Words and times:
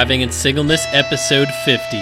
Thriving 0.00 0.22
in 0.22 0.32
Singleness, 0.32 0.86
episode 0.92 1.48
50. 1.66 1.98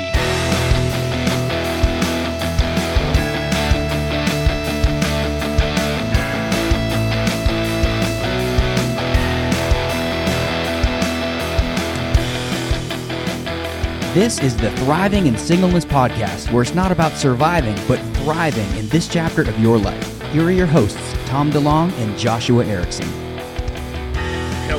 This 14.15 14.38
is 14.38 14.56
the 14.56 14.70
Thriving 14.77 15.27
in 15.27 15.37
Singleness 15.37 15.84
podcast, 15.84 16.52
where 16.52 16.62
it's 16.62 16.77
not 16.77 16.92
about 16.92 17.15
surviving, 17.15 17.74
but 17.88 17.98
thriving 18.19 18.77
in 18.77 18.88
this 18.91 19.09
chapter 19.09 19.42
of 19.42 19.59
your 19.59 19.77
life. 19.77 20.23
Here 20.30 20.45
are 20.45 20.52
your 20.52 20.69
hosts, 20.69 21.15
Tom 21.27 21.51
DeLong 21.51 21.91
and 21.95 22.16
Joshua 22.16 22.65
Erickson. 22.65 23.27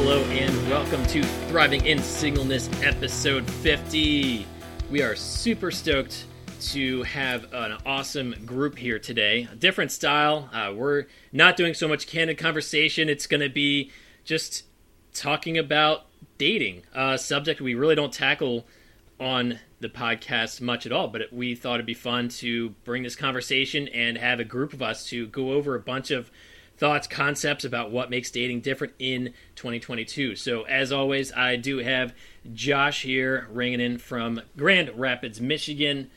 Hello 0.01 0.23
and 0.23 0.69
welcome 0.69 1.05
to 1.07 1.21
Thriving 1.49 1.85
in 1.85 1.99
Singleness, 1.99 2.69
episode 2.81 3.47
50. 3.51 4.47
We 4.89 5.01
are 5.01 5.13
super 5.13 5.71
stoked 5.71 6.23
to 6.71 7.03
have 7.03 7.53
an 7.53 7.77
awesome 7.85 8.33
group 8.45 8.77
here 8.77 8.97
today. 8.97 9.49
A 9.51 9.55
different 9.57 9.91
style. 9.91 10.49
Uh, 10.53 10.73
we're 10.73 11.07
not 11.33 11.57
doing 11.57 11.73
so 11.73 11.85
much 11.85 12.07
candid 12.07 12.37
conversation. 12.37 13.09
It's 13.09 13.27
going 13.27 13.41
to 13.41 13.49
be 13.49 13.91
just 14.23 14.63
talking 15.13 15.57
about 15.57 16.05
dating, 16.37 16.83
a 16.95 17.17
subject 17.17 17.59
we 17.59 17.75
really 17.75 17.95
don't 17.95 18.13
tackle 18.13 18.65
on 19.19 19.59
the 19.81 19.89
podcast 19.89 20.61
much 20.61 20.85
at 20.85 20.93
all, 20.93 21.09
but 21.09 21.23
we 21.33 21.55
thought 21.55 21.75
it'd 21.75 21.85
be 21.85 21.93
fun 21.93 22.29
to 22.29 22.69
bring 22.85 23.03
this 23.03 23.17
conversation 23.17 23.89
and 23.89 24.17
have 24.17 24.39
a 24.39 24.45
group 24.45 24.71
of 24.71 24.81
us 24.81 25.05
to 25.07 25.27
go 25.27 25.51
over 25.51 25.75
a 25.75 25.79
bunch 25.79 26.09
of 26.09 26.31
thoughts, 26.79 27.07
concepts 27.07 27.65
about 27.65 27.91
what 27.91 28.09
makes 28.09 28.31
dating 28.31 28.61
different 28.61 28.93
in 28.97 29.33
2022. 29.55 30.35
So, 30.35 30.63
as 30.63 30.91
always, 30.91 31.31
I 31.33 31.57
do 31.57 31.79
have 31.79 32.13
Josh 32.53 33.03
here 33.03 33.47
ringing 33.51 33.81
in 33.81 33.97
from 33.97 34.41
Grand 34.57 34.89
Rapids, 34.95 35.41
Michigan. 35.41 36.09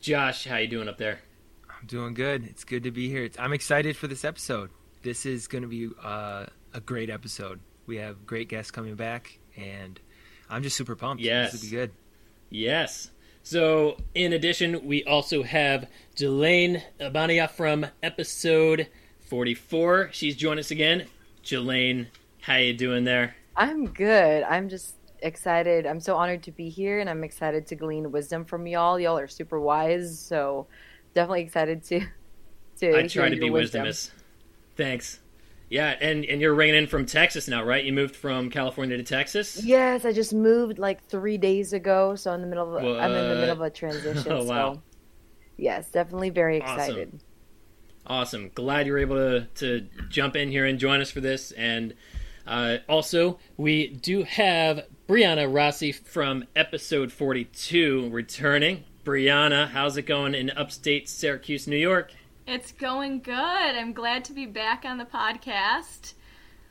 Josh, 0.00 0.46
how 0.46 0.56
you 0.56 0.68
doing 0.68 0.88
up 0.88 0.98
there? 0.98 1.20
I'm 1.68 1.86
doing 1.86 2.14
good. 2.14 2.44
It's 2.46 2.64
good 2.64 2.84
to 2.84 2.90
be 2.90 3.08
here. 3.08 3.24
It's, 3.24 3.38
I'm 3.38 3.52
excited 3.52 3.96
for 3.96 4.06
this 4.06 4.24
episode. 4.24 4.70
This 5.02 5.26
is 5.26 5.48
going 5.48 5.62
to 5.62 5.68
be 5.68 5.90
uh, 6.02 6.46
a 6.72 6.80
great 6.80 7.10
episode. 7.10 7.60
We 7.86 7.96
have 7.96 8.26
great 8.26 8.48
guests 8.48 8.70
coming 8.70 8.94
back, 8.94 9.38
and 9.56 9.98
I'm 10.48 10.62
just 10.62 10.76
super 10.76 10.96
pumped. 10.96 11.22
Yes. 11.22 11.52
This 11.52 11.62
will 11.62 11.70
be 11.70 11.76
good. 11.76 11.92
Yes. 12.50 13.10
So, 13.42 13.96
in 14.14 14.32
addition, 14.32 14.86
we 14.86 15.04
also 15.04 15.42
have 15.42 15.88
Jelaine 16.16 16.82
Abania 17.00 17.48
from 17.48 17.86
episode 18.02 18.88
44. 19.26 20.10
She's 20.12 20.36
joined 20.36 20.60
us 20.60 20.70
again. 20.70 21.06
Jelaine, 21.42 22.08
how 22.40 22.56
you 22.56 22.74
doing 22.74 23.04
there? 23.04 23.36
I'm 23.56 23.86
good. 23.86 24.42
I'm 24.42 24.68
just 24.68 24.94
excited. 25.20 25.86
I'm 25.86 26.00
so 26.00 26.16
honored 26.16 26.42
to 26.44 26.52
be 26.52 26.68
here, 26.68 27.00
and 27.00 27.08
I'm 27.08 27.24
excited 27.24 27.66
to 27.68 27.74
glean 27.74 28.10
wisdom 28.12 28.44
from 28.44 28.66
y'all. 28.66 28.98
Y'all 28.98 29.18
are 29.18 29.28
super 29.28 29.60
wise, 29.60 30.18
so 30.18 30.66
definitely 31.14 31.42
excited 31.42 31.82
to 31.84 32.00
to. 32.78 32.98
I 32.98 33.06
try 33.06 33.28
to 33.28 33.36
be 33.36 33.50
wisdom. 33.50 33.84
wisdomous. 33.84 34.10
Thanks. 34.76 35.20
Yeah, 35.68 35.96
and 36.00 36.24
and 36.24 36.40
you're 36.40 36.54
ringing 36.54 36.76
in 36.76 36.86
from 36.86 37.06
Texas 37.06 37.48
now, 37.48 37.64
right? 37.64 37.84
You 37.84 37.92
moved 37.92 38.14
from 38.14 38.50
California 38.50 38.96
to 38.96 39.02
Texas. 39.02 39.64
Yes, 39.64 40.04
I 40.04 40.12
just 40.12 40.32
moved 40.32 40.78
like 40.78 41.04
three 41.04 41.38
days 41.38 41.72
ago, 41.72 42.14
so 42.14 42.32
in 42.32 42.40
the 42.40 42.46
middle 42.46 42.76
of 42.76 42.84
a, 42.84 43.00
I'm 43.00 43.12
in 43.12 43.28
the 43.28 43.34
middle 43.34 43.50
of 43.50 43.60
a 43.62 43.70
transition. 43.82 44.30
Oh, 44.30 44.44
wow. 44.44 44.74
So 44.74 44.82
yes, 45.56 45.90
definitely 45.90 46.30
very 46.30 46.58
excited. 46.58 47.08
Awesome. 47.08 47.20
Glad 48.54 48.86
you're 48.86 48.98
able 48.98 49.16
to 49.16 49.46
to 49.56 49.86
jump 50.08 50.36
in 50.36 50.50
here 50.50 50.64
and 50.64 50.78
join 50.78 51.00
us 51.00 51.10
for 51.10 51.20
this. 51.20 51.50
And 51.52 51.94
uh, 52.46 52.78
also, 52.88 53.38
we 53.56 53.88
do 53.88 54.22
have 54.22 54.86
Brianna 55.08 55.52
Rossi 55.52 55.92
from 55.92 56.44
episode 56.54 57.12
42 57.12 58.08
returning. 58.10 58.84
Brianna, 59.04 59.68
how's 59.68 59.96
it 59.96 60.02
going 60.02 60.34
in 60.34 60.50
upstate 60.50 61.08
Syracuse, 61.08 61.66
New 61.66 61.76
York? 61.76 62.12
It's 62.46 62.72
going 62.72 63.20
good. 63.20 63.34
I'm 63.34 63.92
glad 63.92 64.24
to 64.26 64.32
be 64.32 64.46
back 64.46 64.84
on 64.84 64.98
the 64.98 65.04
podcast. 65.04 66.14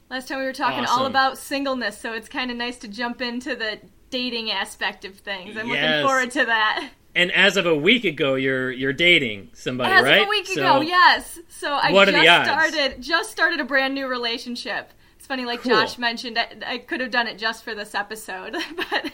Last 0.09 0.27
time 0.27 0.39
we 0.39 0.45
were 0.45 0.53
talking 0.53 0.85
all 0.85 1.05
about 1.05 1.37
singleness, 1.37 1.97
so 1.97 2.13
it's 2.13 2.29
kind 2.29 2.51
of 2.51 2.57
nice 2.57 2.77
to 2.79 2.87
jump 2.87 3.21
into 3.21 3.55
the 3.55 3.79
dating 4.09 4.51
aspect 4.51 5.03
of 5.03 5.15
things. 5.17 5.57
I'm 5.57 5.67
Yes. 5.67 6.03
looking 6.03 6.07
forward 6.07 6.31
to 6.31 6.45
that. 6.45 6.89
And 7.15 7.31
as 7.31 7.55
of 7.55 7.65
a 7.65 7.75
week 7.75 8.03
ago, 8.03 8.35
you're 8.35 8.71
you're 8.71 8.93
dating 8.93 9.49
somebody, 9.53 9.91
As 9.93 10.03
right? 10.03 10.21
of 10.21 10.27
a 10.27 10.29
week 10.29 10.47
So- 10.47 10.59
ago, 10.61 10.81
yes. 10.81 11.39
So 11.47 11.71
I 11.73 11.91
What 11.91 12.09
are 12.09 12.11
just 12.11 12.23
the 12.23 12.27
odds? 12.29 12.49
started 12.49 13.01
just 13.01 13.31
started 13.31 13.59
a 13.59 13.63
brand 13.63 13.93
new 13.95 14.07
relationship. 14.07 14.91
It's 15.17 15.25
funny, 15.27 15.45
like 15.45 15.61
Cool. 15.61 15.71
Josh 15.71 15.97
mentioned, 15.97 16.37
I, 16.37 16.47
I 16.65 16.77
could 16.77 16.99
have 16.99 17.09
done 17.11 17.27
it 17.27 17.37
just 17.39 17.63
for 17.63 17.73
this 17.73 17.95
episode, 17.95 18.55
but 18.91 19.11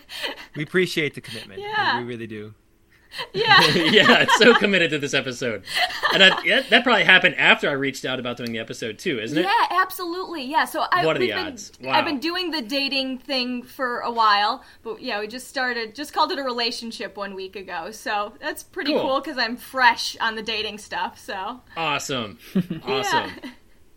We 0.55 0.63
appreciate 0.63 1.13
the 1.13 1.21
commitment. 1.21 1.61
Yeah. 1.61 1.99
We 1.99 2.05
really 2.05 2.27
do. 2.27 2.53
Yeah. 3.33 3.61
yeah, 3.75 4.21
it's 4.21 4.37
so 4.37 4.53
committed 4.55 4.91
to 4.91 4.99
this 4.99 5.13
episode. 5.13 5.63
And 6.13 6.23
I, 6.23 6.41
yeah, 6.43 6.61
that 6.69 6.83
probably 6.83 7.03
happened 7.03 7.35
after 7.35 7.69
I 7.69 7.73
reached 7.73 8.05
out 8.05 8.19
about 8.19 8.37
doing 8.37 8.51
the 8.51 8.59
episode 8.59 8.99
too, 8.99 9.19
isn't 9.19 9.37
it? 9.37 9.41
Yeah, 9.45 9.67
absolutely. 9.81 10.43
Yeah. 10.45 10.65
So 10.65 10.85
I, 10.91 11.05
What 11.05 11.15
are 11.15 11.19
the 11.19 11.25
we've 11.27 11.35
been, 11.35 11.47
odds? 11.47 11.71
Wow. 11.81 11.91
I've 11.91 12.05
been 12.05 12.19
doing 12.19 12.51
the 12.51 12.61
dating 12.61 13.19
thing 13.19 13.63
for 13.63 13.99
a 13.99 14.11
while, 14.11 14.63
but 14.83 15.01
yeah, 15.01 15.19
we 15.19 15.27
just 15.27 15.47
started, 15.47 15.95
just 15.95 16.13
called 16.13 16.31
it 16.31 16.39
a 16.39 16.43
relationship 16.43 17.17
one 17.17 17.35
week 17.35 17.55
ago. 17.55 17.91
So 17.91 18.33
that's 18.41 18.63
pretty 18.63 18.93
Cool. 18.93 19.01
cool 19.01 19.19
because 19.21 19.37
I'm 19.37 19.57
fresh 19.57 20.17
on 20.19 20.35
the 20.35 20.43
dating 20.43 20.77
stuff. 20.77 21.19
So 21.19 21.61
Awesome. 21.75 22.37
Awesome. 22.83 23.31
yeah. 23.43 23.49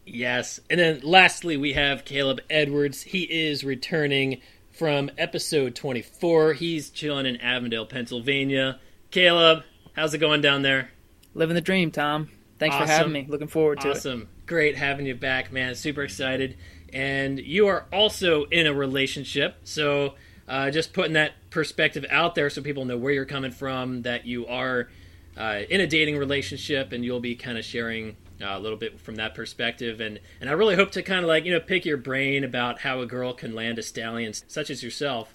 Yes. 0.06 0.60
And 0.68 0.78
then 0.80 1.00
lastly, 1.02 1.56
we 1.56 1.72
have 1.72 2.04
Caleb 2.04 2.40
Edwards. 2.50 3.02
He 3.02 3.22
is 3.22 3.64
returning 3.64 4.40
from 4.70 5.10
episode 5.16 5.74
24. 5.74 6.52
He's 6.54 6.90
chilling 6.90 7.26
in 7.26 7.36
Avondale, 7.40 7.86
Pennsylvania. 7.86 8.80
Caleb, 9.14 9.62
how's 9.92 10.12
it 10.12 10.18
going 10.18 10.40
down 10.40 10.62
there? 10.62 10.90
Living 11.34 11.54
the 11.54 11.60
dream, 11.60 11.92
Tom. 11.92 12.30
Thanks 12.58 12.74
Awesome. 12.74 12.86
for 12.88 12.92
having 12.92 13.12
me. 13.12 13.26
Looking 13.28 13.46
forward 13.46 13.80
to 13.82 13.90
it. 13.90 13.96
Awesome. 13.98 14.28
Great 14.44 14.76
having 14.76 15.06
you 15.06 15.14
back, 15.14 15.52
man. 15.52 15.76
Super 15.76 16.02
excited. 16.02 16.56
And 16.92 17.38
you 17.38 17.68
are 17.68 17.86
also 17.92 18.46
in 18.46 18.66
a 18.66 18.74
relationship. 18.74 19.58
So 19.62 20.16
uh, 20.48 20.72
just 20.72 20.92
putting 20.92 21.12
that 21.12 21.34
perspective 21.50 22.04
out 22.10 22.34
there 22.34 22.50
so 22.50 22.60
people 22.60 22.86
know 22.86 22.98
where 22.98 23.12
you're 23.12 23.24
coming 23.24 23.52
from, 23.52 24.02
that 24.02 24.26
you 24.26 24.48
are 24.48 24.88
uh, 25.36 25.60
in 25.70 25.80
a 25.80 25.86
dating 25.86 26.18
relationship, 26.18 26.90
and 26.90 27.04
you'll 27.04 27.20
be 27.20 27.36
kind 27.36 27.56
of 27.56 27.64
sharing 27.64 28.16
uh, 28.42 28.46
a 28.48 28.58
little 28.58 28.76
bit 28.76 28.98
from 28.98 29.14
that 29.14 29.36
perspective. 29.36 30.00
And, 30.00 30.18
and 30.40 30.50
I 30.50 30.54
really 30.54 30.74
hope 30.74 30.90
to 30.90 31.04
kind 31.04 31.20
of 31.20 31.28
like, 31.28 31.44
you 31.44 31.52
know, 31.52 31.60
pick 31.60 31.84
your 31.84 31.98
brain 31.98 32.42
about 32.42 32.80
how 32.80 33.00
a 33.00 33.06
girl 33.06 33.32
can 33.32 33.54
land 33.54 33.78
a 33.78 33.82
stallion 33.84 34.32
such 34.32 34.70
as 34.70 34.82
yourself. 34.82 35.32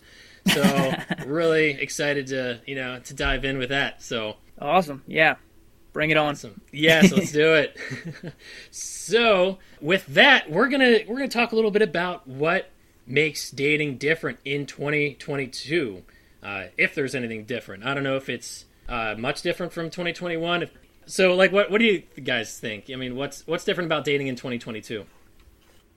So 0.48 0.94
really 1.26 1.72
excited 1.72 2.28
to, 2.28 2.62
you 2.66 2.76
know, 2.76 3.00
to 3.00 3.14
dive 3.14 3.46
in 3.46 3.58
with 3.58 3.70
that. 3.70 4.02
So 4.02 4.38
Awesome. 4.62 5.04
Yeah. 5.08 5.36
Bring 5.94 6.12
it 6.12 6.18
on. 6.18 6.30
Awesome. 6.30 6.62
Yes, 6.72 7.12
let's 7.12 7.32
do 7.32 7.54
it. 7.56 7.76
so, 8.72 9.58
with 9.82 10.06
that, 10.08 10.50
we're 10.50 10.68
gonna 10.68 11.00
we're 11.08 11.16
gonna 11.16 11.28
talk 11.28 11.52
a 11.52 11.56
little 11.56 11.72
bit 11.72 11.82
about 11.82 12.28
what 12.28 12.70
makes 13.08 13.50
dating 13.50 13.98
different 13.98 14.38
in 14.46 14.68
2022. 14.68 16.04
Uh, 16.44 16.66
if 16.78 16.94
there's 16.94 17.16
anything 17.16 17.46
different, 17.46 17.84
I 17.84 17.94
don't 17.96 18.04
know 18.04 18.18
if 18.18 18.30
it's 18.30 18.66
uh, 18.88 19.16
much 19.18 19.42
different 19.42 19.74
from 19.74 19.86
2021. 19.86 20.64
If, 20.64 20.72
so, 21.08 21.34
like, 21.34 21.52
what 21.52 21.72
what 21.72 21.80
do 21.80 21.86
you 21.86 22.04
guys 22.24 22.60
think? 22.60 22.92
I 22.94 22.96
mean, 22.96 23.16
what's 23.16 23.48
what's 23.48 23.66
different 23.66 23.88
about 23.88 24.06
dating 24.06 24.28
in 24.28 24.36
2022? 24.36 25.06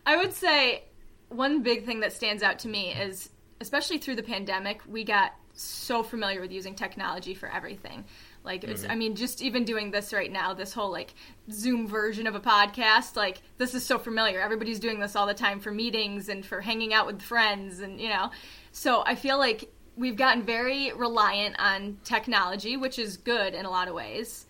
I 0.06 0.16
would 0.16 0.32
say 0.32 0.84
one 1.28 1.62
big 1.62 1.84
thing 1.84 2.00
that 2.00 2.14
stands 2.14 2.42
out 2.42 2.58
to 2.60 2.68
me 2.68 2.92
is, 2.92 3.28
especially 3.62 3.98
through 3.98 4.16
the 4.16 4.22
pandemic, 4.22 4.82
we 4.86 5.04
got 5.04 5.32
so 5.54 6.02
familiar 6.02 6.40
with 6.40 6.50
using 6.50 6.74
technology 6.74 7.32
for 7.32 7.48
everything. 7.48 8.04
Like, 8.44 8.64
it's, 8.64 8.82
mm-hmm. 8.82 8.90
I 8.90 8.94
mean, 8.96 9.14
just 9.14 9.40
even 9.40 9.64
doing 9.64 9.92
this 9.92 10.12
right 10.12 10.30
now, 10.30 10.52
this 10.52 10.72
whole 10.72 10.90
like 10.90 11.14
Zoom 11.50 11.86
version 11.86 12.26
of 12.26 12.34
a 12.34 12.40
podcast, 12.40 13.14
like, 13.14 13.40
this 13.58 13.74
is 13.74 13.84
so 13.84 13.98
familiar. 13.98 14.40
Everybody's 14.40 14.80
doing 14.80 14.98
this 14.98 15.14
all 15.14 15.26
the 15.26 15.34
time 15.34 15.60
for 15.60 15.70
meetings 15.70 16.28
and 16.28 16.44
for 16.44 16.60
hanging 16.60 16.92
out 16.92 17.06
with 17.06 17.22
friends, 17.22 17.80
and 17.80 18.00
you 18.00 18.08
know. 18.08 18.30
So 18.72 19.04
I 19.06 19.14
feel 19.14 19.38
like 19.38 19.70
we've 19.96 20.16
gotten 20.16 20.42
very 20.42 20.92
reliant 20.92 21.54
on 21.60 21.98
technology, 22.02 22.76
which 22.76 22.98
is 22.98 23.16
good 23.16 23.54
in 23.54 23.64
a 23.64 23.70
lot 23.70 23.86
of 23.88 23.94
ways 23.94 24.46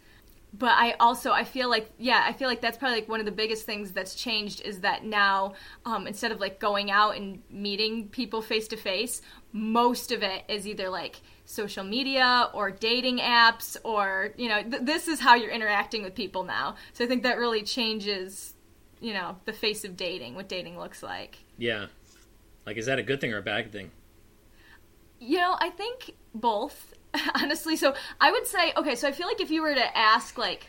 but 0.52 0.72
I 0.72 0.92
also 1.00 1.32
I 1.32 1.44
feel 1.44 1.70
like 1.70 1.90
yeah 1.98 2.24
I 2.26 2.32
feel 2.32 2.48
like 2.48 2.60
that's 2.60 2.76
probably 2.76 3.00
like 3.00 3.08
one 3.08 3.20
of 3.20 3.26
the 3.26 3.32
biggest 3.32 3.64
things 3.64 3.92
that's 3.92 4.14
changed 4.14 4.60
is 4.62 4.80
that 4.80 5.04
now 5.04 5.54
um, 5.84 6.06
instead 6.06 6.32
of 6.32 6.40
like 6.40 6.58
going 6.58 6.90
out 6.90 7.16
and 7.16 7.42
meeting 7.50 8.08
people 8.08 8.42
face 8.42 8.68
to 8.68 8.76
face, 8.76 9.22
most 9.52 10.12
of 10.12 10.22
it 10.22 10.44
is 10.48 10.66
either 10.66 10.88
like 10.88 11.20
social 11.44 11.84
media 11.84 12.48
or 12.54 12.70
dating 12.70 13.18
apps 13.18 13.76
or 13.84 14.30
you 14.36 14.48
know 14.48 14.62
th- 14.62 14.82
this 14.82 15.08
is 15.08 15.20
how 15.20 15.34
you're 15.34 15.50
interacting 15.50 16.02
with 16.02 16.14
people 16.14 16.44
now. 16.44 16.76
So 16.92 17.04
I 17.04 17.08
think 17.08 17.22
that 17.22 17.38
really 17.38 17.62
changes 17.62 18.54
you 19.00 19.14
know 19.14 19.36
the 19.46 19.52
face 19.52 19.84
of 19.84 19.96
dating, 19.96 20.34
what 20.34 20.48
dating 20.48 20.78
looks 20.78 21.02
like. 21.02 21.38
Yeah, 21.58 21.86
like, 22.66 22.76
is 22.76 22.86
that 22.86 22.98
a 22.98 23.02
good 23.02 23.20
thing 23.20 23.32
or 23.32 23.38
a 23.38 23.42
bad 23.42 23.72
thing? 23.72 23.90
You 25.18 25.38
know, 25.38 25.56
I 25.60 25.70
think 25.70 26.14
both, 26.34 26.91
honestly. 27.34 27.76
So 27.76 27.94
I 28.20 28.30
would 28.30 28.46
say, 28.46 28.72
okay, 28.76 28.94
so 28.94 29.08
I 29.08 29.12
feel 29.12 29.26
like 29.26 29.40
if 29.40 29.50
you 29.50 29.62
were 29.62 29.74
to 29.74 29.98
ask, 29.98 30.38
like, 30.38 30.68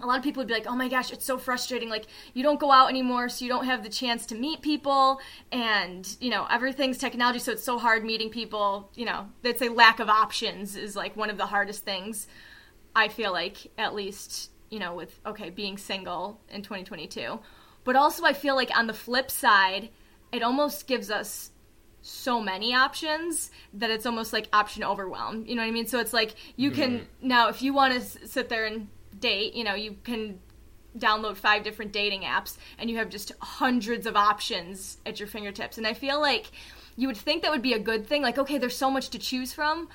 a 0.00 0.06
lot 0.06 0.16
of 0.16 0.22
people 0.22 0.40
would 0.40 0.46
be 0.46 0.54
like, 0.54 0.66
"Oh 0.68 0.76
my 0.76 0.88
gosh, 0.88 1.12
it's 1.12 1.24
so 1.24 1.38
frustrating. 1.38 1.88
Like 1.88 2.06
you 2.32 2.44
don't 2.44 2.60
go 2.60 2.70
out 2.70 2.88
anymore, 2.88 3.28
so 3.28 3.44
you 3.44 3.50
don't 3.50 3.64
have 3.64 3.82
the 3.82 3.88
chance 3.88 4.26
to 4.26 4.36
meet 4.36 4.62
people, 4.62 5.18
and 5.50 6.08
you 6.20 6.30
know 6.30 6.46
everything's 6.48 6.98
technology, 6.98 7.40
so 7.40 7.50
it's 7.50 7.64
so 7.64 7.78
hard 7.78 8.04
meeting 8.04 8.30
people. 8.30 8.90
You 8.94 9.06
know, 9.06 9.28
they'd 9.42 9.58
say 9.58 9.68
lack 9.68 9.98
of 9.98 10.08
options 10.08 10.76
is 10.76 10.94
like 10.94 11.16
one 11.16 11.30
of 11.30 11.36
the 11.36 11.46
hardest 11.46 11.84
things. 11.84 12.28
I 12.94 13.08
feel 13.08 13.32
like 13.32 13.72
at 13.76 13.92
least 13.92 14.50
you 14.70 14.78
know 14.78 14.94
with 14.94 15.18
okay 15.26 15.50
being 15.50 15.76
single 15.76 16.40
in 16.48 16.62
2022, 16.62 17.40
but 17.82 17.96
also 17.96 18.24
I 18.24 18.34
feel 18.34 18.54
like 18.54 18.70
on 18.78 18.86
the 18.86 18.94
flip 18.94 19.32
side, 19.32 19.88
it 20.30 20.44
almost 20.44 20.86
gives 20.86 21.10
us 21.10 21.50
so 22.08 22.40
many 22.40 22.74
options 22.74 23.50
that 23.74 23.90
it's 23.90 24.06
almost 24.06 24.32
like 24.32 24.48
option 24.52 24.82
overwhelm. 24.82 25.44
You 25.46 25.54
know 25.54 25.62
what 25.62 25.68
I 25.68 25.72
mean? 25.72 25.86
So 25.86 25.98
it's 26.00 26.12
like 26.12 26.34
you 26.56 26.70
can 26.70 27.00
mm-hmm. 27.00 27.28
now 27.28 27.48
if 27.48 27.62
you 27.62 27.74
want 27.74 27.94
to 27.94 28.00
s- 28.00 28.18
sit 28.24 28.48
there 28.48 28.64
and 28.64 28.88
date, 29.18 29.54
you 29.54 29.64
know, 29.64 29.74
you 29.74 29.96
can 30.04 30.40
download 30.96 31.36
five 31.36 31.62
different 31.62 31.92
dating 31.92 32.22
apps 32.22 32.56
and 32.78 32.90
you 32.90 32.96
have 32.96 33.08
just 33.10 33.32
hundreds 33.40 34.06
of 34.06 34.16
options 34.16 34.98
at 35.04 35.20
your 35.20 35.28
fingertips. 35.28 35.78
And 35.78 35.86
I 35.86 35.92
feel 35.94 36.20
like 36.20 36.50
you 36.96 37.06
would 37.06 37.16
think 37.16 37.42
that 37.42 37.50
would 37.50 37.62
be 37.62 37.74
a 37.74 37.78
good 37.78 38.06
thing. 38.06 38.22
Like, 38.22 38.38
okay, 38.38 38.58
there's 38.58 38.76
so 38.76 38.90
much 38.90 39.10
to 39.10 39.18
choose 39.18 39.52
from, 39.52 39.88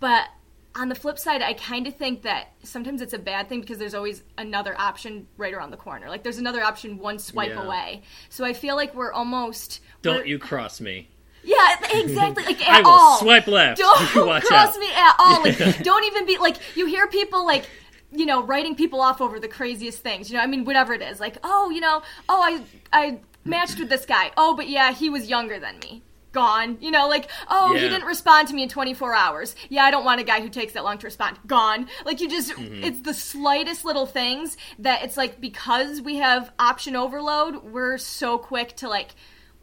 but 0.00 0.26
on 0.74 0.88
the 0.88 0.94
flip 0.96 1.18
side, 1.20 1.40
I 1.40 1.52
kind 1.54 1.86
of 1.86 1.94
think 1.94 2.22
that 2.22 2.48
sometimes 2.64 3.00
it's 3.00 3.14
a 3.14 3.18
bad 3.18 3.48
thing 3.48 3.60
because 3.60 3.78
there's 3.78 3.94
always 3.94 4.24
another 4.36 4.78
option 4.78 5.28
right 5.36 5.54
around 5.54 5.70
the 5.70 5.76
corner. 5.76 6.08
Like 6.08 6.24
there's 6.24 6.38
another 6.38 6.62
option 6.62 6.98
one 6.98 7.20
swipe 7.20 7.50
Yeah. 7.50 7.62
away. 7.62 8.02
So 8.28 8.44
I 8.44 8.52
feel 8.54 8.74
like 8.74 8.92
we're 8.94 9.12
almost 9.12 9.80
Don't 10.02 10.16
we're- 10.16 10.28
you 10.30 10.38
cross 10.40 10.80
me. 10.80 11.08
Yeah, 11.44 11.76
exactly. 12.00 12.44
Like 12.44 12.60
at 12.68 12.74
I 12.76 12.80
will 12.80 12.88
all. 12.90 13.18
swipe 13.18 13.46
left. 13.46 13.78
Don't 13.78 14.26
Watch 14.26 14.44
cross 14.44 14.74
out. 14.74 14.80
me 14.80 14.88
at 14.94 15.14
all. 15.18 15.42
Like, 15.42 15.78
don't 15.82 16.04
even 16.04 16.26
be 16.26 16.38
like. 16.38 16.56
You 16.76 16.86
hear 16.86 17.06
people 17.06 17.44
like, 17.46 17.68
you 18.12 18.26
know, 18.26 18.42
writing 18.42 18.74
people 18.74 19.00
off 19.00 19.20
over 19.20 19.38
the 19.40 19.48
craziest 19.48 20.02
things. 20.02 20.30
You 20.30 20.36
know, 20.38 20.42
I 20.42 20.46
mean, 20.46 20.64
whatever 20.64 20.92
it 20.94 21.02
is. 21.02 21.20
Like, 21.20 21.36
oh, 21.44 21.70
you 21.70 21.80
know, 21.80 22.02
oh, 22.28 22.42
I 22.42 22.62
I 22.92 23.20
matched 23.44 23.78
with 23.78 23.88
this 23.88 24.06
guy. 24.06 24.30
Oh, 24.36 24.54
but 24.56 24.68
yeah, 24.68 24.92
he 24.92 25.10
was 25.10 25.28
younger 25.28 25.58
than 25.58 25.78
me. 25.80 26.02
Gone. 26.32 26.78
You 26.80 26.90
know, 26.90 27.06
like, 27.06 27.30
oh, 27.48 27.74
he 27.74 27.80
didn't 27.80 28.06
respond 28.08 28.48
to 28.48 28.54
me 28.54 28.64
in 28.64 28.68
24 28.68 29.14
hours. 29.14 29.54
Yeah, 29.68 29.84
I 29.84 29.92
don't 29.92 30.04
want 30.04 30.20
a 30.20 30.24
guy 30.24 30.40
who 30.40 30.48
takes 30.48 30.72
that 30.72 30.82
long 30.82 30.98
to 30.98 31.06
respond. 31.06 31.38
Gone. 31.46 31.86
Like, 32.04 32.20
you 32.20 32.28
just, 32.28 32.50
Mm-hmm. 32.50 32.82
it's 32.82 33.00
the 33.02 33.14
slightest 33.14 33.84
little 33.84 34.04
things 34.04 34.56
that 34.80 35.04
it's 35.04 35.16
like 35.16 35.40
because 35.40 36.00
we 36.00 36.16
have 36.16 36.50
option 36.58 36.96
overload, 36.96 37.62
we're 37.62 37.98
so 37.98 38.36
quick 38.38 38.74
to 38.78 38.88
like. 38.88 39.10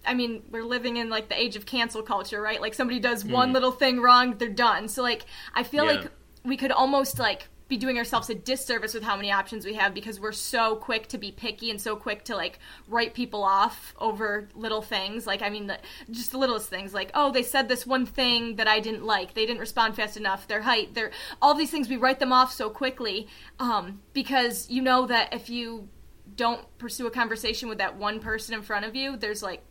I 0.05 0.13
mean, 0.13 0.43
we're 0.49 0.63
living 0.63 0.97
in 0.97 1.09
like 1.09 1.29
the 1.29 1.39
age 1.39 1.55
of 1.55 1.65
cancel 1.65 2.01
culture, 2.01 2.41
right? 2.41 2.59
Like 2.59 2.73
somebody 2.73 2.99
does 2.99 3.23
one 3.23 3.53
little 3.53 3.71
thing 3.71 4.01
wrong, 4.01 4.35
they're 4.37 4.49
done. 4.49 4.87
So 4.87 5.01
like 5.03 5.25
I 5.53 5.63
feel 5.63 5.83
Mm. 5.85 5.93
Yeah. 5.93 6.01
like 6.01 6.11
we 6.43 6.57
could 6.57 6.71
almost 6.71 7.19
like 7.19 7.47
be 7.67 7.77
doing 7.77 7.97
ourselves 7.97 8.29
a 8.29 8.35
disservice 8.35 8.93
with 8.93 9.01
how 9.03 9.15
many 9.15 9.31
options 9.31 9.63
we 9.63 9.75
have 9.75 9.93
because 9.93 10.19
we're 10.19 10.33
so 10.33 10.75
quick 10.75 11.07
to 11.07 11.17
be 11.17 11.31
picky 11.31 11.69
and 11.69 11.79
so 11.79 11.95
quick 11.95 12.25
to 12.25 12.35
like 12.35 12.59
write 12.89 13.13
people 13.13 13.43
off 13.45 13.93
over 13.97 14.49
little 14.55 14.81
things. 14.81 15.25
Like 15.25 15.41
I 15.41 15.49
mean, 15.49 15.67
the, 15.67 15.77
just 16.09 16.31
the 16.31 16.37
littlest 16.37 16.67
things. 16.69 16.93
Like 16.93 17.11
oh, 17.13 17.31
they 17.31 17.43
said 17.43 17.69
this 17.69 17.85
one 17.87 18.05
thing 18.05 18.57
that 18.57 18.67
I 18.67 18.79
didn't 18.81 19.05
like. 19.05 19.35
They 19.35 19.45
didn't 19.45 19.61
respond 19.61 19.95
fast 19.95 20.17
enough. 20.17 20.47
Their 20.47 20.61
height. 20.63 20.95
Their 20.95 21.11
all 21.41 21.53
these 21.53 21.71
things 21.71 21.87
we 21.87 21.95
write 21.97 22.19
them 22.19 22.33
off 22.33 22.51
so 22.51 22.69
quickly 22.69 23.27
um, 23.59 24.01
because 24.13 24.69
you 24.69 24.81
know 24.81 25.05
that 25.07 25.33
if 25.33 25.49
you 25.49 25.87
don't 26.35 26.65
pursue 26.77 27.07
a 27.07 27.11
conversation 27.11 27.69
with 27.69 27.77
that 27.77 27.95
one 27.97 28.19
person 28.19 28.53
in 28.55 28.61
front 28.63 28.83
of 28.85 28.95
you, 28.95 29.15
there's 29.15 29.43
like 29.43 29.61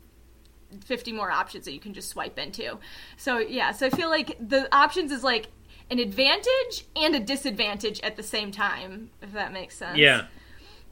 50 0.84 1.12
more 1.12 1.30
options 1.30 1.64
that 1.64 1.72
you 1.72 1.80
can 1.80 1.94
just 1.94 2.08
swipe 2.08 2.38
into. 2.38 2.78
So, 3.16 3.38
yeah, 3.38 3.72
so 3.72 3.86
I 3.86 3.90
feel 3.90 4.08
like 4.08 4.36
the 4.40 4.74
options 4.74 5.12
is 5.12 5.22
like 5.24 5.48
an 5.90 5.98
advantage 5.98 6.86
and 6.96 7.14
a 7.14 7.20
disadvantage 7.20 8.00
at 8.02 8.16
the 8.16 8.22
same 8.22 8.52
time, 8.52 9.10
if 9.22 9.32
that 9.32 9.52
makes 9.52 9.76
sense. 9.76 9.98
Yeah, 9.98 10.26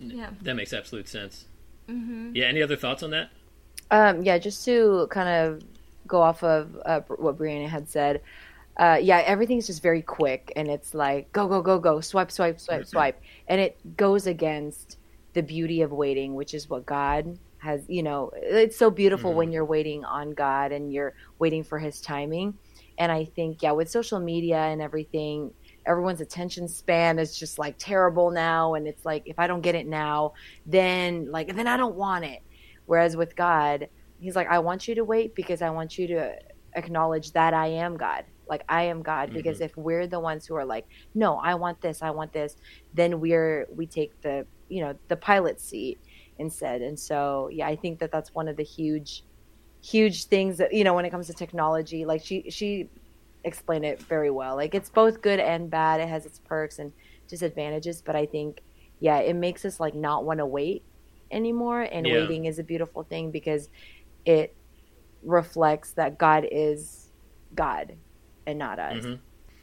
Yeah. 0.00 0.30
that 0.42 0.54
makes 0.54 0.72
absolute 0.72 1.08
sense. 1.08 1.46
Mm-hmm. 1.88 2.32
Yeah. 2.34 2.46
Any 2.46 2.62
other 2.62 2.76
thoughts 2.76 3.02
on 3.02 3.10
that? 3.10 3.30
Um, 3.90 4.22
yeah, 4.22 4.38
just 4.38 4.64
to 4.66 5.06
kind 5.10 5.28
of 5.28 5.62
go 6.06 6.20
off 6.20 6.42
of 6.42 6.76
uh, 6.84 7.00
what 7.16 7.38
Brianna 7.38 7.68
had 7.68 7.88
said. 7.88 8.20
Uh, 8.76 8.98
yeah, 9.00 9.22
everything's 9.26 9.66
just 9.66 9.82
very 9.82 10.02
quick, 10.02 10.52
and 10.54 10.68
it's 10.68 10.94
like 10.94 11.32
go, 11.32 11.48
go, 11.48 11.62
go, 11.62 11.78
go, 11.78 12.00
swipe, 12.00 12.30
swipe, 12.30 12.60
swipe, 12.60 12.86
swipe, 12.86 13.20
and 13.48 13.60
it 13.60 13.76
goes 13.96 14.26
against 14.26 14.98
the 15.32 15.42
beauty 15.42 15.82
of 15.82 15.90
waiting, 15.90 16.34
which 16.34 16.54
is 16.54 16.68
what 16.70 16.86
God 16.86 17.38
has. 17.58 17.82
You 17.88 18.02
know, 18.02 18.30
it's 18.34 18.76
so 18.76 18.90
beautiful 18.90 19.34
when 19.34 19.46
mm-hmm. 19.46 19.54
you're 19.54 19.64
waiting 19.64 20.04
on 20.04 20.32
God 20.32 20.72
and 20.72 20.92
you're 20.92 21.14
waiting 21.38 21.64
for 21.64 21.78
His 21.78 22.00
timing. 22.00 22.54
And 22.98 23.12
I 23.12 23.24
think, 23.24 23.62
yeah, 23.62 23.72
with 23.72 23.88
social 23.90 24.18
media 24.18 24.56
and 24.58 24.82
everything, 24.82 25.52
everyone's 25.86 26.20
attention 26.20 26.68
span 26.68 27.18
is 27.18 27.36
just 27.36 27.58
like 27.58 27.76
terrible 27.78 28.30
now, 28.30 28.74
and 28.74 28.86
it's 28.86 29.04
like 29.04 29.22
if 29.26 29.38
I 29.38 29.46
don't 29.46 29.62
get 29.62 29.74
it 29.74 29.86
now, 29.86 30.34
then 30.66 31.30
like 31.30 31.54
then 31.54 31.66
I 31.66 31.76
don't 31.76 31.96
want 31.96 32.24
it. 32.24 32.42
Whereas 32.86 33.16
with 33.16 33.36
God, 33.36 33.88
He's 34.20 34.34
like, 34.34 34.48
I 34.48 34.58
want 34.58 34.88
you 34.88 34.94
to 34.96 35.04
wait 35.04 35.34
because 35.34 35.62
I 35.62 35.70
want 35.70 35.98
you 35.98 36.08
to 36.08 36.34
acknowledge 36.74 37.32
that 37.32 37.54
I 37.54 37.68
am 37.68 37.96
God. 37.96 38.24
Like 38.48 38.64
I 38.68 38.84
am 38.84 39.02
God. 39.02 39.32
Because 39.32 39.56
mm-hmm. 39.56 39.64
if 39.64 39.76
we're 39.76 40.06
the 40.06 40.20
ones 40.20 40.46
who 40.46 40.54
are 40.56 40.64
like, 40.64 40.86
no, 41.14 41.36
I 41.36 41.54
want 41.54 41.80
this, 41.80 42.02
I 42.02 42.10
want 42.10 42.32
this, 42.32 42.56
then 42.94 43.20
we're 43.20 43.66
we 43.74 43.86
take 43.86 44.20
the 44.22 44.46
you 44.68 44.82
know 44.82 44.94
the 45.08 45.16
pilot 45.16 45.60
seat 45.60 45.98
instead. 46.38 46.82
And 46.82 46.98
so 46.98 47.48
yeah, 47.52 47.66
I 47.68 47.76
think 47.76 48.00
that 48.00 48.12
that's 48.12 48.34
one 48.34 48.48
of 48.48 48.56
the 48.56 48.64
huge, 48.64 49.24
huge 49.82 50.26
things 50.26 50.58
that 50.58 50.72
you 50.72 50.84
know 50.84 50.94
when 50.94 51.04
it 51.04 51.10
comes 51.10 51.26
to 51.28 51.34
technology. 51.34 52.04
Like 52.04 52.24
she 52.24 52.50
she 52.50 52.90
explained 53.44 53.84
it 53.84 54.02
very 54.02 54.30
well. 54.30 54.56
Like 54.56 54.74
it's 54.74 54.90
both 54.90 55.22
good 55.22 55.40
and 55.40 55.70
bad. 55.70 56.00
It 56.00 56.08
has 56.08 56.26
its 56.26 56.38
perks 56.40 56.78
and 56.78 56.92
disadvantages. 57.28 58.02
But 58.02 58.16
I 58.16 58.26
think 58.26 58.62
yeah, 59.00 59.18
it 59.18 59.36
makes 59.36 59.64
us 59.64 59.78
like 59.80 59.94
not 59.94 60.24
want 60.24 60.38
to 60.38 60.46
wait 60.46 60.84
anymore. 61.30 61.82
And 61.82 62.06
Yeah. 62.06 62.14
waiting 62.14 62.46
is 62.46 62.58
a 62.58 62.64
beautiful 62.64 63.04
thing 63.04 63.30
because 63.30 63.68
it 64.24 64.56
reflects 65.22 65.92
that 65.94 66.18
God 66.18 66.46
is 66.50 67.10
God 67.54 67.96
and 68.46 68.58
not 68.58 68.78
us. 68.78 69.04
Mhm. 69.04 69.20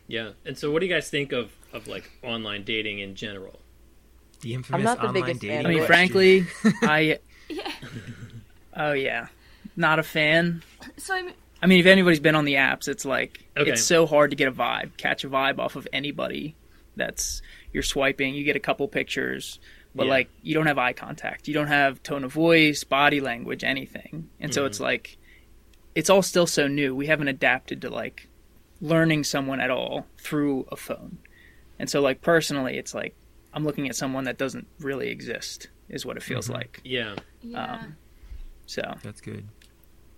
Yeah. 0.07 0.33
And 0.45 0.57
so, 0.57 0.71
what 0.71 0.79
do 0.79 0.85
you 0.85 0.93
guys 0.93 1.09
think 1.09 1.31
of 1.31 1.51
of 1.73 1.87
like 1.87 2.09
online 2.23 2.63
dating 2.63 2.99
in 2.99 3.15
general? 3.15 3.64
The 4.45 4.53
infamous 4.53 4.83
not 4.83 5.01
the 5.01 5.07
online 5.07 5.23
biggest 5.23 5.41
dating. 5.41 5.57
fan 5.57 5.65
I 5.65 5.69
mean, 5.69 5.79
Right. 5.79 5.87
frankly, 5.87 6.45
I. 6.83 7.19
Yeah. 7.49 7.71
Oh 8.75 8.91
yeah, 8.93 9.27
not 9.75 9.97
a 9.99 10.03
fan. 10.03 10.61
So, 10.97 11.15
I 11.15 11.21
mean, 11.23 11.33
I 11.61 11.65
mean, 11.67 11.79
if 11.79 11.85
anybody's 11.87 12.19
been 12.19 12.35
on 12.35 12.45
the 12.45 12.55
apps, 12.55 12.87
it's 12.87 13.05
like 13.05 13.43
Okay. 13.57 13.71
it's 13.71 13.81
so 13.83 14.05
hard 14.05 14.29
to 14.31 14.35
get 14.35 14.47
a 14.47 14.51
vibe, 14.51 14.97
catch 14.97 15.23
a 15.23 15.29
vibe 15.29 15.57
off 15.59 15.75
of 15.75 15.87
anybody. 15.93 16.55
That's 16.95 17.41
you're 17.73 17.83
swiping, 17.83 18.35
you 18.35 18.43
get 18.43 18.55
a 18.55 18.59
couple 18.59 18.87
pictures, 18.87 19.59
but 19.95 20.05
Yeah. 20.05 20.09
like 20.11 20.29
you 20.43 20.53
don't 20.53 20.65
have 20.67 20.77
eye 20.77 20.93
contact, 20.93 21.47
you 21.47 21.53
don't 21.55 21.67
have 21.67 22.03
tone 22.03 22.23
of 22.23 22.31
voice, 22.33 22.83
body 22.83 23.19
language, 23.21 23.63
anything, 23.63 24.29
and 24.39 24.53
so 24.53 24.61
Mm-hmm. 24.61 24.67
it's 24.67 24.79
like 24.79 25.17
it's 25.95 26.09
all 26.09 26.21
still 26.21 26.45
so 26.47 26.67
new. 26.67 26.93
We 26.95 27.07
haven't 27.07 27.29
adapted 27.29 27.81
to 27.81 27.89
like 27.89 28.27
learning 28.81 29.23
someone 29.23 29.59
at 29.59 29.69
all 29.71 30.05
through 30.19 30.67
a 30.71 30.75
phone, 30.75 31.17
and 31.79 31.89
so 31.89 32.01
like 32.01 32.21
personally, 32.21 32.77
it's 32.77 32.93
like 32.93 33.15
I'm 33.55 33.63
looking 33.63 33.87
at 33.89 33.95
someone 33.95 34.25
that 34.25 34.37
doesn't 34.37 34.67
really 34.79 35.07
exist, 35.09 35.69
is 35.89 36.05
what 36.05 36.17
it 36.17 36.23
feels 36.23 36.45
Mm-hmm. 36.45 36.53
like. 36.55 36.81
Yeah. 36.83 37.15
yeah. 37.41 37.63
Um, 37.75 37.95
So 38.67 38.81
That's 39.01 39.21
good. 39.21 39.47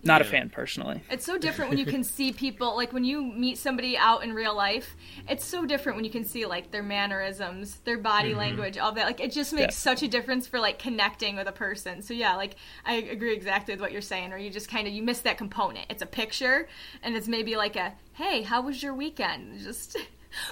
not 0.04 0.22
a 0.22 0.24
fan 0.24 0.50
personally. 0.50 1.02
It's 1.12 1.26
so 1.26 1.38
different 1.38 1.70
when 1.70 1.78
you 1.78 1.86
can 1.86 2.04
see 2.16 2.32
people 2.32 2.76
like 2.76 2.94
when 2.94 3.04
you 3.04 3.22
meet 3.22 3.58
somebody 3.58 3.98
out 3.98 4.24
in 4.24 4.34
real 4.34 4.56
life. 4.56 4.96
It's 5.30 5.44
so 5.46 5.66
different 5.66 5.98
when 5.98 6.06
you 6.06 6.12
can 6.12 6.24
see 6.24 6.46
like 6.46 6.72
their 6.72 6.82
mannerisms, 6.84 7.76
their 7.84 7.98
body 7.98 8.34
language, 8.34 8.78
all 8.78 8.92
that. 8.94 9.06
Like 9.06 9.20
it 9.20 9.32
just 9.32 9.54
makes 9.54 9.76
Yeah. 9.76 9.92
such 9.92 10.02
a 10.04 10.08
difference 10.08 10.48
for 10.48 10.60
like 10.60 10.80
connecting 10.80 11.36
with 11.36 11.48
a 11.48 11.52
person. 11.52 12.02
So 12.02 12.14
yeah, 12.14 12.36
like 12.38 12.56
I 12.86 12.94
agree 12.96 13.34
exactly 13.34 13.74
with 13.74 13.82
what 13.82 13.92
you're 13.92 14.02
saying. 14.02 14.32
Or 14.34 14.38
you 14.38 14.50
just 14.50 14.70
kind 14.70 14.88
of 14.88 14.94
you 14.94 15.04
miss 15.04 15.20
that 15.22 15.38
component. 15.38 15.86
It's 15.90 16.02
a 16.02 16.08
picture, 16.08 16.68
and 17.04 17.16
it's 17.18 17.28
maybe 17.28 17.56
like 17.58 17.76
a 17.76 17.94
hey, 18.14 18.42
how 18.44 18.62
was 18.62 18.82
your 18.82 18.94
weekend? 18.96 19.60
Just. 19.64 19.96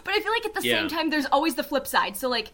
But 0.03 0.13
I 0.13 0.19
feel 0.19 0.31
like 0.31 0.45
at 0.45 0.53
the 0.53 0.67
Yeah. 0.67 0.79
same 0.81 0.89
time, 0.89 1.09
there's 1.09 1.25
always 1.27 1.55
the 1.55 1.63
flip 1.63 1.87
side. 1.87 2.15
So 2.17 2.27
like. 2.29 2.51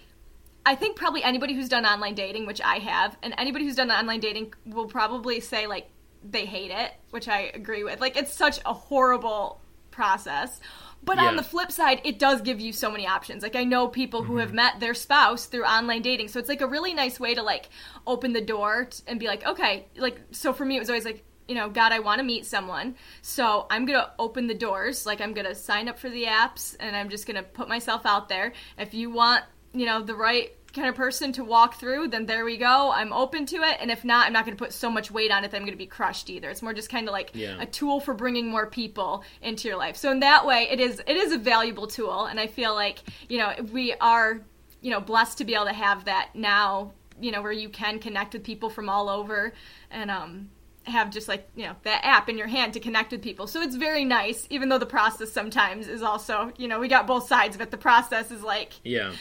I 0.65 0.75
think 0.75 0.95
probably 0.95 1.23
anybody 1.23 1.53
who's 1.53 1.69
done 1.69 1.85
online 1.85 2.13
dating, 2.13 2.45
which 2.45 2.61
I 2.61 2.75
have, 2.75 3.17
and 3.23 3.33
anybody 3.37 3.65
who's 3.65 3.75
done 3.75 3.91
online 3.91 4.19
dating 4.19 4.53
will 4.65 4.87
probably 4.87 5.39
say 5.39 5.67
like 5.67 5.89
they 6.23 6.45
hate 6.45 6.71
it, 6.71 6.91
which 7.09 7.27
I 7.27 7.51
agree 7.53 7.83
with. 7.83 7.99
Like 7.99 8.15
it's 8.15 8.33
such 8.33 8.59
a 8.65 8.73
horrible 8.73 9.61
process. 9.89 10.59
But 11.03 11.17
Yeah. 11.17 11.25
on 11.25 11.35
the 11.35 11.43
flip 11.43 11.71
side, 11.71 11.99
it 12.03 12.19
does 12.19 12.41
give 12.41 12.59
you 12.59 12.73
so 12.73 12.91
many 12.91 13.07
options. 13.07 13.41
Like 13.41 13.55
I 13.55 13.63
know 13.63 13.87
people 13.87 14.21
who 14.23 14.37
have 14.37 14.49
mm-hmm. 14.49 14.57
met 14.57 14.79
their 14.79 14.93
spouse 14.93 15.47
through 15.47 15.63
online 15.63 16.03
dating. 16.03 16.27
So 16.27 16.39
it's 16.39 16.49
like 16.49 16.61
a 16.61 16.67
really 16.67 16.93
nice 16.93 17.19
way 17.19 17.33
to 17.33 17.41
like 17.41 17.69
open 18.05 18.33
the 18.33 18.41
door 18.41 18.85
t- 18.85 19.03
and 19.07 19.19
be 19.19 19.25
like, 19.25 19.45
okay, 19.45 19.87
like 19.97 20.19
so 20.31 20.53
for 20.53 20.63
me 20.63 20.75
it 20.75 20.79
was 20.79 20.89
always 20.89 21.05
like 21.05 21.23
you 21.47 21.55
know, 21.55 21.69
God, 21.69 21.91
I 21.91 21.99
want 21.99 22.19
to 22.19 22.23
meet 22.23 22.45
someone. 22.45 22.95
So 23.21 23.67
I'm 23.69 23.85
going 23.85 23.99
to 23.99 24.09
open 24.17 24.47
the 24.47 24.53
doors. 24.53 25.05
Like, 25.05 25.19
I'm 25.19 25.33
going 25.33 25.47
to 25.47 25.53
sign 25.53 25.89
up 25.89 25.99
for 25.99 26.09
the 26.09 26.23
apps 26.23 26.77
and 26.79 26.95
I'm 26.95 27.09
just 27.09 27.25
going 27.25 27.35
to 27.35 27.43
put 27.43 27.67
myself 27.67 28.05
out 28.05 28.29
there. 28.29 28.53
If 28.77 28.93
you 28.93 29.09
want, 29.09 29.43
you 29.73 29.85
know, 29.85 30.01
the 30.01 30.15
right 30.15 30.55
kind 30.73 30.87
of 30.87 30.95
person 30.95 31.33
to 31.33 31.43
walk 31.43 31.75
through, 31.75 32.07
then 32.07 32.25
there 32.25 32.45
we 32.45 32.55
go. 32.55 32.91
I'm 32.93 33.11
open 33.11 33.45
to 33.47 33.57
it. 33.57 33.77
And 33.81 33.91
if 33.91 34.05
not, 34.05 34.27
I'm 34.27 34.33
not 34.33 34.45
going 34.45 34.55
to 34.55 34.63
put 34.63 34.71
so 34.71 34.89
much 34.89 35.11
weight 35.11 35.29
on 35.29 35.43
it 35.43 35.51
that 35.51 35.57
I'm 35.57 35.63
going 35.63 35.73
to 35.73 35.77
be 35.77 35.85
crushed 35.85 36.29
either. 36.29 36.49
It's 36.49 36.61
more 36.61 36.73
just 36.73 36.89
kind 36.89 37.09
of 37.09 37.11
like 37.11 37.31
Yeah. 37.33 37.57
a 37.59 37.65
tool 37.65 37.99
for 37.99 38.13
bringing 38.13 38.49
more 38.49 38.67
people 38.67 39.23
into 39.41 39.67
your 39.67 39.75
life. 39.77 39.97
So 39.97 40.11
in 40.11 40.21
that 40.21 40.45
way, 40.45 40.67
it 40.71 40.79
is 40.79 41.01
it 41.05 41.17
is 41.17 41.33
a 41.33 41.37
valuable 41.37 41.87
tool. 41.87 42.25
And 42.25 42.39
I 42.39 42.47
feel 42.47 42.73
like, 42.73 42.99
you 43.27 43.37
know, 43.39 43.53
we 43.73 43.93
are 43.99 44.41
you 44.81 44.89
know 44.91 44.99
blessed 45.01 45.37
to 45.39 45.45
be 45.45 45.53
able 45.55 45.65
to 45.65 45.73
have 45.73 46.05
that 46.05 46.29
now 46.33 46.91
you 47.19 47.31
know 47.31 47.43
where 47.43 47.51
you 47.51 47.69
can 47.69 47.99
connect 47.99 48.33
with 48.33 48.43
people 48.43 48.67
from 48.67 48.89
all 48.89 49.09
over 49.09 49.53
and 49.91 50.09
um 50.09 50.49
have 50.85 51.11
just 51.11 51.27
like 51.27 51.47
you 51.55 51.63
know 51.67 51.75
that 51.83 52.03
app 52.03 52.27
in 52.29 52.35
your 52.35 52.47
hand 52.47 52.73
to 52.73 52.79
connect 52.79 53.11
with 53.11 53.21
people 53.21 53.45
so 53.45 53.61
it's 53.61 53.75
very 53.75 54.03
nice 54.03 54.47
even 54.49 54.69
though 54.69 54.79
the 54.79 54.85
process 54.87 55.31
sometimes 55.31 55.87
is 55.87 56.01
also 56.01 56.51
you 56.57 56.67
know 56.67 56.79
we 56.79 56.87
got 56.87 57.05
both 57.05 57.27
sides 57.27 57.55
of 57.55 57.61
it 57.61 57.69
the 57.69 57.77
process 57.77 58.31
is 58.31 58.41
like 58.41 58.73
Yeah. 58.83 59.11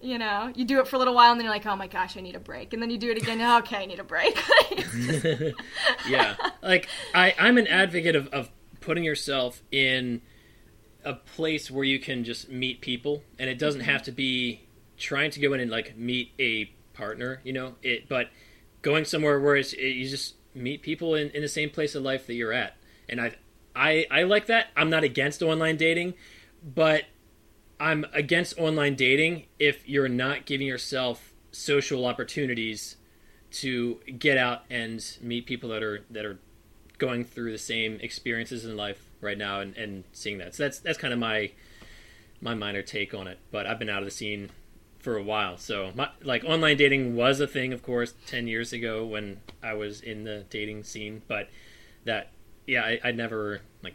You 0.00 0.18
know 0.18 0.52
you 0.54 0.64
do 0.64 0.80
it 0.80 0.88
for 0.88 0.96
a 0.96 0.98
little 0.98 1.14
while 1.14 1.30
and 1.30 1.38
then 1.38 1.44
you're 1.44 1.54
like 1.54 1.66
oh 1.66 1.76
my 1.76 1.86
gosh 1.86 2.16
i 2.16 2.20
need 2.20 2.34
a 2.34 2.40
break. 2.40 2.72
And 2.72 2.82
then 2.82 2.90
you 2.90 2.98
do 2.98 3.10
it 3.10 3.18
again 3.18 3.40
okay 3.62 3.78
i 3.78 3.86
need 3.86 4.00
a 4.00 4.04
break. 4.04 4.38
Yeah. 6.08 6.36
Like 6.62 6.88
i 7.14 7.34
i'm 7.38 7.58
an 7.58 7.66
advocate 7.66 8.16
of, 8.16 8.28
of 8.28 8.50
putting 8.80 9.04
yourself 9.04 9.62
in 9.70 10.22
a 11.04 11.14
place 11.14 11.70
where 11.70 11.84
you 11.84 11.98
can 11.98 12.24
just 12.24 12.50
meet 12.50 12.80
people 12.80 13.22
and 13.38 13.48
it 13.48 13.58
doesn't 13.58 13.82
mm-hmm. 13.82 13.90
have 13.90 14.02
to 14.04 14.12
be 14.12 14.66
trying 14.98 15.30
to 15.30 15.40
go 15.40 15.52
in 15.52 15.60
and 15.60 15.70
like 15.70 15.96
meet 15.96 16.32
a 16.38 16.66
partner 16.92 17.40
you 17.44 17.52
know? 17.52 17.74
It 17.82 18.08
but 18.08 18.28
going 18.82 19.04
somewhere 19.04 19.38
where 19.38 19.56
it's, 19.56 19.72
it, 19.74 19.88
you 19.88 20.08
just 20.08 20.34
meet 20.54 20.82
people 20.82 21.14
in, 21.14 21.30
in 21.30 21.42
the 21.42 21.48
same 21.48 21.70
place 21.70 21.94
of 21.94 22.02
life 22.02 22.26
that 22.26 22.34
you're 22.34 22.52
at. 22.52 22.76
And 23.08 23.20
i 23.20 23.34
i 23.76 24.06
i 24.10 24.22
like 24.22 24.46
that. 24.46 24.68
I'm 24.76 24.90
not 24.90 25.04
against 25.04 25.42
online 25.42 25.76
dating 25.76 26.14
but 26.62 27.04
i'm 27.80 28.04
against 28.12 28.56
online 28.58 28.94
dating 28.94 29.44
if 29.58 29.88
you're 29.88 30.08
not 30.08 30.46
giving 30.46 30.66
yourself 30.66 31.32
social 31.52 32.06
opportunities 32.06 32.96
to 33.50 33.96
get 34.18 34.38
out 34.38 34.62
and 34.70 35.18
meet 35.20 35.46
people 35.46 35.70
that 35.70 35.82
are 35.82 36.04
that 36.10 36.24
are 36.24 36.38
going 36.98 37.24
through 37.24 37.50
the 37.50 37.58
same 37.58 37.98
experiences 38.00 38.64
in 38.64 38.76
life 38.76 39.10
right 39.20 39.38
now 39.38 39.60
and, 39.60 39.76
and 39.76 40.04
seeing 40.12 40.38
that. 40.38 40.54
So 40.54 40.64
that's 40.64 40.78
that's 40.78 40.98
kind 40.98 41.12
of 41.12 41.18
my 41.18 41.50
my 42.40 42.54
minor 42.54 42.82
take 42.82 43.12
on 43.12 43.26
it. 43.26 43.38
But 43.50 43.66
I've 43.66 43.78
been 43.78 43.88
out 43.88 43.98
of 43.98 44.04
the 44.04 44.10
scene 44.10 44.50
for 44.98 45.16
a 45.16 45.22
while, 45.22 45.56
so 45.56 45.92
my, 45.94 46.10
like 46.22 46.44
online 46.44 46.76
dating 46.76 47.16
was 47.16 47.40
a 47.40 47.46
thing, 47.46 47.72
of 47.72 47.82
course, 47.82 48.14
ten 48.26 48.46
years 48.46 48.72
ago 48.72 49.04
when 49.04 49.40
I 49.62 49.74
was 49.74 50.00
in 50.00 50.24
the 50.24 50.44
dating 50.50 50.84
scene. 50.84 51.22
But 51.26 51.48
that 52.04 52.30
yeah, 52.66 52.82
I, 52.82 53.00
I 53.04 53.12
never 53.12 53.62
like 53.82 53.94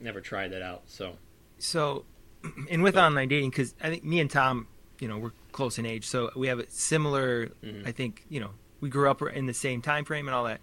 never 0.00 0.20
tried 0.20 0.52
that 0.52 0.62
out. 0.62 0.82
So 0.86 1.18
So, 1.58 2.04
and 2.70 2.82
with 2.82 2.96
online 2.96 3.28
dating, 3.28 3.50
because 3.50 3.74
I 3.82 3.90
think 3.90 4.04
me 4.04 4.20
and 4.20 4.30
Tom, 4.30 4.66
you 4.98 5.08
know, 5.08 5.18
we're 5.18 5.32
close 5.52 5.78
in 5.78 5.86
age, 5.86 6.06
so 6.06 6.30
we 6.36 6.48
have 6.48 6.58
a 6.58 6.70
similar. 6.70 7.46
Mm-hmm. 7.62 7.86
I 7.86 7.92
think 7.92 8.24
you 8.28 8.40
know 8.40 8.50
we 8.80 8.88
grew 8.88 9.10
up 9.10 9.22
in 9.22 9.46
the 9.46 9.54
same 9.54 9.82
time 9.82 10.04
frame 10.04 10.28
and 10.28 10.34
all 10.34 10.44
that. 10.44 10.60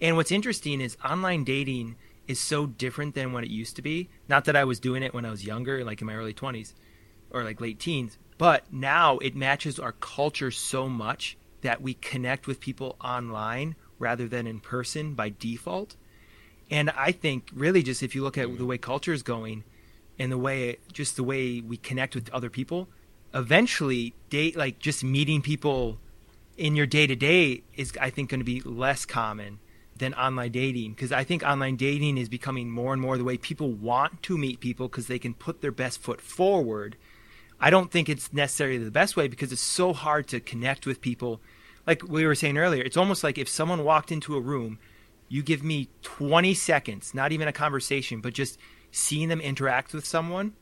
And 0.00 0.16
what's 0.16 0.32
interesting 0.32 0.80
is 0.80 0.96
online 1.04 1.44
dating 1.44 1.96
is 2.26 2.40
so 2.40 2.64
different 2.66 3.14
than 3.14 3.32
what 3.32 3.44
it 3.44 3.50
used 3.50 3.76
to 3.76 3.82
be. 3.82 4.08
Not 4.28 4.46
that 4.46 4.56
I 4.56 4.64
was 4.64 4.80
doing 4.80 5.02
it 5.02 5.12
when 5.12 5.26
I 5.26 5.30
was 5.30 5.44
younger, 5.44 5.84
like 5.84 6.00
in 6.00 6.06
my 6.06 6.14
early 6.14 6.32
twenties 6.32 6.74
or 7.30 7.44
like 7.44 7.60
late 7.60 7.78
teens, 7.78 8.18
but 8.38 8.72
now 8.72 9.18
it 9.18 9.36
matches 9.36 9.78
our 9.78 9.92
culture 9.92 10.50
so 10.50 10.88
much 10.88 11.36
that 11.60 11.82
we 11.82 11.94
connect 11.94 12.46
with 12.46 12.60
people 12.60 12.96
online 13.00 13.76
rather 13.98 14.26
than 14.26 14.46
in 14.46 14.60
person 14.60 15.14
by 15.14 15.32
default. 15.38 15.96
And 16.70 16.90
I 16.90 17.12
think 17.12 17.50
really 17.52 17.82
just 17.82 18.02
if 18.02 18.14
you 18.14 18.22
look 18.22 18.38
at 18.38 18.48
mm-hmm. 18.48 18.56
the 18.58 18.66
way 18.66 18.78
culture 18.78 19.12
is 19.12 19.22
going 19.22 19.64
and 20.20 20.30
the 20.30 20.38
way 20.38 20.76
just 20.92 21.16
the 21.16 21.24
way 21.24 21.62
we 21.62 21.78
connect 21.78 22.14
with 22.14 22.28
other 22.30 22.50
people, 22.50 22.88
eventually 23.32 24.14
date 24.28 24.54
like 24.54 24.78
just 24.78 25.02
meeting 25.02 25.40
people 25.40 25.98
in 26.58 26.76
your 26.76 26.86
day 26.86 27.06
to 27.06 27.16
day 27.16 27.62
is 27.74 27.94
I 27.98 28.10
think 28.10 28.28
going 28.28 28.40
to 28.40 28.44
be 28.44 28.60
less 28.60 29.06
common 29.06 29.60
than 29.96 30.12
online 30.14 30.52
dating 30.52 30.92
because 30.92 31.10
I 31.10 31.24
think 31.24 31.42
online 31.42 31.76
dating 31.76 32.18
is 32.18 32.28
becoming 32.28 32.70
more 32.70 32.92
and 32.92 33.00
more 33.00 33.16
the 33.16 33.24
way 33.24 33.38
people 33.38 33.72
want 33.72 34.22
to 34.24 34.36
meet 34.36 34.60
people 34.60 34.88
because 34.88 35.06
they 35.06 35.18
can 35.18 35.32
put 35.32 35.62
their 35.62 35.72
best 35.72 36.00
foot 36.00 36.20
forward. 36.20 36.96
I 37.58 37.70
don't 37.70 37.90
think 37.90 38.10
it's 38.10 38.30
necessarily 38.30 38.76
the 38.76 38.90
best 38.90 39.16
way 39.16 39.26
because 39.26 39.52
it's 39.52 39.62
so 39.62 39.94
hard 39.94 40.28
to 40.28 40.40
connect 40.40 40.86
with 40.86 41.00
people. 41.00 41.40
Like 41.86 42.02
we 42.06 42.26
were 42.26 42.34
saying 42.34 42.58
earlier, 42.58 42.82
it's 42.82 42.96
almost 42.96 43.24
like 43.24 43.38
if 43.38 43.48
someone 43.48 43.84
walked 43.84 44.12
into 44.12 44.36
a 44.36 44.40
room, 44.40 44.78
you 45.28 45.42
give 45.42 45.62
me 45.62 45.88
20 46.02 46.52
seconds, 46.52 47.14
not 47.14 47.32
even 47.32 47.48
a 47.48 47.52
conversation, 47.52 48.20
but 48.20 48.34
just 48.34 48.58
seeing 48.90 49.28
them 49.28 49.40
interact 49.40 49.92
with 49.92 50.04
someone, 50.06 50.54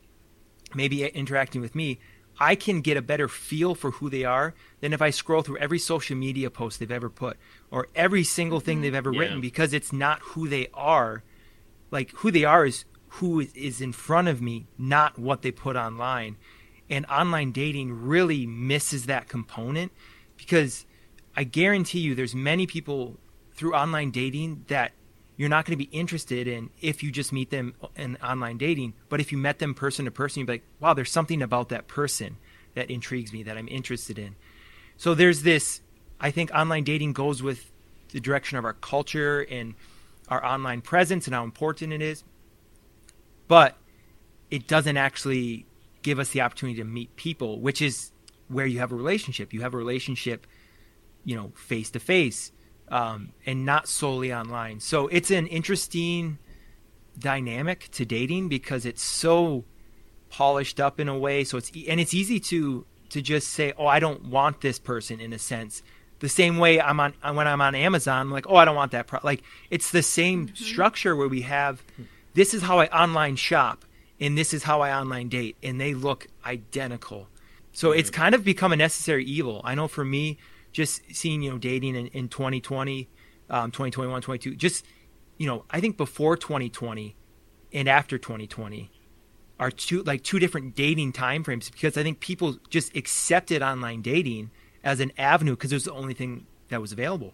maybe 0.73 1.03
interacting 1.05 1.61
with 1.61 1.75
me, 1.75 1.99
I 2.39 2.55
can 2.55 2.81
get 2.81 2.95
a 2.95 3.01
better 3.01 3.27
feel 3.27 3.75
for 3.75 3.91
who 3.91 4.09
they 4.09 4.23
are 4.23 4.53
than 4.79 4.93
if 4.93 5.01
I 5.01 5.09
scroll 5.09 5.41
through 5.41 5.57
every 5.57 5.79
social 5.79 6.15
media 6.15 6.49
post 6.49 6.79
they've 6.79 6.89
ever 6.89 7.09
put 7.09 7.37
or 7.69 7.87
every 7.95 8.23
single 8.23 8.59
thing 8.61 8.77
mm-hmm. 8.77 8.83
they've 8.83 8.95
ever 8.95 9.13
Yeah. 9.13 9.19
written 9.19 9.41
because 9.41 9.73
it's 9.73 9.91
not 9.91 10.19
who 10.21 10.47
they 10.47 10.69
are. 10.73 11.23
Like 11.91 12.11
who 12.17 12.31
they 12.31 12.45
are 12.45 12.65
is 12.65 12.85
who 13.13 13.41
is- 13.41 13.53
is 13.53 13.81
in 13.81 13.91
front 13.91 14.27
of 14.27 14.41
me, 14.41 14.67
not 14.77 15.17
what 15.19 15.41
they 15.41 15.51
put 15.51 15.75
online. 15.75 16.37
And 16.89 17.05
online 17.07 17.51
dating 17.51 18.07
really 18.07 18.45
misses 18.45 19.05
that 19.07 19.27
component 19.27 19.91
because 20.37 20.85
I 21.35 21.43
guarantee 21.43 21.99
you 21.99 22.15
there's 22.15 22.35
many 22.35 22.65
people 22.65 23.19
through 23.53 23.73
online 23.73 24.11
dating 24.11 24.65
that 24.67 24.93
you're 25.39 25.47
not 25.47 25.63
going 25.63 25.71
to 25.71 25.81
be 25.81 25.89
interested 25.97 26.49
in 26.49 26.69
if 26.81 27.01
you 27.01 27.11
just 27.11 27.31
meet 27.31 27.49
them 27.49 27.73
in 27.95 28.17
online 28.17 28.57
dating. 28.57 28.93
But 29.07 29.21
if 29.21 29.31
you 29.31 29.37
met 29.37 29.59
them 29.59 29.73
person 29.73 30.03
to 30.03 30.11
person, 30.11 30.41
you'd 30.41 30.47
be 30.47 30.53
like, 30.55 30.65
wow, 30.81 30.93
there's 30.93 31.09
something 31.09 31.41
about 31.41 31.69
that 31.69 31.87
person 31.87 32.35
that 32.75 32.91
intrigues 32.91 33.31
me 33.31 33.43
that 33.43 33.57
I'm 33.57 33.69
interested 33.69 34.19
in. 34.19 34.35
So 34.97 35.15
there's 35.15 35.43
this, 35.43 35.79
I 36.19 36.31
think 36.31 36.51
online 36.51 36.83
dating 36.83 37.13
goes 37.13 37.41
with 37.41 37.71
the 38.11 38.19
direction 38.19 38.57
of 38.57 38.65
our 38.65 38.73
culture 38.73 39.47
and 39.49 39.75
our 40.27 40.45
online 40.45 40.81
presence 40.81 41.25
and 41.25 41.33
how 41.33 41.45
important 41.45 41.93
it 41.93 42.01
is. 42.01 42.25
But 43.47 43.77
it 44.51 44.67
doesn't 44.67 44.97
actually 44.97 45.65
give 46.01 46.19
us 46.19 46.31
the 46.31 46.41
opportunity 46.41 46.79
to 46.79 46.85
meet 46.85 47.15
people, 47.15 47.61
which 47.61 47.81
is 47.81 48.11
where 48.49 48.65
you 48.65 48.79
have 48.79 48.91
a 48.91 48.95
relationship. 48.95 49.53
You 49.53 49.61
have 49.61 49.73
a 49.73 49.77
relationship, 49.77 50.45
you 51.23 51.37
know, 51.37 51.53
face 51.55 51.91
to 51.91 51.99
face, 52.01 52.51
um, 52.89 53.33
and 53.45 53.65
not 53.65 53.87
solely 53.87 54.33
online. 54.33 54.79
So 54.79 55.07
it's 55.07 55.31
an 55.31 55.47
interesting 55.47 56.37
dynamic 57.17 57.89
to 57.91 58.05
dating 58.05 58.49
because 58.49 58.85
it's 58.85 59.03
so 59.03 59.65
polished 60.29 60.79
up 60.79 60.99
in 60.99 61.07
a 61.07 61.17
way. 61.17 61.43
So 61.43 61.57
it's 61.57 61.71
e- 61.75 61.87
and 61.89 61.99
it's 61.99 62.13
easy 62.13 62.39
to 62.41 62.85
to 63.09 63.21
just 63.21 63.49
say, 63.49 63.73
"Oh, 63.77 63.87
I 63.87 63.99
don't 63.99 64.25
want 64.25 64.61
this 64.61 64.79
person." 64.79 65.19
In 65.19 65.33
a 65.33 65.39
sense, 65.39 65.83
the 66.19 66.29
same 66.29 66.57
way 66.57 66.79
I'm 66.79 66.99
on 66.99 67.13
when 67.33 67.47
I'm 67.47 67.61
on 67.61 67.75
Amazon, 67.75 68.21
I'm 68.21 68.31
like, 68.31 68.47
"Oh, 68.47 68.55
I 68.55 68.65
don't 68.65 68.75
want 68.75 68.91
that." 68.91 69.07
Pro-. 69.07 69.19
Like 69.23 69.43
it's 69.69 69.91
the 69.91 70.03
same 70.03 70.53
structure 70.55 71.15
where 71.15 71.27
we 71.27 71.41
have, 71.41 71.83
this 72.33 72.53
is 72.53 72.63
how 72.63 72.79
I 72.79 72.87
online 72.87 73.35
shop, 73.35 73.85
and 74.19 74.37
this 74.37 74.53
is 74.53 74.63
how 74.63 74.81
I 74.81 74.97
online 74.97 75.29
date, 75.29 75.57
and 75.61 75.79
they 75.79 75.93
look 75.93 76.27
identical. 76.45 77.27
So 77.71 77.91
it's 77.91 78.09
kind 78.09 78.35
of 78.35 78.43
become 78.43 78.73
a 78.73 78.75
necessary 78.75 79.23
evil. 79.23 79.61
I 79.63 79.75
know 79.75 79.87
for 79.87 80.03
me, 80.03 80.37
just 80.71 81.01
seeing 81.13 81.41
you 81.41 81.51
know 81.51 81.57
dating 81.57 81.95
in, 81.95 82.07
in 82.07 82.29
2020, 82.29 83.09
um, 83.49 83.71
2021, 83.71 84.21
22, 84.21 84.55
just 84.55 84.85
you 85.37 85.47
know, 85.47 85.65
I 85.71 85.79
think 85.79 85.97
before 85.97 86.37
2020 86.37 87.15
and 87.73 87.87
after 87.87 88.17
2020 88.17 88.91
are 89.59 89.71
two 89.71 90.03
like 90.03 90.23
two 90.23 90.39
different 90.39 90.75
dating 90.75 91.13
time 91.13 91.43
frames 91.43 91.69
because 91.69 91.97
I 91.97 92.03
think 92.03 92.19
people 92.19 92.57
just 92.69 92.95
accepted 92.95 93.61
online 93.61 94.01
dating 94.01 94.51
as 94.83 94.99
an 94.99 95.11
avenue 95.17 95.53
because 95.53 95.71
it 95.71 95.75
was 95.75 95.85
the 95.85 95.93
only 95.93 96.13
thing 96.13 96.45
that 96.69 96.81
was 96.81 96.91
available. 96.91 97.33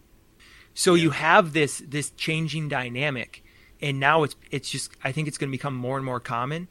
So 0.74 0.94
you 0.94 1.10
have 1.10 1.52
this 1.52 1.82
this 1.86 2.10
changing 2.10 2.68
dynamic, 2.68 3.44
and 3.80 4.00
now 4.00 4.22
it's 4.22 4.36
it's 4.50 4.70
just 4.70 4.92
I 5.02 5.12
think 5.12 5.28
it's 5.28 5.38
going 5.38 5.50
to 5.50 5.56
become 5.56 5.74
more 5.74 5.96
and 5.96 6.04
more 6.04 6.20
common, 6.20 6.68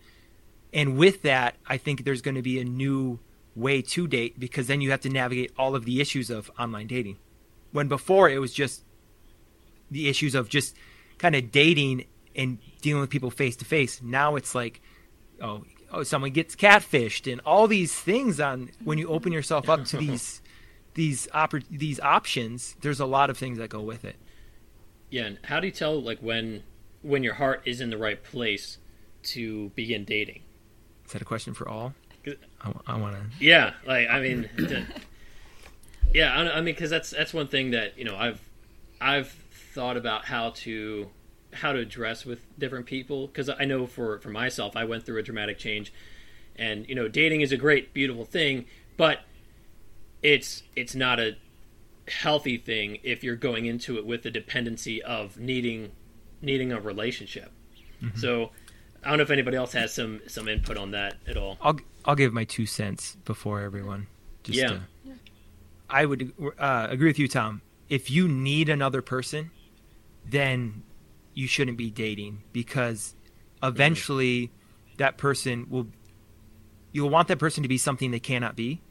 and 0.74 0.98
with 0.98 1.22
that 1.24 1.56
I 1.68 1.78
think 1.78 2.06
there's 2.06 2.22
going 2.22 2.36
to 2.36 2.42
be 2.42 2.60
a 2.60 2.66
new 2.66 3.20
way 3.56 3.82
to 3.82 4.08
date 4.08 4.40
because 4.40 4.68
then 4.68 4.82
you 4.82 4.92
have 4.92 5.02
to 5.02 5.10
navigate 5.10 5.52
all 5.58 5.76
of 5.76 5.86
the 5.86 6.02
issues 6.02 6.30
of 6.30 6.52
online 6.60 6.88
dating, 6.88 7.18
when 7.72 7.88
before 7.88 8.30
it 8.30 8.40
was 8.40 8.54
just 8.54 8.84
the 9.90 10.10
issues 10.10 10.36
of 10.36 10.50
just 10.50 10.76
kind 11.18 11.36
of 11.36 11.52
dating 11.52 12.06
and 12.36 12.58
dealing 12.82 13.02
with 13.02 13.10
people 13.10 13.32
face 13.32 13.56
to 13.58 13.66
face. 13.66 14.02
Now 14.02 14.36
it's 14.36 14.54
like, 14.54 14.82
oh, 15.42 15.64
oh, 15.92 16.04
someone 16.04 16.32
gets 16.32 16.56
catfished 16.56 17.32
and 17.32 17.42
all 17.42 17.68
these 17.68 17.94
things 17.94 18.40
on 18.40 18.72
when 18.84 18.98
you 18.98 19.08
open 19.08 19.32
yourself 19.32 19.70
up 19.70 19.86
to 19.86 19.98
these 19.98 20.42
these 20.94 21.28
oppor- 21.34 21.66
these 21.70 22.00
options. 22.00 22.76
There's 22.82 23.00
a 23.00 23.06
lot 23.06 23.30
of 23.30 23.38
things 23.38 23.58
that 23.58 23.70
go 23.70 23.82
with 23.82 24.06
it. 24.06 24.16
Yeah, 25.10 25.26
and 25.26 25.40
how 25.44 25.60
do 25.60 25.68
you 25.68 25.74
tell 25.74 26.02
like 26.02 26.20
when 26.20 26.64
when 27.02 27.24
your 27.24 27.36
heart 27.36 27.62
is 27.66 27.82
in 27.82 27.90
the 27.90 27.98
right 27.98 28.22
place 28.22 28.80
to 29.24 29.70
begin 29.76 30.04
dating? 30.04 30.42
Is 31.06 31.12
that 31.12 31.22
a 31.22 31.26
question 31.26 31.54
for 31.54 31.70
all? 31.70 31.94
I, 32.88 32.98
want 32.98 33.16
to. 33.16 33.22
Yeah, 33.44 33.74
like 33.86 34.08
I 34.10 34.20
mean, 34.20 34.50
the- 34.56 34.86
yeah, 36.14 36.34
I, 36.34 36.52
I 36.52 36.56
mean, 36.56 36.74
because 36.76 36.90
that's 36.90 37.12
that's 37.12 37.34
one 37.34 37.48
thing 37.48 37.72
that 37.72 37.98
you 37.98 38.06
know 38.06 38.16
I've 38.16 38.42
I've 39.00 39.30
thought 39.74 39.98
about 39.98 40.26
how 40.26 40.52
to 40.52 41.10
how 41.54 41.72
to 41.72 41.80
address 41.80 42.26
with 42.26 42.40
different 42.60 42.86
people 42.86 43.28
because 43.28 43.50
I 43.50 43.66
know 43.66 43.86
for 43.88 44.20
for 44.20 44.30
myself 44.30 44.76
I 44.76 44.86
went 44.86 45.06
through 45.06 45.20
a 45.20 45.24
dramatic 45.24 45.58
change, 45.58 45.94
and 46.56 46.88
you 46.88 46.96
know 46.96 47.08
dating 47.08 47.42
is 47.42 47.52
a 47.52 47.58
great 47.58 47.94
beautiful 47.94 48.26
thing, 48.26 48.66
but 48.98 49.22
it's 50.24 50.64
it's 50.76 50.96
not 50.96 51.20
a 51.20 51.38
healthy 52.08 52.58
thing 52.58 53.00
if 53.04 53.24
you're 53.24 53.36
going 53.36 53.66
into 53.66 53.98
it 53.98 54.06
with 54.06 54.24
the 54.24 54.32
dependency 54.32 55.02
of 55.02 55.38
needing 55.38 55.92
needing 56.42 56.72
a 56.72 56.80
relationship. 56.80 57.52
Mm-hmm. 58.02 58.18
So 58.18 58.52
I 59.04 59.10
don't 59.10 59.18
know 59.18 59.24
if 59.24 59.32
anybody 59.32 59.58
else 59.58 59.74
has 59.74 59.94
some 59.94 60.22
some 60.28 60.48
input 60.48 60.78
on 60.78 60.92
that 60.92 61.16
at 61.28 61.38
all. 61.38 61.58
I'll 61.62 61.80
I'll 62.06 62.16
give 62.16 62.34
my 62.34 62.44
two 62.46 62.66
cents 62.66 63.18
before 63.26 63.62
everyone. 63.62 64.08
Just 64.44 64.60
Yeah. 64.60 64.68
to- 64.70 64.82
I 65.90 66.06
would 66.06 66.34
uh, 66.58 66.88
agree 66.90 67.08
with 67.08 67.20
you, 67.20 67.28
Tom. 67.28 67.62
If 67.90 68.10
you 68.10 68.28
need 68.28 68.70
another 68.70 69.02
person, 69.04 69.52
then 70.28 70.84
you 71.36 71.48
shouldn't 71.48 71.78
be 71.78 71.92
dating 71.92 72.42
because 72.54 73.16
eventually 73.62 74.52
that 74.98 75.18
person 75.18 75.68
will 75.70 75.88
you'll 76.92 77.10
want 77.10 77.28
that 77.28 77.38
person 77.40 77.62
to 77.64 77.70
be 77.70 77.78
something 77.78 78.12
they 78.12 78.20
cannot 78.20 78.56
be 78.56 78.82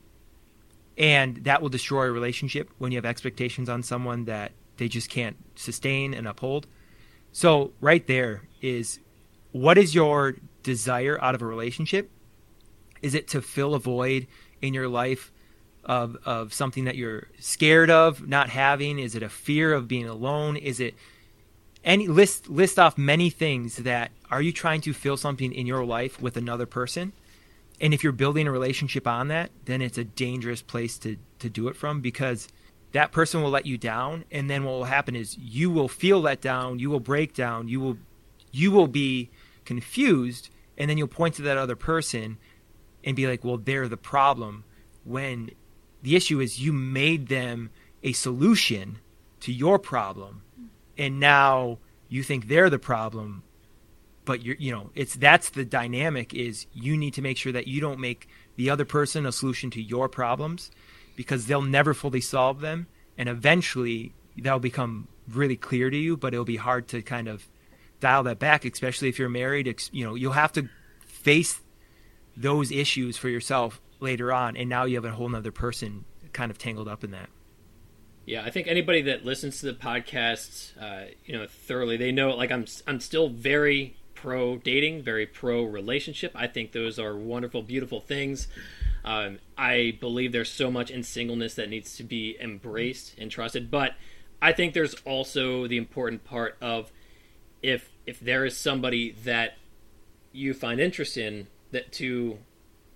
and 0.98 1.38
that 1.38 1.62
will 1.62 1.70
destroy 1.70 2.04
a 2.06 2.12
relationship 2.12 2.70
when 2.78 2.92
you 2.92 2.98
have 2.98 3.04
expectations 3.06 3.68
on 3.68 3.82
someone 3.82 4.26
that 4.26 4.52
they 4.76 4.88
just 4.88 5.08
can't 5.08 5.36
sustain 5.56 6.12
and 6.12 6.26
uphold 6.28 6.66
so 7.32 7.72
right 7.80 8.06
there 8.06 8.42
is 8.60 9.00
what 9.52 9.78
is 9.78 9.94
your 9.94 10.36
desire 10.62 11.18
out 11.22 11.34
of 11.34 11.40
a 11.42 11.46
relationship 11.46 12.10
is 13.04 13.14
it 13.14 13.28
to 13.28 13.42
fill 13.42 13.74
a 13.74 13.78
void 13.78 14.26
in 14.62 14.72
your 14.72 14.88
life 14.88 15.30
of 15.84 16.16
of 16.24 16.54
something 16.54 16.84
that 16.86 16.96
you're 16.96 17.28
scared 17.38 17.90
of 17.90 18.26
not 18.26 18.48
having? 18.48 18.98
Is 18.98 19.14
it 19.14 19.22
a 19.22 19.28
fear 19.28 19.74
of 19.74 19.86
being 19.86 20.08
alone? 20.08 20.56
Is 20.56 20.80
it 20.80 20.94
any 21.84 22.08
list 22.08 22.48
list 22.48 22.78
off 22.78 22.96
many 22.96 23.28
things 23.28 23.76
that 23.76 24.10
are 24.30 24.40
you 24.40 24.52
trying 24.52 24.80
to 24.80 24.94
fill 24.94 25.18
something 25.18 25.52
in 25.52 25.66
your 25.66 25.84
life 25.84 26.20
with 26.20 26.38
another 26.38 26.64
person? 26.64 27.12
And 27.78 27.92
if 27.92 28.02
you're 28.02 28.12
building 28.12 28.46
a 28.46 28.52
relationship 28.52 29.06
on 29.06 29.28
that 29.28 29.50
then 29.66 29.82
it's 29.82 29.98
a 29.98 30.04
dangerous 30.04 30.62
place 30.62 30.96
to 30.98 31.18
to 31.40 31.50
do 31.50 31.68
it 31.68 31.76
from 31.76 32.00
because 32.00 32.48
that 32.92 33.12
person 33.12 33.42
will 33.42 33.50
let 33.50 33.66
you 33.66 33.76
down 33.76 34.24
and 34.30 34.48
then 34.48 34.64
what 34.64 34.72
will 34.72 34.84
happen 34.84 35.14
is 35.14 35.36
you 35.36 35.68
will 35.68 35.88
feel 35.88 36.20
let 36.20 36.40
down 36.40 36.78
you 36.78 36.88
will 36.88 37.00
break 37.00 37.34
down 37.34 37.68
you 37.68 37.80
will 37.80 37.98
you 38.50 38.70
will 38.70 38.86
be 38.86 39.28
confused 39.66 40.48
and 40.78 40.88
then 40.88 40.96
you'll 40.96 41.08
point 41.08 41.34
to 41.34 41.42
that 41.42 41.58
other 41.58 41.76
person 41.76 42.38
and 43.04 43.14
be 43.14 43.26
like 43.26 43.44
well 43.44 43.58
they're 43.58 43.88
the 43.88 43.96
problem 43.96 44.64
when 45.04 45.50
the 46.02 46.16
issue 46.16 46.40
is 46.40 46.60
you 46.60 46.72
made 46.72 47.28
them 47.28 47.70
a 48.02 48.12
solution 48.12 48.98
to 49.40 49.52
your 49.52 49.78
problem 49.78 50.42
and 50.98 51.20
now 51.20 51.78
you 52.08 52.22
think 52.22 52.48
they're 52.48 52.70
the 52.70 52.78
problem 52.78 53.42
but 54.24 54.42
you're 54.42 54.56
you 54.56 54.72
know 54.72 54.90
it's 54.94 55.14
that's 55.16 55.50
the 55.50 55.64
dynamic 55.64 56.34
is 56.34 56.66
you 56.72 56.96
need 56.96 57.14
to 57.14 57.22
make 57.22 57.36
sure 57.36 57.52
that 57.52 57.66
you 57.66 57.80
don't 57.80 58.00
make 58.00 58.28
the 58.56 58.70
other 58.70 58.84
person 58.84 59.26
a 59.26 59.32
solution 59.32 59.70
to 59.70 59.82
your 59.82 60.08
problems 60.08 60.70
because 61.16 61.46
they'll 61.46 61.62
never 61.62 61.94
fully 61.94 62.20
solve 62.20 62.60
them 62.60 62.86
and 63.18 63.28
eventually 63.28 64.14
that'll 64.38 64.58
become 64.58 65.08
really 65.28 65.56
clear 65.56 65.90
to 65.90 65.96
you 65.96 66.16
but 66.16 66.32
it'll 66.32 66.44
be 66.44 66.56
hard 66.56 66.88
to 66.88 67.02
kind 67.02 67.28
of 67.28 67.48
dial 68.00 68.22
that 68.22 68.38
back 68.38 68.64
especially 68.64 69.08
if 69.08 69.18
you're 69.18 69.28
married 69.28 69.82
you 69.92 70.04
know 70.04 70.14
you'll 70.14 70.32
have 70.32 70.52
to 70.52 70.68
face 71.06 71.60
those 72.36 72.70
issues 72.70 73.16
for 73.16 73.28
yourself 73.28 73.80
later 74.00 74.32
on 74.32 74.56
and 74.56 74.68
now 74.68 74.84
you 74.84 74.96
have 74.96 75.04
a 75.04 75.12
whole 75.12 75.28
nother 75.28 75.52
person 75.52 76.04
kind 76.32 76.50
of 76.50 76.58
tangled 76.58 76.88
up 76.88 77.04
in 77.04 77.10
that 77.12 77.28
Yeah, 78.26 78.42
I 78.42 78.50
think 78.50 78.68
anybody 78.68 79.02
that 79.02 79.24
listens 79.24 79.60
to 79.60 79.66
the 79.66 79.74
podcast, 79.74 80.72
uh, 80.80 81.10
you 81.26 81.36
know, 81.36 81.46
thoroughly, 81.46 81.96
they 81.96 82.10
know 82.10 82.30
like 82.30 82.50
I'm 82.50 82.64
I'm 82.86 83.00
still 83.00 83.28
very 83.28 83.96
pro 84.14 84.56
dating, 84.56 85.02
very 85.02 85.26
pro 85.26 85.62
relationship. 85.62 86.32
I 86.34 86.46
think 86.46 86.72
those 86.72 86.98
are 86.98 87.14
wonderful, 87.14 87.62
beautiful 87.62 88.00
things. 88.00 88.48
Um, 89.04 89.38
I 89.58 89.98
believe 90.00 90.32
there's 90.32 90.50
so 90.50 90.70
much 90.70 90.90
in 90.90 91.02
singleness 91.02 91.54
that 91.56 91.68
needs 91.68 91.96
to 91.98 92.04
be 92.04 92.38
embraced 92.40 93.14
and 93.18 93.30
trusted, 93.30 93.70
but 93.70 93.92
I 94.40 94.52
think 94.52 94.72
there's 94.72 94.94
also 95.04 95.66
the 95.66 95.76
important 95.76 96.24
part 96.24 96.56
of 96.62 96.90
if 97.62 97.90
if 98.06 98.18
there 98.18 98.46
is 98.46 98.56
somebody 98.56 99.12
that 99.24 99.58
you 100.32 100.54
find 100.54 100.80
interest 100.80 101.18
in 101.18 101.48
that 101.74 101.92
to 101.92 102.38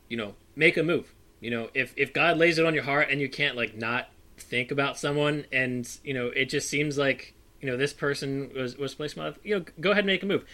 you 0.08 0.16
know 0.16 0.34
make 0.56 0.76
a 0.76 0.82
move. 0.82 1.14
You 1.40 1.50
know 1.50 1.68
if 1.74 1.92
if 1.96 2.12
god 2.12 2.38
lays 2.38 2.58
it 2.58 2.64
on 2.64 2.74
your 2.74 2.82
heart 2.82 3.08
and 3.10 3.20
you 3.20 3.28
can't 3.28 3.56
like 3.56 3.76
not 3.76 4.08
think 4.36 4.70
about 4.70 4.98
someone 4.98 5.44
and 5.52 5.88
you 6.02 6.14
know 6.14 6.28
it 6.28 6.46
just 6.46 6.68
seems 6.68 6.96
like 6.96 7.34
you 7.60 7.68
know 7.68 7.76
this 7.76 7.92
person 7.92 8.50
was 8.54 8.76
was 8.76 8.94
placed 8.94 9.16
my 9.16 9.34
you 9.42 9.58
know 9.58 9.64
go 9.80 9.90
ahead 9.90 10.04
and 10.04 10.06
make 10.06 10.22
a 10.22 10.26
move. 10.26 10.44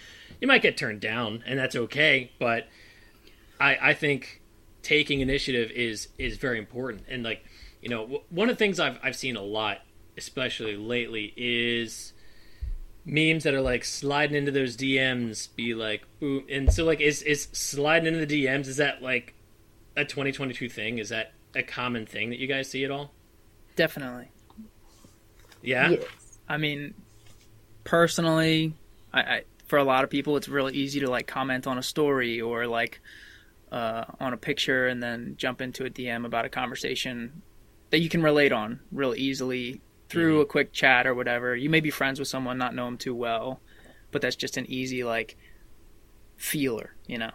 You 0.40 0.48
might 0.48 0.62
get 0.62 0.76
turned 0.76 1.00
down 1.00 1.44
and 1.46 1.58
that's 1.58 1.76
okay 1.76 2.32
but 2.38 2.66
i 3.60 3.76
i 3.80 3.94
think 3.94 4.42
taking 4.82 5.20
initiative 5.20 5.70
is 5.70 6.08
is 6.18 6.36
very 6.36 6.58
important. 6.58 7.04
And 7.08 7.22
like 7.22 7.44
you 7.80 7.88
know 7.88 8.22
one 8.30 8.48
of 8.48 8.56
the 8.56 8.58
things 8.58 8.80
i've 8.80 8.98
i've 9.02 9.16
seen 9.16 9.36
a 9.36 9.42
lot 9.42 9.78
especially 10.16 10.76
lately 10.76 11.34
is 11.36 12.13
memes 13.04 13.44
that 13.44 13.54
are 13.54 13.60
like 13.60 13.84
sliding 13.84 14.36
into 14.36 14.50
those 14.50 14.76
DMs 14.76 15.54
be 15.54 15.74
like 15.74 16.04
boom 16.20 16.44
and 16.50 16.72
so 16.72 16.84
like 16.84 17.00
is 17.00 17.22
is 17.22 17.48
sliding 17.52 18.14
into 18.14 18.24
the 18.24 18.44
DMs 18.46 18.66
is 18.66 18.78
that 18.78 19.02
like 19.02 19.34
a 19.96 20.04
2022 20.04 20.68
thing 20.68 20.98
is 20.98 21.10
that 21.10 21.32
a 21.54 21.62
common 21.62 22.06
thing 22.06 22.30
that 22.30 22.38
you 22.38 22.46
guys 22.46 22.68
see 22.68 22.84
at 22.84 22.90
all 22.90 23.12
Definitely. 23.76 24.28
yeah 25.62 25.90
Yes. 25.90 26.04
I 26.48 26.58
mean, 26.58 26.94
personally, 27.84 28.74
I, 29.12 29.20
I 29.20 29.42
for 29.66 29.78
a 29.78 29.84
lot 29.84 30.04
of 30.04 30.10
people, 30.10 30.36
it's 30.36 30.48
really 30.48 30.74
easy 30.74 31.00
to 31.00 31.10
like 31.10 31.26
comment 31.26 31.66
on 31.66 31.78
a 31.78 31.82
story 31.82 32.40
or 32.40 32.66
like 32.66 33.00
uh, 33.72 34.04
on 34.20 34.32
a 34.32 34.36
picture 34.36 34.86
and 34.86 35.02
then 35.02 35.34
jump 35.38 35.60
into 35.60 35.84
a 35.84 35.90
DM 35.90 36.26
about 36.26 36.44
a 36.44 36.48
conversation 36.48 37.42
that 37.90 38.00
you 38.00 38.08
can 38.08 38.22
relate 38.22 38.52
on 38.52 38.80
real 38.92 39.14
easily 39.14 39.80
through 40.14 40.40
a 40.40 40.46
quick 40.46 40.72
chat 40.72 41.06
or 41.06 41.14
whatever. 41.14 41.54
You 41.56 41.70
may 41.70 41.80
be 41.80 41.90
friends 41.90 42.18
with 42.18 42.28
someone, 42.28 42.58
not 42.58 42.74
know 42.74 42.86
them 42.86 42.98
too 42.98 43.14
well, 43.14 43.60
but 44.10 44.22
that's 44.22 44.36
just 44.36 44.56
an 44.56 44.66
easy 44.70 45.04
like 45.04 45.36
feeler, 46.36 46.94
you 47.06 47.18
know. 47.18 47.32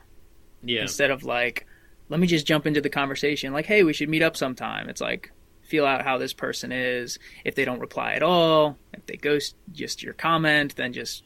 yeah 0.64 0.82
Instead 0.82 1.12
of 1.12 1.24
like, 1.24 1.66
let 2.10 2.20
me 2.20 2.28
just 2.28 2.46
jump 2.48 2.66
into 2.68 2.82
the 2.82 2.90
conversation, 2.90 3.54
like, 3.54 3.66
hey, 3.68 3.84
we 3.84 3.94
should 3.94 4.10
meet 4.10 4.24
up 4.24 4.38
sometime. 4.38 4.90
It's 4.90 5.02
like 5.02 5.32
feel 5.62 5.86
out 5.86 6.04
how 6.04 6.18
this 6.18 6.34
person 6.34 6.72
is. 6.72 7.20
If 7.46 7.56
they 7.56 7.66
don't 7.66 7.80
reply 7.80 8.14
at 8.14 8.24
all, 8.24 8.78
if 8.94 9.06
they 9.06 9.18
ghost 9.18 9.56
just 9.72 10.02
your 10.04 10.14
comment, 10.14 10.76
then 10.76 10.94
just 10.94 11.24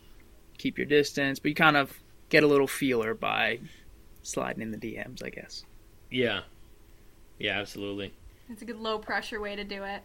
keep 0.57 0.77
your 0.77 0.87
distance. 0.87 1.39
But 1.39 1.49
you 1.49 1.55
kind 1.55 1.77
of 1.77 1.99
get 2.29 2.43
a 2.43 2.47
little 2.47 2.67
feeler 2.67 3.13
by 3.13 3.59
sliding 4.23 4.61
in 4.61 4.71
the 4.71 4.77
DMs, 4.77 5.23
I 5.23 5.29
guess. 5.29 5.65
yeah 6.09 6.41
yeah 7.39 7.59
absolutely 7.59 8.13
It's 8.49 8.61
a 8.61 8.65
good 8.65 8.79
low 8.79 8.99
pressure 8.99 9.41
way 9.41 9.55
to 9.55 9.63
do 9.63 9.83
it. 9.83 10.03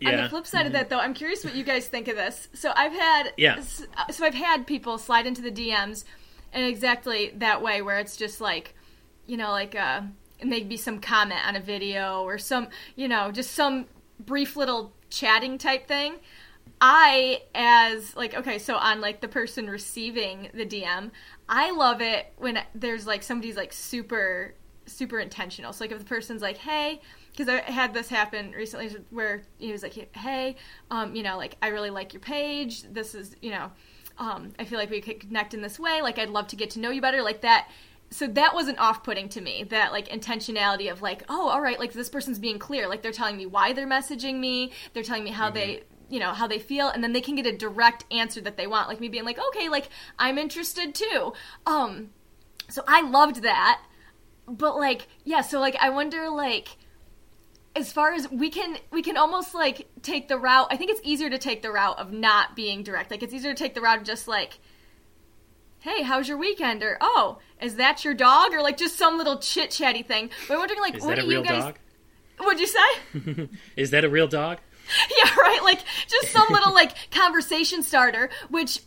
Yeah 0.00 0.10
On 0.10 0.22
the 0.24 0.28
flip 0.28 0.46
side 0.46 0.66
of 0.66 0.72
that, 0.72 0.90
though, 0.90 0.98
I'm 0.98 1.14
curious 1.14 1.44
what 1.44 1.54
you 1.54 1.64
guys 1.64 1.88
think 1.88 2.08
of 2.08 2.16
this. 2.16 2.48
So 2.52 2.72
I've 2.76 2.92
had 2.92 3.32
Yeah. 3.36 3.60
So 3.60 4.24
I've 4.24 4.34
had 4.34 4.66
people 4.66 4.98
slide 4.98 5.26
into 5.26 5.42
the 5.42 5.50
DMs, 5.50 6.04
in 6.52 6.64
exactly 6.64 7.32
that 7.36 7.62
way, 7.62 7.82
where 7.82 7.98
it's 7.98 8.16
just 8.16 8.40
like, 8.40 8.74
you 9.26 9.36
know, 9.36 9.50
like 9.50 9.74
uh, 9.74 10.02
maybe 10.42 10.76
some 10.76 11.00
comment 11.00 11.40
on 11.46 11.56
a 11.56 11.60
video 11.60 12.22
or 12.22 12.38
some, 12.38 12.68
you 12.94 13.08
know, 13.08 13.30
just 13.30 13.52
some 13.52 13.86
brief 14.18 14.56
little 14.56 14.92
chatting 15.10 15.58
type 15.58 15.86
thing. 15.86 16.16
I, 16.80 17.42
as 17.54 18.14
like, 18.16 18.34
okay, 18.34 18.58
so 18.58 18.76
on 18.76 19.00
like 19.00 19.20
the 19.20 19.28
person 19.28 19.68
receiving 19.68 20.50
the 20.52 20.66
DM, 20.66 21.10
I 21.48 21.70
love 21.70 22.00
it 22.00 22.32
when 22.36 22.58
there's 22.74 23.06
like 23.06 23.22
somebody's 23.22 23.56
like 23.56 23.72
super, 23.72 24.54
super 24.86 25.18
intentional. 25.18 25.72
So 25.72 25.84
like 25.84 25.92
if 25.92 25.98
the 25.98 26.04
person's 26.04 26.42
like, 26.42 26.58
hey, 26.58 27.00
because 27.36 27.52
I 27.52 27.70
had 27.70 27.92
this 27.92 28.08
happen 28.08 28.52
recently 28.52 28.96
where 29.10 29.42
he 29.58 29.70
was 29.70 29.82
like, 29.82 30.16
hey, 30.16 30.56
um, 30.90 31.14
you 31.14 31.22
know, 31.22 31.36
like 31.36 31.56
I 31.60 31.68
really 31.68 31.90
like 31.90 32.14
your 32.14 32.20
page. 32.20 32.82
This 32.84 33.14
is, 33.14 33.36
you 33.42 33.50
know, 33.50 33.70
um, 34.16 34.54
I 34.58 34.64
feel 34.64 34.78
like 34.78 34.88
we 34.88 35.02
could 35.02 35.20
connect 35.20 35.52
in 35.52 35.60
this 35.60 35.78
way. 35.78 36.00
Like 36.00 36.18
I'd 36.18 36.30
love 36.30 36.46
to 36.48 36.56
get 36.56 36.70
to 36.70 36.80
know 36.80 36.90
you 36.90 37.02
better. 37.02 37.22
Like 37.22 37.42
that. 37.42 37.68
So 38.08 38.26
that 38.28 38.54
wasn't 38.54 38.78
off-putting 38.78 39.28
to 39.30 39.40
me. 39.40 39.64
That 39.64 39.92
like 39.92 40.08
intentionality 40.08 40.90
of 40.90 41.02
like, 41.02 41.24
oh, 41.28 41.48
all 41.48 41.60
right, 41.60 41.78
like 41.78 41.92
this 41.92 42.08
person's 42.08 42.38
being 42.38 42.58
clear. 42.58 42.88
Like 42.88 43.02
they're 43.02 43.12
telling 43.12 43.36
me 43.36 43.44
why 43.44 43.74
they're 43.74 43.86
messaging 43.86 44.38
me. 44.38 44.72
They're 44.94 45.02
telling 45.02 45.24
me 45.24 45.30
how 45.30 45.50
they 45.50 45.82
you 46.08 46.20
know 46.20 46.32
how 46.32 46.46
they 46.46 46.60
feel 46.60 46.88
and 46.88 47.02
then 47.02 47.12
they 47.12 47.20
can 47.20 47.34
get 47.34 47.46
a 47.46 47.56
direct 47.56 48.04
answer 48.12 48.40
that 48.40 48.56
they 48.56 48.68
want 48.68 48.86
like 48.86 49.00
me 49.00 49.08
being 49.08 49.24
like 49.24 49.40
okay 49.48 49.68
like 49.68 49.88
i'm 50.20 50.38
interested 50.38 50.94
too 50.94 51.32
um 51.66 52.10
so 52.68 52.84
i 52.86 53.00
loved 53.00 53.42
that 53.42 53.82
but 54.46 54.76
like 54.76 55.08
yeah 55.24 55.40
so 55.40 55.58
like 55.58 55.74
i 55.80 55.90
wonder 55.90 56.30
like 56.30 56.76
as 57.76 57.92
far 57.92 58.12
as 58.12 58.30
we 58.30 58.50
can 58.50 58.76
we 58.90 59.02
can 59.02 59.16
almost 59.16 59.54
like 59.54 59.86
take 60.02 60.28
the 60.28 60.38
route 60.38 60.66
i 60.70 60.76
think 60.76 60.90
it's 60.90 61.00
easier 61.04 61.30
to 61.30 61.38
take 61.38 61.62
the 61.62 61.70
route 61.70 61.98
of 61.98 62.12
not 62.12 62.56
being 62.56 62.82
direct. 62.82 63.10
Like 63.10 63.22
it's 63.22 63.34
easier 63.34 63.52
to 63.52 63.58
take 63.58 63.74
the 63.74 63.80
route 63.80 63.98
of 63.98 64.04
just 64.04 64.26
like 64.26 64.58
hey 65.80 66.02
how's 66.02 66.26
your 66.28 66.38
weekend? 66.38 66.82
or 66.82 66.96
oh 67.00 67.38
is 67.60 67.76
that 67.76 68.04
your 68.04 68.14
dog? 68.14 68.52
or 68.52 68.62
like 68.62 68.76
just 68.76 68.96
some 68.96 69.18
little 69.18 69.38
chit 69.38 69.70
chatty 69.70 70.02
thing. 70.02 70.30
But 70.48 70.54
i'm 70.54 70.60
wondering 70.60 70.80
like 70.80 70.96
is 70.96 71.04
what 71.04 71.18
do 71.18 71.26
you 71.26 71.42
guys 71.42 71.62
dog? 71.62 71.78
What'd 72.38 72.60
you 72.60 72.66
say? 72.66 73.48
Is 73.76 73.90
that 73.90 74.04
a 74.04 74.08
real 74.08 74.28
dog? 74.28 74.58
Yeah, 75.18 75.34
right. 75.34 75.60
Like 75.64 75.80
just 76.06 76.28
some 76.28 76.46
little 76.50 76.72
like 76.72 76.92
conversation 77.10 77.82
starter, 77.82 78.30
which 78.50 78.80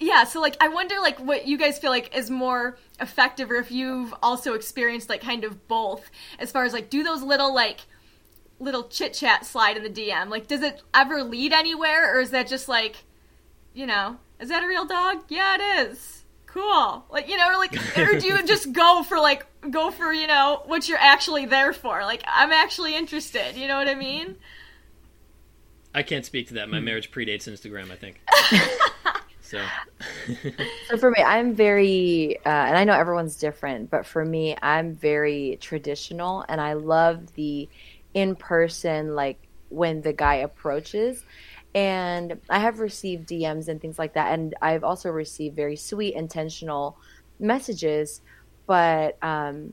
yeah, 0.00 0.24
so 0.24 0.40
like 0.40 0.56
I 0.58 0.68
wonder 0.68 0.94
like 1.00 1.18
what 1.18 1.46
you 1.46 1.58
guys 1.58 1.78
feel 1.78 1.90
like 1.90 2.16
is 2.16 2.30
more 2.30 2.78
effective 2.98 3.50
or 3.50 3.56
if 3.56 3.70
you've 3.70 4.14
also 4.22 4.54
experienced 4.54 5.10
like 5.10 5.20
kind 5.20 5.44
of 5.44 5.68
both 5.68 6.10
as 6.38 6.50
far 6.50 6.64
as 6.64 6.72
like 6.72 6.88
do 6.88 7.02
those 7.02 7.22
little 7.22 7.54
like 7.54 7.80
little 8.60 8.84
chit 8.88 9.12
chat 9.14 9.46
slide 9.46 9.76
in 9.76 9.82
the 9.82 9.90
DM. 9.90 10.28
Like 10.28 10.46
does 10.46 10.62
it 10.62 10.82
ever 10.94 11.22
lead 11.22 11.52
anywhere 11.52 12.16
or 12.16 12.20
is 12.20 12.30
that 12.30 12.46
just 12.48 12.68
like 12.68 13.04
you 13.74 13.86
know, 13.86 14.16
is 14.40 14.48
that 14.48 14.64
a 14.64 14.66
real 14.66 14.84
dog? 14.84 15.22
Yeah, 15.28 15.56
it 15.58 15.90
is. 15.90 16.24
cool. 16.46 17.04
Like, 17.10 17.28
you 17.28 17.36
know, 17.36 17.48
or 17.50 17.56
like, 17.58 17.74
or 17.98 18.18
do 18.18 18.26
you 18.26 18.42
just 18.46 18.72
go 18.72 19.02
for 19.02 19.18
like, 19.18 19.46
go 19.70 19.90
for, 19.90 20.12
you 20.12 20.26
know, 20.26 20.62
what 20.66 20.88
you're 20.88 20.98
actually 20.98 21.46
there 21.46 21.72
for? 21.72 22.02
Like, 22.02 22.22
I'm 22.26 22.52
actually 22.52 22.96
interested. 22.96 23.54
You 23.56 23.68
know 23.68 23.76
what 23.76 23.88
I 23.88 23.94
mean? 23.94 24.36
I 25.94 26.02
can't 26.02 26.24
speak 26.24 26.48
to 26.48 26.54
that. 26.54 26.68
My 26.68 26.80
marriage 26.80 27.10
predates 27.10 27.48
Instagram, 27.48 27.90
I 27.90 27.96
think. 27.96 28.20
so, 29.40 29.64
So 30.88 30.96
for 30.98 31.10
me, 31.10 31.22
I'm 31.22 31.54
very, 31.54 32.36
uh, 32.44 32.48
and 32.48 32.76
I 32.76 32.84
know 32.84 32.92
everyone's 32.92 33.36
different, 33.36 33.90
but 33.90 34.06
for 34.06 34.24
me, 34.24 34.56
I'm 34.62 34.94
very 34.94 35.58
traditional, 35.60 36.44
and 36.48 36.60
I 36.60 36.74
love 36.74 37.34
the 37.34 37.68
in 38.18 38.34
person, 38.34 39.14
like 39.14 39.38
when 39.68 40.02
the 40.02 40.12
guy 40.12 40.36
approaches. 40.36 41.22
And 41.74 42.40
I 42.50 42.58
have 42.58 42.80
received 42.80 43.28
DMs 43.28 43.68
and 43.68 43.80
things 43.80 43.98
like 43.98 44.14
that, 44.14 44.32
and 44.32 44.54
I've 44.60 44.82
also 44.82 45.10
received 45.10 45.54
very 45.54 45.76
sweet, 45.76 46.14
intentional 46.14 46.98
messages. 47.38 48.20
But 48.66 49.22
um, 49.22 49.72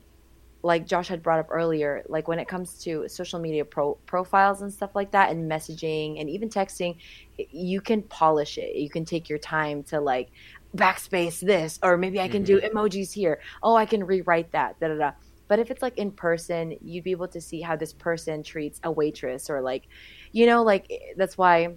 like 0.62 0.86
Josh 0.86 1.08
had 1.08 1.22
brought 1.22 1.40
up 1.40 1.48
earlier, 1.50 2.04
like 2.08 2.28
when 2.28 2.38
it 2.38 2.46
comes 2.46 2.78
to 2.84 3.08
social 3.08 3.40
media 3.40 3.64
pro- 3.64 3.98
profiles 4.06 4.62
and 4.62 4.72
stuff 4.72 4.94
like 4.94 5.10
that, 5.10 5.30
and 5.30 5.50
messaging 5.50 6.20
and 6.20 6.30
even 6.30 6.48
texting, 6.48 6.96
you 7.36 7.80
can 7.80 8.02
polish 8.02 8.58
it. 8.58 8.76
You 8.76 8.90
can 8.90 9.04
take 9.04 9.28
your 9.28 9.40
time 9.40 9.82
to 9.84 10.00
like 10.00 10.28
backspace 10.76 11.40
this, 11.40 11.80
or 11.82 11.96
maybe 11.96 12.20
I 12.20 12.28
can 12.28 12.44
do 12.44 12.60
emojis 12.60 13.12
here. 13.12 13.40
Oh, 13.62 13.74
I 13.74 13.86
can 13.86 14.04
rewrite 14.04 14.52
that. 14.52 14.78
Da 14.78 14.88
da 14.88 14.94
da. 14.94 15.10
But 15.48 15.58
if 15.58 15.70
it's 15.70 15.82
like 15.82 15.98
in 15.98 16.10
person, 16.10 16.76
you'd 16.82 17.04
be 17.04 17.12
able 17.12 17.28
to 17.28 17.40
see 17.40 17.60
how 17.60 17.76
this 17.76 17.92
person 17.92 18.42
treats 18.42 18.80
a 18.82 18.90
waitress, 18.90 19.48
or 19.50 19.60
like, 19.60 19.84
you 20.32 20.46
know, 20.46 20.62
like 20.62 20.90
that's 21.16 21.38
why 21.38 21.74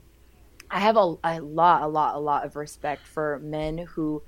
I 0.71 0.79
have 0.79 0.97
a, 0.97 1.15
a 1.23 1.39
lot, 1.39 1.83
a 1.83 1.87
lot, 1.87 2.15
a 2.15 2.19
lot 2.19 2.45
of 2.45 2.55
respect 2.55 3.05
for 3.07 3.39
men 3.43 3.77
who, 3.77 4.21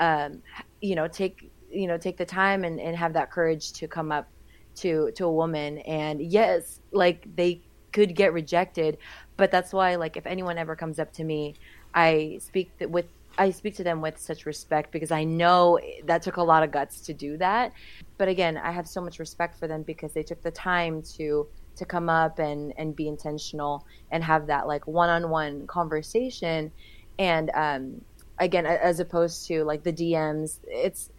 um, 0.00 0.42
you 0.80 0.94
know, 0.94 1.08
take 1.08 1.50
you 1.70 1.88
know 1.88 1.98
take 1.98 2.16
the 2.16 2.24
time 2.24 2.62
and, 2.62 2.80
and 2.80 2.96
have 2.96 3.14
that 3.14 3.32
courage 3.32 3.72
to 3.72 3.88
come 3.88 4.12
up 4.12 4.28
to 4.76 5.10
to 5.16 5.24
a 5.24 5.32
woman. 5.32 5.78
And 5.78 6.20
yes 6.22 6.80
like 6.92 7.26
they 7.34 7.62
could 7.92 8.16
get 8.16 8.32
rejected 8.32 8.98
but 9.36 9.50
that's 9.52 9.72
why 9.72 9.94
like 9.94 10.16
if 10.16 10.26
anyone 10.26 10.58
ever 10.58 10.74
comes 10.74 10.98
up 10.98 11.12
to 11.12 11.22
me 11.22 11.54
i 11.94 12.36
speak 12.40 12.76
th- 12.78 12.90
with 12.90 13.06
i 13.38 13.50
speak 13.50 13.76
to 13.76 13.84
them 13.84 14.00
with 14.00 14.18
such 14.18 14.46
respect 14.46 14.90
because 14.90 15.12
i 15.12 15.22
know 15.22 15.78
that 16.04 16.20
took 16.20 16.36
a 16.36 16.42
lot 16.42 16.64
of 16.64 16.72
guts 16.72 17.00
to 17.00 17.14
do 17.14 17.36
that 17.36 17.72
but 18.18 18.28
again 18.28 18.56
i 18.56 18.70
have 18.70 18.86
so 18.86 19.00
much 19.00 19.18
respect 19.18 19.58
for 19.58 19.66
them 19.66 19.82
because 19.82 20.12
they 20.12 20.22
took 20.22 20.42
the 20.42 20.50
time 20.50 21.02
to 21.02 21.46
to 21.76 21.84
come 21.84 22.08
up 22.08 22.38
and 22.38 22.72
and 22.76 22.94
be 22.94 23.08
intentional 23.08 23.86
and 24.10 24.22
have 24.22 24.46
that 24.46 24.66
like 24.66 24.86
one-on-one 24.86 25.66
conversation 25.66 26.70
and 27.18 27.50
um 27.54 28.00
again 28.38 28.66
as 28.66 29.00
opposed 29.00 29.46
to 29.46 29.64
like 29.64 29.82
the 29.82 29.92
dms 29.92 30.60
it's 30.66 31.10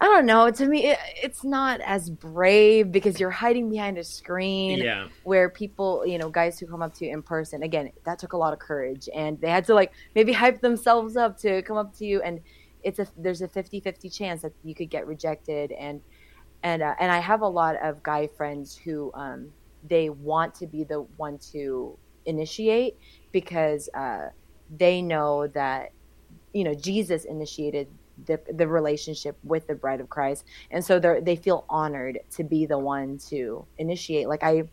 I 0.00 0.04
don't 0.04 0.26
know. 0.26 0.50
To 0.50 0.66
me, 0.66 0.86
it, 0.86 0.98
it's 1.22 1.42
not 1.42 1.80
as 1.80 2.08
brave 2.08 2.92
because 2.92 3.18
you're 3.18 3.30
hiding 3.30 3.68
behind 3.68 3.98
a 3.98 4.04
screen. 4.04 4.78
Yeah. 4.78 5.08
Where 5.24 5.50
people, 5.50 6.06
you 6.06 6.18
know, 6.18 6.30
guys 6.30 6.58
who 6.58 6.66
come 6.66 6.82
up 6.82 6.94
to 6.94 7.06
you 7.06 7.12
in 7.12 7.22
person, 7.22 7.64
again, 7.64 7.90
that 8.04 8.18
took 8.18 8.32
a 8.32 8.36
lot 8.36 8.52
of 8.52 8.60
courage, 8.60 9.08
and 9.12 9.40
they 9.40 9.50
had 9.50 9.64
to 9.66 9.74
like 9.74 9.92
maybe 10.14 10.32
hype 10.32 10.60
themselves 10.60 11.16
up 11.16 11.36
to 11.38 11.62
come 11.62 11.76
up 11.76 11.96
to 11.96 12.04
you, 12.04 12.22
and 12.22 12.40
it's 12.84 13.00
a 13.00 13.08
there's 13.16 13.42
a 13.42 13.48
50-50 13.48 14.14
chance 14.14 14.42
that 14.42 14.52
you 14.62 14.74
could 14.74 14.88
get 14.88 15.06
rejected, 15.06 15.72
and 15.72 16.00
and 16.62 16.82
uh, 16.82 16.94
and 16.98 17.10
I 17.10 17.18
have 17.18 17.42
a 17.42 17.48
lot 17.48 17.76
of 17.82 18.02
guy 18.02 18.26
friends 18.26 18.76
who 18.76 19.10
um, 19.14 19.50
they 19.88 20.10
want 20.10 20.54
to 20.56 20.66
be 20.66 20.84
the 20.84 21.02
one 21.16 21.38
to 21.52 21.98
initiate 22.26 22.96
because 23.32 23.88
uh, 23.94 24.28
they 24.76 25.02
know 25.02 25.46
that 25.48 25.92
you 26.52 26.64
know 26.64 26.74
Jesus 26.74 27.24
initiated 27.24 27.88
the 28.26 28.40
the 28.52 28.66
relationship 28.66 29.36
with 29.44 29.66
the 29.66 29.74
bride 29.74 30.00
of 30.00 30.08
Christ, 30.08 30.44
and 30.70 30.84
so 30.84 30.98
they 30.98 31.20
they 31.20 31.36
feel 31.36 31.64
honored 31.68 32.18
to 32.32 32.44
be 32.44 32.66
the 32.66 32.78
one 32.78 33.18
to 33.28 33.66
initiate. 33.78 34.28
Like 34.28 34.42
I 34.42 34.64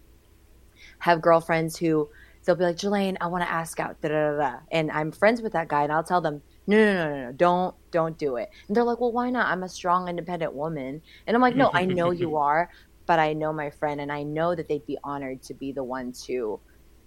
have 1.00 1.22
girlfriends 1.22 1.78
who 1.78 2.10
they'll 2.46 2.56
be 2.56 2.64
like, 2.64 2.78
Jelaine, 2.78 3.18
I 3.22 3.28
want 3.28 3.44
to 3.44 3.52
ask 3.52 3.80
out, 3.80 4.02
da 4.02 4.10
da 4.10 4.38
da, 4.38 4.60
and 4.72 4.92
I'm 4.92 5.12
friends 5.12 5.42
with 5.42 5.54
that 5.54 5.68
guy, 5.68 5.84
and 5.84 5.92
I'll 5.92 6.04
tell 6.04 6.22
them, 6.22 6.42
no, 6.68 6.78
no, 6.78 6.94
no, 6.94 7.16
no, 7.16 7.26
no, 7.28 7.32
don't 7.34 7.76
don't 7.92 8.18
do 8.18 8.36
it. 8.38 8.50
And 8.68 8.76
they're 8.76 8.84
like, 8.84 9.00
well, 9.00 9.12
why 9.14 9.30
not? 9.30 9.48
I'm 9.48 9.64
a 9.64 9.70
strong, 9.70 10.08
independent 10.10 10.54
woman, 10.56 11.02
and 11.28 11.36
I'm 11.36 11.42
like, 11.42 11.56
no, 11.56 11.72
I 11.76 11.86
know 11.86 12.12
you 12.12 12.36
are, 12.38 12.70
but 13.08 13.20
I 13.20 13.34
know 13.34 13.54
my 13.54 13.70
friend, 13.70 14.02
and 14.02 14.12
I 14.12 14.24
know 14.24 14.56
that 14.56 14.68
they'd 14.68 14.86
be 14.86 14.98
honored 15.04 15.42
to 15.44 15.54
be 15.54 15.72
the 15.72 15.84
one 15.84 16.12
to 16.26 16.62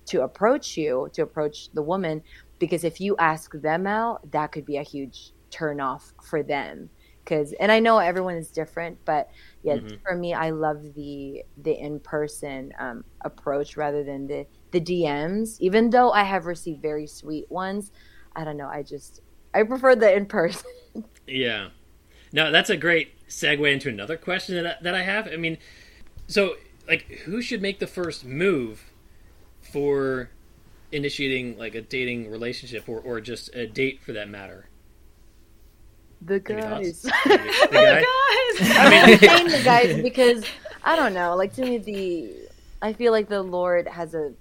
to 0.06 0.22
approach 0.22 0.76
you, 0.76 1.10
to 1.14 1.22
approach 1.22 1.68
the 1.72 1.82
woman, 1.82 2.22
because 2.58 2.84
if 2.84 3.00
you 3.00 3.16
ask 3.18 3.50
them 3.52 3.86
out, 3.86 4.20
that 4.30 4.52
could 4.52 4.64
be 4.64 4.76
a 4.76 4.82
huge 4.82 5.32
turn 5.50 5.80
off 5.80 6.12
for 6.22 6.42
them 6.42 6.90
because 7.24 7.54
and 7.58 7.72
i 7.72 7.80
know 7.80 7.96
everyone 8.00 8.36
is 8.36 8.50
different 8.50 8.98
but 9.06 9.28
yeah 9.62 9.76
Mhm. 9.76 10.00
for 10.06 10.14
me 10.14 10.34
i 10.34 10.50
love 10.50 10.82
the 10.94 11.42
the 11.56 11.72
in-person 11.72 12.70
um, 12.78 13.02
approach 13.24 13.74
rather 13.74 14.04
than 14.04 14.26
the 14.26 14.44
the 14.72 14.80
dms 14.80 15.56
even 15.58 15.88
though 15.88 16.10
i 16.12 16.22
have 16.22 16.44
received 16.44 16.82
very 16.82 17.06
sweet 17.06 17.46
ones 17.50 17.90
i 18.36 18.44
don't 18.44 18.58
know 18.58 18.68
i 18.68 18.82
just 18.82 19.20
i 19.54 19.62
prefer 19.62 19.94
the 19.94 20.14
in-person 20.14 20.70
Yeah. 21.26 21.68
No, 22.32 22.50
that's 22.50 22.70
a 22.70 22.76
great 22.76 23.26
segue 23.28 23.70
into 23.72 23.88
another 23.88 24.16
question 24.16 24.56
that 24.56 24.66
I, 24.66 24.82
that 24.82 24.94
I 24.94 25.02
have. 25.02 25.28
I 25.28 25.36
mean, 25.36 25.58
so 26.26 26.56
like, 26.86 27.02
who 27.24 27.40
should 27.42 27.62
make 27.62 27.78
the 27.78 27.86
first 27.86 28.24
move 28.24 28.90
for 29.60 30.30
initiating 30.90 31.58
like 31.58 31.74
a 31.74 31.82
dating 31.82 32.30
relationship 32.30 32.88
or, 32.88 33.00
or 33.00 33.20
just 33.20 33.54
a 33.54 33.66
date 33.66 34.02
for 34.02 34.12
that 34.12 34.28
matter? 34.28 34.68
the 36.20 36.40
guys 36.40 37.02
thoughts? 37.02 37.02
The 37.02 37.68
guy? 37.70 38.00
Guys! 38.00 38.76
I'm 38.76 39.18
saying 39.18 39.48
the 39.48 39.62
guys 39.64 40.02
because 40.02 40.44
I 40.82 40.96
don't 40.96 41.14
know. 41.14 41.36
Like 41.36 41.52
to 41.54 41.62
me, 41.62 41.78
the 41.78 42.34
I 42.82 42.92
feel 42.92 43.12
like 43.12 43.28
the 43.28 43.42
Lord 43.42 43.86
has 43.86 44.14
a 44.14 44.32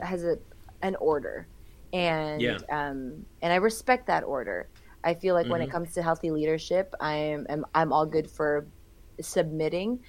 has 0.00 0.24
a 0.24 0.38
an 0.82 0.96
order, 0.96 1.46
and 1.94 2.58
Yeah. 2.58 2.62
um 2.72 3.26
and 3.42 3.54
I 3.54 3.56
respect 3.56 4.08
that 4.08 4.24
order. 4.24 4.70
I 5.04 5.14
feel 5.14 5.34
like 5.36 5.50
when 5.50 5.62
it 5.62 5.68
Mhm. 5.68 5.70
comes 5.70 5.94
to 5.94 6.02
healthy 6.02 6.32
leadership, 6.32 6.94
I'm 7.00 7.46
I'm, 7.50 7.64
I'm 7.74 7.92
all 7.94 8.06
good 8.06 8.30
for 8.30 8.68
submitting. 9.22 10.00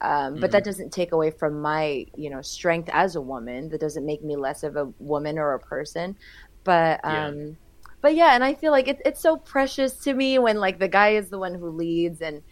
Um, 0.00 0.38
but 0.40 0.50
that 0.52 0.64
doesn't 0.64 0.92
take 0.92 1.12
away 1.12 1.30
from 1.30 1.60
my, 1.62 2.06
you 2.16 2.30
know, 2.30 2.42
strength 2.42 2.90
as 2.92 3.16
a 3.16 3.20
woman. 3.22 3.68
That 3.70 3.80
doesn't 3.80 4.06
make 4.06 4.22
me 4.22 4.36
less 4.36 4.62
of 4.64 4.76
a 4.76 4.92
woman 4.98 5.38
or 5.38 5.54
a 5.54 5.60
person. 5.60 6.16
But 6.64 7.00
Yeah. 7.06 7.30
um, 7.30 7.58
but 8.02 8.14
yeah, 8.16 8.34
and 8.34 8.44
I 8.44 8.54
feel 8.54 8.72
like 8.72 8.88
it, 8.88 9.00
it's 9.04 9.22
so 9.22 9.36
precious 9.38 10.00
to 10.00 10.14
me 10.14 10.38
when 10.38 10.58
like 10.58 10.78
the 10.80 10.88
guy 10.88 11.10
is 11.10 11.30
the 11.30 11.38
one 11.38 11.54
who 11.54 11.70
leads, 11.70 12.20
and 12.20 12.42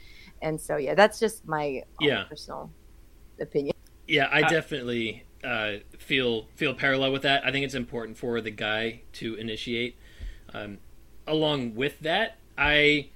and 0.42 0.60
so 0.60 0.76
yeah, 0.76 0.94
that's 0.94 1.18
just 1.20 1.46
my 1.46 1.82
own 2.00 2.08
Yeah. 2.08 2.24
personal 2.28 2.72
opinion. 3.40 3.72
Yeah, 4.06 4.28
I 4.30 4.42
definitely 4.42 5.24
uh, 5.44 5.76
feel 6.10 6.48
feel 6.56 6.74
parallel 6.74 7.12
with 7.12 7.22
that. 7.22 7.46
I 7.46 7.52
think 7.52 7.64
it's 7.64 7.76
important 7.76 8.18
for 8.18 8.40
the 8.40 8.50
guy 8.50 9.02
to 9.12 9.36
initiate. 9.36 9.94
Um, 10.52 10.78
along 11.24 11.76
with 11.76 12.00
that, 12.00 12.36
I 12.58 13.10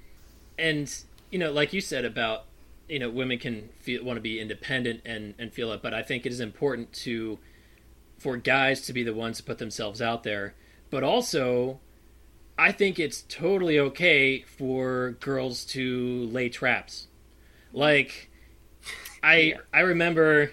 and 0.56 0.88
you 1.32 1.40
know, 1.40 1.50
like 1.50 1.72
you 1.72 1.80
said 1.80 2.04
about 2.04 2.44
you 2.88 3.00
know, 3.00 3.10
women 3.10 3.40
can 3.40 3.70
feel 3.80 4.04
want 4.04 4.16
to 4.16 4.20
be 4.20 4.38
independent 4.38 5.00
and 5.04 5.34
and 5.40 5.52
feel 5.52 5.72
it, 5.72 5.82
but 5.82 5.92
I 5.92 6.04
think 6.04 6.24
it 6.24 6.30
is 6.30 6.38
important 6.38 6.92
to 7.04 7.40
for 8.16 8.36
guys 8.36 8.80
to 8.82 8.92
be 8.92 9.02
the 9.02 9.12
ones 9.12 9.38
to 9.38 9.42
put 9.42 9.58
themselves 9.58 10.00
out 10.00 10.22
there, 10.22 10.54
but 10.88 11.02
also 11.02 11.80
I 12.56 12.70
think 12.70 13.00
it's 13.00 13.22
totally 13.22 13.76
okay 13.76 14.42
for 14.42 15.16
girls 15.18 15.64
to 15.64 16.26
lay 16.26 16.48
traps. 16.48 17.08
Like 17.72 18.30
I 19.20 19.54
I 19.72 19.80
remember 19.80 20.52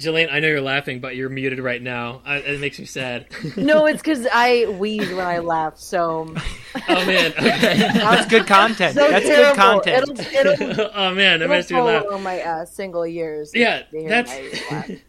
Jillian, 0.00 0.32
I 0.32 0.40
know 0.40 0.48
you're 0.48 0.60
laughing, 0.60 1.00
but 1.00 1.16
you're 1.16 1.28
muted 1.28 1.58
right 1.60 1.80
now. 1.80 2.22
I, 2.24 2.36
it 2.38 2.60
makes 2.60 2.78
me 2.78 2.84
sad. 2.86 3.26
no, 3.56 3.86
it's 3.86 4.00
because 4.02 4.26
I 4.32 4.64
wheeze 4.64 5.08
when 5.10 5.26
I 5.26 5.38
laugh, 5.38 5.78
so 5.78 6.34
oh 6.88 7.06
man, 7.06 7.32
okay. 7.38 7.76
That's 7.92 8.26
good 8.26 8.46
content. 8.46 8.94
so 8.94 9.08
That's 9.08 9.26
terrible. 9.26 9.50
good 9.50 9.56
content. 9.56 10.20
It'll, 10.32 10.62
it'll, 10.62 10.90
oh 10.94 11.14
man, 11.14 11.40
that 11.40 11.44
it'll 11.44 11.48
makes 11.48 11.70
me 11.70 11.80
laugh. 11.80 12.02
prolong 12.02 12.22
my 12.22 12.40
uh, 12.40 12.64
single 12.64 13.06
years. 13.06 13.52
Yeah, 13.54 13.82
that's 13.92 14.30
my 14.70 15.00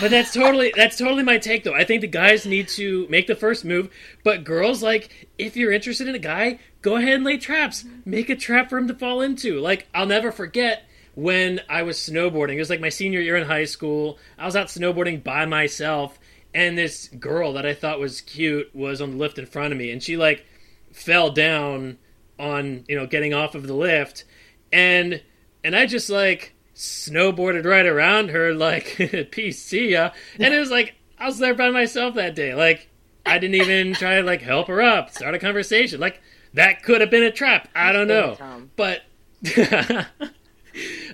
but 0.00 0.10
that's 0.10 0.32
totally 0.32 0.72
that's 0.76 0.96
totally 0.96 1.22
my 1.22 1.38
take 1.38 1.64
though. 1.64 1.74
I 1.74 1.84
think 1.84 2.00
the 2.00 2.06
guys 2.06 2.46
need 2.46 2.68
to 2.68 3.06
make 3.08 3.26
the 3.26 3.34
first 3.36 3.64
move, 3.64 3.90
but 4.22 4.44
girls 4.44 4.82
like 4.82 5.28
if 5.38 5.56
you're 5.56 5.72
interested 5.72 6.08
in 6.08 6.14
a 6.14 6.20
guy, 6.20 6.58
go 6.82 6.96
ahead 6.96 7.14
and 7.14 7.24
lay 7.24 7.36
traps. 7.36 7.84
Make 8.04 8.30
a 8.30 8.36
trap 8.36 8.70
for 8.70 8.78
him 8.78 8.88
to 8.88 8.94
fall 8.94 9.20
into. 9.20 9.60
Like 9.60 9.86
I'll 9.94 10.06
never 10.06 10.30
forget 10.32 10.84
when 11.14 11.60
I 11.68 11.82
was 11.82 11.98
snowboarding. 11.98 12.54
It 12.54 12.60
was 12.60 12.70
like 12.70 12.80
my 12.80 12.88
senior 12.88 13.20
year 13.20 13.36
in 13.36 13.46
high 13.46 13.64
school. 13.64 14.18
I 14.38 14.46
was 14.46 14.56
out 14.56 14.68
snowboarding 14.68 15.22
by 15.22 15.46
myself 15.46 16.18
and 16.54 16.78
this 16.78 17.08
girl 17.08 17.54
that 17.54 17.66
I 17.66 17.74
thought 17.74 18.00
was 18.00 18.20
cute 18.20 18.74
was 18.74 19.00
on 19.00 19.12
the 19.12 19.16
lift 19.16 19.38
in 19.38 19.46
front 19.46 19.72
of 19.72 19.78
me 19.78 19.90
and 19.90 20.02
she 20.02 20.16
like 20.16 20.46
fell 20.92 21.30
down 21.30 21.98
on, 22.38 22.84
you 22.88 22.96
know, 22.96 23.06
getting 23.06 23.34
off 23.34 23.54
of 23.54 23.66
the 23.66 23.74
lift 23.74 24.24
and 24.72 25.22
and 25.62 25.74
I 25.74 25.86
just 25.86 26.10
like 26.10 26.54
snowboarded 26.74 27.64
right 27.64 27.86
around 27.86 28.30
her 28.30 28.52
like 28.52 29.28
peace 29.30 29.62
see 29.62 29.92
ya 29.92 30.10
and 30.40 30.52
it 30.52 30.58
was 30.58 30.72
like 30.72 30.96
I 31.18 31.26
was 31.26 31.38
there 31.38 31.54
by 31.54 31.70
myself 31.70 32.16
that 32.16 32.34
day 32.34 32.52
like 32.54 32.88
I 33.24 33.38
didn't 33.38 33.54
even 33.54 33.94
try 33.94 34.16
to 34.16 34.22
like 34.22 34.42
help 34.42 34.66
her 34.66 34.82
up 34.82 35.10
start 35.10 35.34
a 35.34 35.38
conversation 35.38 36.00
like 36.00 36.20
that 36.54 36.82
could 36.84 37.00
have 37.00 37.10
been 37.10 37.24
a 37.24 37.32
trap. 37.32 37.68
I 37.74 37.92
don't 37.92 38.08
know, 38.08 38.36
but. 38.76 39.02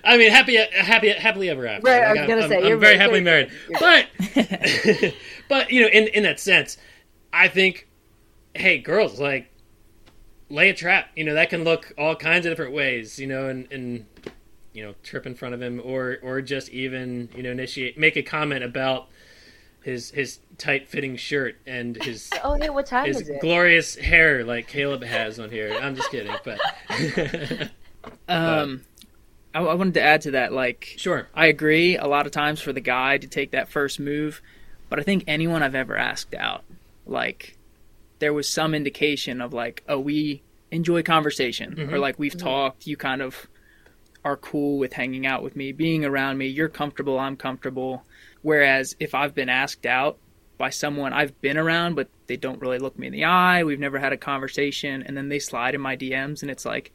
I 0.03 0.17
mean, 0.17 0.31
happy, 0.31 0.55
happy, 0.57 1.09
happily 1.09 1.49
ever 1.49 1.67
after. 1.67 1.87
Right, 1.91 2.03
I 2.03 2.11
was 2.11 2.19
I'm- 2.19 2.27
gonna 2.29 2.41
I'm, 2.43 2.49
say, 2.49 2.57
I'm 2.57 2.65
you're 2.65 2.77
very 2.77 2.93
right, 2.97 3.01
happily 3.01 3.19
you're- 3.21 3.47
married, 3.47 3.51
but, 3.79 5.13
but 5.49 5.71
you 5.71 5.81
know, 5.81 5.87
in 5.87 6.07
in 6.09 6.23
that 6.23 6.39
sense, 6.39 6.77
I 7.31 7.47
think, 7.47 7.87
hey, 8.55 8.79
girls, 8.79 9.19
like, 9.19 9.49
lay 10.49 10.69
a 10.69 10.73
trap. 10.73 11.09
You 11.15 11.23
know, 11.25 11.33
that 11.35 11.49
can 11.49 11.63
look 11.63 11.93
all 11.97 12.15
kinds 12.15 12.45
of 12.45 12.51
different 12.51 12.73
ways. 12.73 13.19
You 13.19 13.27
know, 13.27 13.47
and 13.49 13.71
and 13.71 14.05
you 14.73 14.83
know, 14.83 14.95
trip 15.03 15.25
in 15.25 15.35
front 15.35 15.53
of 15.53 15.61
him, 15.61 15.81
or 15.83 16.17
or 16.23 16.41
just 16.41 16.69
even 16.69 17.29
you 17.35 17.43
know, 17.43 17.51
initiate, 17.51 17.97
make 17.97 18.15
a 18.15 18.23
comment 18.23 18.63
about 18.63 19.07
his 19.83 20.11
his 20.11 20.39
tight 20.57 20.87
fitting 20.89 21.15
shirt 21.17 21.55
and 21.65 22.01
his 22.03 22.29
Oh, 22.43 22.55
hey, 22.55 22.69
what 22.69 22.85
time 22.85 23.05
his 23.07 23.21
is 23.21 23.29
it? 23.29 23.41
glorious 23.41 23.95
hair 23.95 24.43
like 24.43 24.67
Caleb 24.67 25.03
has 25.03 25.39
on 25.39 25.49
here. 25.49 25.77
I'm 25.81 25.95
just 25.95 26.09
kidding, 26.11 26.35
but 26.43 26.59
Um, 28.27 28.81
I, 29.53 29.59
I 29.61 29.73
wanted 29.73 29.95
to 29.95 30.01
add 30.01 30.21
to 30.21 30.31
that, 30.31 30.53
like, 30.53 30.93
sure. 30.97 31.27
I 31.33 31.47
agree 31.47 31.97
a 31.97 32.07
lot 32.07 32.25
of 32.25 32.31
times 32.31 32.61
for 32.61 32.73
the 32.73 32.81
guy 32.81 33.17
to 33.17 33.27
take 33.27 33.51
that 33.51 33.69
first 33.69 33.99
move, 33.99 34.41
but 34.89 34.99
I 34.99 35.03
think 35.03 35.23
anyone 35.27 35.63
I've 35.63 35.75
ever 35.75 35.97
asked 35.97 36.33
out, 36.33 36.63
like, 37.05 37.57
there 38.21 38.33
was 38.33 38.47
some 38.47 38.73
indication 38.73 39.41
of 39.41 39.51
like, 39.51 39.83
oh, 39.89 39.99
we 39.99 40.43
enjoy 40.69 41.03
conversation, 41.03 41.73
or 41.73 41.75
mm-hmm. 41.75 41.95
like 41.97 42.17
we've 42.17 42.33
mm-hmm. 42.33 42.47
talked, 42.47 42.87
you 42.87 42.95
kind 42.95 43.21
of 43.21 43.47
are 44.23 44.37
cool 44.37 44.77
with 44.77 44.93
hanging 44.93 45.25
out 45.25 45.43
with 45.43 45.55
me, 45.55 45.71
being 45.71 46.05
around 46.05 46.37
me, 46.37 46.47
you're 46.47 46.69
comfortable, 46.69 47.19
I'm 47.19 47.35
comfortable. 47.35 48.03
Whereas 48.43 48.95
if 48.99 49.15
I've 49.15 49.33
been 49.33 49.49
asked 49.49 49.87
out 49.87 50.17
by 50.59 50.69
someone 50.69 51.11
I've 51.11 51.41
been 51.41 51.57
around, 51.57 51.95
but 51.95 52.07
they 52.27 52.37
don't 52.37 52.61
really 52.61 52.77
look 52.77 52.97
me 52.97 53.07
in 53.07 53.13
the 53.13 53.25
eye, 53.25 53.63
we've 53.63 53.79
never 53.79 53.97
had 53.97 54.13
a 54.13 54.17
conversation, 54.17 55.01
and 55.01 55.17
then 55.17 55.27
they 55.27 55.39
slide 55.39 55.73
in 55.73 55.81
my 55.81 55.97
DMs 55.97 56.43
and 56.43 56.51
it's 56.51 56.65
like, 56.65 56.93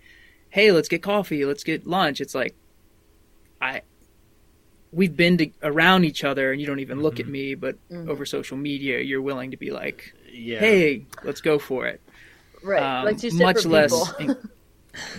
hey, 0.57 0.73
let's 0.73 0.89
get 0.89 1.03
coffee, 1.03 1.45
let's 1.45 1.65
get 1.65 1.87
lunch. 1.87 2.19
It's 2.19 2.35
like, 2.35 2.55
I, 3.61 3.83
we've 4.91 5.15
been 5.15 5.37
to, 5.37 5.51
around 5.63 6.05
each 6.05 6.25
other 6.25 6.51
and 6.51 6.59
you 6.59 6.67
don't 6.67 6.81
even 6.81 7.03
look 7.03 7.21
at 7.21 7.27
me, 7.29 7.55
but 7.55 7.77
over 7.93 8.25
social 8.25 8.57
media, 8.57 9.01
you're 9.01 9.21
willing 9.21 9.51
to 9.51 9.59
be 9.59 9.71
like, 9.71 10.15
Yeah. 10.33 10.59
hey, 10.61 11.05
let's 11.23 11.43
go 11.43 11.59
for 11.59 11.87
it. 11.87 12.01
Right, 12.65 12.83
Um, 12.83 13.05
like 13.05 13.19
two 13.19 13.33
much 13.33 13.67
less, 13.67 13.93
people. 14.15 14.37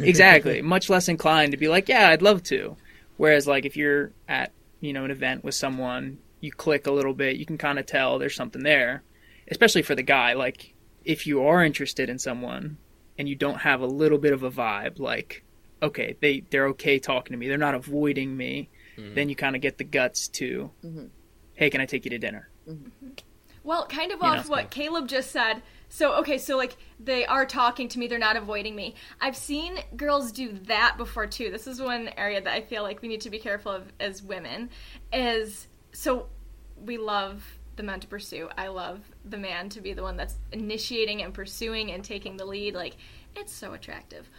exactly, 0.02 0.60
much 0.76 0.90
less 0.90 1.08
inclined 1.08 1.52
to 1.52 1.58
be 1.58 1.68
like, 1.68 1.88
yeah, 1.88 2.10
I'd 2.10 2.24
love 2.24 2.42
to. 2.46 2.76
Whereas, 3.18 3.46
like, 3.46 3.64
if 3.64 3.78
you're 3.78 4.14
at, 4.28 4.52
you 4.82 4.92
know, 4.92 5.06
an 5.06 5.12
event 5.12 5.44
with 5.44 5.54
someone, 5.54 6.18
you 6.42 6.52
click 6.52 6.88
a 6.88 6.92
little 6.92 7.14
bit, 7.14 7.36
you 7.36 7.46
can 7.46 7.60
kind 7.60 7.78
of 7.78 7.86
tell 7.86 8.18
there's 8.18 8.36
something 8.36 8.64
there. 8.64 9.04
Especially 9.52 9.84
for 9.84 9.94
the 9.94 10.02
guy, 10.02 10.34
like, 10.34 10.74
if 11.06 11.28
you 11.28 11.44
are 11.44 11.64
interested 11.64 12.10
in 12.10 12.18
someone 12.18 12.78
and 13.18 13.28
you 13.28 13.36
don't 13.36 13.60
have 13.60 13.82
a 13.82 13.86
little 13.86 14.18
bit 14.18 14.34
of 14.34 14.44
a 14.44 14.52
vibe, 14.52 15.00
like, 15.00 15.44
okay, 15.82 16.16
they 16.22 16.44
they're 16.50 16.68
okay 16.68 17.00
talking 17.00 17.34
to 17.34 17.38
me, 17.38 17.48
they're 17.48 17.58
not 17.58 17.76
avoiding 17.76 18.36
me, 18.36 18.70
mm-hmm. 18.98 19.16
then 19.16 19.30
you 19.30 19.36
kind 19.36 19.56
of 19.56 19.62
get 19.62 19.78
the 19.78 19.84
guts 19.84 20.28
to, 20.30 20.72
mm-hmm. 20.84 21.06
hey, 21.56 21.70
can 21.70 21.82
I 21.82 21.86
take 21.86 22.06
you 22.06 22.12
to 22.12 22.18
dinner? 22.18 22.50
Mm-hmm. 22.68 23.10
Well, 23.64 23.86
kind 23.88 24.14
of 24.14 24.20
You 24.20 24.26
off 24.28 24.46
know. 24.46 24.52
what 24.52 24.70
Caleb 24.72 25.10
just 25.10 25.32
said. 25.32 25.62
So, 25.90 26.14
okay, 26.20 26.38
so 26.38 26.56
like 26.56 26.78
they 27.00 27.26
are 27.26 27.46
talking 27.46 27.90
to 27.90 28.00
me, 28.00 28.08
they're 28.08 28.18
not 28.18 28.38
avoiding 28.38 28.76
me. 28.76 28.96
I've 29.20 29.36
seen 29.36 29.80
girls 29.96 30.32
do 30.32 30.54
that 30.64 30.96
before 30.98 31.28
too. 31.28 31.50
This 31.52 31.68
is 31.68 31.82
one 31.82 32.10
area 32.18 32.42
that 32.42 32.54
I 32.54 32.62
feel 32.62 32.84
like 32.84 33.02
we 33.02 33.08
need 33.08 33.22
to 33.22 33.30
be 33.30 33.40
careful 33.40 33.72
of 33.72 33.92
as 34.00 34.24
women. 34.24 34.70
Is 35.12 35.68
so 35.92 36.28
we 36.78 36.98
love 36.98 37.57
the 37.78 37.84
man 37.84 38.00
to 38.02 38.08
pursue. 38.08 38.50
I 38.58 38.68
love 38.68 39.00
the 39.26 39.38
man 39.38 39.70
to 39.70 39.82
be 39.82 39.94
the 39.94 40.04
one 40.04 40.18
that's 40.18 40.36
initiating 40.52 41.22
and 41.22 41.34
pursuing 41.34 41.92
and 41.92 42.04
taking 42.04 42.38
the 42.38 42.46
lead. 42.46 42.76
Like, 42.76 42.98
it's 43.36 43.54
so 43.54 43.74
attractive. 43.74 44.30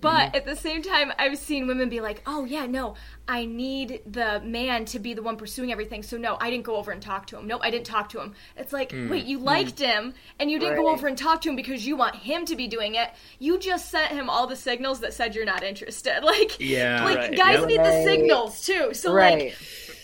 But 0.00 0.28
mm-hmm. 0.28 0.36
at 0.36 0.44
the 0.46 0.56
same 0.56 0.82
time, 0.82 1.12
I've 1.18 1.36
seen 1.36 1.66
women 1.66 1.88
be 1.88 2.00
like, 2.00 2.22
"Oh 2.26 2.44
yeah, 2.44 2.66
no, 2.66 2.94
I 3.28 3.44
need 3.44 4.00
the 4.06 4.40
man 4.40 4.84
to 4.86 4.98
be 4.98 5.14
the 5.14 5.22
one 5.22 5.36
pursuing 5.36 5.70
everything." 5.70 6.02
So 6.02 6.16
no, 6.16 6.38
I 6.40 6.50
didn't 6.50 6.64
go 6.64 6.76
over 6.76 6.92
and 6.92 7.02
talk 7.02 7.26
to 7.28 7.38
him. 7.38 7.46
Nope, 7.46 7.60
I 7.62 7.70
didn't 7.70 7.86
talk 7.86 8.08
to 8.10 8.20
him. 8.20 8.34
It's 8.56 8.72
like, 8.72 8.90
mm, 8.90 9.10
wait, 9.10 9.24
you 9.26 9.38
mm. 9.38 9.44
liked 9.44 9.78
him 9.78 10.14
and 10.38 10.50
you 10.50 10.58
didn't 10.58 10.76
go 10.76 10.88
over 10.88 11.06
and 11.08 11.18
talk 11.18 11.42
to 11.42 11.50
him 11.50 11.56
because 11.56 11.86
you 11.86 11.96
want 11.96 12.16
him 12.16 12.46
to 12.46 12.56
be 12.56 12.68
doing 12.68 12.94
it. 12.94 13.10
You 13.38 13.58
just 13.58 13.90
sent 13.90 14.12
him 14.12 14.30
all 14.30 14.46
the 14.46 14.56
signals 14.56 15.00
that 15.00 15.12
said 15.12 15.34
you're 15.34 15.44
not 15.44 15.62
interested. 15.62 16.22
Like, 16.32 16.58
Yeah. 16.58 17.04
like 17.04 17.18
Right. 17.18 17.36
guys 17.36 17.58
Yep. 17.60 17.68
need 17.68 17.80
the 17.80 18.04
signals 18.04 18.64
too. 18.64 18.94
So 18.94 19.12
right. 19.12 19.38
like, 19.38 19.56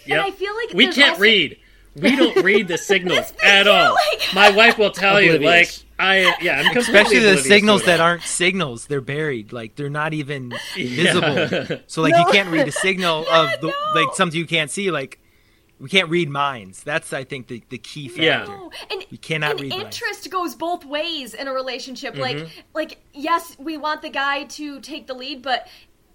Yep. 0.05 0.18
and 0.18 0.21
I 0.21 0.31
feel 0.31 0.55
like 0.55 0.75
we 0.75 0.87
can't 0.88 1.11
also- 1.11 1.23
read. 1.23 1.58
We 2.00 2.16
don't 2.16 2.42
read 2.44 2.68
the 2.68 2.78
signals 2.92 3.32
at 3.44 3.66
all. 3.66 3.94
like- 3.94 4.34
My 4.34 4.50
wife 4.50 4.78
will 4.78 4.90
tell 4.90 5.20
you, 5.20 5.38
like, 5.38 5.70
I 5.98 6.34
yeah, 6.40 6.58
I'm 6.61 6.72
completely 6.72 6.80
Especially 6.80 7.18
the 7.20 7.37
signals 7.38 7.84
that 7.84 8.00
aren't 8.00 8.22
signals; 8.22 8.87
they're 8.87 9.00
buried. 9.00 9.52
Like 9.52 9.74
they're 9.76 9.90
not 9.90 10.14
even 10.14 10.52
Yeah. 10.76 11.12
visible. 11.12 11.80
So 11.88 12.02
like 12.02 12.14
you 12.16 12.24
can't 12.32 12.50
read 12.50 12.68
a 12.68 12.72
signal 12.72 13.20
of 13.32 13.61
the 13.61 13.72
like 13.94 14.14
something 14.14 14.38
you 14.38 14.46
can't 14.46 14.70
see. 14.70 14.90
Like 14.92 15.18
we 15.80 15.88
can't 15.88 16.08
read 16.08 16.28
minds. 16.28 16.82
That's 16.84 17.12
I 17.12 17.24
think 17.24 17.48
the 17.48 17.62
the 17.68 17.78
key 17.78 18.08
factor. 18.08 18.22
Yeah. 18.22 18.68
And 18.90 19.04
You 19.11 19.18
cannot 19.18 19.52
and 19.52 19.61
read 19.61 19.70
minds. 19.70 19.84
interest 20.00 20.30
goes 20.30 20.54
both 20.54 20.84
ways 20.84 21.34
in 21.34 21.48
a 21.48 21.52
relationship. 21.52 22.14
Mm-hmm. 22.14 22.20
Like, 22.22 22.48
like 22.74 22.98
yes, 23.12 23.56
we 23.58 23.76
want 23.76 24.02
the 24.02 24.11
guy 24.11 24.44
to 24.44 24.80
take 24.80 25.08
the 25.08 25.14
lead, 25.14 25.42
but 25.42 25.66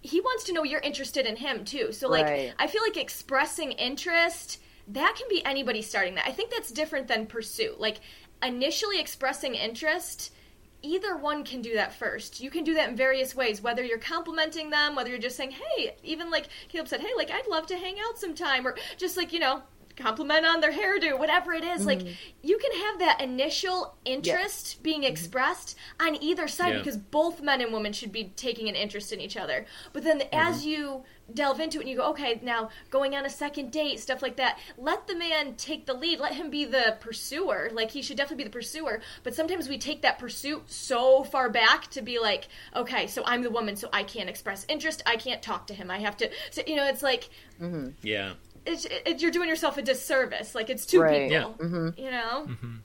he 0.02 0.20
wants 0.22 0.44
to 0.46 0.54
know 0.54 0.64
you're 0.64 0.82
interested 0.82 1.26
in 1.26 1.38
him 1.38 1.64
too. 1.64 1.92
So, 1.94 2.10
like, 2.10 2.26
Right. 2.26 2.54
I 2.60 2.68
feel 2.68 2.82
like 2.84 2.98
expressing 2.98 3.72
interest 3.72 4.60
that 4.88 5.16
can 5.18 5.28
be 5.30 5.44
anybody 5.46 5.82
starting 5.82 6.16
that. 6.16 6.28
I 6.28 6.32
think 6.32 6.52
that's 6.52 6.72
different 6.72 7.08
than 7.08 7.26
pursue. 7.26 7.76
Like, 7.78 8.00
initially 8.44 9.00
expressing 9.00 9.56
interest. 9.56 10.34
Either 10.82 11.16
one 11.16 11.46
can 11.46 11.62
do 11.62 11.76
that 11.76 11.94
first. 11.94 12.42
You 12.42 12.50
can 12.50 12.66
do 12.66 12.74
that 12.74 12.90
in 12.90 12.96
various 12.98 13.34
ways, 13.34 13.62
whether 13.62 13.82
you're 13.82 13.98
complimenting 13.98 14.70
them, 14.70 14.96
whether 14.96 15.10
you're 15.10 15.18
just 15.18 15.38
saying, 15.38 15.52
hey, 15.52 15.96
even 16.04 16.30
like 16.30 16.50
Caleb 16.68 16.90
said, 16.90 17.00
hey, 17.00 17.12
like, 17.16 17.32
I'd 17.32 17.48
love 17.48 17.68
to 17.68 17.78
hang 17.78 17.96
out 18.06 18.20
sometime, 18.20 18.68
or 18.68 18.76
just 18.98 19.16
like, 19.16 19.32
you 19.32 19.40
know, 19.40 19.62
compliment 19.96 20.46
on 20.46 20.60
their 20.60 20.74
hairdo, 20.74 21.18
whatever 21.18 21.54
it 21.54 21.64
is. 21.64 21.86
Like, 21.86 22.00
mm-hmm. 22.00 22.14
you 22.42 22.58
can 22.58 22.82
have 22.82 23.00
that 23.00 23.22
initial 23.22 23.96
interest 24.04 24.84
being 24.84 25.04
mm-hmm. 25.04 25.12
expressed 25.12 25.78
on 26.00 26.22
either 26.22 26.48
side 26.48 26.74
Yeah. 26.74 26.80
because 26.80 26.98
both 26.98 27.42
men 27.42 27.62
and 27.62 27.72
women 27.72 27.94
should 27.94 28.12
be 28.12 28.34
taking 28.36 28.68
an 28.68 28.76
interest 28.76 29.14
in 29.14 29.22
each 29.22 29.38
other. 29.38 29.66
But 29.94 30.04
then 30.04 30.20
mm-hmm. 30.20 30.36
as 30.36 30.66
you 30.66 31.04
delve 31.34 31.60
into 31.60 31.78
it 31.78 31.82
and 31.82 31.90
you 31.90 31.98
go, 31.98 32.10
okay, 32.10 32.40
now 32.44 32.70
going 32.90 33.16
on 33.16 33.26
a 33.26 33.30
second 33.30 33.72
date, 33.72 34.00
stuff 34.00 34.22
like 34.22 34.36
that, 34.38 34.60
let 34.78 35.08
the 35.08 35.16
man 35.16 35.56
take 35.56 35.86
the 35.86 35.94
lead. 35.94 36.20
Let 36.20 36.34
him 36.34 36.50
be 36.50 36.66
the 36.66 36.98
pursuer. 37.00 37.70
Like, 37.72 37.92
he 37.92 38.02
should 38.02 38.18
definitely 38.18 38.44
be 38.44 38.50
the 38.50 38.54
pursuer. 38.54 39.02
But 39.24 39.34
sometimes 39.34 39.70
we 39.70 39.78
take 39.78 40.02
that 40.02 40.20
pursuit 40.20 40.64
so 40.70 41.24
far 41.24 41.50
back 41.50 41.90
to 41.92 42.02
be 42.02 42.20
like, 42.20 42.48
okay, 42.76 43.08
so 43.08 43.24
I'm 43.26 43.42
the 43.42 43.50
woman, 43.50 43.76
so 43.76 43.90
I 43.94 44.04
can't 44.04 44.30
express 44.30 44.66
interest. 44.68 45.02
I 45.06 45.16
can't 45.16 45.42
talk 45.42 45.68
to 45.68 45.74
him. 45.74 45.90
I 45.90 46.00
have 46.00 46.18
to, 46.18 46.30
so, 46.52 46.62
you 46.68 46.76
know, 46.76 46.86
it's 46.88 47.04
like, 47.04 47.30
mm-hmm. 47.62 47.90
Yeah. 48.02 48.34
it's, 48.66 48.86
it, 48.86 49.22
you're 49.22 49.32
doing 49.32 49.48
yourself 49.50 49.78
a 49.78 49.82
disservice. 49.82 50.54
Like, 50.56 50.70
it's 50.70 50.86
two 50.86 51.02
Right. 51.02 51.30
people. 51.30 51.56
Yeah. 51.60 51.66
Mm-hmm. 51.66 52.00
You 52.00 52.12
know? 52.12 52.48
Mm-hmm. 52.50 52.76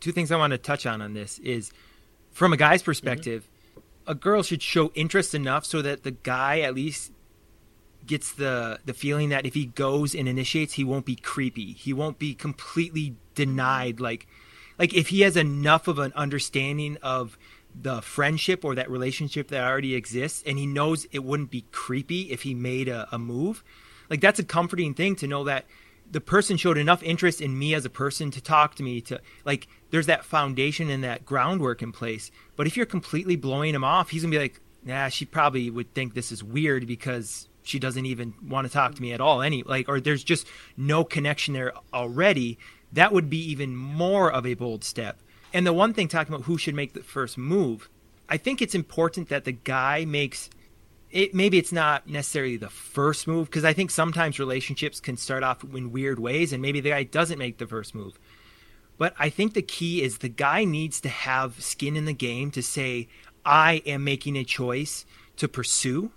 two 0.00 0.12
things 0.12 0.30
I 0.32 0.36
want 0.36 0.52
to 0.52 0.58
touch 0.58 0.86
on 0.86 1.02
on 1.02 1.14
this 1.14 1.38
is 1.40 1.72
from 2.30 2.52
a 2.52 2.56
guy's 2.56 2.82
perspective, 2.82 3.48
a 4.06 4.14
girl 4.14 4.42
should 4.42 4.62
show 4.62 4.90
interest 4.94 5.34
enough 5.34 5.64
so 5.64 5.82
that 5.82 6.02
the 6.02 6.10
guy 6.12 6.60
at 6.60 6.74
least 6.74 7.12
gets 8.06 8.32
the 8.32 8.80
the 8.84 8.94
feeling 8.94 9.28
that 9.30 9.46
if 9.46 9.54
he 9.54 9.66
goes 9.66 10.14
and 10.14 10.28
initiates, 10.28 10.74
he 10.74 10.84
won't 10.84 11.06
be 11.06 11.16
creepy. 11.16 11.72
He 11.72 11.92
won't 11.92 12.18
be 12.18 12.34
completely 12.34 13.16
denied 13.34 14.00
like 14.00 14.26
like 14.78 14.94
if 14.94 15.08
he 15.08 15.20
has 15.20 15.36
enough 15.36 15.88
of 15.88 15.98
an 15.98 16.12
understanding 16.14 16.98
of 17.02 17.38
the 17.74 18.02
friendship 18.02 18.64
or 18.64 18.74
that 18.74 18.90
relationship 18.90 19.48
that 19.48 19.64
already 19.64 19.94
exists 19.94 20.42
and 20.46 20.58
he 20.58 20.66
knows 20.66 21.06
it 21.10 21.24
wouldn't 21.24 21.50
be 21.50 21.64
creepy 21.72 22.30
if 22.30 22.42
he 22.42 22.54
made 22.54 22.88
a, 22.88 23.08
a 23.12 23.18
move 23.18 23.64
like 24.10 24.20
that's 24.20 24.38
a 24.38 24.44
comforting 24.44 24.92
thing 24.92 25.16
to 25.16 25.26
know 25.26 25.44
that 25.44 25.64
the 26.10 26.20
person 26.20 26.58
showed 26.58 26.76
enough 26.76 27.02
interest 27.02 27.40
in 27.40 27.58
me 27.58 27.74
as 27.74 27.86
a 27.86 27.90
person 27.90 28.30
to 28.30 28.42
talk 28.42 28.74
to 28.74 28.82
me 28.82 29.00
to 29.00 29.20
like 29.46 29.68
there's 29.90 30.06
that 30.06 30.24
foundation 30.24 30.90
and 30.90 31.02
that 31.02 31.24
groundwork 31.24 31.82
in 31.82 31.92
place 31.92 32.30
but 32.56 32.66
if 32.66 32.76
you're 32.76 32.84
completely 32.84 33.36
blowing 33.36 33.74
him 33.74 33.84
off 33.84 34.10
he's 34.10 34.22
gonna 34.22 34.30
be 34.30 34.38
like 34.38 34.60
nah 34.84 35.08
she 35.08 35.24
probably 35.24 35.70
would 35.70 35.94
think 35.94 36.12
this 36.12 36.30
is 36.30 36.44
weird 36.44 36.86
because 36.86 37.48
she 37.62 37.78
doesn't 37.78 38.06
even 38.06 38.34
want 38.46 38.66
to 38.66 38.72
talk 38.72 38.94
to 38.94 39.02
me 39.02 39.12
at 39.12 39.20
all 39.20 39.42
any 39.42 39.62
like 39.62 39.88
or 39.88 40.00
there's 40.00 40.24
just 40.24 40.46
no 40.76 41.04
connection 41.04 41.54
there 41.54 41.72
already 41.92 42.58
that 42.92 43.12
would 43.12 43.30
be 43.30 43.38
even 43.38 43.76
more 43.76 44.30
of 44.30 44.46
a 44.46 44.54
bold 44.54 44.84
step 44.84 45.20
and 45.54 45.66
the 45.66 45.72
one 45.72 45.92
thing 45.92 46.08
talking 46.08 46.34
about 46.34 46.46
who 46.46 46.58
should 46.58 46.74
make 46.74 46.92
the 46.92 47.02
first 47.02 47.36
move 47.38 47.88
i 48.28 48.36
think 48.36 48.60
it's 48.60 48.74
important 48.74 49.28
that 49.28 49.44
the 49.44 49.52
guy 49.52 50.04
makes 50.04 50.50
it 51.12 51.34
maybe 51.34 51.58
it's 51.58 51.72
not 51.72 52.08
necessarily 52.08 52.56
the 52.56 52.70
first 52.70 53.26
move 53.28 53.46
because 53.46 53.64
I 53.64 53.74
think 53.74 53.90
sometimes 53.90 54.38
relationships 54.38 54.98
can 54.98 55.18
start 55.18 55.42
off 55.42 55.62
in 55.62 55.92
weird 55.92 56.18
ways 56.18 56.52
and 56.52 56.62
maybe 56.62 56.80
the 56.80 56.88
guy 56.90 57.02
doesn't 57.04 57.38
make 57.38 57.58
the 57.58 57.66
first 57.66 57.94
move. 57.94 58.18
But 58.96 59.14
I 59.18 59.28
think 59.28 59.52
the 59.52 59.62
key 59.62 60.02
is 60.02 60.18
the 60.18 60.28
guy 60.28 60.64
needs 60.64 61.00
to 61.02 61.08
have 61.08 61.62
skin 61.62 61.96
in 61.96 62.06
the 62.06 62.12
game 62.14 62.50
to 62.52 62.62
say 62.62 63.08
I 63.44 63.82
am 63.84 64.04
making 64.04 64.36
a 64.36 64.44
choice 64.44 65.04
to 65.36 65.48
pursue 65.48 66.12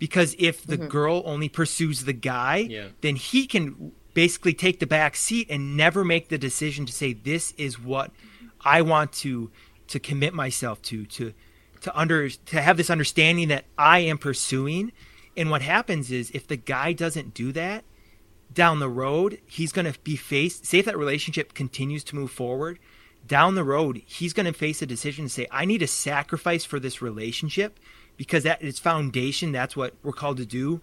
because 0.00 0.34
if 0.38 0.66
the 0.66 0.78
mm-hmm. 0.78 0.88
girl 0.88 1.22
only 1.24 1.48
pursues 1.48 2.04
the 2.04 2.12
guy, 2.12 2.66
Yeah. 2.68 2.88
then 3.02 3.14
he 3.14 3.46
can 3.46 3.92
basically 4.14 4.54
take 4.54 4.80
the 4.80 4.86
back 4.86 5.14
seat 5.14 5.46
and 5.48 5.76
never 5.76 6.04
make 6.04 6.28
the 6.28 6.38
decision 6.38 6.86
to 6.86 6.92
say 6.92 7.12
this 7.12 7.52
is 7.52 7.78
what 7.78 8.10
I 8.64 8.82
want 8.82 9.12
to 9.24 9.52
to 9.86 10.00
commit 10.00 10.34
myself 10.34 10.82
to 10.82 11.04
to 11.06 11.32
to 11.82 11.96
under 11.96 12.28
to 12.28 12.60
have 12.60 12.76
this 12.76 12.90
understanding 12.90 13.48
that 13.48 13.66
I 13.78 14.00
am 14.00 14.18
pursuing. 14.18 14.90
And 15.36 15.50
what 15.50 15.62
happens 15.62 16.10
is 16.10 16.30
if 16.32 16.48
the 16.48 16.56
guy 16.56 16.92
doesn't 16.92 17.34
do 17.34 17.52
that 17.52 17.84
down 18.52 18.80
the 18.80 18.88
road, 18.88 19.38
he's 19.46 19.70
going 19.70 19.90
to 19.90 19.98
be 20.00 20.16
faced. 20.16 20.66
Say 20.66 20.78
if 20.80 20.86
that 20.86 20.98
relationship 20.98 21.54
continues 21.54 22.02
to 22.04 22.16
move 22.16 22.30
forward, 22.30 22.78
down 23.26 23.54
the 23.54 23.64
road, 23.64 24.02
he's 24.06 24.32
going 24.32 24.46
to 24.46 24.52
face 24.52 24.82
a 24.82 24.86
decision 24.86 25.26
to 25.26 25.30
say, 25.30 25.46
I 25.50 25.64
need 25.66 25.82
a 25.82 25.86
sacrifice 25.86 26.64
for 26.64 26.80
this 26.80 27.00
relationship 27.00 27.78
because 28.20 28.42
that 28.42 28.60
its 28.60 28.78
foundation. 28.78 29.50
That's 29.50 29.74
what 29.74 29.94
we're 30.02 30.12
called 30.12 30.36
to 30.36 30.44
do 30.44 30.82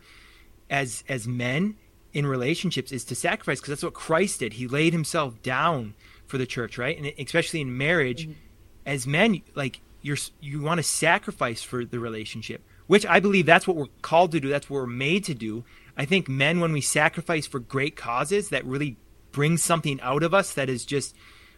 as 0.72 1.04
as 1.08 1.28
men 1.28 1.76
in 2.12 2.26
relationships 2.26 2.92
is 2.92 3.04
to 3.06 3.14
sacrifice 3.14 3.60
because 3.60 3.70
that's 3.70 3.84
what 3.84 3.94
Christ 3.94 4.40
did. 4.40 4.54
He 4.54 4.68
laid 4.68 4.92
himself 4.92 5.40
down 5.44 5.94
for 6.26 6.40
the 6.40 6.48
church, 6.48 6.80
right? 6.80 6.98
And 6.98 7.14
especially 7.20 7.62
in 7.62 7.78
marriage, 7.78 8.24
mm-hmm. 8.24 8.40
as 8.88 9.06
men, 9.06 9.44
like 9.54 9.82
you're 10.02 10.18
you 10.42 10.62
want 10.62 10.80
to 10.80 10.84
sacrifice 10.84 11.62
for 11.62 11.86
the 11.86 12.00
relationship, 12.00 12.64
which 12.88 13.06
I 13.06 13.20
believe 13.20 13.46
that's 13.46 13.68
what 13.68 13.78
we're 13.78 13.86
called 14.02 14.32
to 14.32 14.40
do. 14.40 14.50
That's 14.50 14.68
what 14.68 14.78
we're 14.78 14.88
made 14.88 15.24
to 15.26 15.36
do. 15.36 15.64
I 15.96 16.06
think 16.06 16.28
men, 16.28 16.60
when 16.60 16.74
we 16.74 16.82
sacrifice 16.82 17.46
for 17.46 17.60
great 17.60 17.96
causes, 17.96 18.50
that 18.50 18.66
really 18.66 18.98
brings 19.32 19.62
something 19.62 20.02
out 20.02 20.24
of 20.24 20.34
us 20.34 20.56
that 20.56 20.70
is 20.70 20.86
just 20.86 21.16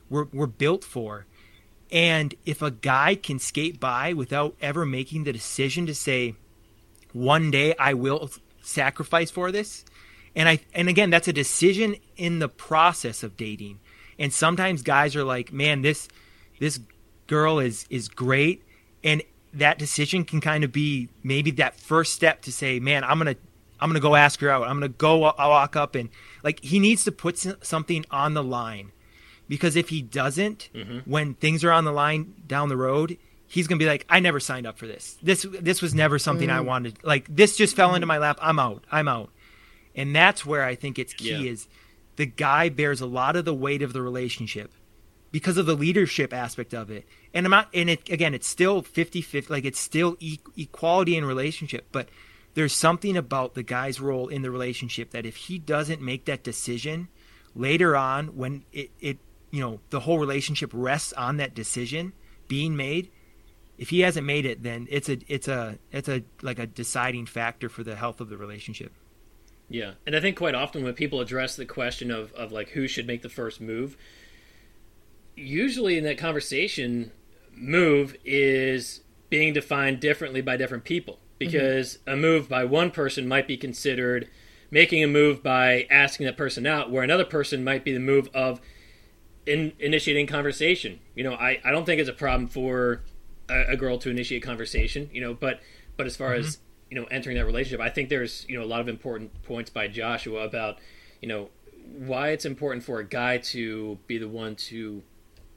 we're 0.10 0.28
we're 0.34 0.46
built 0.46 0.84
for. 0.84 1.26
And 1.92 2.36
if 2.46 2.62
a 2.62 2.72
guy 2.72 3.16
can 3.16 3.40
skate 3.40 3.80
by 3.80 4.14
without 4.14 4.56
ever 4.62 4.86
making 4.86 5.24
the 5.24 5.34
decision 5.34 5.86
to 5.88 5.96
say, 5.96 6.36
one 7.14 7.50
day 7.50 7.76
I 7.80 7.94
will 7.96 8.30
sacrifice 8.62 9.32
for 9.32 9.52
this, 9.52 9.86
and 10.36 10.48
I 10.48 10.60
and 10.74 10.88
again 10.88 11.10
that's 11.10 11.28
a 11.28 11.34
decision 11.34 11.96
in 12.16 12.40
the 12.40 12.50
process 12.50 13.24
of 13.24 13.36
dating. 13.36 13.80
And 14.20 14.32
sometimes 14.32 14.84
guys 14.84 15.16
are 15.16 15.24
like, 15.24 15.52
man, 15.52 15.82
this 15.82 16.08
this 16.60 16.80
girl 17.26 17.60
is 17.60 17.86
is 17.90 18.08
great, 18.08 18.64
and 19.04 19.24
that 19.54 19.80
decision 19.80 20.26
can 20.26 20.42
kind 20.42 20.64
of 20.64 20.72
be 20.72 21.10
maybe 21.24 21.50
that 21.52 21.80
first 21.80 22.14
step 22.14 22.44
to 22.44 22.52
say, 22.52 22.80
man, 22.80 23.04
I'm 23.04 23.18
gonna 23.18 23.36
I'm 23.80 23.90
gonna 23.90 24.00
go 24.00 24.16
ask 24.16 24.40
her 24.42 24.50
out. 24.52 24.68
I'm 24.68 24.76
gonna 24.76 24.90
go 24.90 25.24
I'll 25.24 25.50
walk 25.50 25.76
up 25.76 25.96
and 25.96 26.10
like 26.44 26.64
he 26.64 26.78
needs 26.78 27.04
to 27.06 27.12
put 27.12 27.38
something 27.64 28.06
on 28.12 28.36
the 28.36 28.44
line 28.44 28.92
because 29.50 29.76
if 29.76 29.90
he 29.90 30.02
doesn't, 30.02 30.70
mm-hmm. 30.74 31.00
when 31.00 31.34
things 31.34 31.66
are 31.66 31.72
on 31.72 31.84
the 31.84 31.92
line 31.92 32.36
down 32.48 32.70
the 32.70 32.78
road, 32.78 33.18
he's 33.48 33.68
gonna 33.68 33.80
be 33.80 33.86
like, 33.86 34.06
I 34.08 34.22
never 34.22 34.40
signed 34.40 34.66
up 34.66 34.78
for 34.78 34.88
this. 34.88 35.18
This 35.22 35.46
this 35.60 35.82
was 35.82 35.94
never 35.94 36.18
something 36.18 36.48
mm. 36.48 36.54
I 36.54 36.62
wanted. 36.62 37.04
Like 37.04 37.28
this 37.28 37.58
just 37.58 37.76
fell 37.76 37.96
into 37.96 38.08
my 38.08 38.20
lap. 38.20 38.38
I'm 38.42 38.60
out. 38.60 38.86
I'm 38.90 39.10
out. 39.10 39.32
And 39.96 40.16
that's 40.16 40.46
where 40.46 40.64
I 40.64 40.76
think 40.76 40.98
it's 40.98 41.14
key 41.14 41.32
yeah. 41.32 41.52
is 41.52 41.68
the 42.16 42.28
guy 42.28 42.70
bears 42.70 43.02
a 43.02 43.06
lot 43.06 43.36
of 43.36 43.44
the 43.44 43.54
weight 43.54 43.82
of 43.82 43.92
the 43.92 44.02
relationship 44.02 44.72
because 45.32 45.58
of 45.58 45.66
the 45.66 45.76
leadership 45.76 46.34
aspect 46.34 46.74
of 46.74 46.90
it. 46.90 47.06
And 47.34 47.46
I'm 47.46 47.52
not, 47.52 47.70
and 47.74 47.90
it 47.90 48.08
again, 48.10 48.34
it's 48.34 48.48
still 48.48 48.82
50-50, 48.82 49.50
like 49.50 49.66
it's 49.66 49.80
still 49.80 50.16
e- 50.20 50.40
equality 50.56 51.18
in 51.18 51.26
relationship, 51.26 51.88
but 51.92 52.10
there's 52.54 52.74
something 52.74 53.16
about 53.16 53.56
the 53.56 53.64
guy's 53.64 54.00
role 54.00 54.28
in 54.28 54.42
the 54.42 54.52
relationship 54.52 55.12
that 55.12 55.26
if 55.26 55.36
he 55.36 55.58
doesn't 55.58 56.02
make 56.02 56.26
that 56.26 56.44
decision 56.44 57.08
later 57.56 57.96
on 57.96 58.36
when 58.36 58.64
it, 58.72 58.92
it 59.00 59.18
you 59.52 59.62
know 59.62 59.80
the 59.90 60.02
whole 60.02 60.20
relationship 60.20 60.72
rests 60.74 61.14
on 61.14 61.38
that 61.38 61.54
decision 61.54 62.14
being 62.48 62.76
made 62.76 63.10
if 63.78 63.90
he 63.90 64.02
hasn't 64.02 64.26
made 64.26 64.46
it 64.46 64.64
then 64.64 64.88
it's 64.90 65.10
a 65.10 65.18
it's 65.28 65.48
a 65.48 65.78
it's 65.92 66.10
a 66.10 66.24
like 66.42 66.60
a 66.60 66.68
deciding 66.68 67.26
factor 67.26 67.70
for 67.70 67.84
the 67.84 67.96
health 67.96 68.22
of 68.22 68.30
the 68.30 68.38
relationship. 68.38 68.92
Yeah. 69.72 69.94
And 70.08 70.16
i 70.16 70.20
think 70.20 70.38
quite 70.38 70.56
often 70.56 70.84
when 70.84 70.94
people 70.94 71.22
address 71.22 71.56
the 71.56 71.66
question 71.66 72.12
of 72.12 72.32
of 72.34 72.52
like 72.52 72.70
who 72.70 72.88
should 72.88 73.08
make 73.08 73.22
the 73.22 73.30
first 73.30 73.62
move 73.62 73.98
usually 75.36 75.98
in 75.98 76.04
that 76.04 76.18
conversation 76.18 77.12
move 77.54 78.16
is 78.26 79.02
being 79.30 79.54
defined 79.54 80.00
differently 80.00 80.42
by 80.42 80.58
different 80.58 80.84
people. 80.84 81.20
Because 81.38 81.98
mm-hmm. 81.98 82.12
a 82.12 82.18
move 82.18 82.50
by 82.50 82.66
one 82.66 82.92
person 82.92 83.28
might 83.28 83.48
be 83.48 83.58
considered 83.58 84.28
making 84.72 85.04
a 85.04 85.08
move 85.08 85.42
by 85.42 85.88
asking 85.90 86.26
that 86.26 86.38
person 86.38 86.68
out 86.68 86.92
where 86.92 87.02
another 87.02 87.26
person 87.26 87.64
might 87.64 87.84
be 87.84 87.94
the 87.94 88.00
move 88.00 88.30
of 88.34 88.60
in 89.46 89.74
initiating 89.80 90.28
conversation. 90.28 91.00
You 91.16 91.24
know, 91.24 91.34
I, 91.34 91.60
I 91.64 91.72
don't 91.72 91.86
think 91.86 92.00
it's 92.00 92.10
a 92.10 92.14
problem 92.14 92.48
for 92.48 93.02
a, 93.50 93.74
a 93.74 93.78
girl 93.78 93.98
to 94.00 94.10
initiate 94.10 94.44
conversation. 94.44 95.10
You 95.12 95.22
know, 95.22 95.34
but 95.34 95.62
but 95.98 96.06
as 96.06 96.16
far 96.16 96.32
mm-hmm. 96.32 96.46
as 96.46 96.60
you 96.90 97.00
know, 97.00 97.06
entering 97.06 97.38
that 97.38 97.46
relationship, 97.46 97.82
I 97.82 97.90
think 97.90 98.10
there's 98.10 98.46
you 98.50 98.58
know 98.58 98.66
a 98.66 98.68
lot 98.68 98.82
of 98.82 98.88
important 98.88 99.44
points 99.44 99.70
by 99.70 99.88
Joshua 99.88 100.44
about 100.44 100.80
you 101.22 101.28
know 101.28 101.50
why 101.98 102.30
it's 102.30 102.46
important 102.46 102.84
for 102.84 103.00
a 103.00 103.04
guy 103.04 103.38
to 103.38 103.98
be 104.08 104.18
the 104.18 104.28
one 104.28 104.56
to 104.56 105.02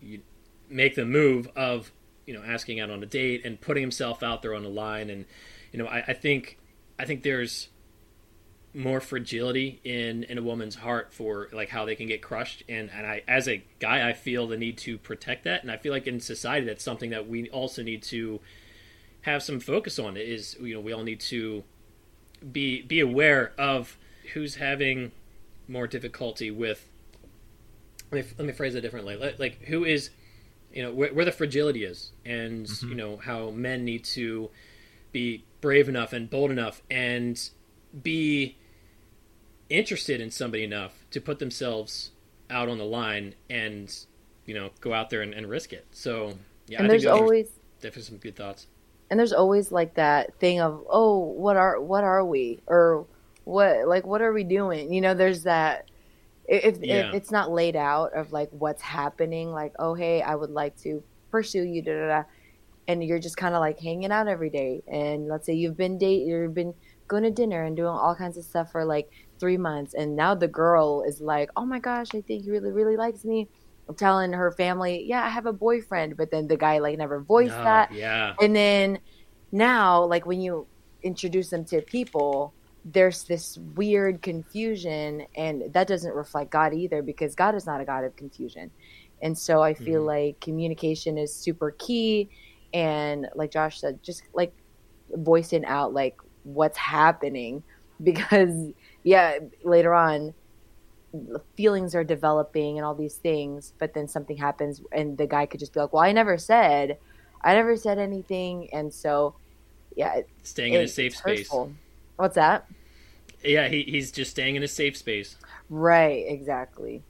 you, 0.01 0.21
make 0.69 0.95
the 0.95 1.05
move 1.05 1.49
of 1.57 1.93
you 2.27 2.35
know 2.35 2.43
asking 2.43 2.81
out 2.81 2.91
on 2.91 3.03
a 3.03 3.07
date 3.07 3.43
and 3.45 3.61
putting 3.61 3.83
himself 3.83 4.23
out 4.23 4.43
there 4.43 4.55
on 4.55 4.63
the 4.63 4.69
line 4.69 5.11
and 5.11 5.25
you 5.73 5.79
know 5.79 5.87
I, 5.87 6.05
I 6.09 6.13
think 6.13 6.59
I 6.99 7.05
think 7.05 7.23
there's 7.23 7.69
more 8.75 9.01
fragility 9.01 9.81
in 9.85 10.25
in 10.25 10.39
a 10.39 10.43
woman's 10.43 10.77
heart 10.77 11.13
for 11.13 11.49
like 11.53 11.69
how 11.69 11.85
they 11.85 11.95
can 11.95 12.07
get 12.07 12.23
crushed. 12.23 12.63
And 12.69 12.91
and 12.91 13.07
I 13.07 13.23
as 13.29 13.49
a 13.49 13.63
guy 13.81 14.09
I 14.09 14.13
feel 14.13 14.47
the 14.47 14.57
need 14.57 14.79
to 14.79 14.99
protect 14.99 15.45
that. 15.45 15.63
And 15.63 15.71
I 15.71 15.77
feel 15.77 15.93
like 15.93 16.07
in 16.07 16.21
society 16.21 16.67
that's 16.67 16.85
something 16.85 17.11
that 17.11 17.29
we 17.29 17.49
also 17.51 17.83
need 17.83 18.03
to 18.05 18.41
have 19.23 19.43
some 19.43 19.61
focus 19.61 19.99
on 19.99 20.17
is 20.17 20.57
you 20.61 20.75
know 20.75 20.81
we 20.81 20.93
all 20.93 21.05
need 21.05 21.21
to 21.21 21.65
be 22.51 22.83
be 22.83 23.01
aware 23.01 23.53
of 23.59 23.97
who's 24.35 24.57
having 24.57 25.13
more 25.69 25.87
difficulty 25.87 26.51
with 26.51 26.89
let 28.11 28.25
me, 28.27 28.33
let 28.39 28.47
me 28.47 28.53
phrase 28.53 28.75
it 28.75 28.83
differently. 28.83 29.17
Like, 29.17 29.39
like 29.39 29.65
who 29.65 29.85
is 29.85 30.11
you 30.73 30.83
know 30.83 30.93
where, 30.93 31.13
where 31.13 31.25
the 31.25 31.33
fragility 31.33 31.85
is 31.85 32.13
and 32.25 32.67
mm-hmm. 32.67 32.89
you 32.89 32.95
know 32.95 33.17
how 33.19 33.51
men 33.51 33.85
need 33.85 34.05
to 34.05 34.51
be 35.13 35.45
brave 35.61 35.89
enough 35.89 36.13
and 36.13 36.31
bold 36.31 36.51
enough 36.51 36.83
and 36.91 37.51
be 38.03 38.57
interested 39.73 40.21
in 40.21 40.31
somebody 40.31 40.65
enough 40.65 40.93
to 41.11 41.21
put 41.21 41.39
themselves 41.39 42.11
out 42.51 42.69
on 42.69 42.79
the 42.79 42.85
line 42.85 43.35
and 43.49 43.95
you 44.45 44.55
know 44.55 44.71
go 44.81 44.93
out 44.93 45.11
there 45.11 45.23
and, 45.23 45.33
and 45.35 45.49
risk 45.49 45.73
it. 45.73 45.87
So 45.91 46.35
yeah, 46.69 46.79
and 46.79 46.87
I 46.87 46.91
there's 46.91 47.07
always 47.07 47.51
definitely 47.81 48.03
some 48.03 48.19
good 48.19 48.37
thoughts. 48.37 48.67
And 49.11 49.19
there's 49.19 49.33
always 49.33 49.73
like 49.73 49.95
that 49.95 50.35
thing 50.39 50.61
of 50.61 50.85
oh 50.89 51.19
what 51.19 51.57
are 51.57 51.81
what 51.81 52.05
are 52.05 52.25
we 52.25 52.61
or 52.67 53.07
what 53.45 53.87
like 53.87 54.07
what 54.07 54.23
are 54.23 54.33
we 54.33 54.45
doing? 54.45 54.93
You 54.93 55.01
know, 55.01 55.15
there's 55.15 55.45
that 55.45 55.91
if, 56.47 56.79
yeah. 56.79 57.09
if 57.09 57.15
it's 57.15 57.31
not 57.31 57.51
laid 57.51 57.77
out 57.77 58.15
of 58.15 58.33
like 58.33 58.51
what's 58.51 58.83
happening, 58.83 59.51
like 59.51 59.73
oh 59.79 59.95
hey 59.95 60.23
I 60.23 60.35
would 60.35 60.51
like 60.51 60.77
to 60.83 61.03
pursue 61.31 61.63
you 61.63 61.83
da 61.83 61.93
da 61.93 62.07
da, 62.07 62.23
and 62.89 63.03
you're 63.03 63.19
just 63.19 63.37
kind 63.37 63.55
of 63.55 63.61
like 63.61 63.79
hanging 63.79 64.13
out 64.13 64.29
every 64.29 64.51
day, 64.51 64.83
and 64.87 65.29
let's 65.29 65.47
say 65.47 65.55
you've 65.55 65.77
been 65.77 65.99
date 65.99 66.27
you've 66.27 66.55
been 66.55 66.75
going 67.09 67.23
to 67.25 67.31
dinner 67.31 67.65
and 67.65 67.77
doing 67.77 67.89
all 67.89 68.15
kinds 68.15 68.39
of 68.39 68.45
stuff 68.45 68.73
for 68.73 68.85
like 68.85 69.11
three 69.43 69.57
months 69.57 69.95
and 69.95 70.15
now 70.15 70.37
the 70.37 70.47
girl 70.47 71.03
is 71.03 71.21
like 71.21 71.51
oh 71.57 71.67
my 71.67 71.81
gosh 71.81 72.07
i 72.15 72.21
think 72.21 72.45
he 72.45 72.51
really 72.53 72.71
really 72.71 72.97
likes 72.97 73.25
me. 73.25 73.49
I'm 73.89 73.97
telling 73.97 74.33
her 74.33 74.53
family 74.53 75.03
yeah 75.05 75.25
i 75.25 75.29
have 75.29 75.47
a 75.47 75.53
boyfriend 75.53 76.17
but 76.17 76.31
then 76.31 76.47
the 76.47 76.57
guy 76.57 76.79
like 76.79 76.97
never 76.97 77.19
voiced 77.21 77.53
oh, 77.53 77.65
that. 77.65 77.93
yeah. 77.93 78.35
And 78.41 78.55
then 78.55 79.01
now 79.51 80.05
like 80.05 80.25
when 80.25 80.41
you 80.41 80.69
introduce 81.03 81.51
them 81.51 81.65
to 81.65 81.83
people 81.83 82.55
there's 82.85 83.25
this 83.25 83.59
weird 83.75 84.23
confusion 84.23 85.27
and 85.35 85.73
that 85.73 85.89
doesn't 85.89 86.15
reflect 86.15 86.53
god 86.53 86.73
either 86.73 87.03
because 87.03 87.35
god 87.35 87.57
is 87.57 87.67
not 87.67 87.81
a 87.81 87.85
god 87.85 88.05
of 88.05 88.15
confusion. 88.15 88.71
And 89.23 89.37
so 89.37 89.61
i 89.61 89.75
feel 89.75 90.03
mm-hmm. 90.03 90.31
like 90.31 90.41
communication 90.41 91.19
is 91.19 91.35
super 91.35 91.73
key 91.73 92.31
and 92.73 93.27
like 93.35 93.51
josh 93.51 93.81
said 93.81 94.01
just 94.05 94.23
like 94.35 94.53
voicing 95.11 95.65
out 95.65 95.93
like 95.93 96.17
what's 96.45 96.79
happening 96.79 97.65
because 98.03 98.73
yeah 99.03 99.39
later 99.65 99.95
on 99.95 100.35
feelings 101.57 101.95
are 101.95 102.05
developing 102.05 102.79
and 102.79 102.87
all 102.87 102.95
these 102.95 103.17
things 103.17 103.73
but 103.79 103.93
then 103.93 104.09
something 104.09 104.37
happens 104.37 104.81
and 104.93 105.19
the 105.19 105.27
guy 105.27 105.45
could 105.45 105.61
just 105.61 105.75
be 105.75 105.81
like 105.81 105.93
well 105.93 106.03
i 106.03 106.11
never 106.11 106.39
said 106.39 106.97
i 107.45 107.55
never 107.55 107.77
said 107.77 107.99
anything. 107.99 108.69
And 108.73 108.93
so 108.93 109.35
yeah 109.97 110.21
staying 110.43 110.75
in 110.75 110.83
a 110.83 110.89
safe 110.89 111.17
space. 111.17 111.53
what's 112.17 112.35
that? 112.35 112.67
Yeah 113.45 113.69
he, 113.69 113.83
he's 113.83 114.11
just 114.11 114.31
staying 114.31 114.57
in 114.57 114.63
a 114.63 114.69
safe 114.69 114.97
space. 114.97 115.37
Right 115.69 116.25
exactly. 116.29 117.03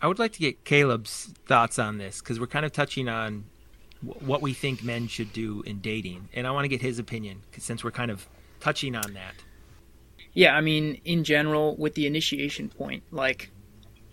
I 0.00 0.06
would 0.06 0.18
like 0.18 0.32
to 0.34 0.38
get 0.38 0.64
caleb's 0.64 1.34
thoughts 1.46 1.78
on 1.78 1.98
this 1.98 2.20
because 2.20 2.38
we're 2.38 2.46
kind 2.46 2.64
of 2.64 2.72
touching 2.72 3.08
on 3.08 3.44
what 4.00 4.42
we 4.42 4.54
think 4.54 4.84
men 4.84 5.08
should 5.08 5.32
do 5.32 5.60
in 5.62 5.80
dating 5.80 6.28
and 6.32 6.46
i 6.46 6.52
want 6.52 6.62
to 6.62 6.68
get 6.68 6.80
his 6.80 7.00
opinion 7.00 7.42
since 7.58 7.82
we're 7.82 7.90
kind 7.90 8.12
of 8.12 8.28
touching 8.60 8.94
on 8.94 9.12
that 9.14 9.34
yeah, 10.38 10.54
I 10.54 10.60
mean, 10.60 11.00
in 11.04 11.24
general, 11.24 11.74
with 11.74 11.94
the 11.94 12.06
initiation 12.06 12.68
point, 12.68 13.02
like, 13.10 13.50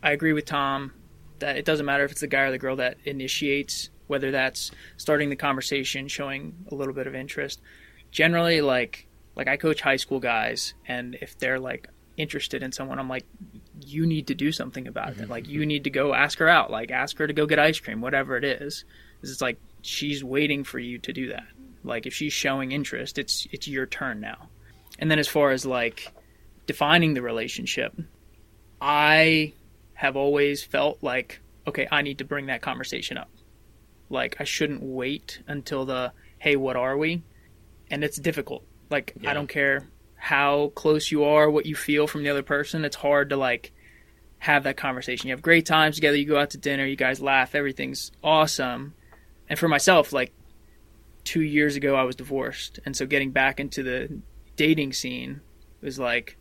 I 0.01 0.11
agree 0.11 0.34
with 0.34 0.45
Tom 0.45 0.91
that 1.38 1.55
it 1.55 1.65
doesn't 1.65 1.86
matter 1.86 2.03
if 2.03 2.09
it's 2.09 2.21
the 2.21 2.28
guy 2.28 2.41
or 2.41 2.51
the 2.51 2.57
girl 2.57 2.78
that 2.78 2.97
initiates, 3.05 3.91
whether 4.07 4.32
that's 4.32 4.71
starting 4.97 5.30
the 5.30 5.36
conversation, 5.36 6.07
showing 6.07 6.55
a 6.71 6.73
little 6.73 6.95
bit 6.95 7.05
of 7.05 7.13
interest. 7.13 7.61
Generally, 8.09 8.61
like, 8.61 9.05
like 9.36 9.47
I 9.47 9.55
coach 9.55 9.82
high 9.82 9.97
school 9.97 10.19
guys, 10.19 10.73
and 10.88 11.15
if 11.21 11.38
they're 11.38 11.59
like 11.59 11.89
interested 12.17 12.63
in 12.63 12.71
someone, 12.71 12.97
I'm 12.97 13.07
like, 13.07 13.28
you 13.86 14.07
need 14.07 14.26
to 14.26 14.34
do 14.34 14.51
something 14.51 14.88
about 14.88 15.09
it. 15.09 15.17
Mm-hmm. 15.17 15.32
Like, 15.32 15.47
you 15.47 15.63
need 15.63 15.84
to 15.84 15.91
go 15.91 16.15
ask 16.15 16.39
her 16.39 16.49
out, 16.49 16.71
like, 16.71 16.89
ask 16.89 17.19
her 17.19 17.28
to 17.28 17.34
go 17.34 17.45
get 17.45 17.59
ice 17.59 17.80
cream, 17.80 18.01
whatever 18.01 18.36
it 18.36 18.43
is. 18.43 18.84
It's 19.21 19.41
like 19.41 19.59
she's 19.84 20.23
waiting 20.23 20.63
for 20.63 20.80
you 20.80 20.97
to 20.97 21.13
do 21.13 21.30
that. 21.30 21.45
Like 21.84 22.07
if 22.07 22.15
she's 22.15 22.34
showing 22.34 22.71
interest, 22.71 23.19
it's 23.19 23.47
it's 23.51 23.67
your 23.67 23.86
turn 23.86 24.19
now. 24.19 24.49
And 24.97 25.11
then 25.11 25.19
as 25.19 25.28
far 25.28 25.51
as 25.51 25.65
like 25.65 26.11
defining 26.66 27.13
the 27.13 27.22
relationship, 27.22 27.93
I 28.82 29.53
have 29.93 30.16
always 30.16 30.63
felt 30.63 31.01
like 31.01 31.41
okay, 31.68 31.88
I 31.91 32.03
need 32.03 32.20
to 32.20 32.26
bring 32.26 32.45
that 32.47 32.61
conversation 32.61 33.18
up. 33.18 33.30
Like 34.09 34.36
I 34.39 34.43
shouldn't 34.43 34.84
wait 34.84 35.41
until 35.47 35.86
the 35.86 36.11
hey, 36.38 36.55
what 36.55 36.76
are 36.76 36.97
we? 36.97 37.24
And 37.89 38.03
it's 38.03 38.20
difficult. 38.20 38.63
Like 38.89 39.13
Yeah. 39.20 39.32
I 39.32 39.34
don't 39.34 39.49
care 39.49 39.88
how 40.16 40.72
close 40.76 41.11
you 41.11 41.24
are, 41.24 41.49
what 41.49 41.66
you 41.66 41.76
feel 41.76 42.07
from 42.07 42.24
the 42.24 42.30
other 42.30 42.43
person. 42.43 42.86
It's 42.86 42.95
hard 42.95 43.30
to 43.30 43.38
like 43.38 43.72
have 44.38 44.63
that 44.63 44.78
conversation. 44.78 45.28
You 45.28 45.34
have 45.34 45.41
great 45.41 45.66
times 45.66 45.95
together, 45.95 46.18
you 46.18 46.26
go 46.26 46.39
out 46.39 46.51
to 46.51 46.57
dinner, 46.57 46.86
you 46.86 46.95
guys 46.95 47.20
laugh, 47.20 47.55
everything's 47.55 48.11
awesome. 48.24 48.93
And 49.49 49.57
for 49.57 49.68
myself, 49.68 50.13
like 50.13 50.34
2 51.24 51.41
years 51.41 51.76
ago 51.76 51.95
I 51.95 52.03
was 52.03 52.16
divorced, 52.16 52.80
and 52.86 52.95
so 52.95 53.07
getting 53.07 53.32
back 53.32 53.59
into 53.59 53.82
the 53.82 54.20
dating 54.55 54.93
scene 54.93 55.41
was 55.82 55.97
like, 55.97 56.38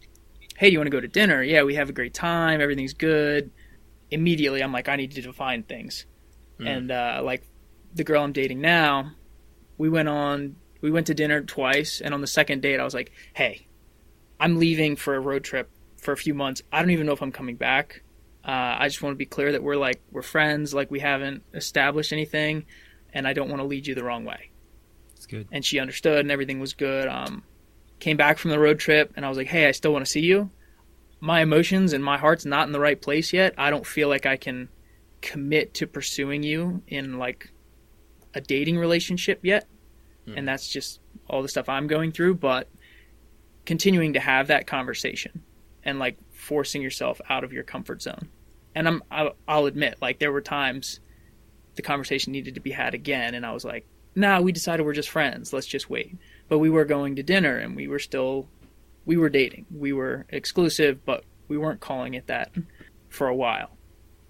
"Hey, 0.57 0.69
do 0.69 0.73
you 0.73 0.79
want 0.79 0.87
to 0.87 0.91
go 0.97 1.01
to 1.01 1.09
dinner? 1.09 1.43
Yeah, 1.43 1.63
we 1.63 1.75
have 1.75 1.89
a 1.89 1.93
great 1.93 2.15
time, 2.15 2.61
everything's 2.61 2.95
good." 2.95 3.51
Immediately 4.11 4.63
I'm 4.63 4.73
like, 4.73 4.89
I 4.89 4.97
need 4.97 5.13
to 5.13 5.23
define 5.23 5.63
things. 5.63 6.07
And 6.69 6.91
uh 6.91 7.21
like 7.25 7.47
the 7.95 8.05
girl 8.05 8.23
I'm 8.23 8.33
dating 8.33 8.61
now, 8.61 9.13
we 9.79 9.89
went 9.89 10.09
on 10.09 10.57
we 10.81 10.91
went 10.91 11.07
to 11.09 11.15
dinner 11.15 11.41
twice 11.43 12.01
and 12.01 12.15
on 12.15 12.21
the 12.21 12.27
second 12.27 12.63
date 12.63 12.79
I 12.81 12.85
was 12.85 12.95
like, 12.95 13.13
"Hey, 13.35 13.67
I'm 14.39 14.59
leaving 14.59 14.97
for 14.97 15.15
a 15.15 15.21
road 15.21 15.45
trip 15.45 15.71
for 15.97 16.13
a 16.13 16.17
few 16.17 16.35
months. 16.35 16.63
I 16.71 16.81
don't 16.81 16.91
even 16.91 17.07
know 17.07 17.13
if 17.13 17.23
I'm 17.23 17.33
coming 17.33 17.57
back. 17.57 18.03
Uh, 18.45 18.77
I 18.79 18.89
just 18.89 19.01
want 19.03 19.15
to 19.15 19.17
be 19.17 19.25
clear 19.27 19.53
that 19.53 19.63
we're 19.63 19.77
like 19.77 20.03
we're 20.13 20.23
friends, 20.23 20.75
like 20.75 20.91
we 20.91 21.01
haven't 21.01 21.43
established 21.55 22.13
anything, 22.13 22.67
and 23.13 23.27
I 23.27 23.33
don't 23.33 23.49
want 23.49 23.61
to 23.61 23.67
lead 23.67 23.87
you 23.87 23.95
the 23.95 24.05
wrong 24.05 24.25
way. 24.25 24.51
It's 25.17 25.27
good. 25.27 25.49
And 25.51 25.65
she 25.65 25.79
understood, 25.79 26.21
and 26.21 26.31
everything 26.31 26.61
was 26.61 26.75
good. 26.75 27.09
Um, 27.09 27.43
came 28.05 28.17
back 28.19 28.37
from 28.37 28.51
the 28.51 28.59
road 28.59 28.79
trip, 28.79 29.15
and 29.17 29.25
I 29.25 29.31
was 29.31 29.39
like, 29.39 29.47
hey, 29.47 29.67
I 29.67 29.71
still 29.71 29.91
want 29.91 30.05
to 30.05 30.11
see 30.11 30.21
you. 30.21 30.51
My 31.21 31.41
emotions 31.41 31.95
and 31.95 32.05
my 32.05 32.19
heart's 32.19 32.45
not 32.45 32.67
in 32.67 32.73
the 32.73 32.79
right 32.79 33.01
place 33.01 33.33
yet. 33.33 33.55
I 33.57 33.71
don't 33.71 33.87
feel 33.87 34.11
like 34.11 34.27
I 34.27 34.37
can 34.37 34.69
commit 35.23 35.73
to 35.75 35.87
pursuing 35.87 36.43
you 36.43 36.83
in 36.87 37.19
like 37.19 37.51
a 38.35 38.43
dating 38.43 38.77
relationship 38.77 39.41
yet, 39.43 39.67
hmm. 40.27 40.37
and 40.37 40.47
that's 40.47 40.69
just 40.69 41.01
all 41.31 41.41
the 41.41 41.49
stuff 41.49 41.71
I'm 41.71 41.87
going 41.87 42.13
through. 42.13 42.35
But 42.35 42.69
continuing 43.65 44.13
to 44.13 44.21
have 44.21 44.49
that 44.49 44.67
conversation 44.67 45.43
and 45.83 45.99
like 45.99 46.19
forcing 46.31 46.83
yourself 46.83 47.23
out 47.31 47.43
of 47.43 47.55
your 47.55 47.63
comfort 47.63 48.03
zone. 48.03 48.29
And 48.75 48.87
I'm 48.87 49.03
I'll, 49.11 49.35
I'll 49.49 49.65
admit 49.65 49.97
like 50.03 50.19
there 50.19 50.31
were 50.31 50.43
times 50.43 51.01
the 51.77 51.83
conversation 51.83 52.33
needed 52.33 52.57
to 52.57 52.61
be 52.61 52.71
had 52.71 52.93
again 52.93 53.35
and 53.35 53.47
I 53.47 53.53
was 53.53 53.65
like, 53.65 53.87
"Nah, 54.15 54.43
we 54.43 54.53
decided 54.53 54.85
we're 54.85 54.93
just 54.93 55.09
friends. 55.09 55.55
Let's 55.55 55.67
just 55.67 55.89
wait." 55.89 56.19
But 56.49 56.59
we 56.59 56.71
were 56.71 56.85
going 56.85 57.17
to 57.17 57.23
dinner 57.23 57.57
and 57.57 57.75
we 57.75 57.89
were 57.89 57.99
still 57.99 58.49
we 59.07 59.17
were 59.17 59.29
dating. 59.29 59.67
We 59.71 59.93
were 59.93 60.27
exclusive, 60.31 61.05
but 61.05 61.25
we 61.49 61.59
weren't 61.59 61.81
calling 61.81 62.15
it 62.15 62.27
that 62.29 62.53
for 63.09 63.29
a 63.29 63.35
while. 63.35 63.77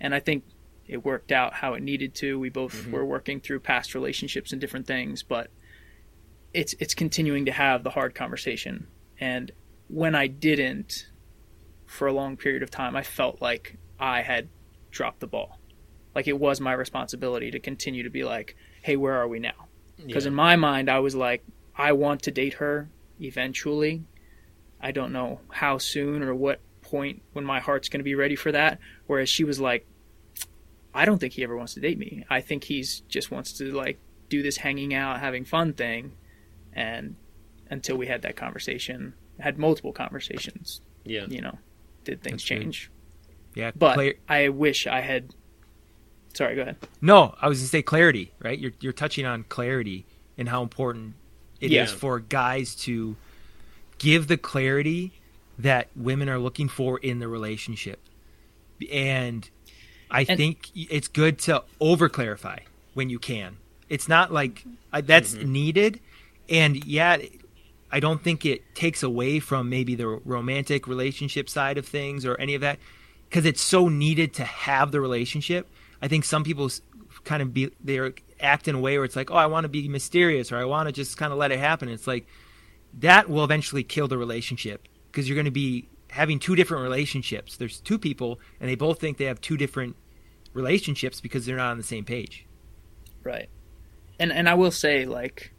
And 0.00 0.14
I 0.14 0.20
think 0.20 0.44
it 0.86 1.04
worked 1.04 1.32
out 1.32 1.54
how 1.54 1.74
it 1.74 1.82
needed 1.82 2.14
to. 2.16 2.38
We 2.38 2.50
both 2.50 2.74
mm-hmm. 2.74 2.92
were 2.92 3.04
working 3.04 3.40
through 3.40 3.60
past 3.60 3.94
relationships 3.94 4.52
and 4.52 4.60
different 4.60 4.86
things, 4.86 5.22
but 5.22 5.50
it's 6.52 6.74
it's 6.78 6.94
continuing 6.94 7.46
to 7.46 7.52
have 7.52 7.82
the 7.82 7.90
hard 7.90 8.14
conversation. 8.14 8.88
And 9.18 9.50
when 9.88 10.14
I 10.14 10.26
didn't 10.26 11.06
for 11.86 12.06
a 12.06 12.12
long 12.12 12.36
period 12.36 12.62
of 12.62 12.70
time, 12.70 12.96
I 12.96 13.02
felt 13.02 13.40
like 13.40 13.76
I 13.98 14.22
had 14.22 14.48
dropped 14.90 15.20
the 15.20 15.26
ball. 15.26 15.58
Like 16.14 16.28
it 16.28 16.38
was 16.38 16.60
my 16.60 16.72
responsibility 16.72 17.50
to 17.52 17.60
continue 17.60 18.02
to 18.02 18.10
be 18.10 18.24
like, 18.24 18.56
"Hey, 18.82 18.96
where 18.96 19.14
are 19.14 19.28
we 19.28 19.38
now?" 19.38 19.68
Because 20.04 20.24
Yeah. 20.24 20.30
in 20.30 20.34
my 20.34 20.56
mind, 20.56 20.90
I 20.90 20.98
was 20.98 21.14
like, 21.14 21.44
I 21.76 21.92
want 21.92 22.22
to 22.22 22.30
date 22.30 22.54
her 22.54 22.88
eventually. 23.20 24.04
I 24.80 24.92
don't 24.92 25.12
know 25.12 25.40
how 25.50 25.78
soon 25.78 26.22
or 26.22 26.34
what 26.34 26.60
point 26.82 27.22
when 27.32 27.44
my 27.44 27.60
heart's 27.60 27.88
going 27.88 28.00
to 28.00 28.04
be 28.04 28.14
ready 28.14 28.36
for 28.36 28.52
that. 28.52 28.78
Whereas 29.06 29.28
she 29.28 29.44
was 29.44 29.58
like, 29.60 29.86
I 30.92 31.04
don't 31.04 31.18
think 31.18 31.32
he 31.32 31.42
ever 31.42 31.56
wants 31.56 31.74
to 31.74 31.80
date 31.80 31.98
me. 31.98 32.24
I 32.30 32.40
think 32.40 32.64
he's 32.64 33.00
just 33.08 33.30
wants 33.30 33.52
to 33.54 33.72
like 33.72 33.98
do 34.28 34.42
this 34.42 34.58
hanging 34.58 34.94
out, 34.94 35.20
having 35.20 35.44
fun 35.44 35.72
thing. 35.72 36.12
And 36.72 37.16
until 37.70 37.96
we 37.96 38.06
had 38.06 38.22
that 38.22 38.36
conversation, 38.36 39.14
had 39.40 39.58
multiple 39.58 39.92
conversations, 39.92 40.80
yeah. 41.04 41.26
you 41.26 41.40
know, 41.40 41.58
did 42.04 42.22
things 42.22 42.42
That's 42.42 42.48
good. 42.48 42.60
change. 42.62 42.90
Yeah, 43.54 43.70
But 43.74 43.94
clar- 43.94 44.12
I 44.28 44.48
wish 44.50 44.86
I 44.86 45.00
had. 45.00 45.34
Sorry, 46.34 46.56
go 46.56 46.62
ahead. 46.62 46.76
no, 47.00 47.34
I 47.40 47.48
was 47.48 47.58
gonna 47.60 47.68
say 47.68 47.82
clarity, 47.82 48.32
right? 48.40 48.58
You're 48.58 48.72
you're 48.80 48.92
touching 48.92 49.24
on 49.24 49.44
clarity 49.44 50.04
and 50.36 50.48
how 50.48 50.62
important 50.62 51.14
it 51.64 51.72
is 51.72 51.90
Yeah. 51.90 51.96
for 51.96 52.20
guys 52.20 52.74
to 52.86 53.16
give 53.98 54.26
the 54.26 54.36
clarity 54.36 55.12
that 55.58 55.88
women 55.96 56.28
are 56.28 56.38
looking 56.38 56.68
for 56.68 56.98
in 56.98 57.18
the 57.20 57.28
relationship. 57.28 58.00
And 58.90 59.48
I 60.10 60.24
And- 60.28 60.36
think 60.36 60.68
it's 60.74 61.08
good 61.08 61.38
to 61.40 61.64
over 61.80 62.08
clarify 62.08 62.58
when 62.92 63.08
you 63.10 63.18
can. 63.18 63.56
It's 63.88 64.08
not 64.08 64.32
like 64.32 64.64
uh, 64.92 65.00
that's 65.00 65.34
needed, 65.34 66.00
and 66.48 66.84
yeah, 66.84 67.18
I 67.90 68.00
don't 68.00 68.22
think 68.22 68.44
it 68.44 68.74
takes 68.74 69.02
away 69.02 69.38
from 69.40 69.68
maybe 69.68 69.94
the 69.94 70.06
romantic 70.06 70.86
relationship 70.88 71.48
side 71.48 71.78
of 71.78 71.86
things 71.86 72.24
or 72.26 72.34
any 72.40 72.54
of 72.54 72.60
that 72.62 72.78
because 73.28 73.44
it's 73.44 73.60
so 73.60 73.88
needed 73.88 74.32
to 74.34 74.44
have 74.44 74.90
the 74.90 75.00
relationship. 75.00 75.68
I 76.02 76.08
think 76.08 76.24
some 76.24 76.44
people 76.44 76.70
kind 77.24 77.42
of 77.42 77.54
be 77.54 77.70
they're 77.82 78.14
act 78.40 78.68
in 78.68 78.74
a 78.74 78.80
way 78.80 78.96
where 78.98 79.04
it's 79.04 79.16
like, 79.16 79.30
oh, 79.30 79.36
I 79.36 79.46
want 79.46 79.64
to 79.64 79.68
be 79.68 79.88
mysterious 79.88 80.52
or 80.52 80.56
I 80.56 80.64
want 80.64 80.88
to 80.88 80.92
just 80.92 81.16
kind 81.16 81.32
of 81.32 81.38
let 81.38 81.52
it 81.52 81.58
happen. 81.58 81.88
It's 81.88 82.06
like 82.06 82.26
that 82.98 83.28
will 83.28 83.44
eventually 83.44 83.82
kill 83.82 84.08
the 84.08 84.18
relationship 84.18 84.88
because 85.10 85.28
you're 85.28 85.36
going 85.36 85.44
to 85.44 85.50
be 85.50 85.88
having 86.10 86.38
two 86.38 86.54
different 86.54 86.82
relationships. 86.82 87.56
There's 87.56 87.80
two 87.80 87.98
people 87.98 88.40
and 88.60 88.68
they 88.68 88.74
both 88.74 89.00
think 89.00 89.18
they 89.18 89.24
have 89.24 89.40
two 89.40 89.56
different 89.56 89.96
relationships 90.52 91.20
because 91.20 91.46
they're 91.46 91.56
not 91.56 91.70
on 91.70 91.76
the 91.76 91.82
same 91.82 92.04
page. 92.04 92.46
Right. 93.22 93.48
And 94.18 94.32
and 94.32 94.48
I 94.48 94.54
will 94.54 94.70
say 94.70 95.06
like 95.06 95.52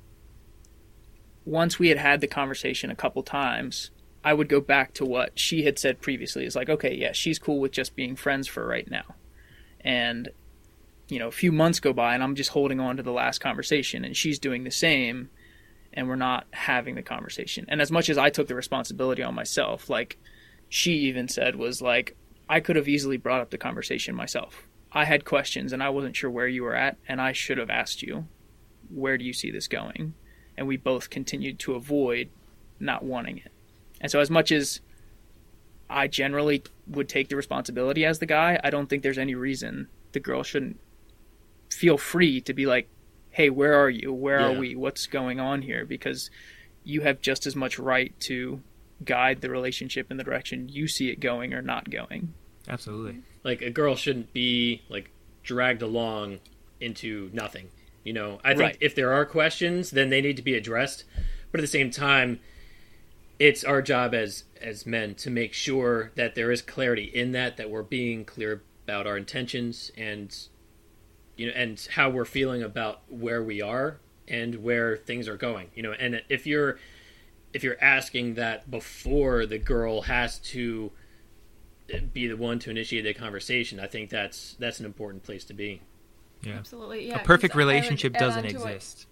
once 1.45 1.77
we 1.77 1.89
had 1.89 1.97
had 1.97 2.21
the 2.21 2.27
conversation 2.27 2.89
a 2.89 2.95
couple 2.95 3.21
times, 3.21 3.91
I 4.23 4.33
would 4.33 4.49
go 4.49 4.59
back 4.59 4.93
to 4.95 5.05
what 5.05 5.37
she 5.37 5.63
had 5.63 5.77
said 5.77 6.01
previously. 6.01 6.45
Is 6.45 6.55
like, 6.55 6.69
okay, 6.69 6.93
yeah, 6.93 7.11
she's 7.11 7.37
cool 7.37 7.59
with 7.59 7.71
just 7.71 7.95
being 7.95 8.15
friends 8.15 8.47
for 8.47 8.65
right 8.65 8.89
now. 8.89 9.15
And 9.81 10.29
you 11.07 11.19
know, 11.19 11.27
a 11.27 11.31
few 11.31 11.51
months 11.51 11.79
go 11.79 11.93
by 11.93 12.13
and 12.13 12.23
I'm 12.23 12.35
just 12.35 12.51
holding 12.51 12.79
on 12.79 12.97
to 12.97 13.03
the 13.03 13.11
last 13.11 13.39
conversation 13.39 14.03
and 14.03 14.15
she's 14.15 14.39
doing 14.39 14.63
the 14.63 14.71
same 14.71 15.29
and 15.93 16.09
we're 16.09 16.15
not 16.15 16.45
having 16.51 16.95
the 16.95 17.03
conversation. 17.03 17.65
And 17.67 17.81
as 17.81 17.91
much 17.91 18.09
as 18.09 18.17
I 18.17 18.29
took 18.29 18.47
the 18.47 18.55
responsibility 18.55 19.23
on 19.23 19.35
myself, 19.35 19.89
like 19.89 20.17
she 20.67 20.93
even 20.93 21.27
said 21.27 21.55
was 21.55 21.81
like 21.81 22.15
I 22.49 22.59
could 22.59 22.75
have 22.75 22.87
easily 22.87 23.17
brought 23.17 23.41
up 23.41 23.49
the 23.49 23.57
conversation 23.57 24.15
myself. 24.15 24.67
I 24.91 25.05
had 25.05 25.25
questions 25.25 25.73
and 25.73 25.83
I 25.83 25.89
wasn't 25.89 26.15
sure 26.15 26.29
where 26.29 26.47
you 26.47 26.63
were 26.63 26.75
at 26.75 26.97
and 27.07 27.21
I 27.21 27.33
should 27.33 27.57
have 27.57 27.69
asked 27.69 28.01
you, 28.01 28.27
where 28.89 29.17
do 29.17 29.25
you 29.25 29.33
see 29.33 29.51
this 29.51 29.67
going? 29.67 30.13
And 30.57 30.67
we 30.67 30.77
both 30.77 31.09
continued 31.09 31.59
to 31.59 31.75
avoid 31.75 32.29
not 32.79 33.03
wanting 33.03 33.37
it. 33.37 33.51
And 34.01 34.11
so 34.11 34.19
as 34.19 34.29
much 34.29 34.51
as 34.51 34.81
I 35.89 36.07
generally 36.07 36.63
would 36.87 37.09
take 37.09 37.29
the 37.29 37.35
responsibility 37.35 38.05
as 38.05 38.19
the 38.19 38.25
guy, 38.25 38.59
I 38.63 38.69
don't 38.69 38.87
think 38.87 39.03
there's 39.03 39.17
any 39.17 39.35
reason 39.35 39.87
the 40.13 40.19
girl 40.19 40.43
shouldn't 40.43 40.79
feel 41.71 41.97
free 41.97 42.41
to 42.41 42.53
be 42.53 42.65
like, 42.65 42.87
"Hey, 43.31 43.49
where 43.49 43.73
are 43.73 43.89
you? 43.89 44.13
Where 44.13 44.39
are 44.39 44.53
we? 44.53 44.75
What's 44.75 45.07
going 45.07 45.39
on 45.39 45.61
here?" 45.61 45.85
because 45.85 46.29
you 46.83 47.01
have 47.01 47.19
just 47.21 47.45
as 47.47 47.55
much 47.55 47.79
right 47.79 48.17
to 48.21 48.61
guide 49.03 49.41
the 49.41 49.49
relationship 49.49 50.09
in 50.11 50.17
the 50.17 50.23
direction 50.23 50.69
you 50.69 50.87
see 50.87 51.09
it 51.09 51.19
going 51.19 51.53
or 51.53 51.61
not 51.61 51.89
going. 51.89 52.33
Absolutely. 52.67 53.21
like 53.43 53.61
a 53.61 53.69
girl 53.69 53.95
shouldn't 53.95 54.33
be 54.33 54.81
like 54.89 55.11
dragged 55.43 55.81
along 55.83 56.39
into 56.79 57.29
nothing 57.33 57.69
you 58.03 58.11
know 58.13 58.39
i 58.43 58.49
think 58.49 58.59
Right. 58.61 58.77
if 58.81 58.95
there 58.95 59.11
are 59.13 59.23
questions 59.25 59.91
then 59.91 60.09
they 60.09 60.19
need 60.21 60.35
to 60.37 60.41
be 60.43 60.55
addressed 60.55 61.03
but 61.51 61.59
at 61.59 61.61
the 61.61 61.67
same 61.67 61.91
time 61.91 62.39
it's 63.37 63.63
our 63.63 63.81
job 63.83 64.15
as 64.15 64.45
as 64.61 64.85
men 64.87 65.13
to 65.15 65.29
make 65.29 65.53
sure 65.53 66.11
that 66.15 66.33
there 66.35 66.51
is 66.51 66.61
clarity 66.63 67.03
in 67.03 67.33
that 67.33 67.57
that 67.57 67.69
we're 67.69 67.83
being 67.83 68.25
clear 68.25 68.63
about 68.85 69.05
our 69.05 69.17
intentions 69.17 69.91
and 69.97 70.47
you 71.37 71.47
know 71.47 71.53
and 71.55 71.87
how 71.91 72.09
we're 72.09 72.25
feeling 72.25 72.63
about 72.63 73.01
where 73.09 73.43
we 73.43 73.61
are 73.61 73.99
and 74.27 74.63
where 74.63 74.97
things 74.97 75.27
are 75.27 75.37
going 75.37 75.69
you 75.75 75.83
know 75.83 75.91
and 75.93 76.21
if 76.29 76.47
you're 76.47 76.77
if 77.53 77.63
you're 77.63 77.81
asking 77.83 78.33
that 78.35 78.69
before 78.71 79.45
the 79.45 79.57
girl 79.57 80.03
has 80.03 80.39
to 80.39 80.91
be 82.13 82.27
the 82.27 82.35
one 82.37 82.57
to 82.59 82.69
initiate 82.69 83.03
the 83.03 83.13
conversation 83.13 83.79
i 83.79 83.85
think 83.87 84.09
that's 84.09 84.55
that's 84.59 84.79
an 84.79 84.85
important 84.85 85.23
place 85.23 85.43
to 85.45 85.53
be 85.53 85.81
Yeah. 86.41 86.53
Absolutely, 86.53 87.07
yeah. 87.07 87.21
a 87.21 87.23
perfect 87.23 87.53
'cause 87.53 87.61
I 87.61 87.65
would 87.65 87.71
relationship 87.73 88.13
doesn't 88.13 88.45
on 88.45 88.51
to 88.51 88.57
what- 88.59 88.73
exist. 88.73 89.07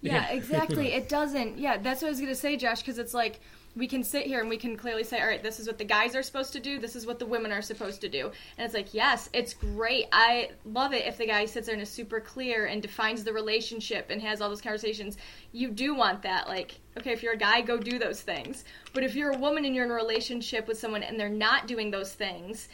Yeah, 0.00 0.28
exactly. 0.32 0.92
it 0.92 1.08
doesn't. 1.08 1.56
Yeah, 1.58 1.78
that's 1.78 2.02
what 2.02 2.08
I 2.08 2.10
was 2.10 2.20
going 2.20 2.30
to 2.30 2.36
say, 2.36 2.56
Josh, 2.58 2.80
because 2.80 2.98
it's 2.98 3.14
like 3.14 3.40
we 3.76 3.88
can 3.88 4.04
sit 4.04 4.26
here 4.26 4.40
and 4.40 4.48
we 4.48 4.56
can 4.56 4.76
clearly 4.76 5.02
say, 5.02 5.20
all 5.20 5.26
right, 5.26 5.42
this 5.42 5.58
is 5.58 5.66
what 5.66 5.78
the 5.78 5.84
guys 5.84 6.14
are 6.14 6.22
supposed 6.22 6.52
to 6.52 6.60
do, 6.60 6.78
this 6.78 6.94
is 6.94 7.06
what 7.06 7.18
the 7.18 7.26
women 7.26 7.50
are 7.50 7.62
supposed 7.62 8.00
to 8.02 8.08
do. 8.08 8.30
And 8.56 8.64
it's 8.64 8.74
like, 8.74 8.94
yes, 8.94 9.28
it's 9.32 9.52
great. 9.52 10.06
I 10.12 10.50
love 10.64 10.92
it 10.92 11.06
if 11.06 11.18
the 11.18 11.26
guy 11.26 11.44
sits 11.44 11.66
there 11.66 11.74
and 11.74 11.82
is 11.82 11.88
super 11.88 12.20
clear 12.20 12.66
and 12.66 12.80
defines 12.80 13.24
the 13.24 13.32
relationship 13.32 14.10
and 14.10 14.22
has 14.22 14.40
all 14.40 14.48
those 14.48 14.60
conversations. 14.60 15.16
You 15.52 15.70
do 15.70 15.94
want 15.94 16.22
that. 16.22 16.46
Like, 16.46 16.78
okay, 16.98 17.12
if 17.12 17.22
you're 17.22 17.32
a 17.32 17.38
guy, 17.38 17.60
go 17.62 17.76
do 17.76 17.98
those 17.98 18.20
things. 18.20 18.64
But 18.92 19.02
if 19.02 19.16
you're 19.16 19.32
a 19.32 19.38
woman 19.38 19.64
and 19.64 19.74
you're 19.74 19.84
in 19.84 19.90
a 19.90 19.94
relationship 19.94 20.68
with 20.68 20.78
someone 20.78 21.02
and 21.02 21.18
they're 21.18 21.28
not 21.28 21.66
doing 21.66 21.90
those 21.90 22.12
things, 22.12 22.68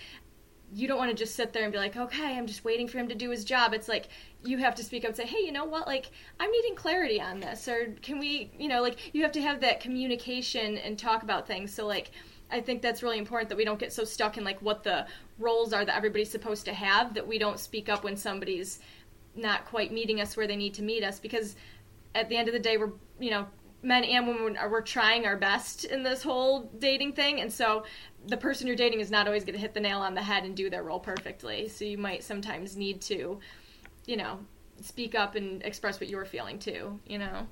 you 0.72 0.86
don't 0.86 0.98
want 0.98 1.10
to 1.10 1.16
just 1.16 1.34
sit 1.34 1.52
there 1.52 1.64
and 1.64 1.72
be 1.72 1.78
like, 1.78 1.96
okay, 1.96 2.36
I'm 2.36 2.46
just 2.46 2.64
waiting 2.64 2.86
for 2.86 2.98
him 2.98 3.08
to 3.08 3.14
do 3.14 3.30
his 3.30 3.44
job. 3.44 3.72
It's 3.72 3.88
like 3.88 4.08
you 4.44 4.58
have 4.58 4.74
to 4.76 4.84
speak 4.84 5.04
up 5.04 5.08
and 5.08 5.16
say, 5.16 5.26
hey, 5.26 5.40
you 5.40 5.52
know 5.52 5.64
what? 5.64 5.86
Like, 5.86 6.10
I'm 6.38 6.50
needing 6.50 6.74
clarity 6.74 7.20
on 7.20 7.40
this, 7.40 7.66
or 7.68 7.94
can 8.02 8.18
we, 8.18 8.50
you 8.58 8.68
know, 8.68 8.82
like 8.82 9.14
you 9.14 9.22
have 9.22 9.32
to 9.32 9.42
have 9.42 9.60
that 9.60 9.80
communication 9.80 10.78
and 10.78 10.98
talk 10.98 11.22
about 11.22 11.46
things. 11.46 11.72
So 11.74 11.86
like. 11.86 12.10
I 12.52 12.60
think 12.60 12.82
that's 12.82 13.04
really 13.04 13.18
important 13.18 13.48
that 13.50 13.58
we 13.58 13.64
don't 13.64 13.78
get 13.78 13.92
so 13.92 14.02
stuck 14.02 14.36
in 14.36 14.42
like 14.42 14.60
what 14.60 14.82
the 14.82 15.06
roles 15.38 15.72
are 15.72 15.84
that 15.84 15.96
everybody's 15.96 16.32
supposed 16.32 16.64
to 16.64 16.74
have 16.74 17.14
that 17.14 17.24
we 17.24 17.38
don't 17.38 17.60
speak 17.60 17.88
up 17.88 18.02
when 18.02 18.16
somebody's 18.16 18.80
not 19.36 19.66
quite 19.66 19.92
meeting 19.92 20.20
us 20.20 20.36
where 20.36 20.48
they 20.48 20.56
need 20.56 20.74
to 20.74 20.82
meet 20.82 21.04
us 21.04 21.20
because 21.20 21.54
at 22.14 22.28
the 22.28 22.36
end 22.36 22.48
of 22.48 22.52
the 22.52 22.58
day 22.58 22.76
we're 22.76 22.90
you 23.20 23.30
know 23.30 23.46
men 23.82 24.04
and 24.04 24.26
women 24.26 24.56
are 24.56 24.68
we're 24.68 24.82
trying 24.82 25.26
our 25.26 25.36
best 25.36 25.84
in 25.84 26.02
this 26.02 26.22
whole 26.22 26.70
dating 26.78 27.12
thing 27.12 27.40
and 27.40 27.52
so 27.52 27.84
the 28.26 28.36
person 28.36 28.66
you're 28.66 28.76
dating 28.76 29.00
is 29.00 29.10
not 29.10 29.26
always 29.26 29.44
going 29.44 29.54
to 29.54 29.60
hit 29.60 29.72
the 29.72 29.80
nail 29.80 30.00
on 30.00 30.14
the 30.14 30.22
head 30.22 30.44
and 30.44 30.56
do 30.56 30.68
their 30.68 30.82
role 30.82 31.00
perfectly 31.00 31.68
so 31.68 31.84
you 31.84 31.96
might 31.96 32.22
sometimes 32.22 32.76
need 32.76 33.00
to 33.00 33.38
you 34.06 34.16
know 34.16 34.38
speak 34.82 35.14
up 35.14 35.34
and 35.34 35.62
express 35.62 36.00
what 36.00 36.08
you're 36.08 36.24
feeling 36.24 36.58
too 36.58 36.98
you 37.06 37.18
know 37.18 37.46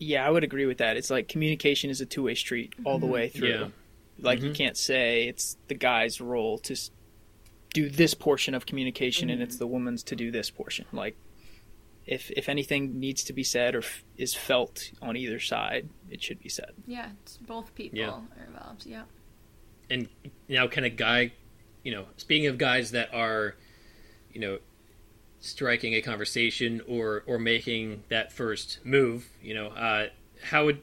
Yeah, 0.00 0.26
I 0.26 0.30
would 0.30 0.42
agree 0.42 0.64
with 0.64 0.78
that. 0.78 0.96
It's 0.96 1.10
like 1.10 1.28
communication 1.28 1.90
is 1.90 2.00
a 2.00 2.06
two 2.06 2.22
way 2.24 2.34
street 2.34 2.72
all 2.84 2.98
the 2.98 3.04
mm-hmm. 3.04 3.12
way 3.12 3.28
through. 3.28 3.48
Yeah. 3.48 3.68
Like 4.18 4.40
you 4.40 4.46
mm-hmm. 4.46 4.54
can't 4.54 4.76
say 4.76 5.28
it's 5.28 5.58
the 5.68 5.74
guy's 5.74 6.20
role 6.20 6.58
to 6.60 6.76
do 7.74 7.88
this 7.88 8.14
portion 8.14 8.54
of 8.54 8.66
communication 8.66 9.30
and 9.30 9.42
it's 9.42 9.54
mm-hmm. 9.56 9.64
the 9.64 9.66
woman's 9.66 10.02
to 10.04 10.16
do 10.16 10.30
this 10.30 10.50
portion. 10.50 10.86
Like 10.90 11.16
if 12.16 12.30
if 12.32 12.48
anything 12.48 12.98
needs 13.00 13.22
to 13.24 13.32
be 13.32 13.44
said 13.44 13.74
or 13.74 13.78
f- 13.78 14.02
is 14.16 14.34
felt 14.34 14.90
on 15.00 15.16
either 15.16 15.38
side, 15.40 15.88
it 16.10 16.22
should 16.22 16.40
be 16.40 16.48
said. 16.48 16.72
yeah 16.86 17.08
it's 17.22 17.36
both 17.38 17.74
people 17.74 17.98
Yeah. 17.98 18.10
are 18.10 18.44
involved 18.46 18.84
yeah 18.86 19.04
and 19.88 20.08
now 20.48 20.66
can 20.66 20.84
a 20.84 20.90
guy 20.90 21.32
you 21.84 21.92
know 21.94 22.04
speaking 22.16 22.46
of 22.48 22.58
guys 22.58 22.90
that 22.92 23.08
are 23.14 23.54
you 24.34 24.40
know 24.40 24.58
striking 25.40 25.94
a 25.94 26.02
conversation 26.02 26.82
or 26.86 27.22
or 27.26 27.38
making 27.38 28.02
that 28.10 28.32
first 28.32 28.78
move 28.84 29.28
you 29.42 29.54
know 29.54 29.68
uh 29.68 30.06
how 30.50 30.64
would 30.66 30.80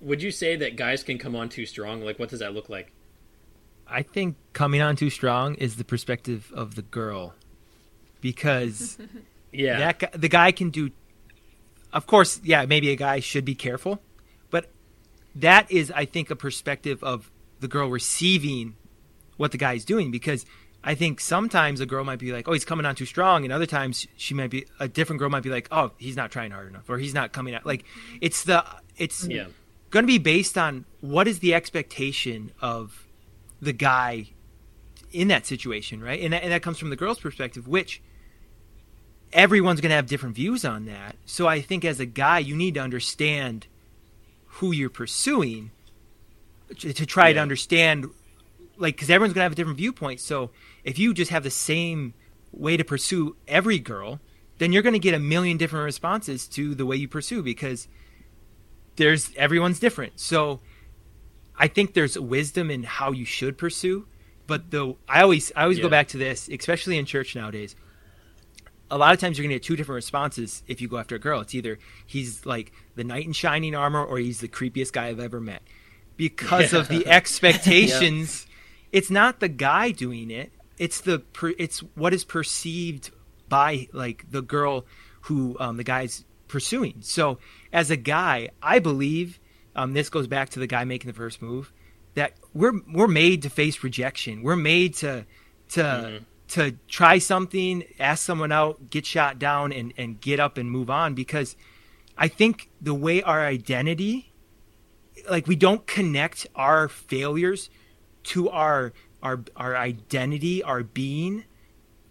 would 0.00 0.20
you 0.22 0.30
say 0.30 0.56
that 0.56 0.74
guys 0.76 1.02
can 1.04 1.16
come 1.18 1.36
on 1.36 1.48
too 1.48 1.64
strong 1.66 2.02
like 2.02 2.18
what 2.18 2.28
does 2.28 2.40
that 2.40 2.52
look 2.54 2.68
like 2.68 2.92
I 3.90 4.02
think 4.02 4.36
coming 4.52 4.82
on 4.82 4.96
too 4.96 5.08
strong 5.10 5.54
is 5.54 5.76
the 5.76 5.84
perspective 5.84 6.52
of 6.54 6.74
the 6.74 6.82
girl, 6.82 7.32
because 8.20 8.98
yeah 9.52 9.78
that 9.78 9.98
guy, 9.98 10.10
the 10.14 10.28
guy 10.28 10.52
can 10.52 10.70
do. 10.70 10.90
Of 11.92 12.06
course, 12.06 12.40
yeah, 12.44 12.66
maybe 12.66 12.90
a 12.90 12.96
guy 12.96 13.20
should 13.20 13.44
be 13.44 13.54
careful, 13.54 14.00
but 14.50 14.70
that 15.34 15.70
is, 15.70 15.90
I 15.90 16.04
think, 16.04 16.30
a 16.30 16.36
perspective 16.36 17.02
of 17.02 17.30
the 17.60 17.68
girl 17.68 17.88
receiving 17.88 18.76
what 19.36 19.52
the 19.52 19.58
guy's 19.58 19.84
doing. 19.84 20.10
Because 20.10 20.44
I 20.84 20.94
think 20.94 21.20
sometimes 21.20 21.80
a 21.80 21.86
girl 21.86 22.04
might 22.04 22.18
be 22.18 22.30
like, 22.30 22.46
"Oh, 22.46 22.52
he's 22.52 22.64
coming 22.64 22.84
on 22.84 22.94
too 22.94 23.06
strong," 23.06 23.44
and 23.44 23.52
other 23.52 23.66
times 23.66 24.06
she 24.16 24.34
might 24.34 24.50
be 24.50 24.66
a 24.78 24.88
different 24.88 25.18
girl 25.18 25.30
might 25.30 25.42
be 25.42 25.50
like, 25.50 25.68
"Oh, 25.70 25.92
he's 25.96 26.16
not 26.16 26.30
trying 26.30 26.50
hard 26.50 26.68
enough," 26.68 26.88
or 26.90 26.98
"He's 26.98 27.14
not 27.14 27.32
coming 27.32 27.54
out." 27.54 27.64
Like 27.64 27.84
it's 28.20 28.44
the 28.44 28.64
it's 28.96 29.26
yeah 29.26 29.46
going 29.90 30.02
to 30.04 30.06
be 30.06 30.18
based 30.18 30.58
on 30.58 30.84
what 31.00 31.26
is 31.26 31.38
the 31.38 31.54
expectation 31.54 32.52
of 32.60 33.06
the 33.60 33.72
guy 33.72 34.30
in 35.12 35.28
that 35.28 35.46
situation, 35.46 36.00
right? 36.00 36.20
And 36.20 36.32
that, 36.32 36.42
and 36.42 36.52
that 36.52 36.62
comes 36.62 36.78
from 36.78 36.90
the 36.90 36.96
girl's 36.96 37.18
perspective, 37.18 37.66
which 37.66 38.02
everyone's 39.32 39.80
going 39.80 39.90
to 39.90 39.96
have 39.96 40.06
different 40.06 40.34
views 40.34 40.64
on 40.64 40.86
that. 40.86 41.16
So 41.26 41.46
I 41.46 41.60
think 41.60 41.84
as 41.84 42.00
a 42.00 42.06
guy, 42.06 42.38
you 42.38 42.56
need 42.56 42.74
to 42.74 42.80
understand 42.80 43.66
who 44.46 44.72
you're 44.72 44.90
pursuing 44.90 45.70
to, 46.78 46.92
to 46.92 47.06
try 47.06 47.32
to 47.32 47.38
understand, 47.38 48.06
like, 48.76 48.96
because 48.96 49.10
everyone's 49.10 49.32
going 49.32 49.40
to 49.40 49.44
have 49.44 49.52
a 49.52 49.56
different 49.56 49.78
viewpoint. 49.78 50.20
So 50.20 50.50
if 50.84 50.98
you 50.98 51.14
just 51.14 51.30
have 51.30 51.42
the 51.42 51.50
same 51.50 52.14
way 52.52 52.76
to 52.76 52.84
pursue 52.84 53.36
every 53.46 53.78
girl, 53.78 54.20
then 54.58 54.72
you're 54.72 54.82
going 54.82 54.94
to 54.94 54.98
get 54.98 55.14
a 55.14 55.18
million 55.18 55.56
different 55.56 55.84
responses 55.84 56.46
to 56.48 56.74
the 56.74 56.84
way 56.84 56.96
you 56.96 57.08
pursue 57.08 57.42
because 57.42 57.88
there's 58.96 59.32
everyone's 59.36 59.78
different. 59.78 60.18
So 60.18 60.60
I 61.56 61.68
think 61.68 61.94
there's 61.94 62.18
wisdom 62.18 62.70
in 62.70 62.82
how 62.82 63.12
you 63.12 63.24
should 63.24 63.56
pursue, 63.58 64.06
but 64.46 64.70
the 64.70 64.94
I 65.08 65.22
always 65.22 65.52
I 65.54 65.62
always 65.62 65.78
go 65.78 65.88
back 65.88 66.08
to 66.08 66.18
this, 66.18 66.48
especially 66.48 66.98
in 66.98 67.04
church 67.04 67.36
nowadays. 67.36 67.76
A 68.90 68.98
lot 68.98 69.12
of 69.12 69.20
times 69.20 69.38
you're 69.38 69.44
gonna 69.44 69.56
get 69.56 69.62
two 69.62 69.76
different 69.76 69.96
responses 69.96 70.62
if 70.66 70.80
you 70.80 70.88
go 70.88 70.98
after 70.98 71.16
a 71.16 71.18
girl. 71.18 71.40
It's 71.40 71.54
either 71.54 71.78
he's 72.06 72.46
like 72.46 72.72
the 72.94 73.04
knight 73.04 73.26
in 73.26 73.32
shining 73.32 73.74
armor 73.74 74.04
or 74.04 74.18
he's 74.18 74.40
the 74.40 74.48
creepiest 74.48 74.92
guy 74.92 75.08
I've 75.08 75.20
ever 75.20 75.40
met. 75.40 75.62
Because 76.16 76.72
of 76.72 76.88
the 76.88 77.06
expectations. 77.06 78.46
It's 78.90 79.10
not 79.10 79.40
the 79.40 79.48
guy 79.48 79.90
doing 79.90 80.30
it. 80.30 80.50
It's 80.78 81.00
the 81.00 81.18
per, 81.18 81.52
it's 81.58 81.80
what 81.94 82.14
is 82.14 82.24
perceived 82.24 83.10
by 83.48 83.88
like 83.92 84.30
the 84.30 84.42
girl 84.42 84.86
who 85.22 85.56
um, 85.60 85.76
the 85.76 85.84
guy's 85.84 86.24
pursuing. 86.48 86.96
So 87.00 87.38
as 87.72 87.90
a 87.90 87.96
guy, 87.96 88.50
I 88.62 88.78
believe 88.78 89.38
um, 89.76 89.92
this 89.92 90.08
goes 90.08 90.26
back 90.26 90.50
to 90.50 90.58
the 90.58 90.66
guy 90.66 90.84
making 90.84 91.08
the 91.08 91.16
first 91.16 91.42
move 91.42 91.72
that 92.14 92.32
we're 92.52 92.80
we're 92.92 93.08
made 93.08 93.42
to 93.42 93.50
face 93.50 93.82
rejection. 93.84 94.42
We're 94.42 94.56
made 94.56 94.94
to 94.94 95.24
to 95.70 96.22
to 96.48 96.76
try 96.88 97.18
something, 97.18 97.84
ask 97.98 98.24
someone 98.24 98.52
out, 98.52 98.90
get 98.90 99.06
shot 99.06 99.38
down, 99.38 99.72
and 99.72 99.92
and 99.96 100.20
get 100.20 100.40
up 100.40 100.58
and 100.58 100.70
move 100.70 100.90
on. 100.90 101.14
Because 101.14 101.56
I 102.16 102.28
think 102.28 102.70
the 102.80 102.94
way 102.94 103.22
our 103.22 103.44
identity, 103.44 104.32
like 105.30 105.46
we 105.46 105.56
don't 105.56 105.86
connect 105.86 106.46
our 106.54 106.88
failures 106.88 107.70
to 108.24 108.48
our 108.48 108.92
our 109.22 109.44
our 109.56 109.76
identity, 109.76 110.62
our 110.62 110.82
being. 110.82 111.44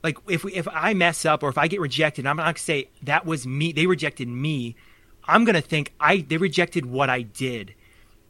Like 0.04 0.18
if 0.30 0.44
we, 0.44 0.54
if 0.54 0.68
I 0.72 0.94
mess 0.94 1.26
up 1.26 1.44
or 1.44 1.50
if 1.50 1.58
I 1.58 1.68
get 1.68 1.82
rejected, 1.82 2.26
I'm 2.26 2.38
not 2.38 2.44
gonna 2.44 2.58
say 2.58 2.90
that 3.02 3.26
was 3.26 3.48
me. 3.48 3.72
They 3.72 3.88
rejected 3.88 4.28
me. 4.28 4.76
I'm 5.26 5.44
gonna 5.46 5.62
think 5.62 5.94
I 6.00 6.18
they 6.18 6.38
rejected 6.38 6.86
what 6.86 7.10
I 7.10 7.24
did. 7.24 7.74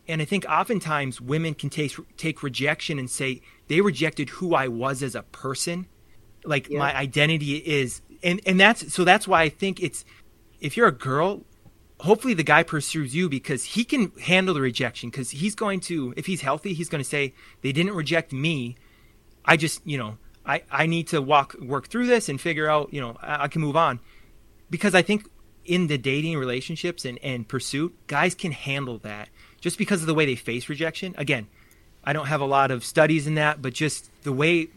And 0.08 0.22
I 0.22 0.26
think 0.26 0.46
oftentimes 0.50 1.20
women 1.20 1.54
can 1.54 1.70
take 1.70 1.96
take 2.16 2.42
rejection 2.42 2.98
and 2.98 3.10
say 3.10 3.42
they 3.68 3.82
rejected 3.82 4.30
who 4.30 4.56
I 4.56 4.68
was 4.70 5.04
as 5.04 5.16
a 5.16 5.24
person. 5.24 5.88
Like 6.48 6.72
my 6.72 6.96
identity 6.96 7.58
is 7.58 8.02
and 8.24 8.42
and 8.46 8.60
that's 8.60 8.94
so 8.94 9.04
that's 9.04 9.28
why 9.28 9.44
I 9.44 9.50
think 9.50 9.82
it's 9.82 10.06
if 10.60 10.76
you're 10.76 10.88
a 10.88 10.92
girl, 10.92 11.44
hopefully 12.00 12.34
the 12.34 12.44
guy 12.44 12.64
pursues 12.64 13.16
you 13.16 13.30
because 13.30 13.64
he 13.64 13.84
can 13.84 14.12
handle 14.22 14.54
the 14.54 14.62
rejection 14.62 15.10
because 15.10 15.32
he's 15.32 15.56
going 15.56 15.80
to 15.82 16.14
if 16.18 16.26
he's 16.26 16.42
healthy, 16.42 16.74
he's 16.74 16.90
going 16.90 17.04
to 17.04 17.10
say 17.10 17.34
they 17.62 17.72
didn't 17.72 17.94
reject 17.94 18.32
me. 18.32 18.76
I 19.46 19.58
just, 19.58 19.82
you 19.86 19.98
know, 19.98 20.18
I 20.46 20.64
I 20.72 20.86
need 20.88 21.08
to 21.10 21.22
walk 21.22 21.56
work 21.62 21.88
through 21.88 22.08
this 22.08 22.30
and 22.30 22.40
figure 22.40 22.70
out, 22.70 22.94
you 22.94 23.02
know, 23.02 23.18
I, 23.22 23.44
I 23.44 23.48
can 23.48 23.62
move 23.62 23.76
on. 23.76 24.00
Because 24.70 24.94
I 24.94 25.02
think 25.02 25.30
in 25.64 25.88
the 25.88 25.98
dating 25.98 26.38
relationships 26.38 27.06
and, 27.06 27.20
and 27.22 27.48
pursuit, 27.48 27.96
guys 28.08 28.34
can 28.34 28.52
handle 28.52 28.98
that 29.00 29.30
just 29.60 29.78
because 29.78 30.02
of 30.02 30.08
the 30.08 30.14
way 30.14 30.26
they 30.26 30.36
face 30.36 30.70
rejection. 30.70 31.14
Again, 31.18 31.48
I 32.04 32.14
don't 32.14 32.28
have 32.28 32.42
a 32.42 32.46
lot 32.46 32.72
of 32.72 32.86
studies 32.86 33.28
in 33.28 33.36
that, 33.36 33.62
but 33.62 33.74
just 33.74 34.10
the 34.24 34.32
way, 34.32 34.70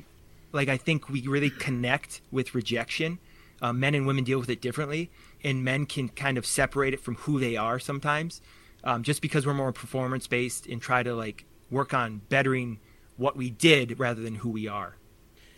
like, 0.52 0.68
I 0.68 0.76
think 0.76 1.08
we 1.08 1.26
really 1.26 1.50
connect 1.50 2.20
with 2.30 2.54
rejection. 2.54 3.18
Uh, 3.62 3.72
men 3.72 3.94
and 3.94 4.06
women 4.06 4.24
deal 4.24 4.38
with 4.38 4.48
it 4.48 4.62
differently, 4.62 5.10
and 5.44 5.62
men 5.62 5.84
can 5.84 6.08
kind 6.08 6.38
of 6.38 6.46
separate 6.46 6.94
it 6.94 7.00
from 7.00 7.16
who 7.16 7.38
they 7.38 7.56
are 7.56 7.78
sometimes, 7.78 8.40
um, 8.84 9.02
just 9.02 9.20
because 9.20 9.46
we're 9.46 9.52
more 9.52 9.72
performance 9.72 10.26
based 10.26 10.66
and 10.66 10.80
try 10.80 11.02
to 11.02 11.14
like 11.14 11.44
work 11.70 11.92
on 11.92 12.22
bettering 12.30 12.78
what 13.18 13.36
we 13.36 13.50
did 13.50 14.00
rather 14.00 14.22
than 14.22 14.36
who 14.36 14.48
we 14.48 14.66
are. 14.66 14.96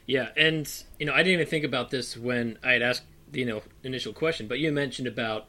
Yeah, 0.06 0.30
and 0.36 0.68
you 0.98 1.06
know, 1.06 1.12
I 1.12 1.18
didn't 1.18 1.34
even 1.34 1.46
think 1.46 1.64
about 1.64 1.90
this 1.90 2.16
when 2.16 2.58
I 2.62 2.72
had 2.72 2.82
asked 2.82 3.04
the 3.30 3.40
you 3.40 3.46
know 3.46 3.62
initial 3.84 4.12
question, 4.12 4.48
but 4.48 4.58
you 4.58 4.72
mentioned 4.72 5.06
about 5.06 5.46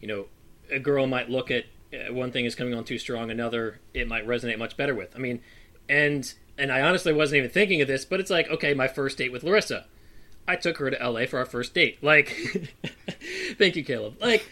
you 0.00 0.08
know 0.08 0.26
a 0.70 0.78
girl 0.78 1.06
might 1.06 1.28
look 1.28 1.50
at 1.50 1.64
uh, 1.92 2.12
one 2.12 2.30
thing 2.30 2.44
is 2.44 2.54
coming 2.54 2.74
on 2.74 2.84
too 2.84 2.98
strong, 2.98 3.30
another 3.30 3.80
it 3.94 4.06
might 4.08 4.26
resonate 4.26 4.58
much 4.58 4.76
better 4.76 4.94
with. 4.94 5.14
I 5.16 5.18
mean, 5.18 5.40
and 5.88 6.32
and 6.58 6.72
I 6.72 6.82
honestly 6.82 7.12
wasn't 7.12 7.38
even 7.38 7.50
thinking 7.50 7.80
of 7.80 7.88
this, 7.88 8.04
but 8.04 8.20
it's 8.20 8.30
like 8.30 8.50
okay, 8.50 8.74
my 8.74 8.88
first 8.88 9.18
date 9.18 9.32
with 9.32 9.44
Larissa, 9.44 9.86
I 10.46 10.56
took 10.56 10.78
her 10.78 10.90
to 10.90 11.00
L.A. 11.00 11.26
for 11.26 11.38
our 11.38 11.46
first 11.46 11.74
date. 11.74 12.02
Like, 12.02 12.28
thank 13.58 13.76
you, 13.76 13.84
Caleb. 13.84 14.16
Like. 14.20 14.48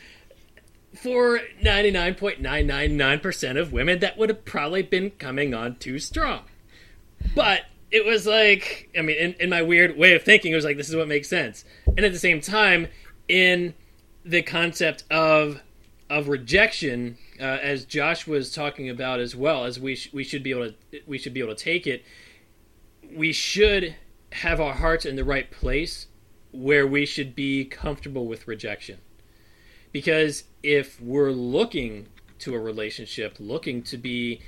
For 0.95 1.41
99.999% 1.61 3.61
of 3.61 3.73
women, 3.73 3.99
that 3.99 4.17
would 4.17 4.29
have 4.29 4.45
probably 4.45 4.83
been 4.83 5.11
coming 5.11 5.53
on 5.53 5.75
too 5.75 5.99
strong. 5.99 6.43
But 7.35 7.63
it 7.91 8.05
was 8.05 8.27
like, 8.27 8.91
I 8.99 9.03
mean, 9.03 9.17
in, 9.17 9.33
in 9.35 9.51
my 9.51 9.63
weird 9.63 9.97
way 9.97 10.15
of 10.15 10.23
thinking, 10.23 10.53
it 10.53 10.57
was 10.57 10.65
like, 10.65 10.77
this 10.77 10.89
is 10.89 10.97
what 10.97 11.09
makes 11.09 11.29
sense. 11.29 11.65
And 11.87 12.01
at 12.01 12.13
the 12.13 12.19
same 12.19 12.41
time, 12.41 12.89
in 13.29 13.75
the 14.25 14.43
concept 14.43 15.05
of 15.11 15.61
of 16.11 16.29
rejection, 16.29 17.17
uh, 17.41 17.45
as 17.45 17.85
Josh 17.85 18.27
was 18.27 18.53
talking 18.53 18.89
about 18.89 19.21
as 19.21 19.35
well, 19.35 19.65
as 19.65 19.79
we 19.81 19.97
sh- 19.97 20.11
we 20.13 20.25
should 20.25 20.43
be 20.43 20.51
able 20.51 20.71
to 20.71 21.01
we 21.07 21.19
should 21.19 21.35
be 21.35 21.41
able 21.41 21.55
to 21.55 21.65
take 21.65 21.87
it. 21.87 22.05
We 23.15 23.33
should 23.33 23.97
have 24.33 24.61
our 24.61 24.75
hearts 24.75 25.05
in 25.05 25.17
the 25.17 25.25
right 25.25 25.51
place 25.51 26.07
where 26.53 26.87
we 26.87 27.07
should 27.07 27.35
be 27.35 27.65
comfortable 27.65 28.27
with 28.27 28.47
rejection. 28.49 28.99
Because 29.93 30.45
if 30.63 31.01
we're 31.01 31.31
looking 31.31 32.09
to 32.41 32.55
a 32.55 32.59
relationship, 32.59 33.37
looking 33.39 33.83
to 33.85 33.97
be 33.97 34.41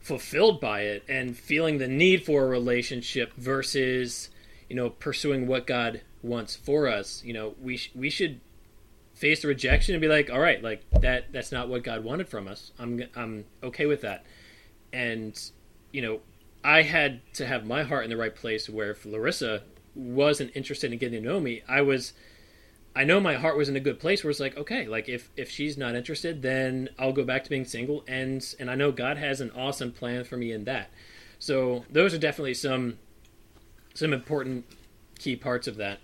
fulfilled 0.00 0.60
by 0.60 0.82
it, 0.82 1.04
and 1.08 1.36
feeling 1.36 1.78
the 1.78 1.88
need 1.88 2.24
for 2.24 2.44
a 2.44 2.48
relationship 2.48 3.32
versus, 3.34 4.30
you 4.68 4.76
know, 4.76 4.90
pursuing 4.90 5.46
what 5.46 5.66
God 5.66 6.02
wants 6.22 6.56
for 6.56 6.88
us, 6.88 7.22
you 7.24 7.32
know, 7.32 7.54
we 7.60 7.76
sh- 7.76 7.92
we 7.94 8.10
should 8.10 8.40
face 9.18 9.42
the 9.42 9.48
rejection 9.48 9.94
and 9.94 10.00
be 10.00 10.08
like, 10.08 10.30
all 10.30 10.38
right, 10.38 10.62
like 10.62 10.84
that 11.00 11.32
that's 11.32 11.50
not 11.50 11.68
what 11.68 11.82
God 11.82 12.04
wanted 12.04 12.28
from 12.28 12.46
us. 12.46 12.72
I'm 12.78 13.02
I'm 13.16 13.44
okay 13.62 13.86
with 13.86 14.02
that. 14.02 14.24
And 14.92 15.38
you 15.92 16.02
know, 16.02 16.20
I 16.62 16.82
had 16.82 17.20
to 17.34 17.46
have 17.46 17.66
my 17.66 17.82
heart 17.82 18.04
in 18.04 18.10
the 18.10 18.16
right 18.16 18.34
place 18.34 18.68
where 18.68 18.92
if 18.92 19.04
Larissa 19.04 19.62
wasn't 19.94 20.54
interested 20.54 20.92
in 20.92 20.98
getting 20.98 21.20
to 21.20 21.28
know 21.28 21.40
me, 21.40 21.62
I 21.68 21.82
was 21.82 22.12
I 22.94 23.04
know 23.04 23.20
my 23.20 23.34
heart 23.34 23.56
was 23.56 23.68
in 23.68 23.76
a 23.76 23.80
good 23.80 23.98
place 23.98 24.22
where 24.22 24.30
it's 24.30 24.40
like, 24.40 24.56
okay, 24.56 24.86
like 24.86 25.08
if 25.08 25.30
if 25.36 25.50
she's 25.50 25.76
not 25.76 25.96
interested, 25.96 26.42
then 26.42 26.88
I'll 26.98 27.12
go 27.12 27.24
back 27.24 27.42
to 27.44 27.50
being 27.50 27.64
single 27.64 28.04
and 28.06 28.44
and 28.60 28.70
I 28.70 28.76
know 28.76 28.92
God 28.92 29.16
has 29.16 29.40
an 29.40 29.50
awesome 29.50 29.90
plan 29.90 30.24
for 30.24 30.36
me 30.36 30.52
in 30.52 30.64
that. 30.64 30.90
So 31.40 31.84
those 31.90 32.14
are 32.14 32.18
definitely 32.18 32.54
some 32.54 32.98
some 33.94 34.12
important 34.12 34.64
key 35.18 35.34
parts 35.34 35.66
of 35.66 35.76
that. 35.76 35.98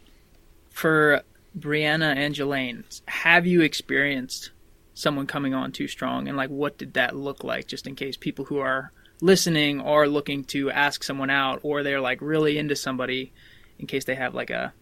For 0.70 1.22
Brianna 1.58 2.16
and 2.16 2.34
Jelaine, 2.34 2.84
have 3.06 3.46
you 3.46 3.60
experienced 3.62 4.50
someone 4.94 5.26
coming 5.26 5.54
on 5.54 5.72
too 5.72 5.88
strong 5.88 6.28
and 6.28 6.36
like 6.36 6.50
what 6.50 6.78
did 6.78 6.94
that 6.94 7.16
look 7.16 7.42
like 7.42 7.66
just 7.66 7.86
in 7.86 7.96
case 7.96 8.16
people 8.16 8.44
who 8.44 8.58
are 8.58 8.92
listening 9.20 9.80
are 9.80 10.06
looking 10.06 10.44
to 10.44 10.70
ask 10.70 11.02
someone 11.02 11.30
out 11.30 11.58
or 11.62 11.82
they're 11.82 12.00
like 12.00 12.18
really 12.20 12.58
into 12.58 12.76
somebody 12.76 13.32
in 13.78 13.86
case 13.86 14.04
they 14.04 14.14
have 14.14 14.34
like 14.34 14.50
a 14.50 14.72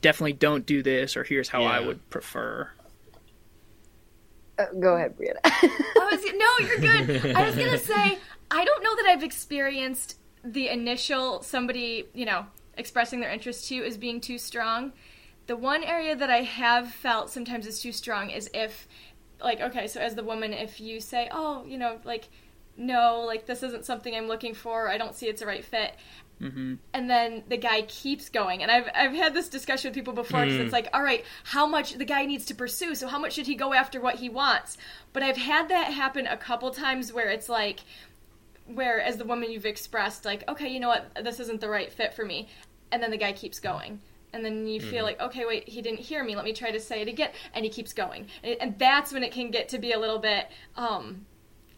definitely 0.00 0.32
don't 0.32 0.66
do 0.66 0.82
this 0.82 1.16
or 1.16 1.24
here's 1.24 1.48
how 1.48 1.64
I 1.64 1.80
would 1.80 2.08
prefer. 2.10 2.70
Uh, 4.58 4.66
go 4.78 4.96
ahead, 4.96 5.16
Brianna. 5.16 5.38
I 5.44 6.08
was 6.10 6.24
no, 6.24 6.66
you're 6.66 6.78
good. 6.78 7.36
I 7.36 7.46
was 7.46 7.56
gonna 7.56 7.78
say 7.78 8.18
I 8.50 8.64
don't 8.64 8.82
know 8.82 8.96
that 8.96 9.06
I've 9.08 9.22
experienced 9.22 10.18
the 10.44 10.68
initial 10.68 11.42
somebody 11.42 12.06
you 12.14 12.24
know 12.24 12.46
expressing 12.76 13.20
their 13.20 13.30
interest 13.30 13.68
to 13.68 13.74
you 13.74 13.84
as 13.84 13.96
being 13.96 14.20
too 14.20 14.38
strong. 14.38 14.92
The 15.46 15.56
one 15.56 15.84
area 15.84 16.16
that 16.16 16.30
I 16.30 16.42
have 16.42 16.90
felt 16.90 17.30
sometimes 17.30 17.66
is 17.66 17.80
too 17.80 17.92
strong 17.92 18.30
is 18.30 18.50
if, 18.52 18.88
like, 19.40 19.60
okay, 19.60 19.86
so 19.86 20.00
as 20.00 20.14
the 20.14 20.24
woman, 20.24 20.52
if 20.52 20.80
you 20.80 21.00
say, 21.00 21.28
oh, 21.30 21.64
you 21.66 21.78
know, 21.78 21.98
like, 22.04 22.28
no, 22.76 23.22
like 23.26 23.46
this 23.46 23.62
isn't 23.62 23.84
something 23.84 24.14
I'm 24.14 24.28
looking 24.28 24.54
for. 24.54 24.88
I 24.88 24.98
don't 24.98 25.14
see 25.14 25.26
it's 25.26 25.42
a 25.42 25.46
right 25.46 25.64
fit. 25.64 25.94
Mm-hmm. 26.40 26.74
And 26.92 27.08
then 27.08 27.44
the 27.48 27.56
guy 27.56 27.82
keeps 27.82 28.28
going, 28.28 28.62
and 28.62 28.70
I've 28.70 28.90
I've 28.94 29.14
had 29.14 29.32
this 29.32 29.48
discussion 29.48 29.88
with 29.88 29.94
people 29.94 30.12
before 30.12 30.44
because 30.44 30.60
it's 30.60 30.68
mm. 30.68 30.72
like, 30.72 30.88
all 30.92 31.02
right, 31.02 31.24
how 31.44 31.66
much 31.66 31.94
the 31.94 32.04
guy 32.04 32.26
needs 32.26 32.44
to 32.46 32.54
pursue? 32.54 32.94
So 32.94 33.08
how 33.08 33.18
much 33.18 33.32
should 33.32 33.46
he 33.46 33.54
go 33.54 33.72
after 33.72 34.02
what 34.02 34.16
he 34.16 34.28
wants? 34.28 34.76
But 35.14 35.22
I've 35.22 35.38
had 35.38 35.70
that 35.70 35.94
happen 35.94 36.26
a 36.26 36.36
couple 36.36 36.70
times 36.72 37.10
where 37.10 37.30
it's 37.30 37.48
like, 37.48 37.80
where 38.66 39.00
as 39.00 39.16
the 39.16 39.24
woman 39.24 39.50
you've 39.50 39.64
expressed, 39.64 40.26
like, 40.26 40.44
okay, 40.46 40.68
you 40.68 40.78
know 40.78 40.88
what, 40.88 41.06
this 41.24 41.40
isn't 41.40 41.62
the 41.62 41.70
right 41.70 41.90
fit 41.90 42.12
for 42.12 42.24
me, 42.26 42.48
and 42.92 43.02
then 43.02 43.10
the 43.10 43.16
guy 43.16 43.32
keeps 43.32 43.58
going. 43.58 44.00
And 44.36 44.44
then 44.44 44.66
you 44.66 44.80
feel 44.80 45.02
like, 45.02 45.18
okay, 45.18 45.46
wait, 45.46 45.66
he 45.66 45.80
didn't 45.80 46.00
hear 46.00 46.22
me. 46.22 46.36
Let 46.36 46.44
me 46.44 46.52
try 46.52 46.70
to 46.70 46.78
say 46.78 47.00
it 47.00 47.08
again. 47.08 47.30
And 47.54 47.64
he 47.64 47.70
keeps 47.70 47.94
going. 47.94 48.26
And, 48.44 48.56
and 48.60 48.78
that's 48.78 49.10
when 49.10 49.22
it 49.22 49.32
can 49.32 49.50
get 49.50 49.70
to 49.70 49.78
be 49.78 49.92
a 49.92 49.98
little 49.98 50.18
bit, 50.18 50.48
um, 50.76 51.24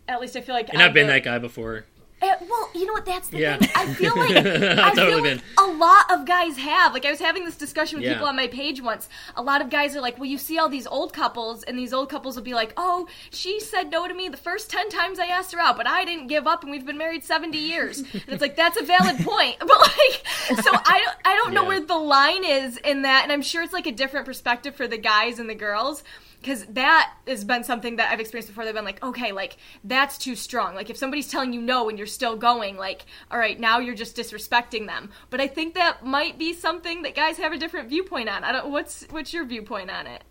at 0.09 0.21
least 0.21 0.35
I 0.37 0.41
feel 0.41 0.57
like 0.57 0.69
And 0.71 0.83
I've 0.83 0.93
been 0.93 1.07
that 1.07 1.23
guy 1.23 1.39
before. 1.39 1.87
Uh, 2.21 2.27
well, 2.49 2.71
you 2.75 2.85
know 2.87 2.93
what? 2.93 3.07
That's 3.07 3.29
the 3.29 3.39
Yeah. 3.39 3.57
thing. 3.59 3.71
I 3.75 3.87
feel 3.95 4.17
like 4.17 4.31
I 4.37 4.89
I've 4.91 4.95
feel 4.95 5.23
like 5.23 5.41
a 5.59 5.67
lot 5.67 6.11
of 6.11 6.27
guys 6.27 6.57
have. 6.57 6.93
Like 6.93 7.05
I 7.07 7.11
was 7.11 7.21
having 7.21 7.45
this 7.45 7.57
discussion 7.57 7.99
with 7.99 8.07
Yeah. 8.07 8.15
people 8.15 8.27
on 8.29 8.35
my 8.37 8.49
page 8.49 8.81
once. 8.83 9.09
A 9.37 9.43
lot 9.43 9.61
of 9.61 9.71
guys 9.71 9.95
are 9.95 10.01
like, 10.01 10.19
"Well, 10.19 10.27
you 10.27 10.39
see 10.39 10.59
all 10.59 10.69
these 10.69 10.87
old 10.87 11.13
couples, 11.13 11.63
and 11.63 11.79
these 11.79 11.93
old 11.93 12.09
couples 12.11 12.35
will 12.37 12.43
be 12.43 12.55
like, 12.55 12.73
"Oh, 12.77 13.07
she 13.31 13.61
said 13.61 13.91
no 13.91 14.09
to 14.09 14.15
me 14.15 14.29
the 14.29 14.37
first 14.37 14.71
ten 14.71 14.89
times 14.89 15.19
I 15.19 15.27
asked 15.27 15.53
her 15.53 15.61
out, 15.61 15.77
but 15.77 15.87
I 15.87 16.05
didn't 16.05 16.27
give 16.27 16.47
up, 16.47 16.63
and 16.63 16.71
we've 16.73 16.87
been 16.87 16.99
married 16.99 17.25
seventy 17.25 17.59
years." 17.59 17.99
And 18.01 18.23
it's 18.29 18.43
like 18.43 18.57
that's 18.57 18.77
a 18.77 18.83
valid 18.85 19.19
point, 19.25 19.57
but 19.61 19.69
like, 19.81 20.27
so 20.63 20.71
I 20.75 21.03
don't, 21.05 21.17
I 21.25 21.37
don't 21.37 21.53
know 21.55 21.63
Yeah. 21.63 21.69
where 21.69 21.81
the 21.81 21.97
line 21.97 22.45
is 22.45 22.77
in 22.79 23.03
that, 23.03 23.23
and 23.23 23.33
I'm 23.33 23.43
sure 23.43 23.63
it's 23.63 23.73
like 23.73 23.87
a 23.87 23.93
different 23.93 24.27
perspective 24.27 24.75
for 24.75 24.89
the 24.89 24.99
guys 24.99 25.39
and 25.39 25.49
the 25.49 25.55
girls 25.55 26.03
because 26.41 26.65
that 26.67 27.15
has 27.27 27.45
been 27.45 27.65
something 27.65 27.97
that 27.97 28.13
I've 28.13 28.21
experienced 28.21 28.49
before. 28.49 28.65
They've 28.65 28.75
been 28.75 28.85
like, 28.85 29.03
okay, 29.03 29.33
like 29.33 29.57
that's 29.85 30.19
too 30.19 30.37
strong. 30.37 30.75
Like 30.75 30.91
if 30.91 30.97
somebody's 30.97 31.29
telling 31.29 31.53
you 31.53 31.61
no 31.61 31.89
and 31.89 31.99
you're 31.99 32.07
still 32.07 32.37
going, 32.37 32.77
like, 32.77 33.07
all 33.31 33.39
right, 33.39 33.59
now 33.59 33.79
you're 33.79 33.95
just 33.95 34.17
disrespecting 34.17 34.87
them. 34.87 35.11
But 35.31 35.41
I 35.41 35.49
think 35.49 35.75
that 35.75 36.05
might 36.05 36.39
be 36.39 36.53
something 36.53 37.03
that 37.03 37.15
guys 37.15 37.39
have 37.39 37.53
a 37.53 37.59
different 37.59 37.89
viewpoint 37.89 38.29
on. 38.29 38.45
I 38.45 38.53
don't. 38.53 38.71
What's 38.71 39.07
what's 39.11 39.33
your 39.33 39.45
viewpoint 39.45 39.91
on 39.91 40.07
it? 40.07 40.25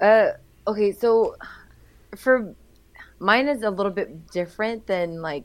Uh, 0.00 0.30
okay, 0.66 0.92
so 0.92 1.36
for 2.16 2.54
mine 3.18 3.48
is 3.48 3.62
a 3.62 3.70
little 3.70 3.92
bit 3.92 4.30
different 4.30 4.86
than 4.86 5.22
like 5.22 5.44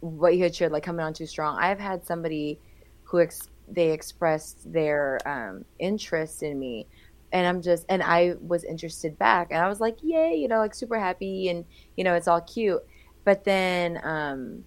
what 0.00 0.36
you 0.36 0.42
had 0.42 0.54
shared, 0.54 0.72
like 0.72 0.82
coming 0.82 1.04
on 1.04 1.14
too 1.14 1.26
strong. 1.26 1.58
I've 1.58 1.78
had 1.78 2.04
somebody 2.04 2.58
who 3.04 3.20
ex- 3.20 3.48
they 3.68 3.92
expressed 3.92 4.72
their 4.72 5.18
um, 5.26 5.64
interest 5.78 6.42
in 6.42 6.58
me, 6.58 6.86
and 7.32 7.46
I'm 7.46 7.62
just 7.62 7.86
and 7.88 8.02
I 8.02 8.34
was 8.40 8.64
interested 8.64 9.18
back, 9.18 9.48
and 9.50 9.60
I 9.62 9.68
was 9.68 9.80
like, 9.80 9.98
yay, 10.02 10.34
you 10.36 10.48
know, 10.48 10.58
like 10.58 10.74
super 10.74 10.98
happy, 10.98 11.48
and 11.48 11.64
you 11.96 12.04
know, 12.04 12.14
it's 12.14 12.28
all 12.28 12.40
cute. 12.42 12.82
But 13.24 13.44
then 13.44 14.00
um, 14.04 14.64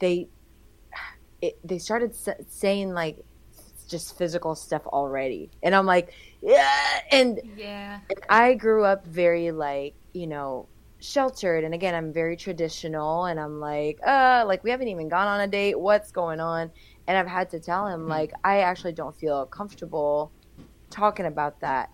they 0.00 0.28
it, 1.40 1.58
they 1.64 1.78
started 1.78 2.10
s- 2.10 2.28
saying 2.48 2.92
like 2.94 3.24
just 3.88 4.16
physical 4.18 4.54
stuff 4.54 4.86
already, 4.86 5.50
and 5.62 5.74
I'm 5.74 5.86
like, 5.86 6.12
yeah, 6.42 7.00
and 7.12 7.40
Yeah. 7.42 8.00
I 8.28 8.54
grew 8.54 8.84
up 8.84 9.06
very 9.06 9.50
like, 9.52 9.96
you 10.12 10.26
know, 10.26 10.68
sheltered 11.00 11.64
and 11.64 11.74
again 11.74 11.94
I'm 11.94 12.12
very 12.12 12.36
traditional 12.36 13.26
and 13.26 13.38
I'm 13.40 13.60
like, 13.60 14.00
uh, 14.06 14.44
like 14.46 14.64
we 14.64 14.70
haven't 14.70 14.88
even 14.88 15.08
gone 15.08 15.28
on 15.28 15.40
a 15.40 15.48
date. 15.48 15.78
What's 15.80 16.12
going 16.12 16.40
on? 16.40 16.72
And 17.06 17.16
I've 17.18 17.28
had 17.28 17.50
to 17.50 17.60
tell 17.60 17.86
him 17.88 18.08
like 18.08 18.32
I 18.44 18.60
actually 18.60 18.92
don't 18.94 19.16
feel 19.16 19.46
comfortable 19.46 20.32
talking 20.90 21.26
about 21.26 21.60
that. 21.60 21.90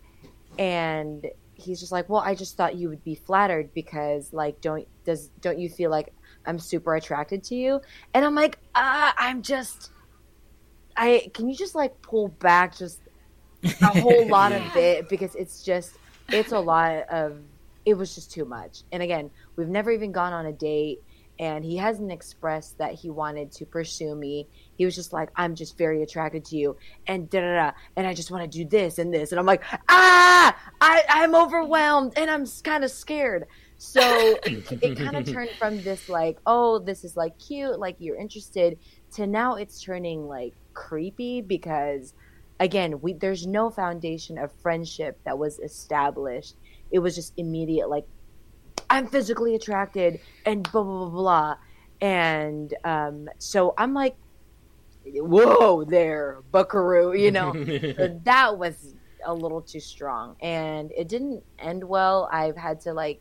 And 0.58 1.26
he's 1.54 1.80
just 1.80 1.92
like, 1.92 2.08
"Well, 2.08 2.20
I 2.20 2.34
just 2.34 2.56
thought 2.56 2.76
you 2.76 2.88
would 2.88 3.04
be 3.04 3.14
flattered 3.14 3.72
because 3.74 4.32
like 4.32 4.60
don't 4.60 4.86
does 5.04 5.30
don't 5.40 5.58
you 5.58 5.68
feel 5.68 5.90
like 5.90 6.12
I'm 6.46 6.58
super 6.58 6.94
attracted 6.94 7.42
to 7.44 7.54
you?" 7.54 7.80
And 8.12 8.24
I'm 8.24 8.34
like, 8.34 8.58
"Uh, 8.74 9.12
I'm 9.16 9.42
just 9.42 9.90
I 10.96 11.30
can 11.34 11.48
you 11.48 11.56
just 11.56 11.74
like 11.74 12.00
pull 12.02 12.28
back 12.28 12.76
just 12.76 13.00
a 13.64 14.00
whole 14.00 14.26
lot 14.28 14.52
of 14.52 14.76
it 14.76 15.08
because 15.08 15.34
it's 15.34 15.62
just 15.62 15.96
it's 16.28 16.52
a 16.52 16.58
lot 16.58 17.08
of 17.10 17.38
it 17.84 17.94
was 17.94 18.14
just 18.14 18.30
too 18.30 18.44
much. 18.44 18.82
And 18.92 19.02
again, 19.02 19.30
we've 19.56 19.68
never 19.68 19.90
even 19.90 20.12
gone 20.12 20.32
on 20.32 20.46
a 20.46 20.52
date 20.52 21.02
and 21.38 21.64
he 21.64 21.76
hasn't 21.76 22.12
expressed 22.12 22.78
that 22.78 22.94
he 22.94 23.10
wanted 23.10 23.50
to 23.52 23.66
pursue 23.66 24.14
me. 24.14 24.48
He 24.76 24.84
was 24.84 24.94
just 24.94 25.12
like, 25.12 25.30
I'm 25.36 25.54
just 25.54 25.76
very 25.76 26.02
attracted 26.02 26.44
to 26.46 26.56
you 26.56 26.76
and 27.06 27.28
da 27.28 27.40
da 27.40 27.54
da 27.54 27.70
and 27.96 28.06
I 28.06 28.14
just 28.14 28.30
want 28.30 28.50
to 28.50 28.58
do 28.58 28.64
this 28.64 28.98
and 28.98 29.12
this 29.12 29.32
and 29.32 29.38
I'm 29.38 29.46
like, 29.46 29.62
ah 29.88 30.56
I, 30.80 31.04
I'm 31.08 31.34
overwhelmed 31.34 32.12
and 32.16 32.30
I'm 32.30 32.46
kind 32.62 32.84
of 32.84 32.90
scared. 32.90 33.46
So 33.76 34.00
it 34.44 34.96
kind 34.96 35.16
of 35.16 35.24
turned 35.32 35.50
from 35.58 35.82
this 35.82 36.08
like, 36.08 36.38
oh, 36.46 36.78
this 36.78 37.04
is 37.04 37.16
like 37.16 37.38
cute, 37.38 37.78
like 37.78 37.96
you're 37.98 38.16
interested, 38.16 38.78
to 39.14 39.26
now 39.26 39.56
it's 39.56 39.82
turning 39.82 40.26
like 40.26 40.54
creepy 40.72 41.40
because 41.40 42.14
again, 42.60 43.00
we 43.00 43.14
there's 43.14 43.46
no 43.46 43.70
foundation 43.70 44.38
of 44.38 44.52
friendship 44.62 45.18
that 45.24 45.38
was 45.38 45.58
established. 45.58 46.56
It 46.90 47.00
was 47.00 47.14
just 47.14 47.32
immediate 47.36 47.88
like 47.88 48.06
I'm 48.90 49.06
physically 49.06 49.54
attracted 49.54 50.20
and 50.46 50.62
blah 50.70 50.82
blah 50.82 51.08
blah 51.08 51.10
blah. 51.10 51.56
And 52.00 52.74
um 52.84 53.28
so 53.38 53.74
I'm 53.78 53.94
like 53.94 54.16
whoa 55.06 55.84
there, 55.84 56.42
buckaroo, 56.50 57.14
you 57.14 57.30
know. 57.30 57.52
So 57.96 58.20
that 58.24 58.58
was 58.58 58.94
a 59.24 59.32
little 59.34 59.62
too 59.62 59.80
strong 59.80 60.36
and 60.42 60.90
it 60.96 61.08
didn't 61.08 61.42
end 61.58 61.84
well. 61.84 62.28
I've 62.32 62.56
had 62.56 62.80
to 62.82 62.92
like 62.92 63.20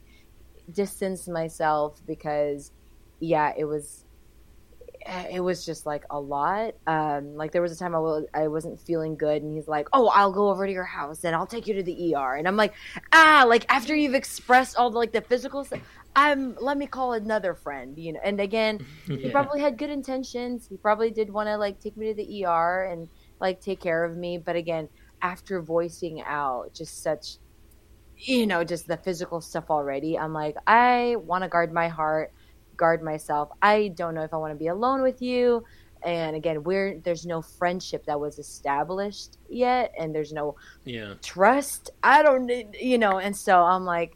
distance 0.71 1.27
myself 1.27 2.01
because 2.05 2.71
yeah, 3.19 3.53
it 3.57 3.65
was 3.65 4.02
it 5.05 5.39
was 5.39 5.65
just 5.65 5.85
like 5.85 6.03
a 6.09 6.19
lot. 6.19 6.73
Um, 6.87 7.35
like 7.35 7.51
there 7.51 7.61
was 7.61 7.71
a 7.71 7.77
time 7.77 7.95
I 7.95 7.99
was 7.99 8.25
I 8.33 8.47
wasn't 8.47 8.79
feeling 8.79 9.15
good, 9.15 9.41
and 9.41 9.53
he's 9.53 9.67
like, 9.67 9.87
"Oh, 9.93 10.07
I'll 10.07 10.31
go 10.31 10.49
over 10.49 10.65
to 10.65 10.71
your 10.71 10.83
house 10.83 11.23
and 11.23 11.35
I'll 11.35 11.47
take 11.47 11.67
you 11.67 11.73
to 11.75 11.83
the 11.83 12.15
ER." 12.15 12.35
And 12.35 12.47
I'm 12.47 12.57
like, 12.57 12.73
"Ah, 13.11 13.45
like 13.47 13.65
after 13.69 13.95
you've 13.95 14.13
expressed 14.13 14.77
all 14.77 14.91
the 14.91 14.97
like 14.97 15.11
the 15.11 15.21
physical 15.21 15.63
stuff, 15.63 15.81
I'm 16.15 16.55
let 16.59 16.77
me 16.77 16.87
call 16.87 17.13
another 17.13 17.55
friend, 17.55 17.97
you 17.97 18.13
know." 18.13 18.19
And 18.23 18.39
again, 18.39 18.79
he 19.07 19.29
probably 19.29 19.61
had 19.61 19.77
good 19.77 19.89
intentions. 19.89 20.67
He 20.67 20.77
probably 20.77 21.11
did 21.11 21.31
want 21.31 21.47
to 21.47 21.57
like 21.57 21.79
take 21.79 21.97
me 21.97 22.07
to 22.07 22.13
the 22.15 22.45
ER 22.45 22.83
and 22.91 23.09
like 23.39 23.61
take 23.61 23.81
care 23.81 24.03
of 24.05 24.15
me, 24.17 24.37
but 24.37 24.55
again, 24.55 24.89
after 25.21 25.61
voicing 25.61 26.21
out 26.21 26.73
just 26.73 27.01
such 27.01 27.37
you 28.15 28.47
know, 28.47 28.63
just 28.63 28.87
the 28.87 28.97
physical 28.97 29.41
stuff 29.41 29.65
already. 29.69 30.17
I'm 30.17 30.33
like, 30.33 30.55
I 30.67 31.15
want 31.19 31.43
to 31.43 31.49
guard 31.49 31.73
my 31.73 31.87
heart, 31.87 32.31
guard 32.83 33.01
myself. 33.01 33.47
I 33.61 33.77
don't 33.99 34.13
know 34.15 34.23
if 34.27 34.33
I 34.33 34.37
want 34.43 34.51
to 34.55 34.63
be 34.65 34.67
alone 34.77 35.01
with 35.03 35.21
you. 35.21 35.63
And 36.03 36.35
again, 36.35 36.63
we're 36.67 36.99
there's 37.05 37.25
no 37.25 37.41
friendship 37.41 38.01
that 38.07 38.19
was 38.19 38.37
established 38.39 39.37
yet, 39.47 39.87
and 39.99 40.13
there's 40.13 40.33
no 40.33 40.55
Yeah. 40.85 41.13
trust. 41.21 41.83
I 42.03 42.17
don't, 42.23 42.49
you 42.91 42.97
know, 43.03 43.15
and 43.25 43.35
so 43.45 43.53
I'm 43.73 43.85
like, 43.85 44.11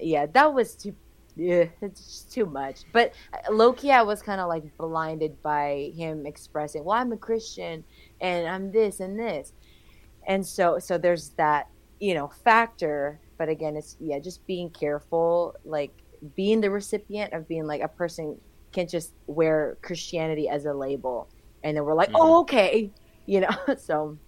yeah, 0.00 0.24
that 0.36 0.54
was 0.54 0.74
too, 0.82 0.94
yeah, 1.36 1.66
it's 1.82 2.02
just 2.12 2.32
too 2.32 2.46
much. 2.46 2.78
But 2.92 3.12
uh, 3.34 3.50
lowkey, 3.60 3.90
I 3.90 4.02
was 4.02 4.22
kind 4.22 4.40
of 4.40 4.48
like 4.48 4.64
blinded 4.78 5.34
by 5.42 5.92
him 5.94 6.24
expressing, 6.26 6.84
well, 6.84 6.98
I'm 7.00 7.12
a 7.12 7.18
Christian 7.18 7.84
and 8.20 8.48
I'm 8.48 8.72
this 8.72 9.00
and 9.00 9.18
this, 9.18 9.52
and 10.26 10.46
so 10.46 10.78
so 10.78 10.98
there's 10.98 11.30
that, 11.36 11.66
you 12.00 12.14
know, 12.14 12.28
factor. 12.44 13.20
But 13.38 13.48
again, 13.50 13.76
it's 13.76 13.96
yeah, 14.00 14.18
just 14.20 14.46
being 14.46 14.70
careful, 14.70 15.54
like 15.64 15.94
being 16.36 16.60
the 16.60 16.70
recipient 16.70 17.32
of 17.32 17.48
being 17.48 17.66
like 17.66 17.80
a 17.80 17.88
person 17.88 18.38
can't 18.72 18.88
just 18.88 19.12
wear 19.26 19.78
Christianity 19.82 20.48
as 20.48 20.66
a 20.66 20.72
label, 20.72 21.28
and 21.62 21.76
then 21.76 21.84
we're 21.84 21.94
like, 21.94 22.08
mm-hmm. 22.08 22.20
oh, 22.20 22.40
okay, 22.40 22.90
you 23.26 23.40
know, 23.40 23.56
so. 23.78 24.18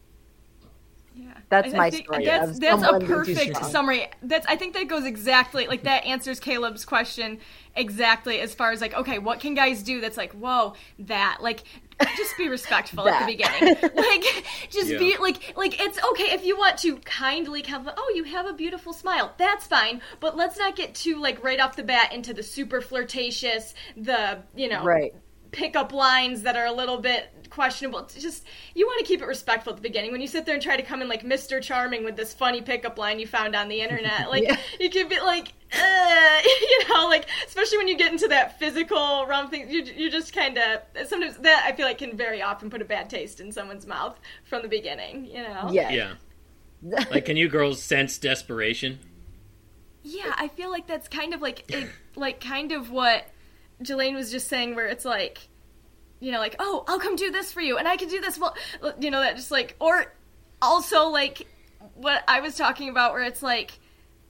Yeah, 1.13 1.35
That's 1.51 1.75
I- 1.75 1.77
I 1.77 1.79
my 1.79 1.91
think 1.91 2.07
story 2.07 2.25
That's, 2.25 2.59
that's 2.59 2.83
a 2.83 2.85
someone 2.85 3.01
being 3.01 3.11
too 3.11 3.35
perfect 3.35 3.65
summary. 3.67 4.07
That's 4.23 4.47
I 4.47 4.57
think 4.57 4.75
that 4.75 4.87
goes 4.87 5.05
exactly 5.05 5.67
like 5.67 5.83
that 5.83 6.07
answers 6.07 6.39
Caleb's 6.39 6.85
question 6.85 7.41
exactly 7.75 8.41
as 8.41 8.55
far 8.55 8.71
as 8.71 8.81
like 8.81 8.95
okay, 8.95 9.19
what 9.19 9.41
can 9.41 9.55
guys 9.55 9.83
do 9.83 10.01
that's 10.01 10.17
like 10.17 10.33
whoa 10.33 10.75
that 11.01 11.39
like 11.43 11.65
just 12.17 12.37
be 12.37 12.49
respectful 12.49 13.09
at 13.09 13.27
the 13.27 13.33
beginning. 13.33 13.77
Like 14.01 14.45
just 14.71 14.89
Yeah. 14.91 14.99
be 14.99 15.17
like 15.19 15.57
like 15.57 15.81
it's 15.81 16.03
okay 16.13 16.33
if 16.33 16.45
you 16.45 16.57
want 16.57 16.79
to 16.79 16.97
kindly 16.99 17.63
compliment. 17.63 17.99
Oh, 18.01 18.13
you 18.15 18.25
have 18.25 18.47
a 18.47 18.53
beautiful 18.53 18.93
smile. 18.93 19.35
That's 19.39 19.67
fine, 19.67 20.01
but 20.21 20.37
let's 20.37 20.59
not 20.59 20.77
get 20.77 20.95
too 20.95 21.21
like 21.21 21.43
right 21.45 21.61
off 21.61 21.77
the 21.77 21.83
bat 21.83 22.13
into 22.13 22.33
the 22.35 22.43
super 22.43 22.81
flirtatious, 22.81 23.75
the 23.97 24.43
you 24.55 24.69
know 24.69 24.85
Right. 24.85 25.15
Pickup 25.53 25.93
lines 25.93 26.43
that 26.43 26.57
are 26.57 26.67
a 26.67 26.73
little 26.73 26.99
bit 26.99 27.29
questionable. 27.51 27.99
It's 28.01 28.15
just 28.15 28.45
you 28.75 28.87
want 28.87 29.01
to 29.01 29.05
keep 29.07 29.21
it 29.21 29.27
respectful 29.27 29.73
at 29.73 29.77
the 29.77 29.83
beginning. 29.83 30.13
When 30.13 30.21
you 30.21 30.29
sit 30.29 30.47
there 30.47 30.55
and 30.55 30.63
try 30.63 30.77
to 30.77 30.83
come 30.83 31.03
in 31.03 31.09
like 31.09 31.25
Mr. 31.25 31.61
Charming 31.61 32.05
with 32.05 32.17
this 32.17 32.33
funny 32.33 32.63
pickup 32.63 32.97
line 32.99 33.19
you 33.19 33.27
found 33.27 33.57
on 33.57 33.69
the 33.69 33.81
internet, 33.81 34.29
like 34.31 34.45
Yeah. 34.45 34.57
you 34.79 34.89
can 34.91 35.09
be 35.09 35.19
like, 35.21 35.53
uh, 35.73 36.39
you 36.45 36.89
know, 36.89 37.07
like 37.09 37.27
especially 37.47 37.79
when 37.79 37.89
you 37.89 37.97
get 37.97 38.13
into 38.13 38.29
that 38.29 38.59
physical 38.59 39.27
realm 39.27 39.49
thing, 39.51 39.69
you 39.71 39.83
you 39.83 40.11
just 40.11 40.33
kind 40.33 40.59
of 40.59 41.09
sometimes 41.09 41.37
that 41.39 41.65
I 41.67 41.73
feel 41.73 41.87
like 41.87 41.99
can 41.99 42.17
very 42.17 42.43
often 42.43 42.71
put 42.71 42.83
a 42.83 42.85
bad 42.85 43.11
taste 43.11 43.41
in 43.41 43.51
someone's 43.53 43.87
mouth 43.87 44.19
from 44.45 44.63
the 44.63 44.69
beginning. 44.69 45.27
You 45.27 45.43
know? 45.43 45.71
Yeah. 45.73 45.91
Yeah. 45.91 46.13
Like, 47.11 47.27
can 47.27 47.37
you 47.37 47.49
girls 47.51 47.83
sense 47.83 48.17
desperation? 48.17 49.01
Yeah, 50.03 50.33
I 50.39 50.49
feel 50.49 50.71
like 50.71 50.87
that's 50.87 51.09
kind 51.09 51.35
of 51.35 51.43
like 51.43 51.71
it, 51.71 51.91
like 52.17 52.41
kind 52.41 52.73
of 52.73 52.91
what 52.91 53.27
Jelaine 53.83 54.15
was 54.15 54.31
just 54.31 54.49
saying, 54.49 54.75
where 54.75 54.87
it's 54.87 55.05
like, 55.05 55.39
you 56.21 56.33
know, 56.33 56.39
like, 56.39 56.57
oh, 56.59 56.85
I'll 56.89 56.99
come 57.01 57.17
do 57.17 57.31
this 57.31 57.53
for 57.53 57.61
you, 57.61 57.79
and 57.79 57.89
I 57.89 57.97
can 57.97 58.09
do 58.09 58.21
this. 58.21 58.39
Well, 58.39 58.55
you 59.01 59.11
know, 59.11 59.21
that 59.21 59.37
just 59.37 59.51
like, 59.51 59.77
or 59.81 60.13
also 60.61 61.09
like 61.09 61.47
what 61.95 62.23
I 62.29 62.41
was 62.41 62.57
talking 62.57 62.89
about, 62.89 63.13
where 63.13 63.23
it's 63.23 63.43
like. 63.43 63.73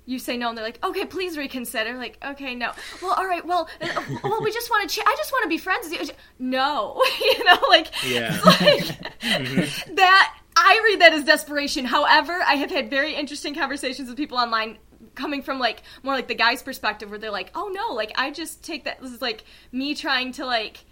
You 0.07 0.18
say 0.18 0.36
no, 0.36 0.48
and 0.48 0.59
they're 0.59 0.64
like, 0.64 0.82
"Okay, 0.82 1.05
please 1.05 1.38
reconsider." 1.38 1.96
Like, 1.96 2.16
"Okay, 2.24 2.57
no." 2.57 2.72
Well, 3.01 3.12
all 3.12 3.26
right. 3.28 3.46
Well, 3.46 3.68
uh, 3.80 4.03
well, 4.24 4.42
we 4.42 4.51
just 4.51 4.68
want 4.68 4.88
to. 4.90 4.96
Ch- 4.96 5.05
I 5.07 5.14
just 5.16 5.30
want 5.30 5.44
to 5.44 5.48
be 5.48 5.59
friends 5.59 5.88
with 5.88 6.09
you. 6.09 6.14
No, 6.40 7.01
you 7.20 7.44
know, 7.44 7.59
like, 7.68 7.88
Yeah. 8.05 8.36
like 8.44 9.20
that 9.20 10.34
I 10.57 10.80
read 10.84 11.01
that 11.03 11.12
as 11.12 11.24
desperation. 11.24 11.84
However, 11.84 12.32
I 12.44 12.55
have 12.55 12.70
had 12.70 12.90
very 12.90 13.14
interesting 13.14 13.55
conversations 13.55 14.09
with 14.09 14.16
people 14.16 14.36
online 14.38 14.78
coming 15.21 15.43
from 15.43 15.59
like 15.59 15.83
more 16.03 16.14
like 16.14 16.29
the 16.29 16.35
guy's 16.35 16.62
perspective 16.62 17.11
where 17.11 17.18
they're 17.18 17.31
like, 17.31 17.51
"Oh 17.55 17.71
no, 17.73 17.95
like 17.95 18.12
I 18.16 18.31
just 18.31 18.64
take 18.64 18.85
that 18.85 19.01
this 19.01 19.12
is 19.12 19.23
like 19.23 19.45
me 19.73 19.95
trying 19.95 20.33
to 20.33 20.47
like 20.47 20.85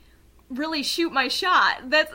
really 0.50 0.82
shoot 0.82 1.12
my 1.12 1.28
shot." 1.28 1.90
That's 1.90 2.12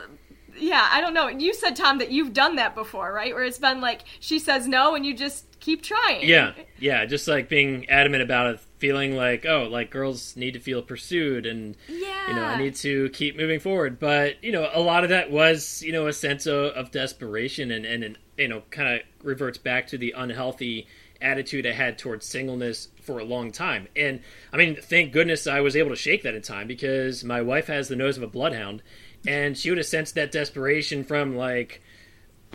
yeah, 0.56 0.88
I 0.92 1.00
don't 1.00 1.14
know. 1.14 1.26
You 1.28 1.52
said 1.52 1.74
Tom 1.74 1.98
that 1.98 2.10
you've 2.12 2.32
done 2.32 2.56
that 2.56 2.74
before, 2.76 3.12
right? 3.12 3.34
Where 3.34 3.44
it's 3.44 3.58
been 3.58 3.80
like 3.80 4.02
she 4.20 4.38
says 4.38 4.68
no 4.68 4.94
and 4.94 5.04
you 5.04 5.14
just 5.14 5.58
keep 5.60 5.82
trying. 5.82 6.28
Yeah, 6.28 6.52
yeah, 6.78 7.04
just 7.06 7.26
like 7.26 7.48
being 7.48 7.88
adamant 7.88 8.22
about 8.22 8.54
it, 8.54 8.60
feeling 8.78 9.16
like, 9.16 9.46
oh, 9.46 9.64
like 9.64 9.90
girls 9.90 10.36
need 10.36 10.52
to 10.52 10.60
feel 10.60 10.82
pursued 10.82 11.46
and 11.46 11.76
Yeah. 11.88 12.28
you 12.28 12.34
know, 12.34 12.44
I 12.44 12.58
need 12.58 12.74
to 12.76 13.08
keep 13.10 13.36
moving 13.36 13.58
forward. 13.60 13.98
But, 13.98 14.44
you 14.44 14.52
know, 14.52 14.68
a 14.72 14.80
lot 14.80 15.04
of 15.04 15.10
that 15.10 15.30
was, 15.30 15.82
you 15.82 15.90
know, 15.90 16.06
a 16.06 16.12
sense 16.12 16.46
of, 16.46 16.66
of 16.72 16.90
desperation 16.90 17.70
and, 17.70 17.86
and, 17.86 18.04
and, 18.04 18.18
you 18.36 18.48
know, 18.48 18.62
kind 18.70 18.94
of 18.94 19.00
reverts 19.22 19.56
back 19.56 19.86
to 19.88 19.98
the 19.98 20.12
unhealthy 20.16 20.86
attitude 21.20 21.66
I 21.66 21.72
had 21.72 21.98
towards 21.98 22.26
singleness 22.26 22.88
for 23.02 23.18
a 23.18 23.24
long 23.24 23.52
time. 23.52 23.88
And 23.96 24.20
I 24.52 24.56
mean, 24.56 24.76
thank 24.80 25.12
goodness 25.12 25.46
I 25.46 25.60
was 25.60 25.76
able 25.76 25.90
to 25.90 25.96
shake 25.96 26.22
that 26.22 26.34
in 26.34 26.42
time 26.42 26.66
because 26.66 27.24
my 27.24 27.42
wife 27.42 27.66
has 27.68 27.88
the 27.88 27.96
nose 27.96 28.16
of 28.16 28.22
a 28.22 28.28
bloodhound 28.28 28.82
and 29.26 29.56
she 29.56 29.70
would 29.70 29.78
have 29.78 29.86
sensed 29.86 30.14
that 30.14 30.32
desperation 30.32 31.04
from 31.04 31.36
like 31.36 31.82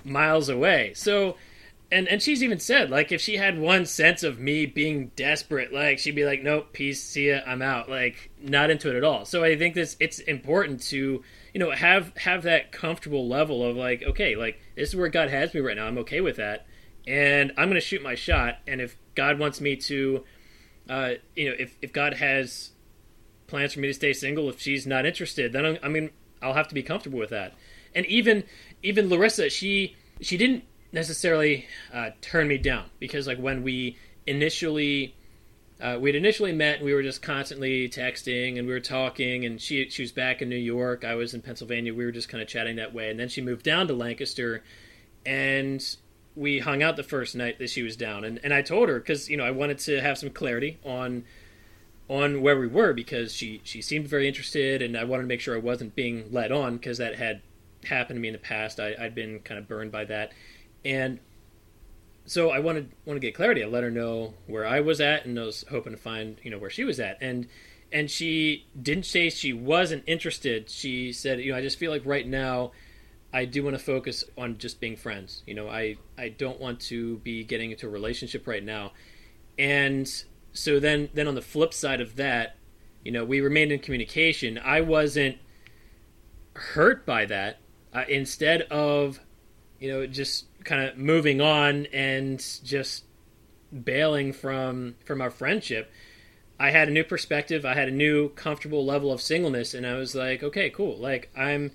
miles 0.04 0.50
away. 0.50 0.94
So, 0.96 1.36
and 1.92 2.08
and 2.08 2.22
she's 2.22 2.44
even 2.44 2.60
said 2.60 2.90
like 2.90 3.12
if 3.12 3.20
she 3.20 3.38
had 3.38 3.58
one 3.58 3.86
sense 3.86 4.24
of 4.24 4.40
me 4.40 4.66
being 4.66 5.12
desperate, 5.16 5.74
like 5.74 6.00
she'd 6.00 6.16
be 6.16 6.26
like, 6.26 6.44
"Nope, 6.44 6.72
peace, 6.72 7.04
see 7.04 7.30
ya, 7.30 7.40
I'm 7.46 7.62
out." 7.62 7.90
Like 7.90 8.30
not 8.40 8.70
into 8.70 8.90
it 8.90 8.96
at 8.96 9.04
all. 9.04 9.26
So 9.26 9.44
I 9.44 9.58
think 9.58 9.74
this 9.74 9.98
it's 10.00 10.20
important 10.20 10.82
to 10.90 11.24
you 11.54 11.60
know 11.60 11.72
have 11.72 12.16
have 12.18 12.44
that 12.44 12.72
comfortable 12.72 13.28
level 13.28 13.66
of 13.66 13.76
like, 13.76 14.04
okay, 14.04 14.36
like 14.36 14.60
this 14.76 14.90
is 14.90 14.96
where 14.96 15.10
God 15.10 15.30
has 15.30 15.54
me 15.54 15.62
right 15.62 15.76
now. 15.76 15.88
I'm 15.88 15.98
okay 16.00 16.22
with 16.22 16.36
that, 16.36 16.68
and 17.10 17.52
I'm 17.58 17.68
gonna 17.68 17.82
shoot 17.82 18.04
my 18.04 18.14
shot. 18.14 18.60
And 18.68 18.80
if 18.80 18.96
God 19.16 19.40
wants 19.40 19.60
me 19.60 19.76
to, 19.78 20.24
uh, 20.88 21.14
you 21.36 21.50
know, 21.50 21.56
if 21.58 21.76
if 21.82 21.92
God 21.92 22.14
has 22.14 22.70
plans 23.48 23.74
for 23.74 23.80
me 23.80 23.88
to 23.88 23.94
stay 23.94 24.14
single, 24.14 24.48
if 24.48 24.62
she's 24.62 24.86
not 24.86 25.08
interested, 25.08 25.52
then 25.52 25.66
I'm, 25.66 25.78
I 25.82 25.90
mean 25.90 26.12
I'll 26.42 26.54
have 26.54 26.68
to 26.68 26.76
be 26.76 26.84
comfortable 26.84 27.20
with 27.20 27.32
that. 27.32 27.56
And 27.96 28.06
even 28.06 28.44
even 28.84 29.10
Larissa, 29.10 29.50
she 29.50 29.96
she 30.22 30.38
didn't 30.38 30.64
necessarily 30.92 31.66
uh, 31.92 32.12
turn 32.22 32.48
me 32.48 32.60
down 32.60 32.86
because 33.00 33.26
like 33.26 33.40
when 33.40 33.64
we 33.64 33.98
initially 34.28 35.16
uh, 35.82 35.98
we'd 36.00 36.16
initially 36.16 36.52
met 36.52 36.78
and 36.78 36.86
we 36.86 36.94
were 36.94 37.02
just 37.02 37.22
constantly 37.22 37.90
texting 37.90 38.60
and 38.60 38.68
we 38.68 38.74
were 38.74 38.80
talking 38.80 39.46
and 39.46 39.60
she 39.60 39.90
she 39.90 40.04
was 40.04 40.12
back 40.12 40.42
in 40.42 40.50
New 40.50 40.56
York 40.56 41.06
I 41.06 41.16
was 41.16 41.34
in 41.34 41.42
Pennsylvania 41.42 41.94
we 41.94 42.06
were 42.06 42.12
just 42.12 42.30
kind 42.30 42.42
of 42.42 42.48
chatting 42.48 42.76
that 42.78 42.94
way 42.94 43.10
and 43.10 43.20
then 43.20 43.30
she 43.30 43.42
moved 43.42 43.64
down 43.64 43.88
to 43.88 43.94
Lancaster 43.94 44.64
and 45.26 45.84
we 46.36 46.60
hung 46.60 46.82
out 46.82 46.96
the 46.96 47.04
first 47.04 47.36
night 47.36 47.60
that 47.60 47.70
she 47.70 47.84
was 47.84 47.96
down 47.96 48.24
and, 48.24 48.40
and 48.44 48.54
I 48.54 48.62
told 48.62 48.90
her 48.90 49.00
because 49.00 49.30
you 49.30 49.38
know 49.38 49.44
I 49.44 49.52
wanted 49.52 49.80
to 49.80 50.02
have 50.02 50.18
some 50.18 50.30
clarity 50.30 50.78
on 50.84 51.24
on 52.08 52.42
where 52.42 52.60
we 52.60 52.68
were 52.68 52.94
because 52.94 53.34
she 53.34 53.62
she 53.64 53.82
seemed 53.82 54.08
very 54.08 54.28
interested 54.28 54.82
and 54.82 54.98
I 54.98 55.04
wanted 55.04 55.24
to 55.24 55.28
make 55.28 55.42
sure 55.42 55.56
I 55.56 55.60
wasn't 55.60 55.96
being 55.96 56.32
led 56.32 56.52
on 56.52 56.78
because 56.78 56.98
that 56.98 57.16
had 57.16 57.42
happened 57.86 58.18
to 58.18 58.22
me 58.22 58.30
in 58.30 58.34
the 58.34 58.40
past 58.40 58.80
I, 58.80 58.96
I'd 59.00 59.16
been 59.16 59.40
kind 59.40 59.58
of 59.58 59.68
burned 59.68 59.92
by 59.92 60.06
that 60.06 60.32
and 60.86 61.20
so 62.30 62.52
I 62.52 62.60
wanted 62.60 62.92
want 63.06 63.16
to 63.16 63.26
get 63.26 63.34
clarity. 63.34 63.64
I 63.64 63.68
let 63.68 63.84
her 63.84 63.90
know 63.90 64.36
where 64.46 64.66
I 64.66 64.82
was 64.82 65.02
at, 65.02 65.26
and 65.26 65.38
I 65.40 65.44
was 65.44 65.66
hoping 65.70 65.94
to 65.94 65.98
find 65.98 66.38
you 66.44 66.52
know 66.52 66.60
where 66.60 66.70
she 66.70 66.84
was 66.84 67.00
at. 67.00 67.18
And 67.22 67.48
and 67.92 68.10
she 68.10 68.68
didn't 68.80 69.08
say 69.08 69.32
she 69.32 69.52
wasn't 69.52 70.04
interested. 70.06 70.70
She 70.70 71.12
said, 71.12 71.40
you 71.40 71.52
know, 71.52 71.58
I 71.58 71.62
just 71.62 71.80
feel 71.80 71.90
like 71.90 72.06
right 72.06 72.28
now, 72.28 72.72
I 73.32 73.46
do 73.46 73.64
want 73.64 73.78
to 73.78 73.84
focus 73.84 74.24
on 74.38 74.58
just 74.58 74.80
being 74.80 74.96
friends. 74.96 75.44
You 75.46 75.54
know, 75.54 75.70
I 75.70 75.98
I 76.18 76.30
don't 76.30 76.60
want 76.60 76.80
to 76.82 77.18
be 77.18 77.44
getting 77.44 77.72
into 77.72 77.88
a 77.88 77.90
relationship 77.90 78.48
right 78.48 78.64
now. 78.64 78.94
And 79.58 80.10
so 80.54 80.80
then 80.80 81.10
then 81.14 81.28
on 81.28 81.36
the 81.36 81.42
flip 81.42 81.74
side 81.74 82.02
of 82.02 82.16
that, 82.16 82.56
you 83.04 83.12
know, 83.12 83.24
we 83.24 83.42
remained 83.42 83.72
in 83.72 83.80
communication. 83.80 84.58
I 84.58 84.82
wasn't 84.82 85.38
hurt 86.56 87.06
by 87.06 87.26
that. 87.26 87.60
Uh, 87.94 88.04
instead 88.08 88.62
of 88.64 89.20
you 89.80 89.90
know 89.90 90.06
just 90.06 90.46
kind 90.64 90.88
of 90.88 90.98
moving 90.98 91.42
on 91.42 91.88
and 91.88 92.46
just 92.64 93.06
bailing 93.72 94.34
from 94.34 94.96
from 95.06 95.22
our 95.22 95.30
friendship 95.32 95.92
i 96.60 96.70
had 96.70 96.88
a 96.88 96.92
new 96.92 97.04
perspective 97.04 97.66
i 97.66 97.74
had 97.74 97.88
a 97.88 97.92
new 97.92 98.30
comfortable 98.30 98.86
level 98.86 99.12
of 99.12 99.22
singleness 99.22 99.74
and 99.74 99.86
i 99.86 99.96
was 99.96 100.14
like 100.14 100.44
okay 100.44 100.70
cool 100.70 100.98
like 100.98 101.30
i'm 101.38 101.72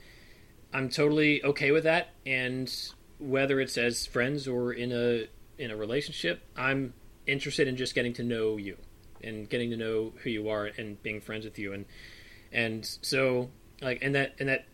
i'm 0.74 0.90
totally 0.90 1.42
okay 1.44 1.70
with 1.70 1.84
that 1.84 2.10
and 2.26 2.92
whether 3.18 3.60
it's 3.60 3.78
as 3.78 4.04
friends 4.04 4.46
or 4.46 4.72
in 4.72 4.92
a 4.92 5.26
in 5.62 5.70
a 5.70 5.76
relationship 5.76 6.42
i'm 6.56 6.92
interested 7.26 7.68
in 7.68 7.76
just 7.76 7.94
getting 7.94 8.12
to 8.12 8.22
know 8.22 8.56
you 8.56 8.76
and 9.22 9.48
getting 9.48 9.70
to 9.70 9.76
know 9.76 10.12
who 10.22 10.30
you 10.30 10.48
are 10.48 10.66
and 10.66 11.02
being 11.02 11.20
friends 11.20 11.44
with 11.44 11.58
you. 11.58 11.72
And 11.72 11.86
and 12.52 12.98
so 13.02 13.50
like 13.80 14.00
and 14.02 14.14
that 14.14 14.34
and 14.38 14.48
that 14.48 14.66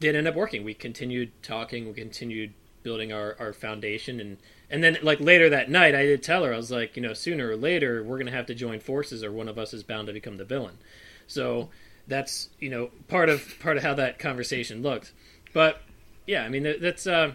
did 0.00 0.16
end 0.16 0.28
up 0.28 0.34
working. 0.34 0.64
We 0.64 0.74
continued 0.74 1.32
talking 1.42 1.86
we 1.86 1.94
continued 1.94 2.54
building 2.82 3.12
our, 3.12 3.36
our 3.38 3.52
foundation. 3.52 4.20
And 4.20 4.38
and 4.70 4.82
then 4.82 4.98
like 5.02 5.20
later 5.20 5.48
that 5.50 5.70
night 5.70 5.94
I 5.94 6.04
did 6.04 6.22
tell 6.22 6.44
her 6.44 6.54
I 6.54 6.56
was 6.56 6.70
like 6.70 6.96
you 6.96 7.02
know 7.02 7.14
sooner 7.14 7.50
or 7.50 7.56
later 7.56 8.02
we're 8.02 8.18
gonna 8.18 8.30
have 8.30 8.46
to 8.46 8.54
join 8.54 8.80
forces 8.80 9.22
or 9.22 9.32
one 9.32 9.48
of 9.48 9.58
us 9.58 9.74
is 9.74 9.82
bound 9.82 10.06
to 10.06 10.12
become 10.12 10.36
the 10.36 10.44
villain. 10.44 10.78
So 11.26 11.70
that's 12.08 12.48
you 12.58 12.70
know 12.70 12.90
part 13.08 13.28
of 13.28 13.58
part 13.60 13.76
of 13.76 13.82
how 13.82 13.94
that 13.94 14.18
conversation 14.18 14.82
looked 14.82 15.12
but 15.52 15.82
yeah 16.26 16.42
I 16.42 16.48
mean 16.48 16.62
that, 16.64 16.80
that's 16.80 17.06
uh 17.06 17.32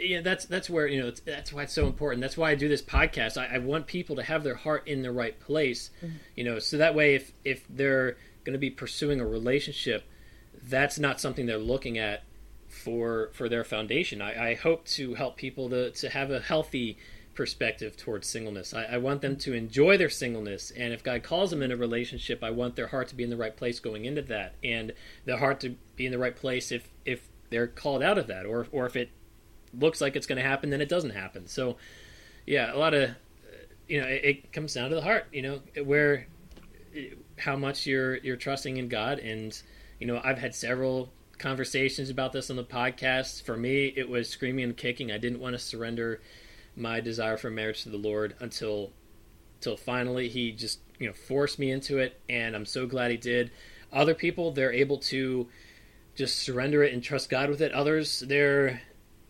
yeah, 0.00 0.20
that's 0.22 0.46
that's 0.46 0.70
where 0.70 0.86
you 0.86 1.00
know 1.00 1.08
it's, 1.08 1.20
that's 1.20 1.52
why 1.52 1.62
it's 1.64 1.72
so 1.72 1.86
important. 1.86 2.20
That's 2.20 2.36
why 2.36 2.50
I 2.50 2.54
do 2.54 2.68
this 2.68 2.82
podcast. 2.82 3.36
I, 3.36 3.56
I 3.56 3.58
want 3.58 3.86
people 3.86 4.16
to 4.16 4.22
have 4.22 4.44
their 4.44 4.54
heart 4.54 4.88
in 4.88 5.02
the 5.02 5.12
right 5.12 5.38
place, 5.38 5.90
mm-hmm. 6.02 6.16
you 6.36 6.44
know, 6.44 6.58
so 6.58 6.78
that 6.78 6.94
way 6.94 7.14
if 7.14 7.32
if 7.44 7.64
they're 7.68 8.16
going 8.44 8.54
to 8.54 8.58
be 8.58 8.70
pursuing 8.70 9.20
a 9.20 9.26
relationship, 9.26 10.04
that's 10.62 10.98
not 10.98 11.20
something 11.20 11.46
they're 11.46 11.58
looking 11.58 11.98
at 11.98 12.24
for 12.68 13.30
for 13.32 13.48
their 13.48 13.64
foundation. 13.64 14.22
I, 14.22 14.50
I 14.50 14.54
hope 14.54 14.86
to 14.86 15.14
help 15.14 15.36
people 15.36 15.68
to 15.70 15.90
to 15.90 16.08
have 16.08 16.30
a 16.30 16.40
healthy 16.40 16.98
perspective 17.34 17.96
towards 17.96 18.28
singleness. 18.28 18.74
I, 18.74 18.84
I, 18.84 18.96
want 18.98 19.22
them 19.22 19.36
to 19.36 19.54
enjoy 19.54 19.96
their 19.96 20.10
singleness, 20.10 20.70
and 20.70 20.92
if 20.92 21.02
God 21.02 21.22
calls 21.22 21.50
them 21.50 21.62
in 21.62 21.70
a 21.70 21.76
relationship, 21.76 22.42
I 22.42 22.50
want 22.50 22.76
their 22.76 22.88
heart 22.88 23.08
to 23.08 23.14
be 23.14 23.24
in 23.24 23.30
the 23.30 23.36
right 23.36 23.56
place 23.56 23.80
going 23.80 24.04
into 24.04 24.22
that, 24.22 24.54
and 24.62 24.92
their 25.24 25.38
heart 25.38 25.60
to 25.60 25.76
be 25.96 26.06
in 26.06 26.12
the 26.12 26.18
right 26.18 26.34
place 26.34 26.72
if 26.72 26.88
if 27.04 27.28
they're 27.50 27.66
called 27.66 28.02
out 28.02 28.18
of 28.18 28.26
that, 28.26 28.46
or 28.46 28.66
or 28.72 28.86
if 28.86 28.96
it 28.96 29.10
looks 29.78 30.00
like 30.00 30.16
it's 30.16 30.26
going 30.26 30.42
to 30.42 30.48
happen, 30.48 30.70
then 30.70 30.80
it 30.80 30.88
doesn't 30.88 31.10
happen. 31.10 31.46
So, 31.46 31.76
yeah, 32.46 32.74
a 32.74 32.76
lot 32.76 32.94
of 32.94 33.10
you 33.88 34.00
know, 34.00 34.06
it, 34.06 34.24
it 34.24 34.52
comes 34.52 34.74
down 34.74 34.90
to 34.90 34.96
the 34.96 35.02
heart. 35.02 35.26
You 35.32 35.42
know, 35.42 35.60
where 35.84 36.26
how 37.38 37.56
much 37.56 37.86
you're 37.86 38.16
you're 38.18 38.36
trusting 38.36 38.76
in 38.76 38.88
God, 38.88 39.18
and 39.18 39.60
you 39.98 40.06
know, 40.06 40.20
I've 40.22 40.38
had 40.38 40.54
several 40.54 41.12
conversations 41.38 42.10
about 42.10 42.32
this 42.32 42.50
on 42.50 42.56
the 42.56 42.64
podcast. 42.64 43.42
For 43.44 43.56
me, 43.56 43.92
it 43.96 44.08
was 44.08 44.28
screaming 44.28 44.64
and 44.64 44.76
kicking. 44.76 45.10
I 45.10 45.18
didn't 45.18 45.40
want 45.40 45.54
to 45.54 45.58
surrender 45.58 46.20
my 46.80 47.00
desire 47.00 47.36
for 47.36 47.50
marriage 47.50 47.82
to 47.84 47.90
the 47.90 47.96
Lord 47.96 48.34
until 48.40 48.92
until 49.56 49.76
finally 49.76 50.28
he 50.28 50.52
just 50.52 50.80
you 50.98 51.06
know 51.06 51.12
forced 51.12 51.58
me 51.58 51.70
into 51.70 51.98
it, 51.98 52.20
and 52.28 52.56
I'm 52.56 52.66
so 52.66 52.86
glad 52.86 53.10
he 53.10 53.16
did. 53.16 53.50
Other 53.92 54.14
people, 54.14 54.52
they're 54.52 54.72
able 54.72 54.98
to 54.98 55.48
just 56.14 56.38
surrender 56.38 56.82
it 56.82 56.92
and 56.92 57.02
trust 57.02 57.30
God 57.30 57.50
with 57.50 57.60
it. 57.60 57.72
Others, 57.72 58.24
they're 58.26 58.80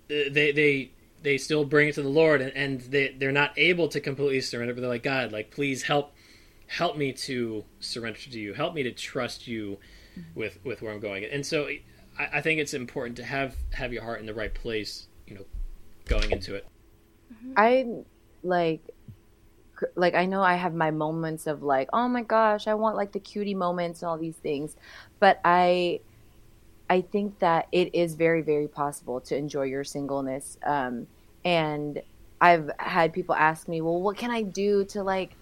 they 0.09 0.53
they 0.53 0.93
they 1.23 1.39
still 1.39 1.65
bring 1.65 1.89
it 1.89 1.95
to 1.95 2.03
the 2.03 2.09
Lord 2.09 2.41
and, 2.41 2.53
and 2.57 2.81
they 2.81 3.15
they're 3.19 3.33
not 3.33 3.53
able 3.57 3.89
to 3.89 4.01
completely 4.01 4.41
surrender, 4.41 4.75
but 4.75 4.81
they're 4.81 4.91
like, 4.91 5.03
God, 5.03 5.33
like 5.33 5.51
please 5.51 5.83
help 5.83 6.13
help 6.67 6.97
me 6.97 7.13
to 7.13 7.65
surrender 7.81 8.19
to 8.19 8.39
you. 8.39 8.55
Help 8.55 8.75
me 8.75 8.83
to 8.83 8.93
trust 8.93 9.47
you 9.47 9.79
mm-hmm. 10.19 10.39
with 10.39 10.59
with 10.65 10.83
where 10.83 10.93
I'm 10.93 11.01
going. 11.01 11.25
And 11.25 11.45
so 11.45 11.69
I, 12.19 12.29
I 12.35 12.41
think 12.41 12.61
it's 12.61 12.75
important 12.75 13.17
to 13.17 13.25
have 13.25 13.57
have 13.73 13.93
your 13.93 14.03
heart 14.03 14.21
in 14.21 14.27
the 14.27 14.35
right 14.35 14.53
place, 14.53 15.07
you 15.27 15.35
know, 15.35 15.45
going 16.07 16.31
into 16.31 16.55
it. 16.55 16.67
I 17.57 17.86
like 18.43 18.82
like 19.97 20.14
I 20.14 20.26
know 20.26 20.43
I 20.43 20.57
have 20.57 20.74
my 20.74 20.91
moments 20.91 21.47
of 21.47 21.62
like, 21.62 21.88
oh 21.93 22.09
my 22.09 22.22
gosh, 22.22 22.66
I 22.66 22.74
want 22.74 22.97
like 22.97 23.12
the 23.12 23.20
cutie 23.20 23.55
moments 23.55 24.03
and 24.03 24.11
all 24.11 24.18
these 24.18 24.36
things, 24.36 24.76
but 25.18 25.41
I 25.45 26.01
I 26.91 27.03
think 27.03 27.38
that 27.38 27.68
it 27.70 27.95
is 27.95 28.16
very, 28.16 28.43
very 28.43 28.66
possible 28.66 29.20
to 29.22 29.36
enjoy 29.36 29.62
your 29.62 29.84
singleness. 29.84 30.59
Um, 30.64 31.07
and 31.45 32.03
I've 32.41 32.68
had 32.80 33.12
people 33.12 33.36
ask 33.36 33.68
me, 33.68 33.80
well, 33.80 34.03
what 34.03 34.16
can 34.16 34.32
I 34.32 34.43
do 34.43 34.84
to 34.86 35.05
like, 35.05 35.36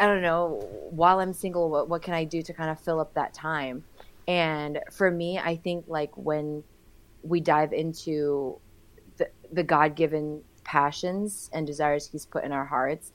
I 0.00 0.08
don't 0.08 0.20
know, 0.20 0.66
while 0.90 1.20
I'm 1.20 1.32
single, 1.32 1.70
what, 1.70 1.88
what 1.88 2.02
can 2.02 2.12
I 2.12 2.24
do 2.24 2.42
to 2.42 2.52
kind 2.52 2.70
of 2.70 2.80
fill 2.80 2.98
up 2.98 3.14
that 3.14 3.32
time? 3.32 3.84
And 4.26 4.80
for 4.90 5.08
me, 5.12 5.38
I 5.38 5.54
think 5.54 5.84
like 5.86 6.10
when 6.16 6.64
we 7.22 7.38
dive 7.40 7.72
into 7.72 8.58
the, 9.16 9.28
the 9.52 9.62
God 9.62 9.94
given 9.94 10.42
passions 10.64 11.50
and 11.52 11.66
desires 11.66 12.08
He's 12.10 12.26
put 12.26 12.44
in 12.44 12.52
our 12.52 12.64
hearts, 12.64 13.12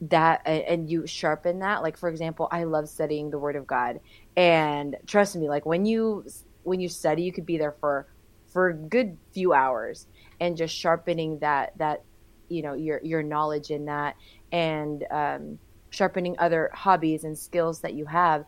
that 0.00 0.46
and 0.46 0.88
you 0.88 1.06
sharpen 1.06 1.58
that. 1.60 1.82
Like 1.82 1.96
for 1.96 2.08
example 2.08 2.48
i 2.52 2.64
love 2.64 2.88
studying 2.88 3.30
the 3.30 3.38
word 3.38 3.56
of 3.56 3.66
god. 3.66 4.00
And 4.36 4.96
trust 5.06 5.36
me 5.36 5.48
like 5.48 5.66
when 5.66 5.84
you 5.84 6.24
when 6.62 6.80
you 6.80 6.88
study 6.88 7.22
you 7.22 7.32
could 7.32 7.46
be 7.46 7.58
there 7.58 7.74
for 7.80 8.06
for 8.46 8.68
a 8.68 8.74
good 8.74 9.16
few 9.32 9.52
hours 9.52 10.06
and 10.40 10.56
just 10.56 10.74
sharpening 10.74 11.38
that 11.40 11.72
that 11.78 12.04
you 12.48 12.62
know 12.62 12.74
your 12.74 13.00
your 13.02 13.22
knowledge 13.22 13.70
in 13.70 13.84
that 13.86 14.16
and 14.52 15.04
um, 15.10 15.58
sharpening 15.90 16.36
other 16.38 16.70
hobbies 16.72 17.24
and 17.24 17.36
skills 17.36 17.80
that 17.80 17.94
you 17.94 18.06
have. 18.06 18.44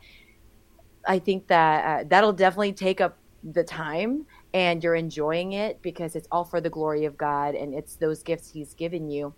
I 1.07 1.18
think 1.18 1.47
that 1.49 1.84
uh, 1.84 2.05
that'll 2.09 2.32
definitely 2.32 2.72
take 2.72 3.01
up 3.01 3.16
the 3.43 3.64
time 3.64 4.26
and 4.53 4.82
you're 4.82 4.94
enjoying 4.94 5.53
it 5.53 5.80
because 5.82 6.16
it's 6.16 6.28
all 6.30 6.44
for 6.44 6.61
the 6.61 6.70
glory 6.70 7.05
of 7.05 7.16
god 7.16 7.55
and 7.55 7.74
it's 7.74 7.96
those 7.96 8.22
gifts 8.22 8.51
he's 8.53 8.74
given 8.74 9.11
you. 9.11 9.34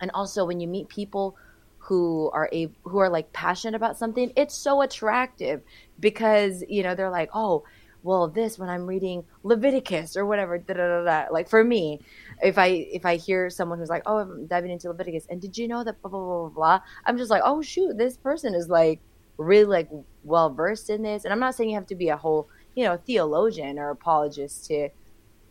And 0.00 0.10
also 0.12 0.44
when 0.44 0.60
you 0.60 0.68
meet 0.68 0.88
people 0.88 1.36
who 1.78 2.30
are 2.34 2.48
a 2.52 2.68
who 2.84 2.98
are 2.98 3.08
like 3.08 3.32
passionate 3.32 3.74
about 3.74 3.96
something 3.96 4.30
it's 4.36 4.54
so 4.54 4.82
attractive 4.82 5.62
because 5.98 6.62
you 6.68 6.82
know 6.82 6.94
they're 6.94 7.10
like 7.10 7.30
oh 7.32 7.64
well 8.02 8.28
this 8.28 8.58
when 8.58 8.68
i'm 8.68 8.86
reading 8.86 9.24
leviticus 9.42 10.16
or 10.16 10.26
whatever 10.26 10.58
da, 10.58 10.74
da, 10.74 11.04
da, 11.04 11.32
like 11.32 11.48
for 11.48 11.64
me 11.64 11.98
if 12.42 12.58
i 12.58 12.66
if 12.66 13.06
i 13.06 13.16
hear 13.16 13.48
someone 13.48 13.78
who's 13.78 13.88
like 13.88 14.02
oh 14.04 14.18
i'm 14.18 14.46
diving 14.46 14.70
into 14.70 14.88
leviticus 14.88 15.26
and 15.30 15.40
did 15.40 15.56
you 15.56 15.66
know 15.66 15.82
that 15.82 16.00
blah 16.02 16.10
blah 16.10 16.20
blah 16.20 16.40
blah, 16.40 16.48
blah? 16.50 16.80
I'm 17.06 17.16
just 17.16 17.30
like 17.30 17.42
oh 17.44 17.62
shoot 17.62 17.96
this 17.96 18.18
person 18.18 18.54
is 18.54 18.68
like 18.68 19.00
really 19.38 19.64
like 19.64 19.88
well 20.24 20.50
versed 20.50 20.90
in 20.90 21.02
this. 21.02 21.24
And 21.24 21.32
i'm 21.32 21.40
not 21.40 21.54
saying 21.54 21.70
you 21.70 21.76
have 21.76 21.86
to 21.86 21.94
be 21.94 22.08
a 22.08 22.16
whole 22.16 22.48
you 22.78 22.84
know 22.84 22.96
theologian 22.96 23.76
or 23.76 23.90
apologist 23.90 24.66
to 24.66 24.88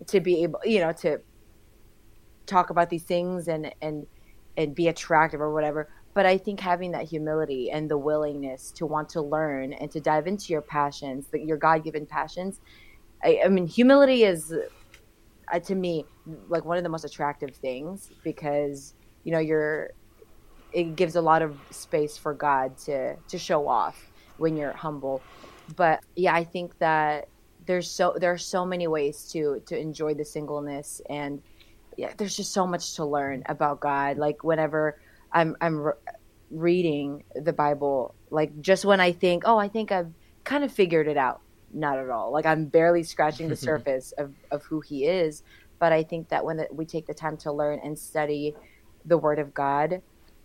to 0.05 0.21
be 0.21 0.43
able 0.43 0.61
you 0.63 0.79
know 0.79 0.93
to 0.93 1.19
talk 2.45 2.69
about 2.69 2.89
these 2.89 3.03
things 3.03 3.49
and 3.49 3.69
and 3.81 4.07
and 4.55 4.73
be 4.73 4.87
attractive 4.87 5.41
or 5.41 5.53
whatever. 5.53 5.89
But 6.13 6.25
i 6.25 6.37
think 6.37 6.59
having 6.59 6.91
that 6.93 7.03
humility 7.03 7.69
and 7.69 7.91
the 7.91 7.97
willingness 7.97 8.71
to 8.77 8.85
want 8.87 9.09
to 9.09 9.21
learn 9.21 9.73
and 9.73 9.91
to 9.91 9.99
dive 9.99 10.25
into 10.25 10.53
your 10.53 10.63
passions 10.63 11.27
your 11.31 11.57
god-given 11.57 12.07
passions 12.07 12.59
i, 13.23 13.41
I 13.45 13.49
mean 13.49 13.67
humility 13.67 14.23
is 14.23 14.51
uh, 15.53 15.59
to 15.59 15.75
me 15.75 16.05
like 16.47 16.65
one 16.65 16.77
of 16.77 16.83
the 16.83 16.89
most 16.89 17.05
attractive 17.05 17.55
things 17.55 18.09
because 18.23 18.95
you 19.25 19.31
know 19.31 19.37
you're 19.37 19.91
it 20.73 20.95
gives 20.95 21.15
a 21.15 21.21
lot 21.21 21.43
of 21.43 21.59
space 21.69 22.17
for 22.17 22.33
god 22.33 22.77
to 22.85 23.15
to 23.15 23.37
show 23.37 23.67
off 23.67 24.11
when 24.37 24.57
you're 24.57 24.73
humble 24.73 25.21
but 25.75 26.03
yeah 26.15 26.33
i 26.33 26.43
think 26.43 26.77
that 26.79 27.27
there's 27.65 27.89
so 27.89 28.15
there 28.19 28.31
are 28.31 28.37
so 28.37 28.65
many 28.65 28.87
ways 28.87 29.29
to 29.31 29.61
to 29.65 29.77
enjoy 29.77 30.13
the 30.13 30.25
singleness 30.25 31.01
and 31.09 31.41
yeah, 31.97 32.13
there's 32.15 32.37
just 32.37 32.53
so 32.53 32.65
much 32.65 32.93
to 32.95 33.05
learn 33.05 33.43
about 33.47 33.79
God. 33.79 34.17
Like 34.17 34.43
whenever 34.43 34.97
I'm 35.33 35.57
I'm 35.59 35.79
re- 35.79 35.93
reading 36.51 37.23
the 37.35 37.51
Bible, 37.51 38.13
like 38.29 38.61
just 38.61 38.85
when 38.85 39.01
I 39.01 39.11
think, 39.11 39.43
oh, 39.45 39.57
I 39.57 39.67
think 39.67 39.91
I've 39.91 40.13
kind 40.43 40.63
of 40.63 40.71
figured 40.71 41.07
it 41.07 41.17
out. 41.17 41.41
Not 41.73 41.97
at 41.97 42.09
all. 42.09 42.31
Like 42.31 42.45
I'm 42.45 42.65
barely 42.65 43.03
scratching 43.03 43.49
the 43.49 43.55
surface 43.69 44.13
of 44.13 44.33
of 44.51 44.63
who 44.63 44.79
He 44.79 45.05
is. 45.05 45.43
But 45.79 45.91
I 45.91 46.03
think 46.03 46.29
that 46.29 46.45
when 46.45 46.57
the, 46.57 46.67
we 46.71 46.85
take 46.85 47.07
the 47.07 47.13
time 47.13 47.37
to 47.37 47.51
learn 47.51 47.79
and 47.83 47.97
study 47.97 48.55
the 49.05 49.17
Word 49.17 49.39
of 49.39 49.53
God 49.53 50.01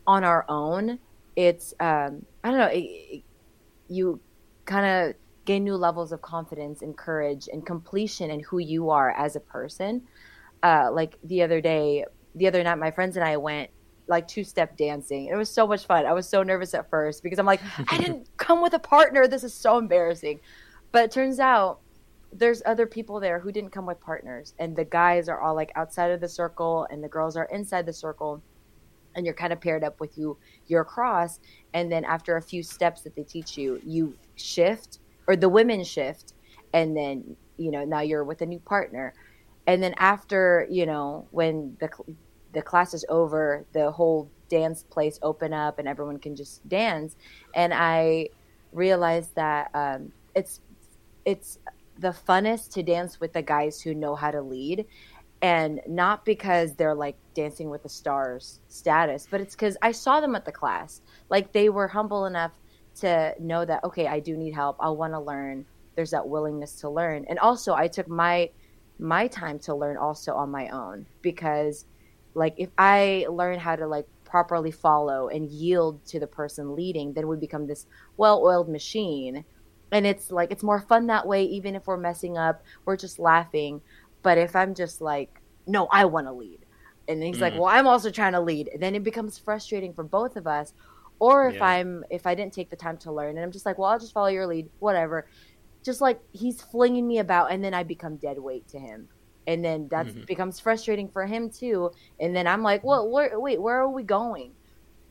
on 0.07 0.25
our 0.25 0.45
own, 0.49 0.99
it's 1.37 1.75
um, 1.79 2.25
I 2.43 2.51
don't 2.51 2.59
know. 2.59 2.67
It, 2.67 2.79
it, 2.79 3.23
you 3.89 4.21
kind 4.65 4.87
of 4.87 5.17
gain 5.45 5.65
new 5.65 5.77
levels 5.77 6.13
of 6.13 6.23
confidence 6.23 6.83
and 6.83 6.97
courage 6.97 7.49
and 7.53 7.67
completion 7.67 8.31
in 8.31 8.41
who 8.41 8.59
you 8.59 8.91
are 8.91 9.11
as 9.11 9.35
a 9.35 9.41
person 9.41 10.03
uh, 10.63 10.91
like 10.93 11.19
the 11.25 11.43
other 11.43 11.61
day, 11.61 12.05
the 12.35 12.47
other 12.47 12.63
night, 12.63 12.79
my 12.79 12.91
friends 12.91 13.17
and 13.17 13.25
I 13.25 13.37
went 13.37 13.71
like 14.09 14.29
two 14.29 14.45
step 14.45 14.77
dancing. 14.77 15.27
It 15.27 15.37
was 15.37 15.51
so 15.51 15.67
much 15.67 15.87
fun. 15.87 16.07
I 16.07 16.13
was 16.13 16.29
so 16.29 16.43
nervous 16.43 16.75
at 16.75 16.89
first 16.91 17.23
because 17.23 17.39
I'm 17.39 17.47
like, 17.47 17.61
I 17.89 17.99
didn't 17.99 18.29
come 18.37 18.63
with 18.63 18.75
a 18.75 18.79
partner. 18.79 19.27
This 19.27 19.45
is 19.45 19.55
so 19.55 19.79
embarrassing. 19.79 20.41
But 20.93 21.05
it 21.05 21.11
turns 21.11 21.41
out 21.41 21.81
there's 22.33 22.63
other 22.65 22.87
people 22.87 23.21
there 23.21 23.39
who 23.39 23.53
didn't 23.53 23.71
come 23.71 23.87
with 23.87 24.01
partners, 24.01 24.55
and 24.59 24.75
the 24.77 24.85
guys 24.85 25.29
are 25.29 25.41
all 25.41 25.55
like 25.55 25.73
outside 25.75 26.11
of 26.11 26.21
the 26.21 26.29
circle, 26.29 26.87
and 26.91 27.03
the 27.03 27.09
girls 27.09 27.37
are 27.37 27.45
inside 27.47 27.87
the 27.87 27.93
circle. 27.93 28.43
And 29.15 29.25
you're 29.27 29.35
kind 29.35 29.53
of 29.53 29.61
paired 29.61 29.85
up 29.85 30.01
with 30.01 30.17
you, 30.17 30.37
you're 30.67 30.83
across. 30.83 31.41
And 31.75 31.91
then 31.91 32.05
after 32.05 32.37
a 32.37 32.43
few 32.43 32.63
steps 32.63 33.03
that 33.03 33.15
they 33.15 33.23
teach 33.23 33.59
you, 33.59 33.81
you 33.85 34.17
shift, 34.37 34.99
or 35.27 35.37
the 35.37 35.49
women 35.49 35.85
shift, 35.85 36.35
and 36.73 36.97
then, 36.97 37.37
you 37.59 37.71
know, 37.71 37.85
now 37.85 38.01
you're 38.01 38.25
with 38.25 38.41
a 38.43 38.47
new 38.47 38.59
partner 38.61 39.15
and 39.67 39.83
then 39.83 39.95
after 39.99 40.67
you 40.71 40.87
know 40.87 41.27
when 41.31 41.77
the 41.81 41.89
the 42.53 42.63
class 42.63 42.95
is 42.95 43.05
over 43.09 43.65
the 43.73 43.91
whole 43.91 44.31
dance 44.49 44.83
place 44.83 45.19
open 45.23 45.53
up 45.53 45.79
and 45.79 45.89
everyone 45.89 46.19
can 46.19 46.37
just 46.37 46.67
dance 46.69 47.17
and 47.55 47.73
i 47.73 48.29
realized 48.73 49.35
that 49.35 49.71
um, 49.75 50.13
it's 50.35 50.61
it's 51.25 51.59
the 51.99 52.09
funnest 52.09 52.73
to 52.73 52.83
dance 52.83 53.21
with 53.21 53.33
the 53.33 53.43
guys 53.43 53.81
who 53.81 53.95
know 53.95 54.15
how 54.15 54.31
to 54.31 54.41
lead 54.41 54.87
and 55.43 55.81
not 55.89 56.25
because 56.25 56.75
they're 56.77 56.95
like 56.95 57.17
dancing 57.35 57.69
with 57.69 57.83
the 57.83 57.89
stars 57.89 58.61
status 58.69 59.27
but 59.29 59.41
it's 59.41 59.55
because 59.55 59.77
i 59.83 59.91
saw 59.91 60.21
them 60.21 60.35
at 60.37 60.45
the 60.45 60.53
class. 60.53 61.03
Like 61.29 61.53
they 61.53 61.69
were 61.69 61.89
humble 61.89 62.27
enough 62.27 62.53
to 63.01 63.35
know 63.41 63.65
that 63.65 63.83
okay 63.85 64.07
i 64.07 64.21
do 64.21 64.37
need 64.37 64.55
help. 64.55 64.77
I 64.81 64.91
want 64.91 65.13
to 65.15 65.21
learn. 65.21 65.67
There's 65.97 66.13
that 66.13 66.29
willingness 66.29 66.81
to 66.81 66.89
learn. 66.89 67.27
And 67.29 67.39
also 67.39 67.75
i 67.75 67.89
took 67.89 68.09
my 68.09 68.51
my 68.99 69.27
time 69.27 69.59
to 69.59 69.75
learn 69.75 69.97
also 69.97 70.35
on 70.35 70.51
my 70.51 70.69
own 70.69 71.07
because 71.23 71.87
like 72.35 72.55
if 72.57 72.71
i 72.79 73.27
learn 73.29 73.59
how 73.59 73.75
to 73.75 73.87
like 73.87 74.07
properly 74.25 74.71
follow 74.71 75.29
and 75.29 75.51
yield 75.51 76.05
to 76.07 76.21
the 76.21 76.27
person 76.27 76.75
leading 76.77 77.13
then 77.13 77.27
we 77.29 77.37
become 77.37 77.67
this 77.67 77.87
well-oiled 78.17 78.69
machine. 78.69 79.45
And 79.91 80.07
it's 80.07 80.31
like 80.31 80.51
it's 80.51 80.63
more 80.63 80.81
fun 80.81 81.09
that 81.09 81.27
way 81.27 81.45
even 81.45 81.75
if 81.75 81.87
we're 81.87 81.99
messing 81.99 82.39
up 82.39 82.63
we're 82.85 82.97
just 82.97 83.19
laughing 83.19 83.83
but 84.23 84.39
if 84.39 84.55
i'm 84.57 84.75
just 84.75 85.01
like 85.01 85.31
no, 85.65 85.87
I 85.93 86.07
want 86.07 86.27
to 86.27 86.33
lead. 86.33 86.67
And 87.07 87.23
he's 87.23 87.41
like, 87.41 87.53
Mhm. 87.53 87.57
well, 87.57 87.67
I'm 87.67 87.87
also 87.87 88.11
trying 88.11 88.33
to 88.33 88.41
lead. 88.41 88.69
And 88.73 88.83
then 88.83 88.97
it 88.97 89.05
becomes 89.05 89.39
frustrating 89.39 89.95
for 89.95 90.03
both 90.03 90.37
of 90.37 90.49
us. 90.49 90.73
Or 91.21 91.47
if 91.49 91.55
Yeah. 91.55 91.63
I'm 91.63 92.03
if 92.11 92.27
I 92.27 92.35
didn't 92.35 92.53
take 92.53 92.69
the 92.69 92.77
time 92.77 92.99
to 92.99 93.13
learn 93.13 93.37
and 93.37 93.41
I'm 93.45 93.53
just 93.53 93.65
like, 93.65 93.79
well, 93.79 93.91
I'll 93.91 93.99
just 94.01 94.13
follow 94.13 94.27
your 94.27 94.47
lead, 94.49 94.71
whatever. 94.81 95.29
Just 95.85 96.01
like 96.01 96.21
he's 96.33 96.63
flinging 96.63 97.07
me 97.07 97.19
about 97.19 97.53
and 97.53 97.63
then 97.65 97.75
I 97.75 97.85
become 97.85 98.17
dead 98.19 98.39
weight 98.39 98.69
to 98.69 98.79
him. 98.81 99.09
And 99.47 99.65
then 99.65 99.89
that 99.91 100.07
Mhm. 100.07 100.27
becomes 100.27 100.61
frustrating 100.61 101.09
for 101.11 101.27
him 101.27 101.51
too. 101.51 101.91
And 102.21 102.35
then 102.35 102.47
I'm 102.47 102.63
like, 102.63 102.85
well, 102.85 103.11
where, 103.11 103.39
wait, 103.41 103.61
where 103.63 103.81
are 103.83 103.91
we 103.91 104.05
going? 104.05 104.57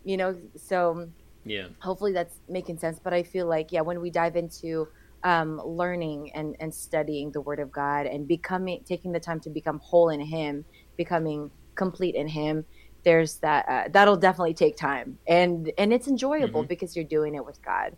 You 0.03 0.17
know, 0.17 0.41
so 0.57 1.09
Yeah. 1.43 1.69
hopefully 1.81 2.13
that's 2.13 2.39
making 2.47 2.77
sense 2.77 2.99
but 3.03 3.13
i 3.13 3.23
feel 3.23 3.47
like 3.47 3.71
yeah 3.71 3.81
when 3.81 3.99
we 4.01 4.09
dive 4.11 4.35
into 4.35 4.87
um, 5.23 5.61
learning 5.63 6.31
and, 6.33 6.55
and 6.59 6.73
studying 6.73 7.31
the 7.31 7.41
word 7.41 7.59
of 7.59 7.71
god 7.71 8.05
and 8.07 8.27
becoming 8.27 8.81
taking 8.85 9.11
the 9.11 9.19
time 9.19 9.39
to 9.39 9.49
become 9.49 9.79
whole 9.83 10.09
in 10.09 10.19
him 10.19 10.65
becoming 10.97 11.51
complete 11.75 12.15
in 12.15 12.27
him 12.27 12.65
there's 13.03 13.37
that 13.37 13.65
uh, 13.67 13.83
that'll 13.91 14.17
definitely 14.17 14.53
take 14.53 14.75
time 14.77 15.17
and 15.27 15.71
and 15.77 15.91
it's 15.93 16.07
enjoyable 16.07 16.63
Mhm. 16.63 16.67
because 16.67 16.95
you're 16.95 17.05
doing 17.05 17.35
it 17.35 17.45
with 17.45 17.61
god 17.63 17.95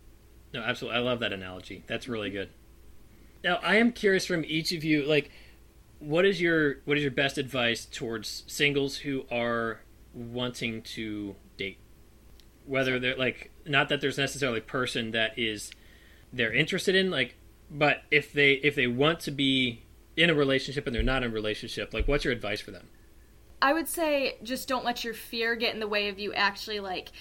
No, 0.52 0.60
absolutely. 0.62 0.98
I 1.00 1.02
love 1.02 1.18
that 1.20 1.32
analogy. 1.32 1.82
That's 1.88 2.06
really 2.08 2.30
good. 2.30 2.48
Now, 3.42 3.56
I 3.56 3.74
am 3.76 3.90
curious 3.90 4.24
from 4.24 4.44
each 4.46 4.70
of 4.70 4.84
you, 4.84 5.02
like, 5.04 5.30
what 5.98 6.24
is 6.24 6.40
your 6.40 6.76
what 6.84 6.96
is 6.96 7.02
your 7.02 7.10
best 7.10 7.38
advice 7.38 7.84
towards 7.86 8.44
singles 8.46 8.98
who 8.98 9.24
are 9.32 9.80
wanting 10.14 10.82
to 10.82 11.34
date? 11.56 11.78
Whether 12.66 12.98
they're 13.00 13.16
like, 13.16 13.50
not 13.66 13.88
that 13.88 14.00
there's 14.00 14.16
necessarily 14.16 14.60
a 14.60 14.62
person 14.62 15.10
that 15.10 15.36
is 15.36 15.72
they're 16.36 16.52
interested 16.52 16.94
in, 16.94 17.10
like, 17.10 17.36
but 17.70 18.02
if 18.10 18.32
they 18.32 18.52
if 18.52 18.74
they 18.74 18.86
want 18.86 19.20
to 19.20 19.30
be 19.30 19.84
in 20.16 20.30
a 20.30 20.34
relationship 20.34 20.86
and 20.86 20.94
they're 20.94 21.02
not 21.02 21.22
in 21.22 21.30
a 21.30 21.32
relationship, 21.32 21.94
like, 21.94 22.06
what's 22.06 22.24
your 22.24 22.32
advice 22.32 22.60
for 22.60 22.70
them? 22.70 22.88
I 23.62 23.72
would 23.72 23.88
say 23.88 24.36
just 24.42 24.68
don't 24.68 24.84
let 24.84 25.04
your 25.04 25.14
fear 25.14 25.56
get 25.56 25.74
in 25.74 25.80
the 25.80 25.88
way 25.88 26.08
of 26.08 26.18
you 26.18 26.34
actually 26.34 26.80
like 26.80 27.12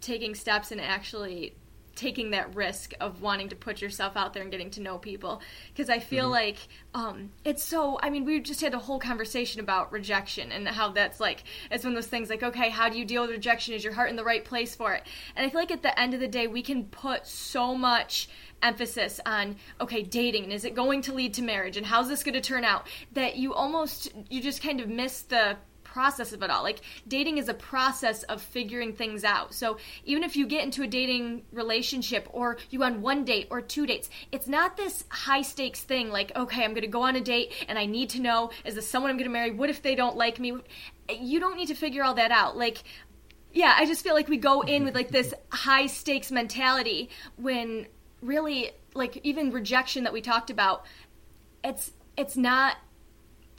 taking 0.00 0.34
steps 0.34 0.72
and 0.72 0.80
actually 0.80 1.54
taking 1.94 2.30
that 2.30 2.54
risk 2.54 2.92
of 3.00 3.22
wanting 3.22 3.48
to 3.48 3.56
put 3.56 3.80
yourself 3.80 4.16
out 4.16 4.34
there 4.34 4.42
and 4.42 4.50
getting 4.50 4.70
to 4.70 4.80
know 4.80 4.98
people. 4.98 5.40
Because 5.68 5.90
I 5.90 5.98
feel 5.98 6.28
like 6.28 6.56
um, 6.94 7.30
it's 7.44 7.62
so 7.62 7.98
I 8.02 8.10
mean 8.10 8.24
we 8.24 8.40
just 8.40 8.60
had 8.60 8.74
a 8.74 8.78
whole 8.78 8.98
conversation 8.98 9.60
about 9.60 9.92
rejection 9.92 10.52
and 10.52 10.66
how 10.68 10.90
that's 10.90 11.20
like 11.20 11.44
it's 11.70 11.84
one 11.84 11.92
of 11.92 11.96
those 11.96 12.08
things 12.08 12.30
like 12.30 12.42
okay 12.42 12.70
how 12.70 12.88
do 12.88 12.98
you 12.98 13.04
deal 13.04 13.22
with 13.22 13.30
rejection? 13.30 13.74
Is 13.74 13.84
your 13.84 13.92
heart 13.92 14.10
in 14.10 14.16
the 14.16 14.24
right 14.24 14.44
place 14.44 14.74
for 14.74 14.92
it? 14.94 15.06
And 15.36 15.46
I 15.46 15.50
feel 15.50 15.60
like 15.60 15.70
at 15.70 15.82
the 15.82 15.98
end 15.98 16.14
of 16.14 16.20
the 16.20 16.28
day 16.28 16.46
we 16.46 16.62
can 16.62 16.84
put 16.84 17.26
so 17.26 17.74
much 17.74 18.28
emphasis 18.62 19.20
on 19.26 19.56
okay 19.80 20.02
dating 20.02 20.44
and 20.44 20.52
is 20.52 20.64
it 20.64 20.74
going 20.74 21.02
to 21.02 21.12
lead 21.12 21.34
to 21.34 21.42
marriage? 21.42 21.76
And 21.76 21.86
how's 21.86 22.08
this 22.08 22.22
going 22.22 22.34
to 22.34 22.40
turn 22.40 22.64
out? 22.64 22.86
That 23.12 23.36
you 23.36 23.54
almost 23.54 24.12
you 24.30 24.40
just 24.40 24.62
kind 24.62 24.80
of 24.80 24.88
miss 24.88 25.22
the 25.22 25.56
process 25.94 26.32
of 26.32 26.42
it 26.42 26.50
all. 26.50 26.64
Like 26.64 26.80
dating 27.06 27.38
is 27.38 27.48
a 27.48 27.54
process 27.54 28.24
of 28.24 28.42
figuring 28.42 28.94
things 28.94 29.22
out. 29.22 29.54
So 29.54 29.78
even 30.04 30.24
if 30.24 30.34
you 30.34 30.44
get 30.44 30.64
into 30.64 30.82
a 30.82 30.88
dating 30.88 31.44
relationship 31.52 32.26
or 32.32 32.58
you 32.70 32.82
on 32.82 33.00
one 33.00 33.24
date 33.24 33.46
or 33.48 33.60
two 33.60 33.86
dates, 33.86 34.10
it's 34.32 34.48
not 34.48 34.76
this 34.76 35.04
high 35.08 35.42
stakes 35.42 35.82
thing 35.82 36.10
like, 36.10 36.34
okay, 36.34 36.64
I'm 36.64 36.72
going 36.72 36.82
to 36.82 36.88
go 36.88 37.02
on 37.02 37.14
a 37.14 37.20
date 37.20 37.52
and 37.68 37.78
I 37.78 37.86
need 37.86 38.10
to 38.10 38.20
know 38.20 38.50
is 38.64 38.74
this 38.74 38.90
someone 38.90 39.12
I'm 39.12 39.16
going 39.16 39.30
to 39.30 39.32
marry? 39.32 39.52
What 39.52 39.70
if 39.70 39.82
they 39.82 39.94
don't 39.94 40.16
like 40.16 40.40
me? 40.40 40.58
You 41.08 41.38
don't 41.38 41.56
need 41.56 41.68
to 41.68 41.76
figure 41.76 42.02
all 42.02 42.14
that 42.14 42.32
out. 42.32 42.56
Like 42.56 42.82
yeah, 43.52 43.72
I 43.78 43.86
just 43.86 44.02
feel 44.02 44.14
like 44.14 44.26
we 44.28 44.36
go 44.36 44.62
in 44.62 44.84
with 44.84 44.96
like 44.96 45.10
this 45.10 45.32
high 45.50 45.86
stakes 45.86 46.32
mentality 46.32 47.08
when 47.36 47.86
really 48.20 48.72
like 48.94 49.20
even 49.22 49.52
rejection 49.52 50.02
that 50.04 50.12
we 50.12 50.20
talked 50.20 50.50
about, 50.50 50.86
it's 51.62 51.92
it's 52.16 52.36
not 52.36 52.78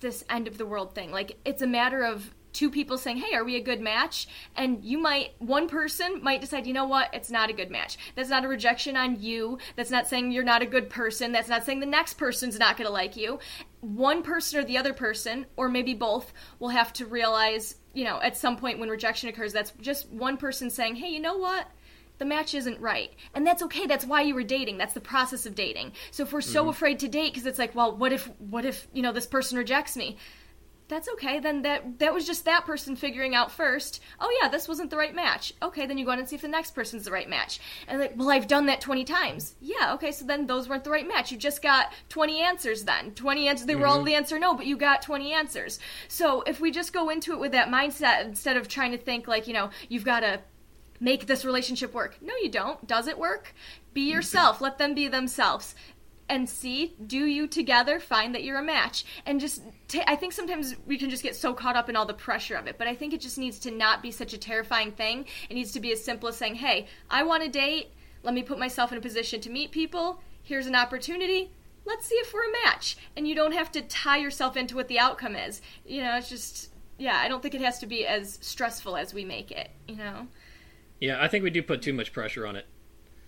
this 0.06 0.24
end 0.30 0.47
of 0.47 0.58
the 0.58 0.66
world 0.66 0.93
thing. 0.93 1.12
Like 1.12 1.38
it's 1.43 1.62
a 1.62 1.68
matter 1.68 2.03
of 2.03 2.34
two 2.53 2.70
people 2.72 2.97
saying, 2.97 3.18
"Hey, 3.18 3.36
are 3.36 3.43
we 3.43 3.56
a 3.58 3.62
good 3.62 3.82
match?" 3.82 4.28
And 4.56 4.84
you 4.84 4.97
might 4.97 5.34
one 5.39 5.68
person 5.68 6.24
might 6.24 6.41
decide, 6.41 6.66
"You 6.66 6.74
know 6.74 6.86
what? 6.86 7.14
It's 7.14 7.30
not 7.30 7.49
a 7.49 7.53
good 7.53 7.70
match." 7.70 7.97
That's 8.16 8.30
not 8.30 8.45
a 8.45 8.47
rejection 8.47 8.95
on 8.95 9.20
you. 9.20 9.58
That's 9.76 9.91
not 9.91 10.08
saying 10.08 10.32
you're 10.32 10.43
not 10.43 10.62
a 10.62 10.66
good 10.66 10.89
person. 10.89 11.32
That's 11.32 11.49
not 11.49 11.66
saying 11.66 11.82
the 11.82 11.86
next 11.86 12.14
person's 12.14 12.58
not 12.58 12.78
going 12.78 12.88
to 12.88 12.93
like 12.93 13.18
you. 13.18 13.39
One 13.82 14.24
person 14.24 14.60
or 14.60 14.64
the 14.64 14.78
other 14.78 14.93
person, 14.93 15.47
or 15.58 15.68
maybe 15.68 15.93
both, 15.93 16.32
will 16.60 16.70
have 16.70 16.93
to 16.93 17.06
realize, 17.06 17.76
you 17.93 18.06
know, 18.06 18.22
at 18.22 18.38
some 18.38 18.58
point 18.58 18.80
when 18.80 18.89
rejection 18.89 19.28
occurs, 19.28 19.51
that's 19.51 19.74
just 19.82 20.10
one 20.10 20.38
person 20.38 20.70
saying, 20.70 20.95
"Hey, 20.95 21.10
you 21.10 21.20
know 21.20 21.38
what? 21.38 21.68
The 22.18 22.26
match 22.26 22.53
isn't 22.53 22.80
right. 22.80 23.11
And 23.34 23.45
that's 23.45 23.63
okay. 23.63 23.86
That's 23.86 24.05
why 24.05 24.22
you 24.22 24.36
were 24.36 24.43
dating. 24.43 24.78
That's 24.78 24.93
the 24.93 25.01
process 25.01 25.45
of 25.45 25.55
dating. 25.55 25.93
So 26.11 26.24
if 26.24 26.34
we're 26.34 26.41
so 26.41 26.61
mm-hmm. 26.61 26.70
afraid 26.70 26.99
to 26.99 27.07
date 27.07 27.34
because 27.34 27.45
it's 27.45 27.59
like, 27.59 27.76
well, 27.76 27.95
what 27.95 28.11
if 28.11 28.30
what 28.39 28.66
if, 28.66 28.88
you 28.93 29.01
know, 29.01 29.11
this 29.11 29.26
person 29.26 29.57
rejects 29.57 29.97
me? 29.97 30.18
That's 30.88 31.09
okay. 31.13 31.39
Then 31.39 31.63
that 31.63 31.97
that 31.97 32.13
was 32.13 32.28
just 32.28 32.45
that 32.45 32.66
person 32.66 32.95
figuring 32.95 33.34
out 33.34 33.51
first, 33.51 34.01
oh 34.20 34.38
yeah, 34.39 34.49
this 34.49 34.68
wasn't 34.68 34.91
the 34.91 34.97
right 34.97 35.16
match. 35.16 35.51
Okay, 35.61 35.88
then 35.88 35.97
you 35.97 36.05
go 36.05 36.11
on 36.11 36.20
and 36.20 36.30
see 36.30 36.36
if 36.36 36.43
the 36.43 36.47
next 36.47 36.76
person's 36.76 37.05
the 37.05 37.11
right 37.11 37.28
match. 37.28 37.59
And 37.88 37.99
like, 37.99 38.13
well, 38.16 38.30
I've 38.30 38.47
done 38.47 38.68
that 38.68 38.82
20 38.82 39.03
times. 39.03 39.55
Yeah, 39.59 39.95
okay, 39.95 40.11
so 40.11 40.26
then 40.26 40.45
those 40.45 40.70
weren't 40.70 40.84
the 40.84 40.91
right 40.91 41.07
match. 41.07 41.32
You 41.32 41.39
just 41.39 41.63
got 41.63 41.91
20 42.09 42.39
answers 42.39 42.84
then. 42.84 43.11
20 43.16 43.47
answers. 43.47 43.66
They 43.66 43.76
were 43.76 43.88
all 43.88 43.97
mm-hmm. 43.97 44.05
the 44.05 44.16
answer 44.16 44.38
no, 44.38 44.53
but 44.53 44.68
you 44.68 44.78
got 44.78 45.01
20 45.01 45.34
answers. 45.34 45.80
So 46.07 46.43
if 46.43 46.59
we 46.59 46.70
just 46.70 46.93
go 46.93 47.09
into 47.09 47.34
it 47.34 47.39
with 47.39 47.53
that 47.53 47.70
mindset 47.70 48.24
instead 48.24 48.55
of 48.55 48.68
trying 48.68 48.91
to 48.91 48.99
think 48.99 49.28
like, 49.28 49.47
you 49.47 49.53
know, 49.53 49.72
you've 49.89 50.05
got 50.05 50.20
to 50.20 50.39
make 50.99 51.27
this 51.27 51.45
relationship 51.45 51.93
work. 51.93 52.17
No, 52.21 52.33
you 52.41 52.49
don't. 52.49 52.85
Does 52.87 53.07
it 53.07 53.17
work? 53.17 53.53
Be 53.93 54.11
yourself. 54.11 54.61
Let 54.61 54.77
them 54.77 54.93
be 54.93 55.07
themselves. 55.07 55.75
And 56.27 56.49
see, 56.49 56.95
do 57.05 57.25
you 57.25 57.47
together 57.47 57.99
find 57.99 58.33
that 58.33 58.43
you're 58.43 58.57
a 58.57 58.63
match? 58.63 59.05
And 59.27 59.39
just, 59.39 59.61
ta- 59.87 60.03
I 60.07 60.15
think 60.15 60.33
sometimes 60.33 60.75
we 60.87 60.97
can 60.97 61.11
just 61.11 61.21
get 61.21 61.35
so 61.35 61.53
caught 61.53 61.75
up 61.75 61.87
in 61.87 61.95
all 61.95 62.07
the 62.07 62.15
pressure 62.15 62.55
of 62.55 62.65
it. 62.65 62.79
But 62.79 62.87
I 62.87 62.95
think 62.95 63.13
it 63.13 63.21
just 63.21 63.37
needs 63.37 63.59
to 63.59 63.71
not 63.71 64.01
be 64.01 64.09
such 64.09 64.33
a 64.33 64.37
terrifying 64.37 64.91
thing. 64.91 65.27
It 65.49 65.53
needs 65.53 65.71
to 65.73 65.79
be 65.79 65.91
as 65.91 66.03
simple 66.03 66.27
as 66.27 66.35
saying, 66.35 66.55
hey, 66.55 66.87
I 67.11 67.23
want 67.23 67.43
to 67.43 67.49
date. 67.49 67.91
Let 68.23 68.33
me 68.33 68.41
put 68.41 68.57
myself 68.57 68.91
in 68.91 68.97
a 68.97 69.01
position 69.01 69.39
to 69.41 69.51
meet 69.51 69.69
people. 69.69 70.19
Here's 70.41 70.65
an 70.65 70.75
opportunity. 70.75 71.51
Let's 71.85 72.07
see 72.07 72.15
if 72.15 72.33
we're 72.33 72.49
a 72.49 72.65
match. 72.65 72.97
And 73.15 73.27
you 73.27 73.35
don't 73.35 73.53
have 73.53 73.71
to 73.73 73.83
tie 73.83 74.17
yourself 74.17 74.57
into 74.57 74.75
what 74.75 74.87
the 74.87 74.97
outcome 74.97 75.35
is. 75.35 75.61
You 75.85 76.01
know, 76.01 76.17
it's 76.17 76.29
just, 76.29 76.71
yeah, 76.97 77.17
I 77.17 77.27
don't 77.27 77.43
think 77.43 77.53
it 77.53 77.61
has 77.61 77.77
to 77.79 77.85
be 77.85 78.07
as 78.07 78.39
stressful 78.41 78.97
as 78.97 79.13
we 79.13 79.25
make 79.25 79.51
it, 79.51 79.69
you 79.87 79.97
know? 79.97 80.27
Yeah, 80.99 81.21
I 81.21 81.27
think 81.27 81.43
we 81.43 81.49
do 81.49 81.61
put 81.61 81.81
too 81.81 81.93
much 81.93 82.13
pressure 82.13 82.47
on 82.47 82.55
it. 82.55 82.65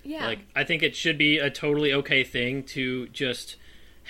Yeah. 0.03 0.25
Like 0.25 0.39
I 0.55 0.63
think 0.63 0.83
it 0.83 0.95
should 0.95 1.17
be 1.17 1.37
a 1.37 1.49
totally 1.49 1.93
okay 1.93 2.23
thing 2.23 2.63
to 2.63 3.07
just 3.07 3.57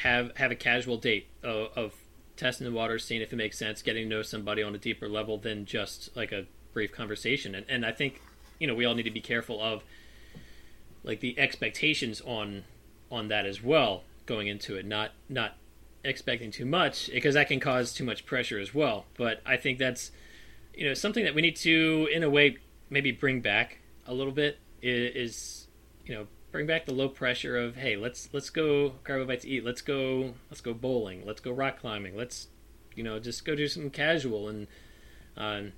have 0.03 0.35
have 0.37 0.51
a 0.51 0.55
casual 0.55 0.97
date 0.97 1.27
of, 1.43 1.69
of 1.75 1.93
testing 2.35 2.65
the 2.65 2.71
waters, 2.71 3.03
seeing 3.03 3.21
if 3.21 3.33
it 3.33 3.35
makes 3.35 3.57
sense, 3.57 3.81
getting 3.81 4.07
to 4.07 4.15
know 4.15 4.21
somebody 4.21 4.61
on 4.61 4.75
a 4.75 4.77
deeper 4.77 5.09
level 5.09 5.37
than 5.37 5.65
just 5.65 6.15
like 6.15 6.31
a 6.31 6.45
brief 6.73 6.91
conversation. 6.91 7.55
And 7.55 7.65
and 7.67 7.85
I 7.85 7.91
think 7.91 8.21
you 8.59 8.67
know 8.67 8.75
we 8.75 8.85
all 8.85 8.93
need 8.93 9.03
to 9.03 9.11
be 9.11 9.21
careful 9.21 9.61
of 9.61 9.83
like 11.03 11.19
the 11.19 11.37
expectations 11.39 12.21
on 12.21 12.63
on 13.09 13.29
that 13.29 13.45
as 13.45 13.63
well 13.63 14.03
going 14.27 14.47
into 14.47 14.75
it, 14.75 14.85
not 14.85 15.11
not 15.27 15.55
expecting 16.03 16.51
too 16.51 16.65
much 16.65 17.09
because 17.11 17.33
that 17.33 17.47
can 17.47 17.59
cause 17.59 17.93
too 17.93 18.03
much 18.03 18.25
pressure 18.25 18.59
as 18.59 18.73
well. 18.73 19.05
But 19.17 19.41
I 19.45 19.57
think 19.57 19.79
that's 19.79 20.11
you 20.75 20.85
know 20.85 20.93
something 20.93 21.23
that 21.23 21.33
we 21.33 21.41
need 21.41 21.55
to 21.57 22.07
in 22.13 22.21
a 22.21 22.29
way 22.29 22.57
maybe 22.89 23.11
bring 23.11 23.41
back 23.41 23.79
a 24.05 24.13
little 24.13 24.33
bit 24.33 24.59
is, 24.81 25.67
you 26.05 26.15
know 26.15 26.27
bring 26.51 26.65
back 26.65 26.85
the 26.85 26.93
low 26.93 27.09
pressure 27.09 27.57
of 27.57 27.75
hey 27.75 27.97
let's 27.97 28.29
let's 28.31 28.49
go 28.49 28.93
grab 29.03 29.19
a 29.19 29.25
bite 29.25 29.41
to 29.41 29.49
eat 29.49 29.65
let's 29.65 29.81
go 29.81 30.33
let's 30.49 30.61
go 30.61 30.73
bowling 30.73 31.25
let's 31.25 31.41
go 31.41 31.51
rock 31.51 31.77
climbing 31.79 32.15
let's 32.15 32.47
you 32.95 33.03
know 33.03 33.19
just 33.19 33.43
go 33.43 33.53
do 33.53 33.67
something 33.67 33.91
casual 33.91 34.47
and 34.47 34.67
um, 35.35 35.73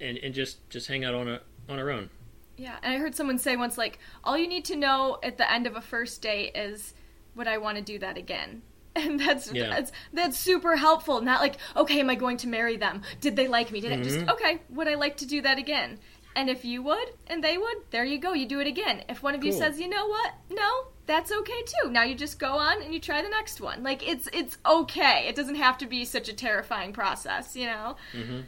and 0.00 0.18
and 0.18 0.34
just 0.34 0.68
just 0.70 0.88
hang 0.88 1.04
out 1.04 1.14
on 1.14 1.28
a 1.28 1.40
on 1.68 1.78
our 1.78 1.90
own 1.90 2.10
Yeah, 2.56 2.76
and 2.82 2.92
I 2.92 2.98
heard 2.98 3.14
someone 3.14 3.38
say 3.38 3.56
once, 3.56 3.78
like, 3.78 4.00
all 4.24 4.36
you 4.36 4.48
need 4.48 4.64
to 4.66 4.76
know 4.76 5.18
at 5.22 5.38
the 5.38 5.50
end 5.50 5.66
of 5.68 5.76
a 5.76 5.80
first 5.80 6.20
date 6.22 6.56
is, 6.56 6.92
would 7.36 7.46
I 7.46 7.58
want 7.58 7.76
to 7.78 7.82
do 7.84 7.98
that 8.00 8.16
again? 8.16 8.62
And 8.96 9.20
that's 9.20 9.52
Yeah. 9.52 9.68
that's 9.68 9.92
that's 10.12 10.36
super 10.36 10.74
helpful. 10.74 11.20
Not 11.20 11.40
like, 11.40 11.56
okay, 11.76 12.00
am 12.00 12.10
I 12.10 12.16
going 12.16 12.36
to 12.38 12.48
marry 12.48 12.76
them? 12.76 13.02
Did 13.20 13.36
they 13.36 13.46
like 13.46 13.70
me? 13.70 13.80
Did 13.80 13.92
I 13.92 14.02
just 14.02 14.18
okay? 14.28 14.60
Would 14.70 14.88
I 14.88 14.94
like 14.94 15.18
to 15.18 15.26
do 15.26 15.40
that 15.42 15.56
again? 15.56 16.00
And 16.38 16.48
if 16.48 16.64
you 16.64 16.84
would, 16.84 17.08
and 17.26 17.42
they 17.42 17.58
would, 17.58 17.78
there 17.90 18.04
you 18.04 18.16
go. 18.16 18.32
You 18.32 18.46
do 18.46 18.60
it 18.60 18.68
again. 18.68 19.02
If 19.08 19.24
one 19.24 19.34
of 19.34 19.42
you 19.42 19.50
says, 19.50 19.80
you 19.80 19.88
know 19.88 20.06
what, 20.06 20.34
no, 20.48 20.86
that's 21.04 21.32
okay 21.32 21.62
too. 21.66 21.90
Now 21.90 22.04
you 22.04 22.14
just 22.14 22.38
go 22.38 22.52
on 22.52 22.80
and 22.80 22.94
you 22.94 23.00
try 23.00 23.22
the 23.22 23.28
next 23.28 23.60
one. 23.60 23.82
Like 23.82 24.08
it's 24.08 24.28
it's 24.32 24.56
okay. 24.64 25.26
It 25.28 25.34
doesn't 25.34 25.56
have 25.56 25.78
to 25.78 25.86
be 25.86 26.04
such 26.04 26.28
a 26.28 26.32
terrifying 26.32 26.92
process, 26.92 27.56
you 27.56 27.66
know. 27.66 27.96
Mm-hmm. 28.12 28.40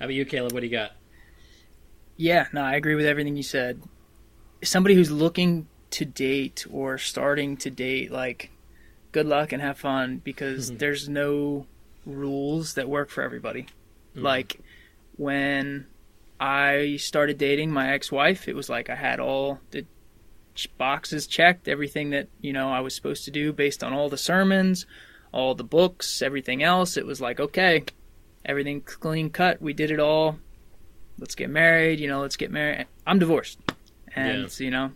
how 0.00 0.06
about 0.06 0.14
you 0.14 0.26
caleb 0.26 0.52
what 0.52 0.60
do 0.60 0.66
you 0.66 0.72
got 0.72 0.96
Yeah, 2.16 2.48
no, 2.52 2.62
I 2.62 2.74
agree 2.74 2.96
with 2.96 3.06
everything 3.06 3.36
you 3.36 3.44
said. 3.44 3.80
Somebody 4.64 4.96
who's 4.96 5.12
looking 5.12 5.68
to 5.90 6.04
date 6.04 6.66
or 6.68 6.98
starting 6.98 7.56
to 7.58 7.70
date, 7.70 8.10
like, 8.10 8.50
good 9.12 9.26
luck 9.26 9.52
and 9.52 9.62
have 9.62 9.78
fun 9.78 10.20
because 10.24 10.68
mm-hmm. 10.68 10.78
there's 10.78 11.08
no 11.08 11.66
rules 12.04 12.74
that 12.74 12.88
work 12.88 13.08
for 13.08 13.22
everybody. 13.22 13.62
Mm-hmm. 14.16 14.24
Like, 14.24 14.60
when 15.18 15.86
I 16.40 16.96
started 16.96 17.36
dating 17.36 17.70
my 17.72 17.92
ex 17.92 18.10
wife, 18.10 18.48
it 18.48 18.54
was 18.56 18.70
like 18.70 18.88
I 18.88 18.94
had 18.94 19.20
all 19.20 19.60
the 19.72 19.84
boxes 20.78 21.26
checked, 21.26 21.68
everything 21.68 22.10
that, 22.10 22.28
you 22.40 22.52
know, 22.52 22.70
I 22.70 22.80
was 22.80 22.94
supposed 22.94 23.24
to 23.26 23.30
do 23.30 23.52
based 23.52 23.84
on 23.84 23.92
all 23.92 24.08
the 24.08 24.16
sermons, 24.16 24.86
all 25.32 25.54
the 25.54 25.64
books, 25.64 26.22
everything 26.22 26.62
else. 26.62 26.96
It 26.96 27.04
was 27.04 27.20
like, 27.20 27.38
okay, 27.40 27.84
everything 28.44 28.80
clean 28.80 29.30
cut. 29.30 29.60
We 29.60 29.72
did 29.72 29.90
it 29.90 30.00
all. 30.00 30.38
Let's 31.18 31.34
get 31.34 31.50
married. 31.50 31.98
You 32.00 32.06
know, 32.08 32.20
let's 32.20 32.36
get 32.36 32.50
married. 32.52 32.86
I'm 33.06 33.18
divorced, 33.18 33.58
and 34.14 34.42
Yeah. 34.42 34.64
you 34.64 34.70
know, 34.70 34.92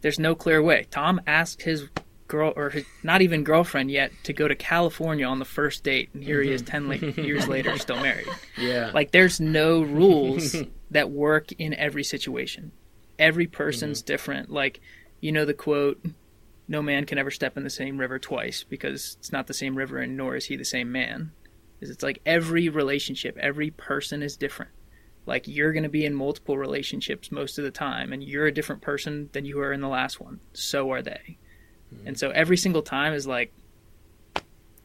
there's 0.00 0.18
no 0.18 0.34
clear 0.34 0.62
way. 0.62 0.86
Tom 0.90 1.20
asked 1.26 1.62
his 1.62 1.88
girl 2.28 2.52
or 2.56 2.70
his, 2.70 2.84
not 3.02 3.22
even 3.22 3.44
girlfriend 3.44 3.90
yet 3.90 4.12
to 4.24 4.32
go 4.32 4.48
to 4.48 4.54
California 4.54 5.26
on 5.26 5.38
the 5.38 5.44
first 5.44 5.84
date, 5.84 6.10
and 6.12 6.22
here 6.22 6.42
he 6.42 6.50
is 6.52 6.62
mm-hmm. 6.62 6.90
ten 6.90 7.16
la- 7.16 7.22
years 7.22 7.48
later, 7.48 7.76
still 7.78 8.00
married. 8.00 8.28
Yeah. 8.58 8.90
Like 8.92 9.10
there's 9.10 9.40
no 9.40 9.82
rules 9.82 10.56
that 10.90 11.10
work 11.10 11.52
in 11.52 11.74
every 11.74 12.04
situation. 12.04 12.72
Every 13.18 13.46
person's 13.46 14.00
mm-hmm. 14.00 14.06
different. 14.06 14.50
Like 14.50 14.80
you 15.20 15.32
know 15.32 15.44
the 15.44 15.54
quote, 15.54 16.04
"No 16.68 16.82
man 16.82 17.06
can 17.06 17.18
ever 17.18 17.30
step 17.30 17.56
in 17.56 17.64
the 17.64 17.70
same 17.70 17.98
river 17.98 18.18
twice 18.18 18.64
because 18.64 19.16
it's 19.18 19.32
not 19.32 19.46
the 19.46 19.54
same 19.54 19.76
river 19.76 19.98
and 19.98 20.16
nor 20.16 20.36
is 20.36 20.46
he 20.46 20.56
the 20.56 20.64
same 20.64 20.92
man." 20.92 21.32
Is 21.80 21.90
it's 21.90 22.02
like 22.02 22.22
every 22.24 22.68
relationship, 22.68 23.36
every 23.38 23.70
person 23.70 24.22
is 24.22 24.36
different. 24.36 24.70
Like 25.26 25.48
you're 25.48 25.72
going 25.72 25.82
to 25.82 25.88
be 25.88 26.06
in 26.06 26.14
multiple 26.14 26.56
relationships 26.56 27.32
most 27.32 27.58
of 27.58 27.64
the 27.64 27.70
time 27.70 28.12
and 28.12 28.22
you're 28.22 28.46
a 28.46 28.54
different 28.54 28.80
person 28.80 29.28
than 29.32 29.44
you 29.44 29.56
were 29.56 29.72
in 29.72 29.80
the 29.80 29.88
last 29.88 30.20
one. 30.20 30.40
So 30.52 30.92
are 30.92 31.02
they. 31.02 31.36
And 32.04 32.18
so 32.18 32.30
every 32.30 32.56
single 32.56 32.82
time 32.82 33.12
is 33.12 33.26
like 33.26 33.52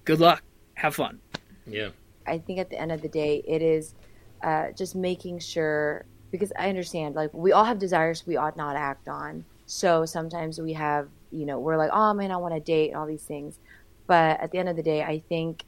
good 0.05 0.19
luck, 0.19 0.43
have 0.75 0.95
fun. 0.95 1.19
yeah. 1.65 1.89
I 2.27 2.37
think 2.37 2.59
at 2.59 2.69
the 2.69 2.79
end 2.79 2.91
of 2.91 3.01
the 3.01 3.09
day, 3.09 3.43
it 3.47 3.61
is 3.61 3.95
uh, 4.43 4.71
just 4.71 4.95
making 4.95 5.39
sure 5.39 6.05
because 6.31 6.53
I 6.57 6.69
understand 6.69 7.15
like 7.15 7.33
we 7.33 7.51
all 7.51 7.65
have 7.65 7.77
desires 7.77 8.25
we 8.25 8.37
ought 8.37 8.55
not 8.55 8.75
act 8.75 9.07
on. 9.07 9.45
So 9.65 10.05
sometimes 10.05 10.59
we 10.59 10.73
have, 10.73 11.09
you 11.31 11.45
know, 11.45 11.59
we're 11.59 11.77
like, 11.77 11.91
oh 11.93 12.13
man, 12.13 12.31
I 12.31 12.37
want 12.37 12.53
to 12.53 12.59
date 12.59 12.89
and 12.89 12.97
all 12.97 13.07
these 13.07 13.23
things. 13.23 13.59
But 14.07 14.39
at 14.41 14.51
the 14.51 14.57
end 14.57 14.69
of 14.69 14.75
the 14.75 14.83
day, 14.83 15.03
I 15.03 15.23
think 15.29 15.63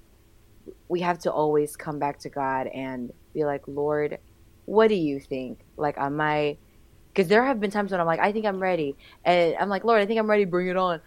we 0.89 1.01
have 1.01 1.19
to 1.19 1.31
always 1.31 1.75
come 1.75 1.99
back 1.99 2.19
to 2.19 2.29
God 2.29 2.67
and 2.67 3.11
be 3.34 3.45
like, 3.45 3.63
Lord, 3.67 4.19
what 4.65 4.88
do 4.88 4.95
you 4.95 5.19
think? 5.19 5.59
Like, 5.77 5.97
am 5.97 6.19
I? 6.19 6.57
Because 7.14 7.28
there 7.28 7.43
have 7.45 7.59
been 7.59 7.70
times 7.70 7.91
when 7.91 7.99
I'm 7.99 8.07
like, 8.07 8.20
I 8.20 8.32
think 8.32 8.45
I'm 8.45 8.59
ready, 8.59 8.95
and 9.24 9.55
I'm 9.59 9.70
like, 9.70 9.84
Lord, 9.84 10.01
I 10.01 10.05
think 10.05 10.20
I'm 10.20 10.30
ready. 10.30 10.45
Bring 10.45 10.68
it 10.68 10.78
on. 10.78 10.99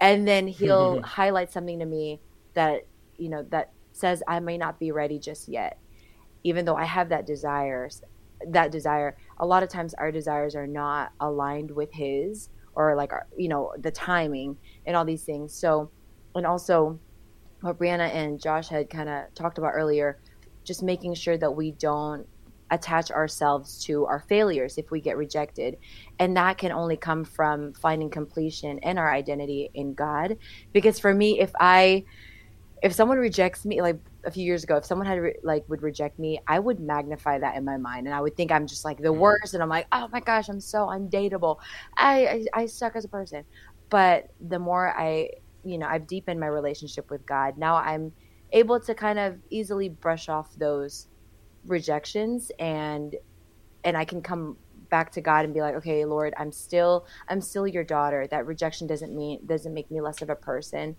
And 0.00 0.26
then 0.26 0.46
He'll 0.46 1.02
highlight 1.04 1.52
something 1.52 1.78
to 1.80 1.84
me 1.84 2.20
that 2.54 2.86
you 3.18 3.28
know 3.28 3.44
that 3.50 3.72
says 3.92 4.22
I 4.26 4.40
may 4.40 4.56
not 4.56 4.78
be 4.78 4.92
ready 4.92 5.18
just 5.18 5.48
yet, 5.48 5.78
even 6.44 6.64
though 6.64 6.76
I 6.76 6.84
have 6.84 7.10
that 7.10 7.26
desires, 7.26 8.02
that 8.48 8.70
desire. 8.70 9.16
A 9.38 9.46
lot 9.46 9.62
of 9.62 9.68
times 9.68 9.94
our 9.94 10.10
desires 10.10 10.56
are 10.56 10.66
not 10.66 11.12
aligned 11.20 11.70
with 11.70 11.92
His 11.92 12.48
or 12.74 12.94
like 12.94 13.12
our, 13.12 13.26
you 13.36 13.48
know 13.48 13.72
the 13.78 13.90
timing 13.90 14.56
and 14.86 14.96
all 14.96 15.04
these 15.04 15.24
things. 15.24 15.52
So, 15.52 15.90
and 16.34 16.46
also 16.46 16.98
what 17.60 17.78
Brianna 17.78 18.12
and 18.14 18.40
Josh 18.40 18.68
had 18.68 18.88
kind 18.88 19.08
of 19.08 19.34
talked 19.34 19.58
about 19.58 19.72
earlier, 19.74 20.18
just 20.64 20.82
making 20.82 21.14
sure 21.14 21.36
that 21.36 21.50
we 21.50 21.72
don't 21.72 22.26
attach 22.70 23.10
ourselves 23.10 23.82
to 23.84 24.06
our 24.06 24.20
failures 24.28 24.78
if 24.78 24.90
we 24.90 25.00
get 25.00 25.16
rejected. 25.16 25.76
And 26.18 26.36
that 26.36 26.58
can 26.58 26.72
only 26.72 26.96
come 26.96 27.24
from 27.24 27.72
finding 27.74 28.10
completion 28.10 28.78
in 28.78 28.98
our 28.98 29.12
identity 29.12 29.70
in 29.74 29.94
God. 29.94 30.36
Because 30.72 30.98
for 30.98 31.12
me, 31.14 31.40
if 31.40 31.50
I, 31.58 32.04
if 32.82 32.92
someone 32.92 33.18
rejects 33.18 33.64
me, 33.64 33.82
like 33.82 33.98
a 34.24 34.30
few 34.30 34.44
years 34.44 34.64
ago, 34.64 34.76
if 34.76 34.84
someone 34.84 35.06
had 35.06 35.18
re- 35.18 35.36
like 35.42 35.68
would 35.68 35.82
reject 35.82 36.18
me, 36.18 36.40
I 36.46 36.58
would 36.58 36.80
magnify 36.80 37.38
that 37.38 37.56
in 37.56 37.64
my 37.64 37.76
mind, 37.76 38.06
and 38.06 38.14
I 38.14 38.20
would 38.20 38.36
think 38.36 38.52
I'm 38.52 38.66
just 38.66 38.84
like 38.84 38.98
the 38.98 39.12
mm. 39.12 39.18
worst, 39.18 39.54
and 39.54 39.62
I'm 39.62 39.68
like, 39.68 39.86
oh 39.92 40.08
my 40.12 40.20
gosh, 40.20 40.48
I'm 40.48 40.60
so 40.60 40.86
undateable. 40.86 41.58
I 41.96 42.46
I, 42.54 42.62
I 42.62 42.66
suck 42.66 42.96
as 42.96 43.04
a 43.04 43.08
person. 43.08 43.44
But 43.88 44.30
the 44.40 44.58
more 44.58 44.94
I, 44.96 45.30
you 45.64 45.78
know, 45.78 45.86
I've 45.86 46.06
deepened 46.06 46.38
my 46.38 46.46
relationship 46.46 47.10
with 47.10 47.26
God. 47.26 47.58
Now 47.58 47.76
I'm 47.76 48.12
able 48.52 48.80
to 48.80 48.94
kind 48.94 49.18
of 49.18 49.38
easily 49.50 49.88
brush 49.88 50.28
off 50.28 50.48
those 50.56 51.06
rejections 51.66 52.50
and 52.58 53.16
and 53.84 53.96
I 53.96 54.04
can 54.04 54.22
come 54.22 54.56
back 54.90 55.12
to 55.12 55.20
God 55.20 55.44
and 55.44 55.54
be 55.54 55.60
like, 55.60 55.76
okay, 55.76 56.04
Lord, 56.04 56.34
I'm 56.36 56.52
still 56.52 57.06
I'm 57.28 57.40
still 57.40 57.66
your 57.66 57.84
daughter. 57.84 58.26
That 58.26 58.46
rejection 58.46 58.86
doesn't 58.86 59.14
mean 59.14 59.40
doesn't 59.46 59.72
make 59.72 59.90
me 59.90 60.00
less 60.00 60.22
of 60.22 60.30
a 60.30 60.36
person. 60.36 60.96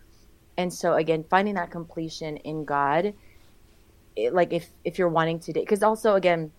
And 0.57 0.73
so 0.73 0.95
again, 0.95 1.25
finding 1.29 1.55
that 1.55 1.71
completion 1.71 2.37
in 2.37 2.65
God, 2.65 3.13
it, 4.15 4.33
like 4.33 4.53
if 4.53 4.69
if 4.83 4.97
you're 4.97 5.09
wanting 5.09 5.39
to 5.41 5.53
date, 5.53 5.61
because 5.65 5.83
also 5.83 6.15
again, 6.15 6.51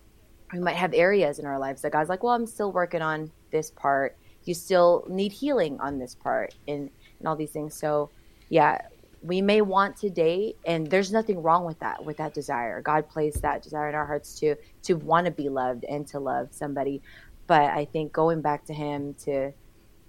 we 0.53 0.59
might 0.59 0.75
have 0.75 0.93
areas 0.93 1.39
in 1.39 1.45
our 1.45 1.59
lives 1.59 1.81
that 1.81 1.91
God's 1.91 2.09
like, 2.09 2.23
well, 2.23 2.33
I'm 2.33 2.45
still 2.45 2.71
working 2.71 3.01
on 3.01 3.31
this 3.51 3.71
part. 3.71 4.17
You 4.43 4.53
still 4.53 5.05
need 5.09 5.31
healing 5.31 5.79
on 5.79 5.99
this 5.99 6.15
part, 6.15 6.53
and 6.67 6.89
and 7.19 7.27
all 7.27 7.35
these 7.35 7.51
things. 7.51 7.75
So 7.75 8.11
yeah, 8.49 8.81
we 9.23 9.41
may 9.41 9.61
want 9.61 9.95
to 9.97 10.09
date 10.09 10.57
and 10.65 10.87
there's 10.87 11.11
nothing 11.11 11.41
wrong 11.41 11.65
with 11.65 11.79
that 11.79 12.03
with 12.03 12.17
that 12.17 12.33
desire 12.33 12.81
god 12.81 13.07
placed 13.09 13.41
that 13.41 13.63
desire 13.63 13.89
in 13.89 13.95
our 13.95 14.05
hearts 14.05 14.39
to 14.39 14.55
to 14.81 14.95
want 14.95 15.25
to 15.25 15.31
be 15.31 15.49
loved 15.49 15.85
and 15.85 16.07
to 16.07 16.19
love 16.19 16.49
somebody 16.51 17.01
but 17.47 17.63
i 17.71 17.85
think 17.85 18.11
going 18.11 18.41
back 18.41 18.65
to 18.65 18.73
him 18.73 19.13
to 19.15 19.51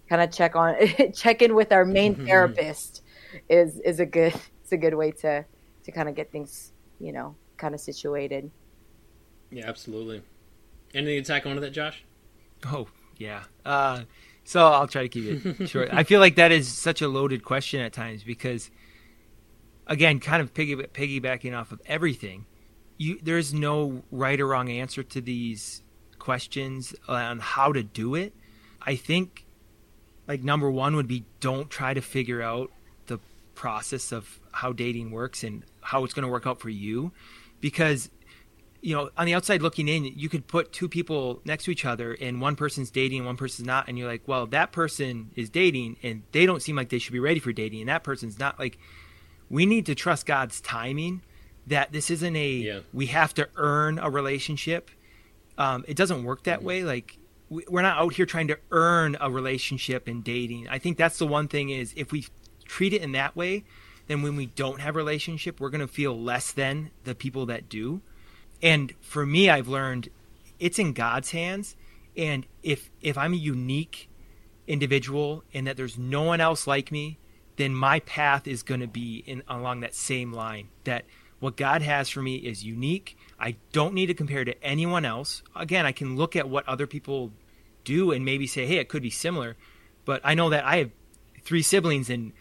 kind 0.08 0.22
of 0.22 0.30
check 0.32 0.56
on 0.56 0.76
check 1.14 1.42
in 1.42 1.54
with 1.54 1.72
our 1.72 1.84
main 1.84 2.14
therapist 2.26 3.02
is 3.48 3.78
is 3.80 4.00
a 4.00 4.06
good 4.06 4.34
it's 4.62 4.72
a 4.72 4.76
good 4.76 4.94
way 4.94 5.10
to 5.10 5.44
to 5.84 5.92
kind 5.92 6.08
of 6.08 6.14
get 6.14 6.30
things 6.32 6.72
you 7.00 7.12
know 7.12 7.34
kind 7.56 7.74
of 7.74 7.80
situated 7.80 8.50
Yeah, 9.50 9.68
absolutely. 9.68 10.22
Anything 10.94 11.22
to 11.22 11.26
tack 11.26 11.46
onto 11.46 11.60
that, 11.60 11.70
Josh? 11.70 12.04
Oh, 12.66 12.88
yeah. 13.18 13.44
Uh, 13.64 14.02
so 14.44 14.66
I'll 14.66 14.88
try 14.88 15.02
to 15.02 15.08
keep 15.08 15.46
it 15.46 15.68
short. 15.68 15.90
I 15.92 16.04
feel 16.04 16.20
like 16.20 16.36
that 16.36 16.52
is 16.52 16.68
such 16.68 17.02
a 17.02 17.08
loaded 17.08 17.44
question 17.44 17.80
at 17.80 17.92
times 17.92 18.24
because, 18.24 18.70
again, 19.87 20.20
kind 20.20 20.43
of 20.43 20.55
piggy, 20.55 20.76
piggybacking 20.76 21.57
off 21.57 21.72
of 21.72 21.80
everything, 21.87 22.47
you 22.97 23.18
there's 23.22 23.53
no 23.53 24.03
right 24.11 24.41
or 24.41 24.47
wrong 24.47 24.68
answer 24.68 25.03
to 25.03 25.20
these 25.20 25.82
questions 26.18 26.95
on 27.09 27.39
how 27.41 27.72
to 27.72 27.82
do 27.82 28.14
it. 28.14 28.35
I 28.80 28.97
think, 28.97 29.47
like 30.26 30.43
number 30.43 30.70
one 30.70 30.97
would 30.97 31.09
be 31.09 31.24
don't 31.41 31.70
try 31.70 31.95
to 31.95 32.01
figure 32.01 32.43
out 32.43 32.70
the 33.07 33.18
process 33.55 34.12
of 34.12 34.41
how 34.53 34.72
dating 34.72 35.11
works 35.11 35.43
and 35.45 35.64
how 35.80 36.05
it's 36.05 36.14
going 36.14 36.26
to 36.26 36.32
work 36.32 36.47
out 36.47 36.61
for 36.61 36.70
you, 36.70 37.12
because 37.61 38.11
you 38.80 38.95
know, 38.95 39.09
on 39.16 39.24
the 39.24 39.32
outside 39.32 39.62
looking 39.62 39.89
in, 39.89 40.05
you 40.05 40.28
could 40.28 40.47
put 40.47 40.70
two 40.70 40.91
people 40.91 41.41
next 41.47 41.64
to 41.64 41.70
each 41.70 41.87
other 41.87 42.12
and 42.20 42.39
one 42.43 42.55
person's 42.55 42.91
dating 42.91 43.20
and 43.20 43.26
one 43.26 43.39
person's 43.39 43.66
not. 43.66 43.89
And 43.89 43.99
you're 43.99 44.07
like, 44.07 44.28
well, 44.28 44.45
that 44.49 44.72
person 44.72 45.30
is 45.37 45.49
dating 45.49 45.97
and 46.03 46.22
they 46.32 46.45
don't 46.45 46.61
seem 46.61 46.76
like 46.76 46.91
they 46.91 46.99
should 46.99 47.14
be 47.14 47.18
ready 47.18 47.41
for 47.41 47.51
dating. 47.51 47.80
And 47.80 47.89
that 47.89 48.05
person's 48.05 48.39
not 48.39 48.59
like, 48.59 48.78
we 49.51 49.66
need 49.66 49.86
to 49.86 49.95
trust 49.95 50.26
God's 50.26 50.61
timing 50.61 51.22
that 51.66 51.92
this 51.92 52.11
isn't 52.11 52.36
a, 52.36 52.51
Yeah. 52.53 52.80
we 52.92 53.07
have 53.07 53.32
to 53.34 53.49
earn 53.57 53.99
a 53.99 54.11
relationship. 54.11 54.90
Um, 55.57 55.84
it 55.88 55.97
doesn't 55.97 56.24
work 56.24 56.42
that 56.45 56.62
way. 56.62 56.82
Like, 56.84 57.16
we- 57.49 57.64
we're 57.68 57.82
not 57.82 57.99
out 57.99 58.14
here 58.14 58.26
trying 58.26 58.49
to 58.49 58.59
earn 58.70 59.16
a 59.20 59.30
relationship 59.30 60.09
in 60.09 60.20
dating. 60.22 60.68
I 60.68 60.78
think 60.78 60.99
that's 60.99 61.18
the 61.18 61.26
one 61.26 61.49
thing 61.49 61.70
is 61.70 61.92
if 61.97 62.11
we 62.12 62.26
treat 62.64 62.92
it 62.92 63.03
in 63.03 63.12
that 63.12 63.36
way, 63.36 63.64
then 64.07 64.20
when 64.22 64.36
we 64.36 64.47
don't 64.47 64.80
have 64.80 64.97
relationship, 64.97 65.61
we're 65.61 65.71
going 65.71 65.80
to 65.80 65.87
feel 65.88 66.18
less 66.21 66.53
than 66.53 66.91
the 67.04 67.14
people 67.14 67.46
that 67.46 67.68
do 67.68 68.00
and 68.62 68.92
for 69.00 69.26
me 69.26 69.50
i've 69.50 69.66
learned 69.66 70.08
it's 70.61 70.79
in 70.79 70.92
god's 70.92 71.33
hands 71.33 71.75
and 72.16 72.46
if 72.62 72.88
if 73.03 73.18
i'm 73.18 73.33
a 73.33 73.37
unique 73.37 74.08
individual 74.68 75.42
and 75.53 75.66
that 75.66 75.76
there's 75.76 75.99
no 75.99 76.22
one 76.22 76.41
else 76.41 76.66
like 76.66 76.92
me 76.92 77.18
then 77.57 77.75
my 77.75 78.01
path 78.01 78.47
is 78.47 78.63
going 78.63 78.81
to 78.81 78.87
be 78.87 79.22
in 79.26 79.43
along 79.49 79.81
that 79.81 79.95
same 79.95 80.33
line 80.33 80.68
that 80.85 81.05
what 81.41 81.57
god 81.57 81.83
has 81.83 82.09
for 82.09 82.22
me 82.22 82.37
is 82.37 82.64
unique 82.64 83.17
i 83.39 83.55
don't 83.72 83.95
need 83.95 84.07
to 84.07 84.14
compare 84.14 84.45
to 84.45 84.64
anyone 84.64 85.05
else 85.05 85.43
again 85.55 85.87
i 85.87 85.93
can 85.93 86.17
look 86.17 86.35
at 86.37 86.49
what 86.49 86.67
other 86.68 86.87
people 86.87 87.33
do 87.85 88.11
and 88.11 88.25
maybe 88.25 88.47
say 88.47 88.67
hey 88.67 88.76
it 88.76 88.89
could 88.89 89.03
be 89.03 89.11
similar 89.11 89.57
but 90.05 90.21
i 90.25 90.35
know 90.35 90.51
that 90.51 90.64
i 90.64 90.76
have 90.76 90.91
three 91.43 91.63
siblings 91.63 92.09
and 92.09 92.33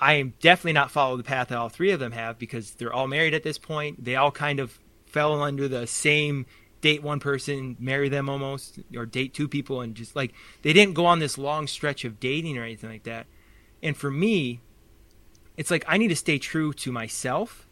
I 0.00 0.14
am 0.14 0.34
definitely 0.40 0.74
not 0.74 0.90
follow 0.90 1.16
the 1.16 1.22
path 1.22 1.48
that 1.48 1.58
all 1.58 1.68
three 1.68 1.90
of 1.90 2.00
them 2.00 2.12
have 2.12 2.38
because 2.38 2.72
they're 2.72 2.92
all 2.92 3.08
married 3.08 3.34
at 3.34 3.42
this 3.42 3.58
point. 3.58 4.04
They 4.04 4.16
all 4.16 4.30
kind 4.30 4.60
of 4.60 4.78
fell 5.06 5.40
under 5.42 5.68
the 5.68 5.86
same 5.86 6.46
date 6.82 7.02
one 7.02 7.20
person, 7.20 7.76
marry 7.80 8.08
them 8.08 8.28
almost, 8.28 8.78
or 8.94 9.06
date 9.06 9.32
two 9.32 9.48
people, 9.48 9.80
and 9.80 9.94
just 9.94 10.14
like 10.14 10.34
they 10.62 10.72
didn't 10.72 10.94
go 10.94 11.06
on 11.06 11.18
this 11.18 11.38
long 11.38 11.66
stretch 11.66 12.04
of 12.04 12.20
dating 12.20 12.58
or 12.58 12.64
anything 12.64 12.90
like 12.90 13.04
that. 13.04 13.26
And 13.82 13.96
for 13.96 14.10
me, 14.10 14.60
it's 15.56 15.70
like 15.70 15.84
I 15.88 15.96
need 15.96 16.08
to 16.08 16.16
stay 16.16 16.38
true 16.38 16.72
to 16.74 16.92
myself 16.92 17.66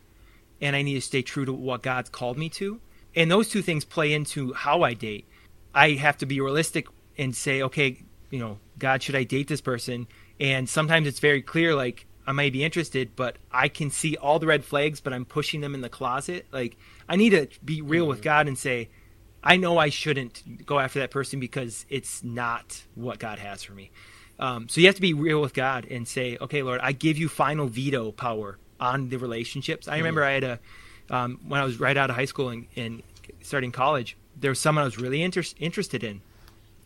and 0.61 0.75
I 0.75 0.83
need 0.83 0.95
to 0.95 1.01
stay 1.01 1.23
true 1.23 1.45
to 1.45 1.53
what 1.53 1.83
God's 1.83 2.11
called 2.11 2.39
me 2.39 2.49
to. 2.51 2.81
And 3.15 3.31
those 3.31 3.49
two 3.49 3.63
things 3.63 3.85
play 3.85 4.13
into 4.13 4.53
how 4.53 4.83
I 4.83 4.95
date. 4.95 5.27
I 5.75 5.91
have 5.93 6.17
to 6.19 6.27
be 6.27 6.41
realistic 6.41 6.87
and 7.17 7.35
say, 7.35 7.63
okay, 7.63 8.03
you 8.31 8.39
know, 8.39 8.59
God, 8.79 9.03
should 9.03 9.15
I 9.15 9.25
date 9.25 9.49
this 9.49 9.61
person? 9.61 10.07
And 10.41 10.69
sometimes 10.69 11.07
it's 11.07 11.21
very 11.21 11.43
clear, 11.43 11.75
like, 11.75 12.07
I 12.27 12.33
might 12.33 12.53
be 12.53 12.65
interested, 12.65 13.15
but 13.15 13.37
I 13.53 13.69
can 13.69 13.91
see 13.91 14.17
all 14.17 14.39
the 14.39 14.47
red 14.47 14.65
flags, 14.65 15.01
but 15.01 15.13
I'm 15.13 15.25
pushing 15.25 15.61
them 15.61 15.75
in 15.75 15.83
the 15.83 15.89
closet. 15.89 16.47
Like, 16.51 16.77
I 17.09 17.17
need 17.17 17.31
to 17.31 17.49
be 17.65 17.83
real 17.83 18.07
with 18.07 18.19
mm-hmm. 18.19 18.25
God 18.25 18.49
and 18.49 18.59
say, 18.59 18.89
I 19.43 19.59
know 19.59 19.77
I 19.77 19.91
shouldn't 19.91 20.65
go 20.65 20.79
after 20.79 21.01
that 21.01 21.11
person 21.11 21.39
because 21.39 21.85
it's 21.91 22.25
not 22.25 22.83
what 22.95 23.19
God 23.19 23.39
has 23.39 23.63
for 23.63 23.75
me. 23.75 23.91
Um, 24.39 24.69
so 24.69 24.81
you 24.81 24.89
have 24.89 24.97
to 24.97 25.01
be 25.01 25.15
real 25.15 25.41
with 25.41 25.55
God 25.55 25.87
and 25.91 26.09
say, 26.09 26.37
okay, 26.41 26.63
Lord, 26.63 26.81
I 26.83 26.93
give 26.93 27.17
you 27.17 27.29
final 27.29 27.67
veto 27.67 28.13
power 28.13 28.59
on 28.81 29.09
the 29.09 29.17
relationships. 29.17 29.87
I 29.87 29.97
remember 29.99 30.25
I 30.25 30.33
had 30.33 30.45
a 30.45 30.59
um, 31.11 31.41
when 31.47 31.61
I 31.61 31.65
was 31.65 31.79
right 31.79 31.97
out 31.97 32.11
of 32.11 32.17
high 32.17 32.25
school 32.25 32.49
and, 32.49 32.67
and 32.77 33.03
starting 33.43 33.73
college, 33.73 34.17
there 34.39 34.51
was 34.51 34.59
someone 34.59 34.83
I 34.83 34.87
was 34.87 34.99
really 34.99 35.23
inter- 35.23 35.43
interested 35.59 36.03
in, 36.03 36.23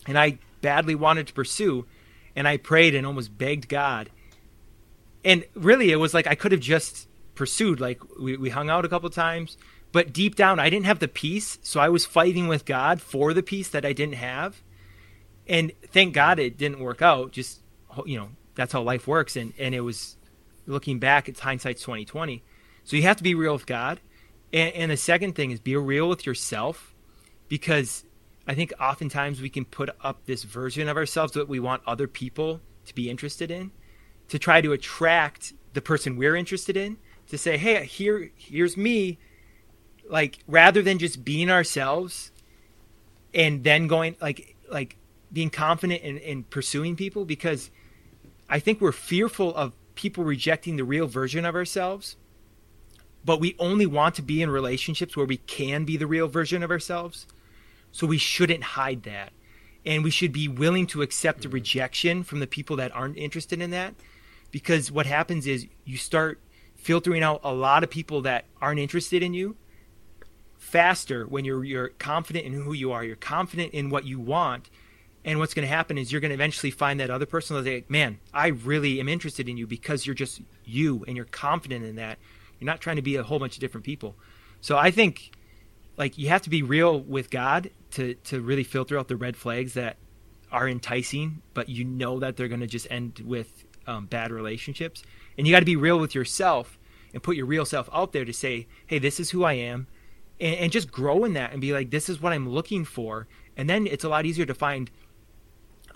and 0.07 0.19
I 0.19 0.39
badly 0.61 0.95
wanted 0.95 1.29
to 1.29 1.33
pursue, 1.33 1.87
and 2.35 2.49
I 2.49 2.57
prayed 2.57 2.95
and 2.95 3.07
almost 3.07 3.37
begged 3.37 3.69
God. 3.69 4.11
And 5.25 5.45
really, 5.55 5.91
it 5.93 5.97
was 5.97 6.15
like 6.15 6.27
I 6.27 6.35
could 6.35 6.53
have 6.53 6.61
just 6.61 7.07
pursued. 7.35 7.81
Like 7.81 8.01
we, 8.19 8.37
we 8.37 8.51
hung 8.51 8.71
out 8.71 8.85
a 8.85 8.89
couple 8.89 9.09
times, 9.11 9.57
but 9.93 10.13
deep 10.13 10.35
down, 10.35 10.59
I 10.59 10.71
didn't 10.71 10.87
have 10.87 10.99
the 10.99 11.09
peace, 11.09 11.59
so 11.63 11.81
I 11.81 11.89
was 11.89 12.05
fighting 12.05 12.49
with 12.49 12.65
God 12.65 13.01
for 13.01 13.33
the 13.33 13.43
peace 13.43 13.69
that 13.69 13.85
I 13.85 13.93
didn't 13.93 14.17
have. 14.17 14.63
And 15.49 15.73
thank 15.89 16.15
God 16.15 16.39
it 16.39 16.59
didn't 16.59 16.81
work 16.81 17.03
out. 17.03 17.33
Just 17.33 17.61
you 18.05 18.19
know, 18.19 18.29
that's 18.55 18.73
how 18.73 18.83
life 18.83 19.07
works. 19.07 19.37
And 19.37 19.53
and 19.59 19.75
it 19.75 19.81
was 19.81 20.17
looking 20.67 20.99
back, 20.99 21.29
it's 21.29 21.41
hindsight's 21.41 21.83
twenty 21.83 22.05
twenty. 22.05 22.43
So 22.85 22.97
you 22.97 23.03
have 23.03 23.17
to 23.17 23.23
be 23.23 23.35
real 23.35 23.55
with 23.55 23.67
God. 23.67 24.01
And, 24.53 24.75
and 24.75 24.91
the 24.91 24.97
second 24.97 25.35
thing 25.35 25.51
is 25.51 25.61
be 25.61 25.77
real 25.77 26.09
with 26.09 26.27
yourself, 26.27 26.95
because 27.49 28.05
I 28.47 28.55
think 28.55 28.73
oftentimes 28.81 29.41
we 29.41 29.51
can 29.51 29.65
put 29.65 29.91
up 30.03 30.25
this 30.25 30.43
version 30.45 30.89
of 30.89 30.97
ourselves 30.97 31.33
that 31.33 31.49
we 31.49 31.61
want 31.61 31.83
other 31.87 32.07
people 32.07 32.61
to 32.87 32.95
be 32.95 33.11
interested 33.11 33.51
in, 33.51 33.73
to 34.29 34.39
try 34.39 34.63
to 34.63 34.73
attract 34.73 35.53
the 35.75 35.83
person 35.83 36.17
we're 36.17 36.37
interested 36.37 36.77
in. 36.77 36.97
To 37.29 37.37
say, 37.37 37.59
hey, 37.59 37.85
here, 37.85 38.31
here's 38.37 38.79
me, 38.79 39.19
like 40.09 40.39
rather 40.47 40.81
than 40.81 40.99
just 40.99 41.27
being 41.27 41.51
ourselves, 41.51 42.33
and 43.35 43.65
then 43.65 43.87
going 43.87 44.17
like 44.19 44.57
like 44.71 44.97
being 45.33 45.51
confident 45.51 46.03
in, 46.03 46.19
in 46.19 46.45
pursuing 46.45 46.97
people 46.97 47.25
because 47.25 47.71
I 48.49 48.59
think 48.59 48.81
we're 48.81 48.93
fearful 48.93 49.55
of 49.55 49.73
people 49.95 50.25
rejecting 50.25 50.77
the 50.77 50.85
real 50.85 51.07
version 51.07 51.45
of 51.45 51.55
ourselves 51.55 52.17
but 53.29 53.41
we 53.41 53.55
only 53.59 53.85
want 53.85 54.15
to 54.15 54.23
be 54.23 54.41
in 54.41 54.49
relationships 54.49 55.15
where 55.15 55.27
we 55.27 55.37
can 55.37 55.85
be 55.85 55.99
the 55.99 56.07
real 56.07 56.29
version 56.29 56.63
of 56.63 56.71
ourselves. 56.71 57.27
So 57.93 58.07
we 58.07 58.17
shouldn't 58.17 58.63
hide 58.63 59.03
that. 59.03 59.33
And 59.85 60.03
we 60.03 60.11
should 60.11 60.33
be 60.33 60.49
willing 60.49 60.87
to 60.89 61.03
accept 61.03 61.43
the 61.43 61.49
mm-hmm. 61.49 61.55
rejection 61.57 62.23
from 62.23 62.41
the 62.41 62.47
people 62.47 62.77
that 62.77 62.95
aren't 62.95 63.19
interested 63.19 63.61
in 63.61 63.71
that. 63.73 63.95
Because 64.51 64.91
what 64.91 65.05
happens 65.05 65.47
is 65.47 65.67
you 65.85 65.99
start 65.99 66.41
filtering 66.77 67.23
out 67.23 67.41
a 67.45 67.53
lot 67.53 67.85
of 67.85 67.91
people 67.91 68.23
that 68.23 68.47
aren't 68.63 68.81
interested 68.81 69.23
in 69.23 69.35
you 69.35 69.57
faster 70.57 71.27
when 71.27 71.45
you're 71.45 71.65
you're 71.65 71.89
confident 71.89 72.47
in 72.47 72.53
who 72.53 72.73
you 72.73 72.93
are, 72.93 73.05
you're 73.05 73.17
confident 73.17 73.75
in 73.75 73.91
what 73.91 74.05
you 74.07 74.19
want. 74.19 74.71
And 75.25 75.39
what's 75.39 75.53
going 75.53 75.67
to 75.67 75.75
happen 75.75 75.99
is 75.99 76.11
you're 76.11 76.21
going 76.21 76.31
to 76.31 76.35
eventually 76.35 76.71
find 76.71 77.01
that 77.01 77.11
other 77.11 77.27
person 77.27 77.57
that's 77.57 77.67
like, 77.67 77.91
man, 77.91 78.19
I 78.33 78.49
really 78.49 79.01
am 79.01 79.09
interested 79.09 79.49
in 79.49 79.57
you 79.57 79.67
because 79.67 80.07
you're 80.07 80.15
just 80.15 80.41
you 80.65 81.05
and 81.07 81.17
you're 81.17 81.27
confident 81.27 81.85
in 81.85 81.97
that 81.97 82.19
you're 82.59 82.67
not 82.67 82.81
trying 82.81 82.97
to 82.97 83.03
be 83.03 83.17
a 83.17 83.23
whole 83.23 83.39
bunch 83.39 83.55
of 83.55 83.61
different 83.61 83.85
people. 83.85 84.17
So 84.61 84.77
I 84.77 84.91
think 84.91 85.33
like 85.97 86.17
you 86.19 86.29
have 86.29 86.43
to 86.43 86.51
be 86.51 86.63
real 86.63 87.01
with 87.01 87.31
God 87.31 87.71
to 87.93 88.15
to 88.15 88.41
really 88.41 88.65
filter 88.65 88.99
out 88.99 89.09
the 89.09 89.17
red 89.17 89.37
flags 89.37 89.75
that 89.75 89.97
are 90.51 90.69
enticing, 90.69 91.43
but 91.55 91.69
you 91.69 91.85
know 91.85 92.19
that 92.21 92.37
they're 92.37 92.49
going 92.49 92.61
to 92.61 92.67
just 92.67 92.87
end 92.91 93.21
with 93.25 93.65
um, 93.87 94.07
bad 94.07 94.31
relationships. 94.31 95.03
And 95.37 95.47
you 95.47 95.53
got 95.53 95.61
to 95.61 95.67
be 95.67 95.77
real 95.77 95.99
with 95.99 96.15
yourself 96.15 96.79
and 97.13 97.23
put 97.23 97.37
your 97.37 97.47
real 97.47 97.65
self 97.65 97.89
out 97.93 98.13
there 98.13 98.25
to 98.25 98.33
say, 98.33 98.67
"Hey, 98.87 98.99
this 98.99 99.21
is 99.21 99.31
who 99.31 99.45
I 99.45 99.55
am," 99.55 99.87
and, 100.41 100.55
and 100.57 100.73
just 100.73 100.91
grow 100.91 101.25
in 101.25 101.35
that 101.35 101.53
and 101.53 101.61
be 101.61 101.73
like, 101.73 101.91
"This 101.91 102.09
is 102.09 102.21
what 102.21 102.33
I'm 102.33 102.49
looking 102.49 102.85
for." 102.85 103.27
And 103.57 103.69
then 103.69 103.87
it's 103.87 104.05
a 104.05 104.09
lot 104.09 104.25
easier 104.25 104.47
to 104.47 104.55
find 104.55 104.91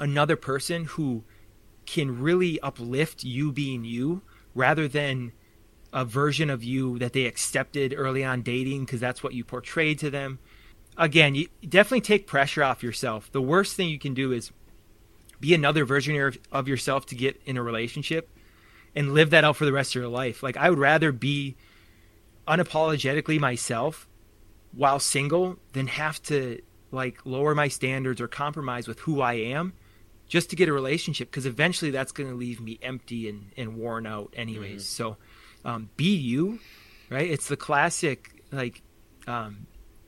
another 0.02 0.34
person 0.34 0.84
who 0.84 1.22
can 1.86 2.20
really 2.20 2.58
uplift 2.60 3.22
you 3.22 3.52
being 3.52 3.84
you 3.84 4.20
rather 4.52 4.88
than 4.88 5.30
a 5.92 6.04
version 6.04 6.50
of 6.50 6.64
you 6.64 6.98
that 6.98 7.12
they 7.12 7.24
accepted 7.24 7.94
early 7.96 8.24
on 8.24 8.42
dating 8.42 8.84
because 8.84 8.98
that's 8.98 9.22
what 9.22 9.32
you 9.32 9.44
portrayed 9.44 10.00
to 10.00 10.10
them. 10.10 10.40
Again, 10.98 11.36
you 11.36 11.46
definitely 11.66 12.00
take 12.00 12.26
pressure 12.26 12.64
off 12.64 12.82
yourself. 12.82 13.30
The 13.30 13.40
worst 13.40 13.76
thing 13.76 13.88
you 13.88 13.98
can 13.98 14.12
do 14.12 14.32
is 14.32 14.50
be 15.38 15.54
another 15.54 15.84
version 15.84 16.32
of 16.50 16.66
yourself 16.66 17.06
to 17.06 17.14
get 17.14 17.40
in 17.46 17.56
a 17.56 17.62
relationship 17.62 18.28
and 18.96 19.14
live 19.14 19.30
that 19.30 19.44
out 19.44 19.56
for 19.56 19.64
the 19.64 19.72
rest 19.72 19.94
of 19.94 20.00
your 20.00 20.10
life. 20.10 20.42
Like 20.42 20.56
I 20.56 20.68
would 20.68 20.80
rather 20.80 21.12
be 21.12 21.56
unapologetically 22.48 23.38
myself 23.38 24.08
while 24.72 24.98
single 24.98 25.58
than 25.74 25.86
have 25.86 26.20
to 26.24 26.60
like 26.90 27.20
lower 27.24 27.54
my 27.54 27.68
standards 27.68 28.20
or 28.20 28.26
compromise 28.26 28.88
with 28.88 28.98
who 29.00 29.20
I 29.20 29.34
am 29.34 29.74
just 30.32 30.48
to 30.48 30.56
get 30.56 30.66
a 30.66 30.72
relationship 30.72 31.30
because 31.30 31.44
eventually 31.44 31.90
that's 31.90 32.10
going 32.10 32.26
to 32.26 32.34
leave 32.34 32.58
me 32.58 32.78
empty 32.80 33.28
and, 33.28 33.52
and 33.58 33.76
worn 33.76 34.06
out 34.06 34.32
anyways. 34.34 34.82
Mm-hmm. 34.82 35.02
So 35.02 35.16
um, 35.62 35.90
be 35.98 36.16
you, 36.16 36.58
right? 37.10 37.30
It's 37.30 37.48
the 37.48 37.56
classic 37.58 38.42
like 38.50 38.80
um, 39.26 39.66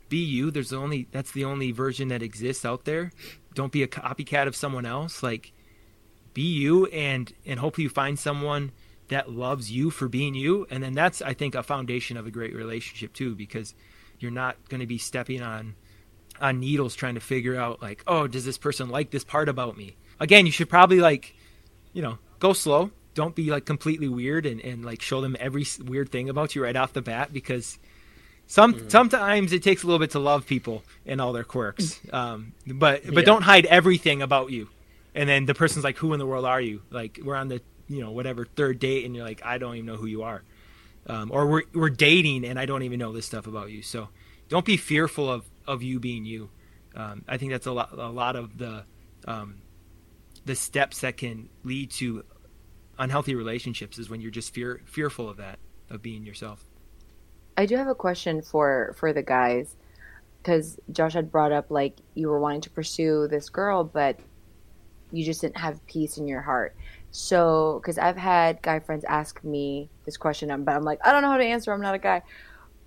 be 0.08 0.24
you. 0.24 0.50
There's 0.50 0.70
the 0.70 0.78
only 0.78 1.08
that's 1.12 1.32
the 1.32 1.44
only 1.44 1.72
version 1.72 2.08
that 2.08 2.22
exists 2.22 2.64
out 2.64 2.86
there. 2.86 3.12
Don't 3.52 3.70
be 3.70 3.82
a 3.82 3.86
copycat 3.86 4.46
of 4.46 4.56
someone 4.56 4.86
else. 4.86 5.22
Like 5.22 5.52
be 6.32 6.54
you, 6.54 6.86
and 6.86 7.30
and 7.44 7.60
hopefully 7.60 7.82
you 7.82 7.90
find 7.90 8.18
someone 8.18 8.72
that 9.08 9.30
loves 9.30 9.70
you 9.70 9.90
for 9.90 10.08
being 10.08 10.34
you. 10.34 10.66
And 10.70 10.82
then 10.82 10.94
that's 10.94 11.20
I 11.20 11.34
think 11.34 11.54
a 11.54 11.62
foundation 11.62 12.16
of 12.16 12.26
a 12.26 12.30
great 12.30 12.54
relationship 12.54 13.12
too, 13.12 13.34
because 13.34 13.74
you're 14.20 14.30
not 14.30 14.70
going 14.70 14.80
to 14.80 14.86
be 14.86 14.96
stepping 14.96 15.42
on 15.42 15.74
on 16.40 16.60
needles 16.60 16.94
trying 16.94 17.14
to 17.14 17.20
figure 17.20 17.56
out 17.60 17.82
like, 17.82 18.02
oh, 18.06 18.26
does 18.26 18.46
this 18.46 18.56
person 18.56 18.88
like 18.88 19.10
this 19.10 19.22
part 19.22 19.50
about 19.50 19.76
me? 19.76 19.98
Again, 20.20 20.46
you 20.46 20.52
should 20.52 20.68
probably 20.68 21.00
like, 21.00 21.34
you 21.92 22.02
know, 22.02 22.18
go 22.38 22.52
slow. 22.52 22.90
Don't 23.14 23.34
be 23.34 23.50
like 23.50 23.64
completely 23.64 24.08
weird 24.08 24.44
and, 24.46 24.60
and 24.60 24.84
like 24.84 25.00
show 25.00 25.20
them 25.20 25.36
every 25.38 25.64
weird 25.84 26.10
thing 26.10 26.28
about 26.28 26.54
you 26.54 26.62
right 26.62 26.74
off 26.74 26.92
the 26.92 27.02
bat 27.02 27.32
because 27.32 27.78
some 28.46 28.74
mm. 28.74 28.90
sometimes 28.90 29.52
it 29.52 29.62
takes 29.62 29.82
a 29.82 29.86
little 29.86 29.98
bit 29.98 30.10
to 30.10 30.18
love 30.18 30.46
people 30.46 30.82
and 31.06 31.20
all 31.20 31.32
their 31.32 31.44
quirks. 31.44 32.00
Um, 32.12 32.52
but 32.66 33.04
but 33.04 33.18
yeah. 33.18 33.22
don't 33.22 33.42
hide 33.42 33.66
everything 33.66 34.22
about 34.22 34.50
you. 34.50 34.68
And 35.14 35.28
then 35.28 35.46
the 35.46 35.54
person's 35.54 35.84
like 35.84 35.96
who 35.96 36.12
in 36.12 36.18
the 36.18 36.26
world 36.26 36.44
are 36.44 36.60
you? 36.60 36.82
Like 36.90 37.20
we're 37.22 37.36
on 37.36 37.48
the 37.48 37.62
you 37.88 38.00
know 38.00 38.10
whatever 38.10 38.44
third 38.44 38.78
date 38.78 39.04
and 39.04 39.14
you're 39.14 39.26
like 39.26 39.42
i 39.44 39.58
don't 39.58 39.74
even 39.74 39.86
know 39.86 39.96
who 39.96 40.06
you 40.06 40.22
are. 40.22 40.42
Um, 41.06 41.30
or 41.30 41.46
we're, 41.46 41.62
we're 41.74 41.90
dating 41.90 42.46
and 42.46 42.58
i 42.58 42.64
don't 42.64 42.82
even 42.82 42.98
know 42.98 43.12
this 43.12 43.26
stuff 43.26 43.46
about 43.46 43.70
you. 43.70 43.82
So 43.82 44.08
don't 44.48 44.64
be 44.64 44.76
fearful 44.76 45.30
of, 45.30 45.44
of 45.66 45.82
you 45.82 46.00
being 46.00 46.24
you. 46.24 46.50
Um, 46.94 47.24
i 47.28 47.36
think 47.36 47.52
that's 47.52 47.66
a 47.66 47.72
lot, 47.72 47.92
a 47.92 48.08
lot 48.08 48.36
of 48.36 48.58
the 48.58 48.84
um, 49.26 49.56
the 50.44 50.54
steps 50.54 51.00
that 51.00 51.16
can 51.16 51.48
lead 51.62 51.90
to 51.90 52.24
unhealthy 52.98 53.34
relationships 53.34 53.98
is 53.98 54.08
when 54.08 54.20
you're 54.20 54.30
just 54.30 54.54
fear 54.54 54.80
fearful 54.84 55.28
of 55.28 55.36
that 55.38 55.58
of 55.90 56.02
being 56.02 56.24
yourself. 56.24 56.64
I 57.56 57.66
do 57.66 57.76
have 57.76 57.88
a 57.88 57.94
question 57.94 58.42
for 58.42 58.94
for 58.96 59.12
the 59.12 59.22
guys 59.22 59.76
because 60.42 60.78
Josh 60.92 61.14
had 61.14 61.32
brought 61.32 61.52
up 61.52 61.70
like 61.70 61.96
you 62.14 62.28
were 62.28 62.38
wanting 62.38 62.60
to 62.62 62.70
pursue 62.70 63.26
this 63.28 63.48
girl, 63.48 63.82
but 63.82 64.18
you 65.10 65.24
just 65.24 65.40
didn't 65.40 65.56
have 65.56 65.84
peace 65.86 66.18
in 66.18 66.28
your 66.28 66.42
heart. 66.42 66.76
So, 67.10 67.80
because 67.80 67.96
I've 67.96 68.16
had 68.16 68.60
guy 68.60 68.80
friends 68.80 69.04
ask 69.04 69.42
me 69.44 69.88
this 70.04 70.16
question, 70.16 70.48
but 70.64 70.74
I'm 70.74 70.82
like, 70.82 70.98
I 71.04 71.12
don't 71.12 71.22
know 71.22 71.30
how 71.30 71.36
to 71.36 71.44
answer. 71.44 71.72
I'm 71.72 71.80
not 71.80 71.94
a 71.94 71.98
guy. 71.98 72.22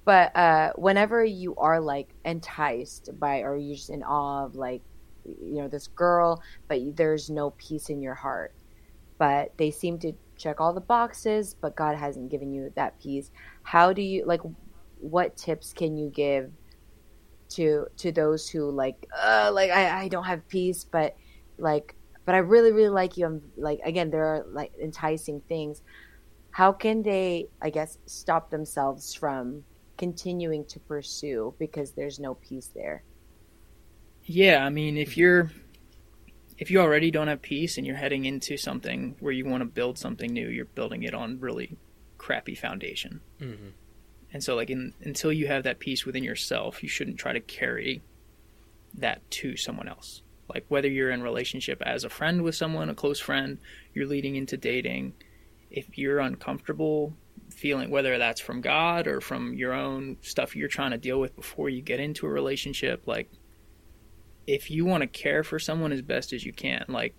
But 0.03 0.35
uh, 0.35 0.73
whenever 0.75 1.23
you 1.23 1.55
are 1.55 1.79
like 1.79 2.09
enticed 2.25 3.09
by, 3.19 3.39
or 3.39 3.55
you're 3.57 3.75
just 3.75 3.89
in 3.89 4.03
awe 4.03 4.45
of 4.45 4.55
like, 4.55 4.81
you 5.27 5.61
know, 5.61 5.67
this 5.67 5.87
girl, 5.87 6.41
but 6.67 6.79
there's 6.95 7.29
no 7.29 7.51
peace 7.51 7.89
in 7.89 8.01
your 8.01 8.15
heart, 8.15 8.53
but 9.17 9.57
they 9.57 9.71
seem 9.71 9.99
to 9.99 10.13
check 10.37 10.61
all 10.61 10.73
the 10.73 10.81
boxes, 10.81 11.55
but 11.59 11.75
God 11.75 11.97
hasn't 11.97 12.29
given 12.29 12.51
you 12.51 12.71
that 12.75 12.99
peace. 13.01 13.31
How 13.63 13.93
do 13.93 14.01
you 14.01 14.25
like 14.25 14.41
what 14.99 15.37
tips 15.37 15.73
can 15.73 15.97
you 15.97 16.09
give 16.09 16.51
to 17.49 17.87
to 17.97 18.11
those 18.11 18.49
who 18.49 18.69
like 18.71 19.07
uh 19.15 19.51
like 19.53 19.71
I, 19.71 20.03
I 20.03 20.07
don't 20.07 20.25
have 20.25 20.47
peace 20.49 20.83
but 20.83 21.15
like 21.57 21.95
but 22.25 22.35
I 22.35 22.39
really 22.39 22.71
really 22.71 22.89
like 22.89 23.17
you 23.17 23.25
I'm 23.25 23.41
like 23.55 23.79
again 23.85 24.09
there 24.09 24.25
are 24.25 24.45
like 24.51 24.73
enticing 24.81 25.41
things. 25.41 25.81
How 26.51 26.71
can 26.71 27.03
they 27.03 27.49
I 27.61 27.69
guess 27.69 27.97
stop 28.05 28.49
themselves 28.49 29.13
from 29.13 29.63
continuing 29.97 30.65
to 30.65 30.79
pursue 30.81 31.53
because 31.57 31.91
there's 31.91 32.19
no 32.19 32.35
peace 32.35 32.69
there 32.75 33.03
yeah 34.27 34.63
I 34.63 34.69
mean 34.69 34.97
if 34.97 35.17
you're 35.17 35.51
if 36.57 36.71
you 36.71 36.79
already 36.79 37.11
don't 37.11 37.27
have 37.27 37.41
peace 37.41 37.77
and 37.77 37.85
you're 37.85 37.95
heading 37.95 38.25
into 38.25 38.57
something 38.57 39.15
where 39.19 39.31
you 39.31 39.45
want 39.45 39.61
to 39.61 39.65
build 39.65 39.97
something 39.97 40.31
new, 40.31 40.49
you're 40.49 40.65
building 40.65 41.03
it 41.03 41.13
on 41.13 41.39
really 41.39 41.77
crappy 42.17 42.55
foundation. 42.55 43.21
Mm-hmm. 43.39 43.69
And 44.33 44.43
so, 44.43 44.55
like, 44.55 44.69
in, 44.69 44.93
until 45.01 45.31
you 45.31 45.47
have 45.47 45.63
that 45.63 45.79
peace 45.79 46.05
within 46.05 46.23
yourself, 46.23 46.83
you 46.83 46.89
shouldn't 46.89 47.17
try 47.19 47.33
to 47.33 47.39
carry 47.39 48.01
that 48.95 49.29
to 49.31 49.55
someone 49.55 49.87
else. 49.87 50.21
Like, 50.53 50.65
whether 50.67 50.89
you're 50.89 51.11
in 51.11 51.21
relationship 51.21 51.81
as 51.81 52.03
a 52.03 52.09
friend 52.09 52.41
with 52.41 52.55
someone, 52.55 52.89
a 52.89 52.95
close 52.95 53.19
friend, 53.19 53.59
you're 53.93 54.07
leading 54.07 54.35
into 54.35 54.57
dating. 54.57 55.13
If 55.69 55.97
you're 55.97 56.19
uncomfortable 56.19 57.13
feeling, 57.49 57.89
whether 57.89 58.17
that's 58.17 58.41
from 58.41 58.61
God 58.61 59.07
or 59.07 59.21
from 59.21 59.53
your 59.53 59.73
own 59.73 60.17
stuff 60.21 60.55
you're 60.55 60.67
trying 60.67 60.91
to 60.91 60.97
deal 60.97 61.19
with 61.19 61.35
before 61.35 61.69
you 61.69 61.81
get 61.81 61.99
into 61.99 62.25
a 62.25 62.29
relationship, 62.29 63.03
like 63.05 63.29
if 64.47 64.71
you 64.71 64.85
want 64.85 65.01
to 65.01 65.07
care 65.07 65.43
for 65.43 65.59
someone 65.59 65.91
as 65.91 66.01
best 66.01 66.33
as 66.33 66.45
you 66.45 66.53
can, 66.53 66.85
like 66.87 67.15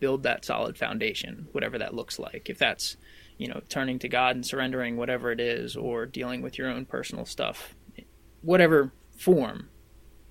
build 0.00 0.22
that 0.22 0.44
solid 0.44 0.78
foundation, 0.78 1.48
whatever 1.52 1.78
that 1.78 1.94
looks 1.94 2.18
like. 2.18 2.48
If 2.48 2.58
that's 2.58 2.96
you 3.38 3.48
know, 3.48 3.60
turning 3.68 3.98
to 4.00 4.08
God 4.08 4.36
and 4.36 4.46
surrendering 4.46 4.96
whatever 4.96 5.32
it 5.32 5.40
is, 5.40 5.76
or 5.76 6.06
dealing 6.06 6.42
with 6.42 6.56
your 6.58 6.68
own 6.68 6.86
personal 6.86 7.26
stuff, 7.26 7.74
whatever 8.42 8.92
form, 9.16 9.68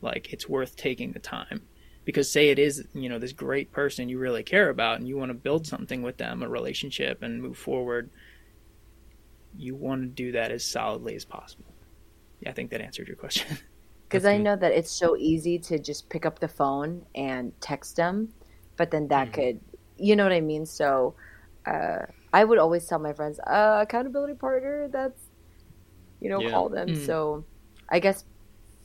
like 0.01 0.31
it's 0.31 0.47
worth 0.47 0.75
taking 0.75 1.11
the 1.11 1.19
time. 1.19 1.63
Because 2.05 2.31
say 2.31 2.49
it 2.49 2.59
is, 2.59 2.85
you 2.93 3.07
know, 3.07 3.19
this 3.19 3.31
great 3.31 3.71
person 3.71 4.09
you 4.09 4.19
really 4.19 4.43
care 4.43 4.69
about 4.69 4.99
and 4.99 5.07
you 5.07 5.17
want 5.17 5.29
to 5.29 5.35
build 5.35 5.65
something 5.65 6.01
with 6.01 6.17
them, 6.17 6.43
a 6.43 6.49
relationship 6.49 7.23
and 7.23 7.41
move 7.41 7.57
forward, 7.57 8.09
you 9.57 9.75
want 9.75 10.01
to 10.01 10.07
do 10.07 10.33
that 10.33 10.51
as 10.51 10.65
solidly 10.65 11.15
as 11.15 11.23
possible. 11.23 11.73
Yeah, 12.41 12.49
I 12.49 12.53
think 12.53 12.71
that 12.71 12.81
answered 12.81 13.07
your 13.07 13.15
question. 13.15 13.57
Because 14.13 14.25
I 14.25 14.37
know 14.37 14.55
that 14.55 14.71
it's 14.71 14.91
so 14.91 15.17
easy 15.17 15.57
to 15.59 15.79
just 15.79 16.09
pick 16.09 16.25
up 16.25 16.39
the 16.39 16.47
phone 16.47 17.05
and 17.15 17.51
text 17.61 17.95
them, 17.95 18.29
but 18.77 18.91
then 18.91 19.07
that 19.07 19.31
mm-hmm. 19.31 19.41
could, 19.41 19.59
you 19.97 20.15
know 20.15 20.23
what 20.23 20.31
I 20.33 20.41
mean? 20.41 20.65
So, 20.65 21.15
uh, 21.65 22.05
I 22.33 22.43
would 22.43 22.57
always 22.57 22.87
tell 22.87 22.99
my 22.99 23.13
friends, 23.13 23.39
uh, 23.39 23.79
accountability 23.81 24.33
partner, 24.33 24.87
that's, 24.91 25.21
you 26.19 26.29
know, 26.29 26.41
yeah. 26.41 26.49
call 26.49 26.69
them. 26.69 26.89
Mm. 26.89 27.05
So 27.05 27.45
I 27.89 27.99
guess 27.99 28.25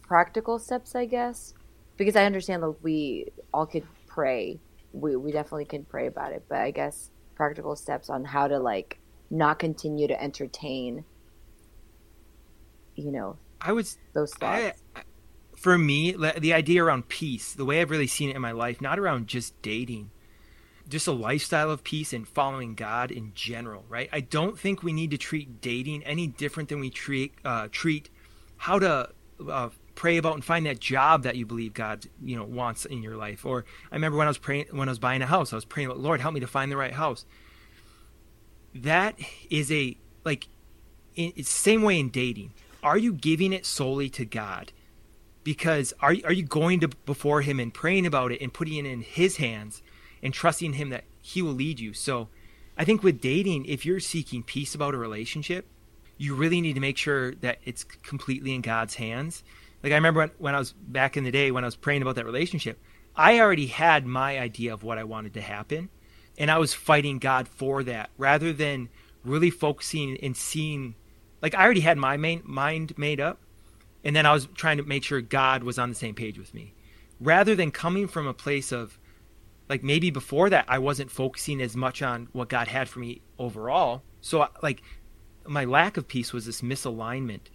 practical 0.03 0.59
steps, 0.59 0.95
I 0.95 1.07
guess, 1.07 1.55
because 1.97 2.15
I 2.15 2.25
understand 2.25 2.63
that 2.63 2.83
we 2.83 3.33
all 3.55 3.67
could 3.67 3.87
pray. 4.07 4.61
We, 4.93 5.17
we 5.17 5.33
definitely 5.33 5.65
can 5.65 5.85
pray 5.85 6.07
about 6.07 6.33
it, 6.33 6.45
but 6.49 6.59
I 6.59 6.71
guess 6.71 7.11
practical 7.35 7.75
steps 7.75 8.11
on 8.11 8.25
how 8.25 8.49
to 8.49 8.59
like 8.59 8.99
not 9.31 9.59
continue 9.59 10.09
to 10.09 10.23
entertain, 10.23 11.05
you 12.97 13.13
know, 13.13 13.39
I 13.61 13.73
was 13.73 13.99
those 14.13 14.35
thoughts. 14.35 14.83
I, 14.95 15.01
for 15.59 15.77
me, 15.77 16.13
the 16.13 16.53
idea 16.53 16.85
around 16.85 17.09
peace, 17.09 17.53
the 17.53 17.65
way 17.65 17.81
I've 17.81 17.91
really 17.91 18.07
seen 18.07 18.31
it 18.31 18.37
in 18.37 18.43
my 18.43 18.53
life, 18.53 18.81
not 18.81 18.99
around 18.99 19.27
just 19.27 19.61
dating, 19.61 20.11
just 20.89 21.09
a 21.09 21.13
lifestyle 21.13 21.69
of 21.71 21.83
peace 21.83 22.13
and 22.13 22.29
following 22.29 22.77
God 22.77 23.11
in 23.11 23.33
general, 23.35 23.85
right? 23.89 24.09
I 24.13 24.21
don't 24.21 24.57
think 24.57 24.83
we 24.85 24.93
need 24.93 25.11
to 25.11 25.19
treat 25.19 25.61
dating 25.61 26.05
any 26.05 26.29
different 26.29 26.69
than 26.69 26.79
we 26.79 26.91
treat 26.91 27.35
uh, 27.45 27.69
treat 27.73 28.09
how 28.57 28.79
to 28.79 29.11
uh, 29.51 29.71
pray 29.97 30.17
about 30.17 30.35
and 30.35 30.45
find 30.45 30.65
that 30.67 30.79
job 30.79 31.25
that 31.25 31.35
you 31.35 31.45
believe 31.45 31.75
God, 31.75 32.07
you 32.23 32.37
know, 32.37 32.45
wants 32.45 32.85
in 32.85 33.03
your 33.03 33.17
life. 33.17 33.45
Or 33.45 33.65
I 33.91 33.97
remember 33.97 34.17
when 34.17 34.29
I 34.29 34.31
was 34.31 34.39
praying 34.39 34.67
when 34.71 34.89
I 34.89 34.93
was 34.93 35.01
buying 35.01 35.23
a 35.23 35.27
house, 35.27 35.53
I 35.53 35.57
was 35.57 35.65
praying, 35.65 35.91
Lord, 35.91 36.21
help 36.21 36.35
me 36.35 36.41
to 36.41 36.47
find 36.47 36.71
the 36.71 36.77
right 36.77 36.95
house. 36.95 37.27
That 38.77 39.19
is 39.51 39.73
a 39.73 39.97
like, 40.25 40.47
it's 41.17 41.51
same 41.51 41.83
way 41.83 41.99
in 41.99 42.11
dating. 42.11 42.53
Are 42.81 42.97
you 42.97 43.13
giving 43.13 43.53
it 43.53 43.67
solely 43.67 44.09
to 44.11 44.25
God? 44.25 44.73
Because 45.49 45.95
are 46.01 46.15
are 46.25 46.33
you 46.33 46.43
going 46.43 46.81
to 46.81 46.89
before 46.89 47.43
Him 47.43 47.59
and 47.59 47.73
praying 47.73 48.07
about 48.07 48.33
it 48.33 48.43
and 48.43 48.53
putting 48.53 48.85
it 48.85 48.87
in 48.87 49.01
His 49.01 49.37
hands? 49.39 49.83
and 50.23 50.33
trusting 50.33 50.75
him 50.75 50.91
that 50.91 51.05
he 51.21 51.43
will 51.43 51.53
lead 51.53 51.81
you. 51.81 51.93
So 51.93 52.29
I 52.77 52.85
think 52.85 53.03
with 53.03 53.21
dating, 53.21 53.67
if 53.67 53.85
you're 53.85 54.01
seeking 54.01 54.43
peace 54.43 54.75
about 54.75 54.95
a 54.95 54.99
relationship, 54.99 55.67
you 56.17 56.35
really 56.35 56.61
need 56.61 56.75
to 56.75 56.81
make 56.81 56.97
sure 56.97 57.35
that 57.37 57.59
it's 57.65 57.85
completely 57.85 58.55
in 58.55 58.61
God's 58.61 58.97
hands. 58.97 59.45
Like 59.83 59.93
I 59.93 59.97
remember 59.97 60.21
when, 60.21 60.31
when 60.39 60.55
I 60.55 60.59
was 60.59 60.73
back 60.73 61.17
in 61.17 61.25
the 61.25 61.31
day 61.31 61.51
when 61.51 61.65
I 61.65 61.69
was 61.69 61.77
praying 61.77 62.03
about 62.03 62.17
that 62.17 62.25
relationship, 62.25 62.81
I 63.15 63.41
already 63.41 63.67
had 63.67 64.07
my 64.07 64.39
idea 64.39 64.73
of 64.73 64.83
what 64.83 64.99
I 64.99 65.05
wanted 65.05 65.35
to 65.35 65.41
happen. 65.41 65.89
And 66.37 66.51
I 66.51 66.59
was 66.59 66.73
fighting 66.75 67.19
God 67.19 67.49
for 67.49 67.83
that 67.85 68.11
rather 68.17 68.53
than 68.53 68.89
really 69.25 69.51
focusing 69.51 70.17
and 70.23 70.37
seeing 70.37 70.95
like 71.43 71.55
I 71.55 71.65
already 71.65 71.81
had 71.81 71.99
my 71.99 72.17
main 72.17 72.43
mind 72.45 72.97
made 72.97 73.21
up. 73.21 73.41
And 74.09 74.17
then 74.17 74.25
I 74.25 74.33
was 74.33 74.49
trying 74.55 74.79
to 74.79 74.85
make 74.85 75.05
sure 75.05 75.21
God 75.21 75.63
was 75.63 75.79
on 75.79 75.91
the 75.91 75.95
same 75.95 76.15
page 76.15 76.39
with 76.39 76.55
me. 76.55 76.73
Rather 77.21 77.55
than 77.55 77.71
coming 77.71 78.09
from 78.09 78.27
a 78.27 78.33
place 78.33 78.73
of 78.73 78.99
like 79.69 79.85
maybe 79.85 80.09
before 80.09 80.49
that 80.49 80.65
I 80.67 80.79
wasn't 80.79 81.11
focusing 81.11 81.61
as 81.61 81.77
much 81.77 82.01
on 82.01 82.27
what 82.33 82.49
God 82.49 82.69
had 82.69 82.89
for 82.89 83.01
me 83.01 83.21
overall. 83.39 84.03
So 84.23 84.49
like 84.63 84.81
my 85.47 85.67
lack 85.67 85.99
of 85.99 86.09
peace 86.09 86.33
was 86.33 86.47
this 86.47 86.63
misalignment. 86.63 87.49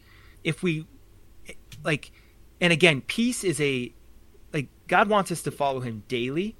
If 0.43 0.61
we 0.61 0.85
like 1.83 2.11
and 2.61 2.71
again, 2.71 3.01
peace 3.01 3.43
is 3.43 3.59
a 3.59 3.91
like 4.53 4.67
God 4.87 5.09
wants 5.09 5.31
us 5.31 5.41
to 5.41 5.51
follow 5.51 5.79
him 5.79 6.03
daily. 6.07 6.55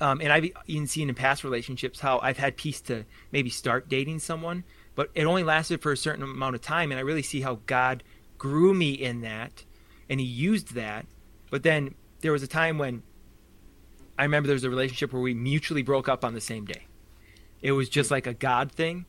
Um, 0.00 0.20
and 0.20 0.32
I've 0.32 0.48
even 0.68 0.86
seen 0.86 1.08
in 1.08 1.16
past 1.16 1.42
relationships 1.42 1.98
how 1.98 2.20
I've 2.20 2.38
had 2.38 2.56
peace 2.56 2.80
to 2.82 3.04
maybe 3.32 3.50
start 3.50 3.88
dating 3.88 4.20
someone, 4.20 4.62
but 4.94 5.10
it 5.16 5.24
only 5.24 5.42
lasted 5.42 5.82
for 5.82 5.90
a 5.90 5.96
certain 5.96 6.22
amount 6.22 6.54
of 6.54 6.60
time. 6.60 6.92
And 6.92 7.00
I 7.00 7.02
really 7.02 7.22
see 7.22 7.40
how 7.40 7.58
God 7.66 8.04
grew 8.42 8.74
me 8.74 8.90
in 8.90 9.20
that 9.20 9.62
and 10.10 10.18
he 10.18 10.26
used 10.26 10.74
that. 10.74 11.06
But 11.48 11.62
then 11.62 11.94
there 12.22 12.32
was 12.32 12.42
a 12.42 12.48
time 12.48 12.76
when 12.76 13.04
I 14.18 14.24
remember 14.24 14.48
there 14.48 14.56
was 14.56 14.64
a 14.64 14.70
relationship 14.70 15.12
where 15.12 15.22
we 15.22 15.32
mutually 15.32 15.82
broke 15.84 16.08
up 16.08 16.24
on 16.24 16.34
the 16.34 16.40
same 16.40 16.64
day. 16.64 16.88
It 17.60 17.70
was 17.70 17.88
just 17.88 18.10
like 18.10 18.26
a 18.26 18.34
God 18.34 18.72
thing. 18.72 19.06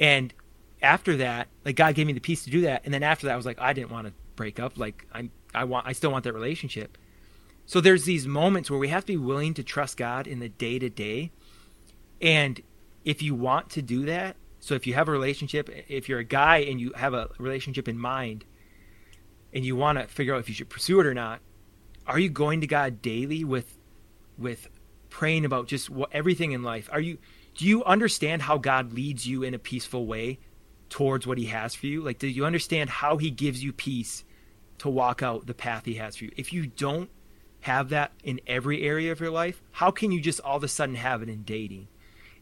And 0.00 0.32
after 0.80 1.14
that, 1.18 1.48
like 1.66 1.76
God 1.76 1.94
gave 1.94 2.06
me 2.06 2.14
the 2.14 2.20
peace 2.20 2.44
to 2.44 2.50
do 2.50 2.62
that. 2.62 2.86
And 2.86 2.94
then 2.94 3.02
after 3.02 3.26
that, 3.26 3.34
I 3.34 3.36
was 3.36 3.44
like, 3.44 3.60
I 3.60 3.74
didn't 3.74 3.90
want 3.90 4.06
to 4.06 4.14
break 4.34 4.58
up. 4.58 4.78
Like 4.78 5.06
I, 5.12 5.28
I 5.54 5.64
want, 5.64 5.86
I 5.86 5.92
still 5.92 6.10
want 6.10 6.24
that 6.24 6.32
relationship. 6.32 6.96
So 7.66 7.82
there's 7.82 8.06
these 8.06 8.26
moments 8.26 8.70
where 8.70 8.78
we 8.78 8.88
have 8.88 9.02
to 9.02 9.12
be 9.12 9.18
willing 9.18 9.52
to 9.52 9.62
trust 9.62 9.98
God 9.98 10.26
in 10.26 10.38
the 10.38 10.48
day 10.48 10.78
to 10.78 10.88
day. 10.88 11.32
And 12.22 12.62
if 13.04 13.20
you 13.20 13.34
want 13.34 13.68
to 13.70 13.82
do 13.82 14.06
that, 14.06 14.36
so 14.60 14.74
if 14.74 14.86
you 14.86 14.94
have 14.94 15.08
a 15.08 15.12
relationship, 15.12 15.70
if 15.88 16.08
you're 16.08 16.18
a 16.18 16.24
guy 16.24 16.58
and 16.58 16.80
you 16.80 16.92
have 16.94 17.14
a 17.14 17.28
relationship 17.38 17.88
in 17.88 17.98
mind, 17.98 18.44
and 19.52 19.64
you 19.64 19.76
want 19.76 19.98
to 19.98 20.06
figure 20.06 20.34
out 20.34 20.40
if 20.40 20.48
you 20.48 20.54
should 20.54 20.68
pursue 20.68 21.00
it 21.00 21.06
or 21.06 21.14
not, 21.14 21.40
are 22.06 22.18
you 22.18 22.28
going 22.28 22.60
to 22.60 22.66
God 22.66 23.02
daily 23.02 23.44
with 23.44 23.78
with 24.36 24.68
praying 25.10 25.44
about 25.44 25.66
just 25.66 25.90
what, 25.90 26.10
everything 26.12 26.52
in 26.52 26.62
life? 26.62 26.88
Are 26.92 27.00
you 27.00 27.18
do 27.54 27.66
you 27.66 27.84
understand 27.84 28.42
how 28.42 28.58
God 28.58 28.92
leads 28.92 29.26
you 29.26 29.42
in 29.42 29.54
a 29.54 29.58
peaceful 29.58 30.06
way 30.06 30.38
towards 30.88 31.26
what 31.26 31.38
he 31.38 31.46
has 31.46 31.74
for 31.74 31.86
you? 31.86 32.02
Like 32.02 32.18
do 32.18 32.28
you 32.28 32.44
understand 32.44 32.90
how 32.90 33.16
he 33.16 33.30
gives 33.30 33.62
you 33.62 33.72
peace 33.72 34.24
to 34.78 34.88
walk 34.88 35.22
out 35.22 35.46
the 35.46 35.54
path 35.54 35.84
he 35.84 35.94
has 35.94 36.16
for 36.16 36.24
you? 36.24 36.30
If 36.36 36.52
you 36.52 36.66
don't 36.66 37.10
have 37.60 37.88
that 37.88 38.12
in 38.22 38.40
every 38.46 38.82
area 38.82 39.12
of 39.12 39.20
your 39.20 39.30
life, 39.30 39.60
how 39.72 39.90
can 39.90 40.12
you 40.12 40.20
just 40.20 40.40
all 40.40 40.56
of 40.56 40.64
a 40.64 40.68
sudden 40.68 40.94
have 40.94 41.22
it 41.22 41.28
in 41.28 41.42
dating? 41.42 41.88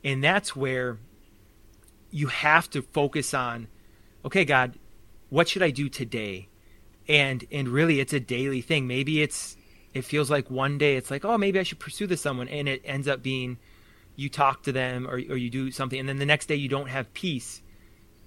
And 0.05 0.23
that's 0.23 0.55
where 0.55 0.99
you 2.17 2.29
have 2.29 2.71
to 2.71 2.81
focus 2.81 3.35
on 3.35 3.69
okay, 4.25 4.45
God, 4.45 4.79
what 5.29 5.49
should 5.49 5.63
I 5.63 5.71
do 5.71 5.91
today? 5.91 6.49
And 7.07 7.45
and 7.53 7.69
really 7.69 8.01
it's 8.01 8.15
a 8.15 8.21
daily 8.21 8.63
thing. 8.63 8.87
Maybe 8.87 9.23
it's 9.23 9.57
it 9.93 10.03
feels 10.03 10.31
like 10.31 10.51
one 10.51 10.79
day 10.79 10.97
it's 10.97 11.11
like, 11.11 11.25
oh, 11.27 11.37
maybe 11.37 11.61
I 11.61 11.63
should 11.63 11.79
pursue 11.79 12.07
this 12.07 12.23
someone, 12.23 12.49
and 12.49 12.69
it 12.69 12.81
ends 12.85 13.07
up 13.07 13.23
being 13.23 13.59
you 14.17 14.31
talk 14.31 14.63
to 14.63 14.73
them 14.73 15.07
or 15.07 15.17
or 15.17 15.37
you 15.37 15.51
do 15.51 15.71
something, 15.71 16.01
and 16.01 16.09
then 16.09 16.19
the 16.19 16.27
next 16.27 16.47
day 16.47 16.55
you 16.55 16.71
don't 16.71 16.89
have 16.89 17.13
peace. 17.13 17.61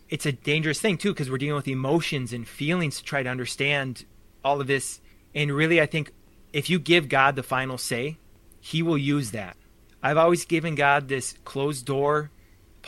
It's 0.07 0.27
a 0.27 0.31
dangerous 0.31 0.79
thing 0.79 0.97
too 0.97 1.11
because 1.11 1.31
we're 1.31 1.39
dealing 1.39 1.55
with 1.55 1.67
emotions 1.67 2.31
and 2.31 2.47
feelings 2.47 2.97
to 2.97 3.03
try 3.03 3.23
to 3.23 3.29
understand 3.29 4.05
all 4.43 4.61
of 4.61 4.67
this. 4.67 5.01
And 5.33 5.51
really, 5.51 5.81
I 5.81 5.87
think 5.87 6.11
if 6.53 6.69
you 6.69 6.77
give 6.77 7.09
God 7.09 7.35
the 7.35 7.43
final 7.43 7.79
say, 7.79 8.19
He 8.61 8.83
will 8.83 8.99
use 8.99 9.31
that. 9.31 9.57
I've 10.01 10.17
always 10.17 10.45
given 10.45 10.75
God 10.75 11.07
this 11.07 11.33
closed 11.43 11.85
door 11.87 12.29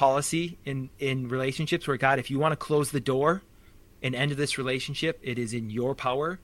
policy 0.02 0.58
in 0.66 0.90
in 1.00 1.28
relationships 1.28 1.88
where 1.88 1.98
God, 1.98 2.20
if 2.20 2.32
you 2.32 2.40
want 2.40 2.54
to 2.54 2.58
close 2.58 2.92
the 2.92 3.00
door 3.00 3.42
and 4.02 4.16
end 4.16 4.32
this 4.32 4.58
relationship, 4.58 5.20
it 5.22 5.38
is 5.38 5.54
in 5.54 5.70
your 5.70 5.94
power 5.96 6.40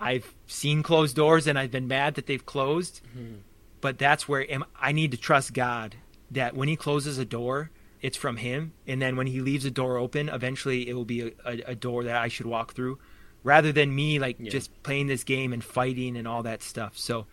I've 0.00 0.34
seen 0.46 0.82
closed 0.82 1.14
doors 1.14 1.46
and 1.46 1.58
I've 1.58 1.70
been 1.70 1.86
mad 1.86 2.14
that 2.14 2.26
they've 2.26 2.44
closed. 2.44 3.02
Mm-hmm. 3.16 3.34
But 3.82 3.98
that's 3.98 4.26
where 4.26 4.46
I 4.80 4.92
need 4.92 5.10
to 5.10 5.16
trust 5.16 5.52
God 5.52 5.96
that 6.30 6.54
when 6.56 6.68
He 6.68 6.76
closes 6.76 7.18
a 7.18 7.24
door, 7.24 7.70
it's 8.00 8.16
from 8.16 8.38
Him, 8.38 8.72
and 8.86 9.00
then 9.00 9.16
when 9.16 9.26
He 9.26 9.40
leaves 9.40 9.64
a 9.64 9.70
door 9.70 9.98
open, 9.98 10.28
eventually 10.28 10.88
it 10.88 10.94
will 10.94 11.04
be 11.04 11.20
a, 11.20 11.32
a, 11.44 11.62
a 11.68 11.74
door 11.74 12.04
that 12.04 12.16
I 12.16 12.28
should 12.28 12.46
walk 12.46 12.72
through, 12.74 12.98
rather 13.42 13.72
than 13.72 13.94
me 13.94 14.18
like 14.18 14.36
yeah. 14.38 14.50
just 14.50 14.82
playing 14.82 15.06
this 15.06 15.24
game 15.24 15.52
and 15.52 15.62
fighting 15.62 16.16
and 16.16 16.26
all 16.28 16.42
that 16.42 16.62
stuff. 16.62 16.98
So 16.98 17.26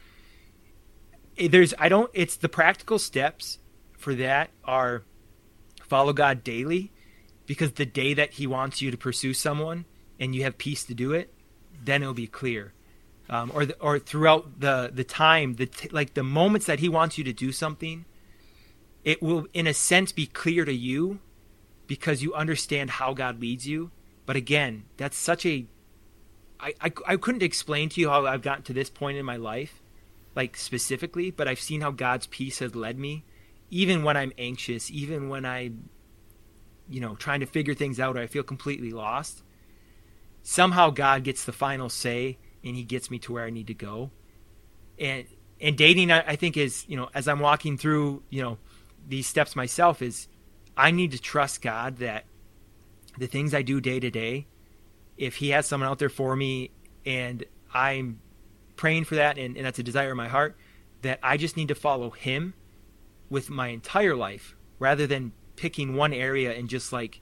eh, 1.38 1.48
there's 1.50 1.74
I 1.78 1.90
don't. 1.90 2.10
It's 2.14 2.38
the 2.38 2.50
practical 2.50 3.00
steps 3.00 3.60
for 3.98 4.16
that 4.16 4.50
are 4.64 5.04
follow 5.88 6.14
God 6.14 6.44
daily, 6.44 6.92
because 7.46 7.74
the 7.74 7.86
day 7.86 8.14
that 8.14 8.34
He 8.34 8.48
wants 8.48 8.82
you 8.82 8.92
to 8.92 8.98
pursue 8.98 9.34
someone 9.34 9.86
and 10.20 10.36
you 10.36 10.44
have 10.44 10.58
peace 10.58 10.84
to 10.86 10.94
do 10.94 11.14
it, 11.14 11.34
then 11.84 12.02
it'll 12.02 12.14
be 12.14 12.28
clear. 12.28 12.74
Um, 13.30 13.52
or 13.54 13.66
the, 13.66 13.78
or 13.80 14.00
throughout 14.00 14.60
the 14.60 14.90
the 14.94 15.04
time, 15.04 15.56
the 15.56 15.66
t- 15.66 15.90
like 15.90 16.14
the 16.14 16.24
moments 16.24 16.66
that 16.68 16.80
he 16.80 16.88
wants 16.88 17.18
you 17.18 17.24
to 17.26 17.34
do 17.34 17.52
something, 17.52 18.06
it 19.04 19.22
will 19.22 19.48
in 19.54 19.68
a 19.68 19.74
sense 19.74 20.12
be 20.14 20.28
clear 20.28 20.64
to 20.64 20.74
you 20.74 21.20
because 21.88 22.24
you 22.24 22.34
understand 22.34 22.90
how 22.92 23.14
God 23.14 23.42
leads 23.42 23.68
you. 23.68 23.92
But 24.26 24.38
again, 24.38 24.86
that's 24.96 25.18
such 25.18 25.46
a 25.46 25.66
I, 26.60 26.74
I, 26.82 26.92
I 27.06 27.18
couldn't 27.18 27.44
explain 27.44 27.90
to 27.90 28.02
you 28.02 28.10
how 28.10 28.26
I've 28.26 28.42
gotten 28.42 28.64
to 28.64 28.74
this 28.74 28.90
point 28.90 29.18
in 29.18 29.26
my 29.26 29.36
life, 29.36 29.82
like 30.36 30.56
specifically, 30.56 31.30
but 31.30 31.48
I've 31.48 31.60
seen 31.60 31.82
how 31.82 31.92
God's 31.92 32.28
peace 32.28 32.60
has 32.60 32.76
led 32.76 32.98
me, 32.98 33.26
even 33.70 34.04
when 34.04 34.18
I'm 34.18 34.32
anxious, 34.38 34.90
even 34.92 35.30
when 35.30 35.46
I, 35.46 35.72
you 36.90 37.00
know, 37.02 37.16
trying 37.16 37.42
to 37.42 37.46
figure 37.46 37.74
things 37.74 38.00
out 38.00 38.18
or 38.18 38.22
I 38.22 38.28
feel 38.28 38.44
completely 38.44 38.92
lost 38.92 39.44
somehow 40.48 40.90
God 40.90 41.26
gets 41.26 41.44
the 41.44 41.52
final 41.52 41.90
say 41.90 42.38
and 42.64 42.74
he 42.74 42.84
gets 42.84 43.12
me 43.12 43.20
to 43.20 43.34
where 43.34 43.44
I 43.44 43.50
need 43.50 43.68
to 43.68 43.74
go. 43.74 44.12
And 44.98 45.26
and 45.60 45.78
dating 45.78 46.10
I, 46.10 46.20
I 46.22 46.36
think 46.38 46.56
is, 46.56 46.86
you 46.88 46.96
know, 46.96 47.10
as 47.14 47.28
I'm 47.28 47.42
walking 47.42 47.78
through, 47.78 48.24
you 48.30 48.42
know, 48.42 48.58
these 49.06 49.28
steps 49.28 49.58
myself 49.58 50.02
is 50.02 50.30
I 50.78 50.92
need 50.92 51.12
to 51.12 51.20
trust 51.20 51.62
God 51.62 51.98
that 51.98 52.26
the 53.18 53.28
things 53.28 53.54
I 53.54 53.62
do 53.62 53.82
day 53.82 54.00
to 54.00 54.10
day, 54.10 54.48
if 55.18 55.36
He 55.36 55.50
has 55.50 55.66
someone 55.66 55.90
out 55.90 56.00
there 56.00 56.08
for 56.08 56.34
me 56.34 56.72
and 57.06 57.44
I'm 57.74 58.22
praying 58.78 59.04
for 59.04 59.16
that 59.16 59.38
and, 59.38 59.58
and 59.58 59.66
that's 59.66 59.80
a 59.80 59.84
desire 59.84 60.12
in 60.12 60.18
my 60.18 60.30
heart, 60.30 60.56
that 61.02 61.20
I 61.22 61.36
just 61.36 61.58
need 61.58 61.68
to 61.68 61.76
follow 61.76 62.12
Him 62.12 62.54
with 63.30 63.50
my 63.50 63.68
entire 63.68 64.16
life 64.16 64.56
rather 64.80 65.08
than 65.08 65.32
picking 65.56 65.96
one 65.96 66.14
area 66.14 66.54
and 66.54 66.70
just 66.70 66.94
like 66.94 67.22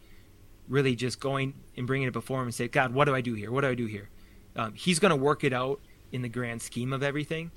really 0.67 0.95
just 0.95 1.19
going 1.19 1.53
and 1.77 1.87
bringing 1.87 2.07
it 2.07 2.13
before 2.13 2.39
Him 2.41 2.47
and 2.47 2.55
say, 2.55 2.67
God, 2.67 2.93
what 2.93 3.05
do 3.05 3.15
I 3.15 3.21
do 3.21 3.33
here? 3.33 3.51
What 3.51 3.61
do 3.61 3.69
I 3.69 3.75
do 3.75 3.85
here? 3.85 4.09
Um, 4.55 4.73
he's 4.73 4.99
going 4.99 5.11
to 5.11 5.15
work 5.15 5.43
it 5.43 5.53
out 5.53 5.81
in 6.11 6.21
the 6.21 6.29
grand 6.29 6.61
scheme 6.61 6.93
of 6.93 7.03
everything, 7.03 7.51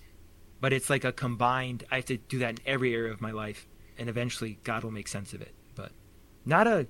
but 0.61 0.73
it's 0.73 0.91
like 0.91 1.05
a 1.05 1.13
combined, 1.13 1.85
I 1.91 1.97
have 1.97 2.07
to 2.07 2.17
do 2.17 2.39
that 2.41 2.51
in 2.51 2.59
every 2.67 2.95
area 2.95 3.13
of 3.13 3.21
my 3.21 3.31
life, 3.31 3.69
and 3.97 4.09
eventually 4.09 4.59
God 4.65 4.85
will 4.85 4.91
make 4.91 5.09
sense 5.09 5.33
of 5.33 5.41
it. 5.41 5.55
But 5.75 5.93
not 6.45 6.67
a 6.67 6.87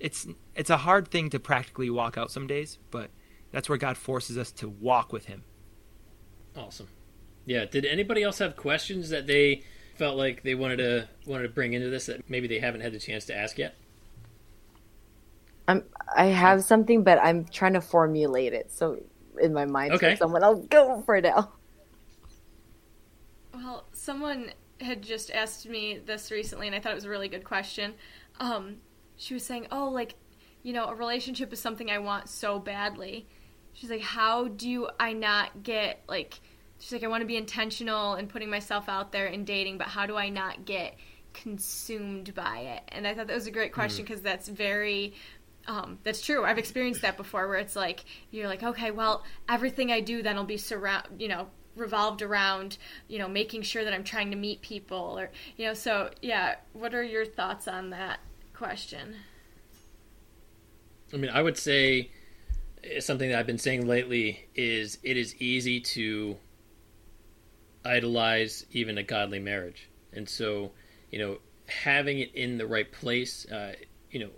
it's 0.00 0.26
it's 0.56 0.70
a 0.70 0.78
hard 0.78 1.08
thing 1.08 1.30
to 1.30 1.38
practically 1.38 1.90
walk 1.90 2.16
out 2.16 2.32
some 2.32 2.46
days, 2.46 2.78
but 2.90 3.10
that's 3.52 3.68
where 3.68 3.78
God 3.78 3.96
forces 3.96 4.38
us 4.38 4.50
to 4.52 4.68
walk 4.68 5.12
with 5.12 5.26
Him. 5.26 5.44
Awesome. 6.56 6.88
Yeah. 7.44 7.66
Did 7.66 7.84
anybody 7.84 8.22
else 8.22 8.38
have 8.38 8.56
questions 8.56 9.10
that 9.10 9.26
they 9.26 9.62
felt 10.00 10.16
like 10.16 10.42
they 10.42 10.54
wanted 10.54 10.78
to 10.78 11.06
wanted 11.26 11.42
to 11.42 11.50
bring 11.50 11.74
into 11.74 11.90
this 11.90 12.06
that 12.06 12.28
maybe 12.30 12.48
they 12.48 12.58
haven't 12.58 12.80
had 12.80 12.90
the 12.90 12.98
chance 12.98 13.26
to 13.26 13.36
ask 13.36 13.58
yet? 13.58 13.76
I'm 15.68 15.84
I 16.16 16.26
have 16.26 16.64
something, 16.64 17.04
but 17.04 17.18
I'm 17.22 17.44
trying 17.44 17.74
to 17.74 17.80
formulate 17.80 18.52
it. 18.52 18.72
So 18.72 18.98
in 19.40 19.52
my 19.52 19.64
mind, 19.66 19.94
Okay. 19.94 20.10
so 20.14 20.14
someone 20.14 20.42
else 20.42 20.66
go 20.68 21.02
for 21.02 21.16
it 21.16 21.24
now. 21.24 21.52
Well, 23.52 23.88
someone 23.92 24.52
had 24.80 25.02
just 25.02 25.30
asked 25.30 25.68
me 25.68 25.98
this 25.98 26.30
recently, 26.30 26.66
and 26.66 26.74
I 26.74 26.80
thought 26.80 26.92
it 26.92 26.96
was 26.96 27.04
a 27.04 27.10
really 27.10 27.28
good 27.28 27.44
question. 27.44 27.94
Um, 28.38 28.78
she 29.16 29.34
was 29.34 29.44
saying, 29.44 29.66
"Oh, 29.70 29.88
like, 29.88 30.14
you 30.62 30.72
know, 30.72 30.86
a 30.86 30.94
relationship 30.94 31.52
is 31.52 31.60
something 31.60 31.90
I 31.90 31.98
want 31.98 32.28
so 32.28 32.58
badly." 32.58 33.28
She's 33.72 33.90
like, 33.90 34.02
"How 34.02 34.48
do 34.48 34.88
I 34.98 35.12
not 35.12 35.62
get 35.62 36.02
like?" 36.08 36.40
She's 36.80 36.92
like, 36.92 37.04
"I 37.04 37.06
want 37.06 37.20
to 37.20 37.26
be 37.26 37.36
intentional 37.36 38.16
in 38.16 38.26
putting 38.26 38.50
myself 38.50 38.88
out 38.88 39.12
there 39.12 39.26
in 39.26 39.44
dating, 39.44 39.78
but 39.78 39.86
how 39.86 40.06
do 40.06 40.16
I 40.16 40.28
not 40.28 40.64
get 40.64 40.96
consumed 41.32 42.34
by 42.34 42.58
it?" 42.58 42.82
And 42.88 43.06
I 43.06 43.14
thought 43.14 43.28
that 43.28 43.34
was 43.34 43.46
a 43.46 43.52
great 43.52 43.72
question 43.72 44.04
because 44.04 44.22
that's 44.22 44.48
very 44.48 45.14
um, 45.66 45.98
that's 46.02 46.20
true. 46.20 46.44
I've 46.44 46.58
experienced 46.58 47.02
that 47.02 47.16
before, 47.16 47.46
where 47.48 47.58
it's 47.58 47.76
like 47.76 48.04
you're 48.30 48.48
like, 48.48 48.62
okay, 48.62 48.90
well, 48.90 49.24
everything 49.48 49.92
I 49.92 50.00
do 50.00 50.22
then 50.22 50.36
will 50.36 50.44
be 50.44 50.56
surround, 50.56 51.06
you 51.18 51.28
know, 51.28 51.48
revolved 51.76 52.22
around, 52.22 52.78
you 53.08 53.18
know, 53.18 53.28
making 53.28 53.62
sure 53.62 53.84
that 53.84 53.92
I'm 53.92 54.04
trying 54.04 54.30
to 54.30 54.36
meet 54.36 54.62
people, 54.62 55.18
or 55.18 55.30
you 55.56 55.66
know. 55.66 55.74
So 55.74 56.10
yeah, 56.22 56.56
what 56.72 56.94
are 56.94 57.02
your 57.02 57.24
thoughts 57.24 57.68
on 57.68 57.90
that 57.90 58.20
question? 58.54 59.16
I 61.12 61.16
mean, 61.16 61.30
I 61.30 61.42
would 61.42 61.56
say 61.56 62.10
eh, 62.84 63.00
something 63.00 63.30
that 63.30 63.38
I've 63.38 63.46
been 63.46 63.58
saying 63.58 63.86
lately 63.86 64.48
is 64.54 64.98
it 65.02 65.16
is 65.16 65.36
easy 65.36 65.80
to 65.80 66.36
idolize 67.84 68.66
even 68.72 68.98
a 68.98 69.02
godly 69.02 69.38
marriage, 69.38 69.88
and 70.12 70.28
so 70.28 70.72
you 71.10 71.18
know 71.18 71.38
having 71.70 72.18
it 72.18 72.34
in 72.34 72.58
the 72.58 72.66
right 72.66 72.90
place, 72.90 73.46
uh, 73.50 73.74
you 74.10 74.20
know, 74.20 74.30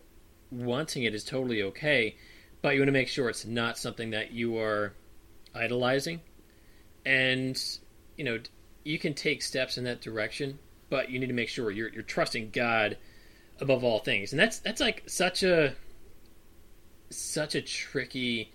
wanting 0.50 1.04
it 1.04 1.14
is 1.14 1.24
totally 1.24 1.62
okay, 1.62 2.14
but 2.60 2.74
you 2.74 2.80
want 2.80 2.88
to 2.88 2.92
make 2.92 3.08
sure 3.08 3.28
it's 3.28 3.46
not 3.46 3.78
something 3.78 4.10
that 4.10 4.32
you 4.32 4.58
are 4.58 4.92
idolizing, 5.54 6.20
and 7.04 7.60
you 8.16 8.24
know 8.24 8.38
you 8.84 8.98
can 8.98 9.14
take 9.14 9.42
steps 9.42 9.78
in 9.78 9.84
that 9.84 10.00
direction, 10.00 10.58
but 10.90 11.10
you 11.10 11.18
need 11.18 11.28
to 11.28 11.32
make 11.32 11.48
sure 11.48 11.70
you're 11.70 11.88
you're 11.88 12.02
trusting 12.02 12.50
God 12.50 12.96
above 13.60 13.84
all 13.84 13.98
things, 13.98 14.32
and 14.32 14.40
that's 14.40 14.58
that's 14.58 14.80
like 14.80 15.02
such 15.06 15.42
a 15.42 15.74
such 17.10 17.54
a 17.54 17.62
tricky 17.62 18.52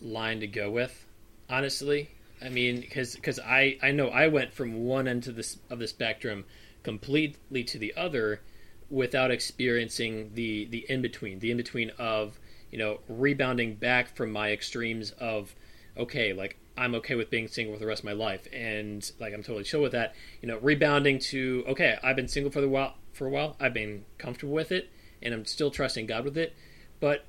line 0.00 0.40
to 0.40 0.46
go 0.46 0.70
with, 0.70 1.06
honestly. 1.48 2.10
I 2.44 2.48
mean, 2.48 2.80
because 2.80 3.40
I 3.40 3.78
I 3.82 3.90
know 3.90 4.08
I 4.08 4.28
went 4.28 4.52
from 4.52 4.84
one 4.84 5.08
end 5.08 5.26
of 5.26 5.36
this 5.36 5.58
of 5.70 5.78
the 5.78 5.88
spectrum 5.88 6.44
completely 6.82 7.64
to 7.64 7.78
the 7.78 7.94
other 7.96 8.40
without 8.90 9.30
experiencing 9.30 10.32
the 10.34 10.66
the 10.66 10.86
in 10.88 11.02
between, 11.02 11.38
the 11.38 11.50
in 11.50 11.56
between 11.56 11.90
of 11.98 12.38
you 12.70 12.78
know 12.78 13.00
rebounding 13.08 13.74
back 13.74 14.14
from 14.14 14.30
my 14.30 14.52
extremes 14.52 15.12
of 15.12 15.54
okay, 15.96 16.32
like 16.32 16.58
I'm 16.76 16.94
okay 16.96 17.14
with 17.14 17.30
being 17.30 17.48
single 17.48 17.74
for 17.74 17.80
the 17.80 17.86
rest 17.86 18.00
of 18.00 18.04
my 18.04 18.12
life, 18.12 18.46
and 18.52 19.10
like 19.18 19.32
I'm 19.32 19.42
totally 19.42 19.64
chill 19.64 19.82
with 19.82 19.92
that. 19.92 20.14
You 20.42 20.48
know, 20.48 20.58
rebounding 20.58 21.18
to 21.30 21.64
okay, 21.68 21.98
I've 22.02 22.16
been 22.16 22.28
single 22.28 22.52
for 22.52 22.60
the 22.60 22.68
while 22.68 22.94
for 23.12 23.26
a 23.26 23.30
while, 23.30 23.56
I've 23.60 23.74
been 23.74 24.04
comfortable 24.18 24.52
with 24.52 24.72
it, 24.72 24.90
and 25.22 25.32
I'm 25.32 25.44
still 25.44 25.70
trusting 25.70 26.06
God 26.06 26.24
with 26.24 26.36
it, 26.36 26.54
but 27.00 27.24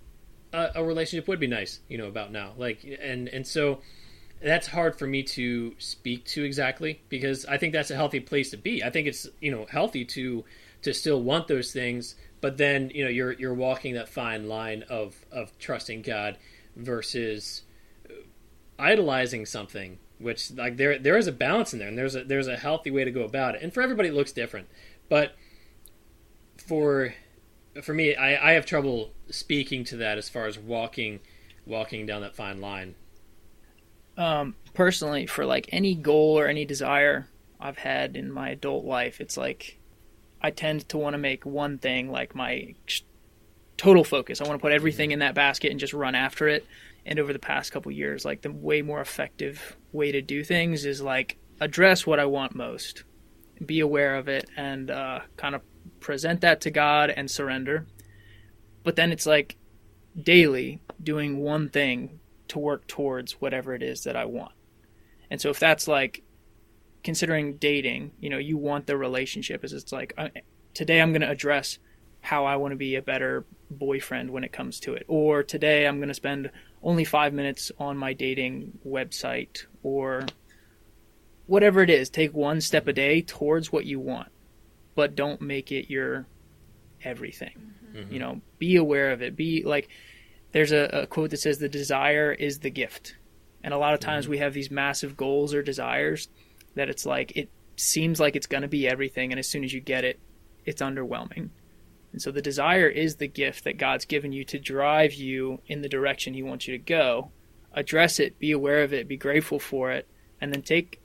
a, 0.52 0.72
a 0.76 0.84
relationship 0.84 1.28
would 1.28 1.40
be 1.40 1.48
nice, 1.48 1.80
you 1.88 1.98
know, 1.98 2.08
about 2.08 2.32
now. 2.32 2.54
Like, 2.58 2.84
and 3.02 3.28
and 3.30 3.46
so 3.46 3.82
that's 4.42 4.68
hard 4.68 4.98
for 4.98 5.08
me 5.08 5.24
to 5.24 5.76
speak 5.78 6.26
to 6.26 6.44
exactly 6.44 7.02
because 7.10 7.46
I 7.46 7.58
think 7.58 7.74
that's 7.74 7.92
a 7.92 7.96
healthy 7.96 8.20
place 8.20 8.52
to 8.52 8.58
be. 8.58 8.84
I 8.84 8.90
think 8.90 9.08
it's 9.08 9.28
you 9.42 9.52
know 9.52 9.66
healthy 9.70 10.06
to 10.06 10.44
to 10.82 10.94
still 10.94 11.22
want 11.22 11.48
those 11.48 11.72
things, 11.72 12.16
but 12.42 12.58
then 12.58 12.92
you 12.94 13.04
know 13.04 13.10
you're 13.10 13.32
you're 13.34 13.54
walking 13.54 13.96
that 13.96 14.10
fine 14.10 14.48
line 14.48 14.84
of 14.90 15.16
of 15.32 15.58
trusting 15.58 16.02
God 16.02 16.38
versus 16.76 17.64
idolizing 18.78 19.46
something. 19.46 20.00
Which 20.18 20.52
like 20.52 20.78
there 20.78 20.98
there 20.98 21.18
is 21.18 21.28
a 21.28 21.32
balance 21.32 21.74
in 21.74 21.80
there, 21.80 21.90
and 21.90 21.98
there's 21.98 22.16
a 22.16 22.24
there's 22.24 22.48
a 22.48 22.56
healthy 22.56 22.92
way 22.92 23.04
to 23.04 23.12
go 23.12 23.24
about 23.24 23.56
it, 23.56 23.62
and 23.62 23.74
for 23.74 23.82
everybody 23.82 24.10
it 24.10 24.16
looks 24.16 24.32
different, 24.32 24.68
but 25.10 25.36
for 26.58 27.14
for 27.82 27.94
me, 27.94 28.16
I, 28.16 28.52
I 28.52 28.54
have 28.54 28.66
trouble 28.66 29.12
speaking 29.30 29.84
to 29.86 29.98
that 29.98 30.18
as 30.18 30.30
far 30.30 30.46
as 30.46 30.58
walking 30.58 31.20
walking 31.66 32.06
down 32.06 32.22
that 32.22 32.36
fine 32.36 32.62
line. 32.62 32.96
Um, 34.18 34.56
personally 34.74 35.26
for 35.26 35.46
like 35.46 35.70
any 35.72 35.96
goal 35.96 36.38
or 36.40 36.48
any 36.48 36.66
desire 36.66 37.28
I've 37.60 37.78
had 37.78 38.16
in 38.16 38.32
my 38.32 38.50
adult 38.50 38.86
life, 38.86 39.22
it's 39.22 39.38
like 39.38 39.80
I 40.42 40.52
tend 40.52 40.88
to 40.90 40.98
want 40.98 41.14
to 41.14 41.18
make 41.18 41.46
one 41.46 41.78
thing 41.78 42.12
like 42.12 42.36
my 42.36 42.76
total 43.78 44.04
focus. 44.04 44.42
I 44.42 44.48
want 44.48 44.60
to 44.60 44.62
put 44.62 44.72
everything 44.72 45.12
in 45.12 45.20
that 45.20 45.36
basket 45.36 45.72
and 45.72 45.80
just 45.80 45.94
run 45.94 46.16
after 46.16 46.48
it. 46.48 46.66
And 47.06 47.20
over 47.20 47.34
the 47.34 47.40
past 47.40 47.72
couple 47.72 47.92
years, 47.92 48.26
like 48.26 48.42
the 48.42 48.52
way 48.52 48.82
more 48.82 49.02
effective 49.02 49.76
way 49.92 50.12
to 50.12 50.22
do 50.22 50.44
things 50.44 50.86
is 50.86 51.02
like 51.02 51.38
address 51.60 52.06
what 52.06 52.20
I 52.20 52.26
want 52.26 52.56
most, 52.56 53.04
be 53.64 53.80
aware 53.80 54.16
of 54.16 54.28
it, 54.28 54.50
and 54.58 54.90
uh, 54.90 55.20
kind 55.38 55.56
of 55.56 55.62
present 56.00 56.42
that 56.42 56.62
to 56.62 56.72
God 56.72 57.10
and 57.10 57.30
surrender. 57.30 57.86
But 58.84 58.96
then 58.96 59.12
it's 59.12 59.26
like 59.26 59.56
daily 60.22 60.80
doing 61.02 61.38
one 61.38 61.70
thing 61.70 62.20
to 62.56 62.60
work 62.60 62.88
towards 62.88 63.34
whatever 63.34 63.74
it 63.74 63.84
is 63.84 64.06
that 64.06 64.16
I 64.16 64.24
want. 64.24 64.54
And 65.30 65.42
so 65.42 65.50
if 65.50 65.60
that's 65.60 65.90
like 65.90 66.24
considering 67.04 67.58
dating, 67.58 68.12
you 68.20 68.30
know, 68.30 68.38
you 68.38 68.58
want 68.58 68.88
the 68.88 68.96
relationship 68.96 69.66
is 69.66 69.74
it's 69.74 69.92
like 69.92 70.14
uh, 70.18 70.30
today 70.74 71.02
I'm 71.02 71.12
going 71.12 71.22
to 71.22 71.30
address 71.30 71.80
how 72.22 72.46
I 72.46 72.56
want 72.56 72.72
to 72.72 72.78
be 72.78 72.96
a 72.96 73.02
better 73.02 73.46
boyfriend 73.70 74.32
when 74.32 74.46
it 74.46 74.54
comes 74.54 74.80
to 74.82 74.94
it. 74.94 75.04
Or 75.10 75.44
today 75.44 75.86
I'm 75.86 75.98
going 75.98 76.08
to 76.08 76.14
spend 76.14 76.50
only 76.82 77.04
5 77.04 77.34
minutes 77.34 77.74
on 77.78 77.98
my 77.98 78.14
dating 78.14 78.80
website 78.88 79.66
or 79.84 80.26
whatever 81.46 81.82
it 81.82 81.90
is, 81.90 82.10
take 82.10 82.34
one 82.34 82.62
step 82.62 82.88
a 82.88 82.94
day 82.94 83.22
towards 83.22 83.72
what 83.72 83.86
you 83.86 84.00
want. 84.00 84.30
But 84.96 85.16
don't 85.16 85.42
make 85.42 85.74
it 85.74 85.92
your 85.92 86.26
everything. 87.04 87.74
You 88.14 88.20
know, 88.20 88.42
be 88.60 88.78
aware 88.78 89.12
of 89.12 89.22
it. 89.22 89.36
Be 89.36 89.64
like 89.64 89.90
there's 90.56 90.72
a, 90.72 91.02
a 91.02 91.06
quote 91.06 91.32
that 91.32 91.42
says 91.42 91.58
the 91.58 91.68
desire 91.68 92.32
is 92.32 92.60
the 92.60 92.70
gift. 92.70 93.18
And 93.62 93.74
a 93.74 93.78
lot 93.78 93.94
of 93.94 94.00
times 94.00 94.24
mm-hmm. 94.24 94.32
we 94.32 94.38
have 94.38 94.54
these 94.54 94.72
massive 94.72 95.18
goals 95.18 95.54
or 95.54 95.62
desires 95.62 96.30
that 96.76 96.88
it's 96.88 97.06
like 97.06 97.36
it 97.36 97.50
seems 97.76 98.22
like 98.22 98.38
it's 98.38 98.48
going 98.48 98.62
to 98.62 98.70
be 98.70 98.88
everything 98.88 99.34
and 99.34 99.40
as 99.40 99.50
soon 99.50 99.66
as 99.66 99.74
you 99.74 99.82
get 99.82 100.06
it 100.06 100.18
it's 100.64 100.82
underwhelming. 100.82 101.50
And 102.14 102.22
so 102.22 102.32
the 102.32 102.42
desire 102.42 102.88
is 102.88 103.18
the 103.18 103.28
gift 103.28 103.66
that 103.66 103.78
god's 103.78 104.06
given 104.06 104.32
you 104.32 104.46
to 104.46 104.58
drive 104.58 105.14
you 105.14 105.60
in 105.68 105.82
the 105.82 105.90
direction 105.90 106.34
he 106.34 106.42
wants 106.42 106.70
you 106.70 106.78
to 106.78 106.84
go. 106.84 107.32
Address 107.74 108.18
it 108.22 108.40
be 108.40 108.54
aware 108.54 108.82
of 108.82 108.94
it 108.94 109.10
be 109.10 109.18
grateful 109.18 109.60
for 109.60 109.92
it 109.92 110.08
and 110.40 110.54
then 110.54 110.62
take 110.62 111.02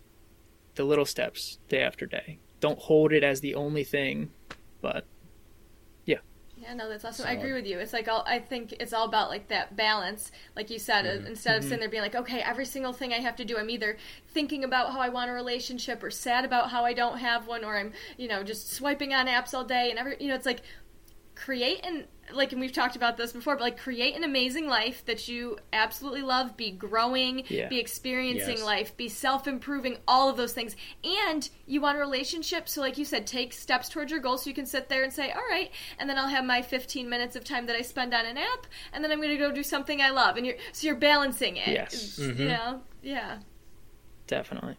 the 0.77 0.85
little 0.85 1.05
steps 1.05 1.59
day 1.69 1.83
after 1.83 2.07
day. 2.07 2.39
Don't 2.61 2.79
hold 2.79 3.13
it 3.13 3.25
as 3.25 3.41
the 3.41 3.57
only 3.57 3.83
thing 3.83 4.31
but 4.81 5.07
Yeah, 6.71 6.77
no, 6.77 6.89
that's 6.89 7.05
awesome. 7.05 7.27
I 7.27 7.33
agree 7.33 7.53
with 7.53 7.67
you. 7.67 7.81
It's 7.81 7.93
like 7.93 8.07
all, 8.07 8.23
I 8.29 8.39
think 8.39 8.75
it's 8.79 8.93
all 8.93 9.05
about 9.05 9.29
like 9.29 9.49
that 9.49 9.75
balance, 9.75 10.31
like 10.55 10.71
you 10.71 10.79
said. 10.79 11.05
uh 11.05 11.27
Instead 11.27 11.57
of 11.57 11.65
sitting 11.65 11.81
there 11.81 11.89
being 11.89 12.03
like, 12.03 12.15
okay, 12.15 12.41
every 12.41 12.65
single 12.65 12.93
thing 12.93 13.13
I 13.13 13.17
have 13.17 13.35
to 13.37 13.45
do, 13.45 13.59
I'm 13.59 13.71
either 13.71 13.97
thinking 14.29 14.63
about 14.63 14.93
how 14.93 15.01
I 15.01 15.09
want 15.09 15.31
a 15.31 15.33
relationship, 15.33 16.01
or 16.03 16.11
sad 16.13 16.45
about 16.45 16.71
how 16.71 16.85
I 16.85 16.93
don't 16.93 17.19
have 17.19 17.49
one, 17.49 17.65
or 17.65 17.77
I'm, 17.77 17.93
you 18.17 18.29
know, 18.29 18.45
just 18.45 18.73
swiping 18.73 19.13
on 19.13 19.27
apps 19.27 19.53
all 19.53 19.65
day, 19.65 19.91
and 19.91 19.99
every, 19.99 20.17
you 20.21 20.29
know, 20.29 20.37
it's 20.37 20.47
like 20.47 20.63
create 21.35 21.85
an 21.85 22.05
like 22.33 22.53
and 22.53 22.61
we've 22.61 22.73
talked 22.73 22.97
about 22.97 23.17
this 23.17 23.33
before 23.33 23.57
but 23.57 23.63
like 23.63 23.79
create 23.79 24.17
an 24.17 24.25
amazing 24.25 24.67
life 24.69 25.05
that 25.07 25.29
you 25.29 25.59
absolutely 25.73 26.23
love. 26.23 26.57
Be 26.57 26.71
growing. 26.71 27.45
Yeah. 27.49 27.69
be 27.69 27.79
experiencing 27.79 28.59
Yes. 28.59 28.65
life. 28.65 28.97
Be 28.97 29.09
self-improving. 29.09 29.99
All 30.07 30.29
of 30.29 30.37
those 30.37 30.53
things. 30.53 30.77
And 31.05 31.49
you 31.67 31.81
want 31.81 31.97
a 31.97 32.01
relationship. 32.01 32.69
So 32.69 32.81
like 32.81 32.99
you 32.99 33.05
said 33.05 33.27
take 33.27 33.53
steps 33.53 33.89
towards 33.89 34.11
your 34.11 34.21
goal 34.21 34.39
so 34.39 34.49
you 34.49 34.55
can 34.55 34.67
sit 34.67 34.89
there 34.89 35.03
and 35.03 35.13
say 35.13 35.31
all 35.31 35.47
right. 35.51 35.71
And 35.99 36.09
then 36.09 36.19
i'll 36.19 36.29
have 36.29 36.45
my 36.45 36.63
15 36.63 37.09
minutes 37.09 37.37
of 37.37 37.45
time 37.45 37.67
that 37.67 37.77
i 37.77 37.83
spend 37.83 38.15
on 38.15 38.27
an 38.27 38.39
app 38.39 38.67
and 38.93 39.03
then 39.03 39.11
i'm 39.11 39.19
going 39.19 39.31
to 39.31 39.37
go 39.37 39.53
do 39.53 39.63
something 39.63 40.01
i 40.01 40.11
love. 40.11 40.37
And 40.37 40.47
you're 40.47 40.57
so 40.73 40.87
you're 40.87 40.97
balancing 40.97 41.57
it. 41.57 41.69
Yes. 41.69 41.95
It's, 41.95 42.19
you 42.19 42.33
mm-hmm. 42.33 42.49
know? 42.49 42.83
Yeah. 43.03 43.39
Definitely. 44.27 44.77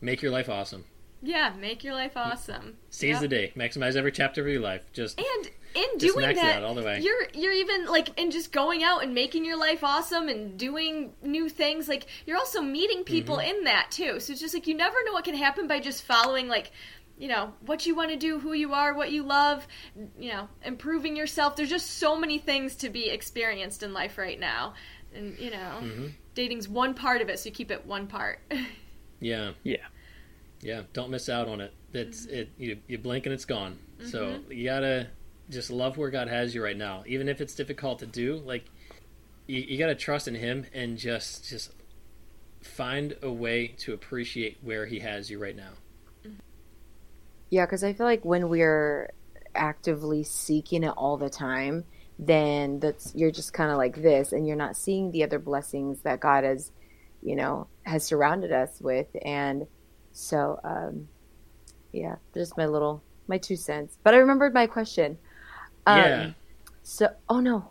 Make 0.00 0.22
your 0.22 0.30
life 0.30 0.48
awesome. 0.48 0.84
Yeah 1.22 1.52
make 1.60 1.84
your 1.84 1.94
life 1.94 2.16
awesome 2.16 2.76
Seize 2.90 3.10
Yep. 3.12 3.20
the 3.20 3.28
day. 3.28 3.52
Maximize 3.56 3.96
every 3.96 4.12
chapter 4.12 4.40
of 4.40 4.48
your 4.48 4.60
life. 4.60 4.82
Just 4.92 5.18
And 5.18 5.50
in 5.74 5.98
Just 5.98 6.14
doing 6.14 6.26
max 6.26 6.40
that, 6.40 6.56
out 6.56 6.64
all 6.64 6.74
the 6.74 6.82
way. 6.82 7.00
you're 7.00 7.28
you're 7.34 7.52
even 7.52 7.86
like 7.86 8.18
in 8.18 8.30
just 8.32 8.50
going 8.52 8.82
out 8.82 9.02
and 9.04 9.14
making 9.14 9.44
your 9.44 9.56
life 9.56 9.84
awesome 9.84 10.28
and 10.28 10.58
doing 10.58 11.12
new 11.22 11.48
things. 11.48 11.88
Like 11.88 12.06
you're 12.26 12.36
also 12.36 12.60
meeting 12.60 13.04
people 13.04 13.36
Mm-hmm. 13.36 13.58
in 13.58 13.64
that 13.64 13.90
too. 13.90 14.18
So 14.18 14.32
it's 14.32 14.40
just 14.40 14.54
like 14.54 14.66
you 14.66 14.74
never 14.74 14.96
know 15.04 15.12
what 15.12 15.24
can 15.24 15.36
happen 15.36 15.66
by 15.68 15.78
just 15.80 16.02
following 16.02 16.48
like 16.48 16.72
you 17.16 17.28
know 17.28 17.52
what 17.66 17.84
you 17.86 17.94
want 17.94 18.10
to 18.10 18.16
do, 18.16 18.38
who 18.40 18.54
you 18.54 18.72
are, 18.72 18.94
what 18.94 19.12
you 19.12 19.22
love. 19.22 19.66
You 20.18 20.32
know, 20.32 20.48
improving 20.64 21.16
yourself. 21.16 21.54
There's 21.54 21.68
just 21.70 21.98
so 21.98 22.16
many 22.16 22.38
things 22.38 22.74
to 22.76 22.88
be 22.88 23.08
experienced 23.10 23.82
in 23.82 23.92
life 23.92 24.16
right 24.18 24.40
now, 24.40 24.74
and 25.14 25.38
you 25.38 25.50
know, 25.50 25.78
Mm-hmm. 25.82 26.06
dating's 26.34 26.66
one 26.68 26.94
part 26.94 27.20
of 27.20 27.28
it. 27.28 27.38
So 27.38 27.50
you 27.50 27.54
keep 27.54 27.70
it 27.70 27.84
one 27.86 28.06
part. 28.08 28.40
yeah, 29.20 29.52
Yeah. 29.62 29.76
Yeah. 30.60 30.82
Don't 30.92 31.10
miss 31.10 31.28
out 31.28 31.48
on 31.48 31.60
it. 31.60 31.72
It's 31.92 32.26
Mm-hmm. 32.26 32.34
it. 32.34 32.50
You 32.58 32.78
you 32.86 32.98
blink 32.98 33.26
and 33.26 33.32
it's 33.32 33.44
gone. 33.44 33.78
So 34.04 34.40
you 34.48 34.64
gotta 34.64 35.08
just 35.50 35.70
love 35.70 35.96
where 35.98 36.10
God 36.10 36.28
has 36.28 36.54
you 36.54 36.62
right 36.62 36.76
now, 36.76 37.02
even 37.06 37.28
if 37.28 37.40
it's 37.40 37.54
difficult 37.54 37.98
to 38.00 38.06
do. 38.06 38.36
Like 38.36 38.64
you, 39.46 39.60
you 39.60 39.78
gotta 39.78 39.94
trust 39.94 40.28
in 40.28 40.34
Him 40.34 40.66
and 40.72 40.96
just 40.96 41.48
just 41.48 41.72
find 42.62 43.16
a 43.22 43.30
way 43.30 43.68
to 43.78 43.92
appreciate 43.92 44.58
where 44.62 44.86
He 44.86 45.00
has 45.00 45.30
you 45.30 45.38
right 45.38 45.56
now. 45.56 45.72
Yeah, 47.50 47.66
because 47.66 47.82
I 47.82 47.92
feel 47.92 48.06
like 48.06 48.24
when 48.24 48.48
we're 48.48 49.10
actively 49.54 50.22
seeking 50.22 50.84
it 50.84 50.92
all 50.96 51.16
the 51.16 51.28
time, 51.30 51.84
then 52.18 52.78
that's 52.78 53.12
you're 53.14 53.32
just 53.32 53.52
kind 53.52 53.70
of 53.72 53.76
like 53.76 54.00
this, 54.00 54.32
and 54.32 54.46
you're 54.46 54.56
not 54.56 54.76
seeing 54.76 55.10
the 55.10 55.24
other 55.24 55.38
blessings 55.40 56.00
that 56.02 56.20
God 56.20 56.44
has, 56.44 56.70
you 57.22 57.34
know, 57.34 57.66
has 57.82 58.04
surrounded 58.04 58.52
us 58.52 58.80
with, 58.80 59.08
and 59.24 59.66
so, 60.12 60.60
um, 60.64 61.08
yeah, 61.92 62.16
just 62.34 62.56
my 62.56 62.66
little 62.66 63.02
my 63.28 63.38
two 63.38 63.56
cents. 63.56 63.96
But 64.02 64.14
I 64.14 64.18
remembered 64.18 64.52
my 64.54 64.66
question. 64.66 65.18
Um, 65.86 65.96
yeah. 65.98 66.30
So, 66.82 67.08
oh 67.28 67.40
no. 67.40 67.70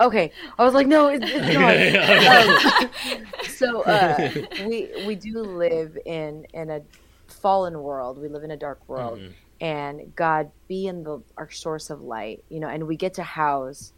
Okay, 0.00 0.32
I 0.58 0.64
was 0.64 0.74
like, 0.74 0.86
no, 0.88 1.08
it's, 1.08 1.24
it's 1.26 1.54
not. 3.04 3.16
Um, 3.16 3.26
so 3.48 3.82
uh, 3.82 4.30
we 4.66 4.90
we 5.06 5.14
do 5.14 5.40
live 5.40 5.96
in 6.04 6.46
in 6.52 6.70
a 6.70 6.82
fallen 7.28 7.80
world. 7.80 8.18
We 8.18 8.28
live 8.28 8.42
in 8.42 8.50
a 8.50 8.56
dark 8.56 8.80
world, 8.88 9.18
Mhm. 9.20 9.32
and 9.60 10.16
God 10.16 10.50
being 10.68 11.04
the 11.04 11.22
our 11.36 11.50
source 11.50 11.90
of 11.90 12.02
light, 12.02 12.42
you 12.48 12.58
know, 12.60 12.68
and 12.68 12.86
we 12.86 12.96
get 12.96 13.14
to 13.14 13.22
house 13.22 13.92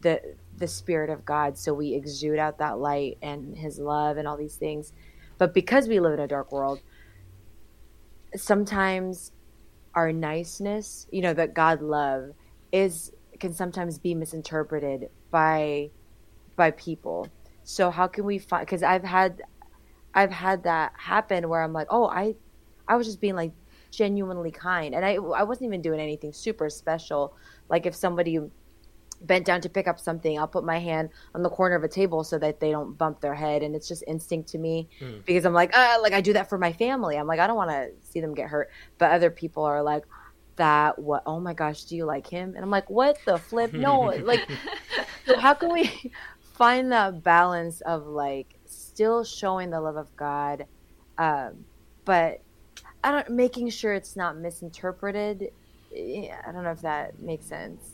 the 0.00 0.20
the 0.58 0.66
spirit 0.68 1.10
of 1.10 1.24
God, 1.24 1.56
so 1.58 1.72
we 1.74 1.94
exude 1.94 2.38
out 2.38 2.58
that 2.58 2.78
light 2.78 3.18
and 3.22 3.56
His 3.56 3.78
love 3.78 4.16
and 4.16 4.26
all 4.26 4.36
these 4.36 4.56
things. 4.56 4.92
But 5.38 5.54
because 5.54 5.88
we 5.88 6.00
live 6.00 6.14
in 6.14 6.20
a 6.20 6.28
dark 6.28 6.52
world, 6.52 6.80
sometimes 8.36 9.32
our 9.94 10.12
niceness, 10.12 11.06
you 11.10 11.22
know, 11.22 11.34
that 11.34 11.54
God 11.54 11.82
love 11.82 12.30
is 12.72 13.12
can 13.40 13.52
sometimes 13.52 13.98
be 13.98 14.14
misinterpreted 14.14 15.10
by 15.30 15.90
by 16.56 16.70
people. 16.72 17.28
So 17.64 17.90
how 17.90 18.06
can 18.06 18.24
we 18.24 18.38
find 18.38 18.66
cuz 18.66 18.82
I've 18.82 19.04
had 19.04 19.42
I've 20.14 20.30
had 20.30 20.62
that 20.64 20.92
happen 20.96 21.48
where 21.48 21.62
I'm 21.62 21.72
like, 21.72 21.88
"Oh, 21.90 22.06
I 22.06 22.36
I 22.88 22.96
was 22.96 23.06
just 23.06 23.20
being 23.20 23.34
like 23.36 23.52
genuinely 23.90 24.50
kind." 24.50 24.94
And 24.94 25.04
I 25.04 25.14
I 25.14 25.42
wasn't 25.44 25.66
even 25.68 25.82
doing 25.82 26.00
anything 26.00 26.32
super 26.32 26.70
special. 26.70 27.34
Like 27.68 27.86
if 27.86 27.94
somebody 27.94 28.38
bent 29.20 29.46
down 29.46 29.60
to 29.62 29.68
pick 29.68 29.86
up 29.86 29.98
something, 29.98 30.38
I'll 30.38 30.48
put 30.48 30.64
my 30.64 30.78
hand 30.78 31.10
on 31.34 31.42
the 31.42 31.50
corner 31.50 31.76
of 31.76 31.84
a 31.84 31.88
table 31.88 32.24
so 32.24 32.38
that 32.38 32.60
they 32.60 32.70
don't 32.70 32.96
bump 32.96 33.20
their 33.20 33.34
head 33.34 33.62
and 33.62 33.74
it's 33.74 33.88
just 33.88 34.04
instinct 34.06 34.48
to 34.50 34.58
me 34.58 34.88
because 35.26 35.44
I'm 35.44 35.54
like, 35.54 35.76
uh, 35.76 35.98
like 36.02 36.12
I 36.12 36.20
do 36.20 36.32
that 36.34 36.48
for 36.48 36.58
my 36.58 36.72
family. 36.72 37.16
I'm 37.16 37.26
like, 37.26 37.40
I 37.40 37.46
don't 37.46 37.56
want 37.56 37.70
to 37.70 37.90
see 38.02 38.20
them 38.20 38.34
get 38.34 38.48
hurt. 38.48 38.68
But 38.98 39.12
other 39.12 39.30
people 39.30 39.64
are 39.64 39.82
like, 39.82 40.04
that 40.56 40.98
what? 40.98 41.22
Oh 41.26 41.40
my 41.40 41.54
gosh, 41.54 41.84
do 41.84 41.96
you 41.96 42.04
like 42.04 42.28
him? 42.28 42.54
And 42.54 42.64
I'm 42.64 42.70
like, 42.70 42.88
what 42.88 43.18
the 43.26 43.38
flip? 43.38 43.72
No, 43.72 44.00
like, 44.22 44.48
so 45.26 45.38
how 45.38 45.54
can 45.54 45.72
we 45.72 46.12
find 46.54 46.92
that 46.92 47.22
balance 47.22 47.80
of 47.80 48.06
like 48.06 48.54
still 48.66 49.24
showing 49.24 49.70
the 49.70 49.80
love 49.80 49.96
of 49.96 50.14
God, 50.16 50.66
um, 51.18 51.64
but 52.04 52.42
I 53.02 53.10
don't 53.10 53.30
making 53.30 53.70
sure 53.70 53.94
it's 53.94 54.16
not 54.16 54.36
misinterpreted. 54.36 55.48
I 55.92 56.52
don't 56.52 56.64
know 56.64 56.70
if 56.70 56.82
that 56.82 57.20
makes 57.20 57.46
sense 57.46 57.93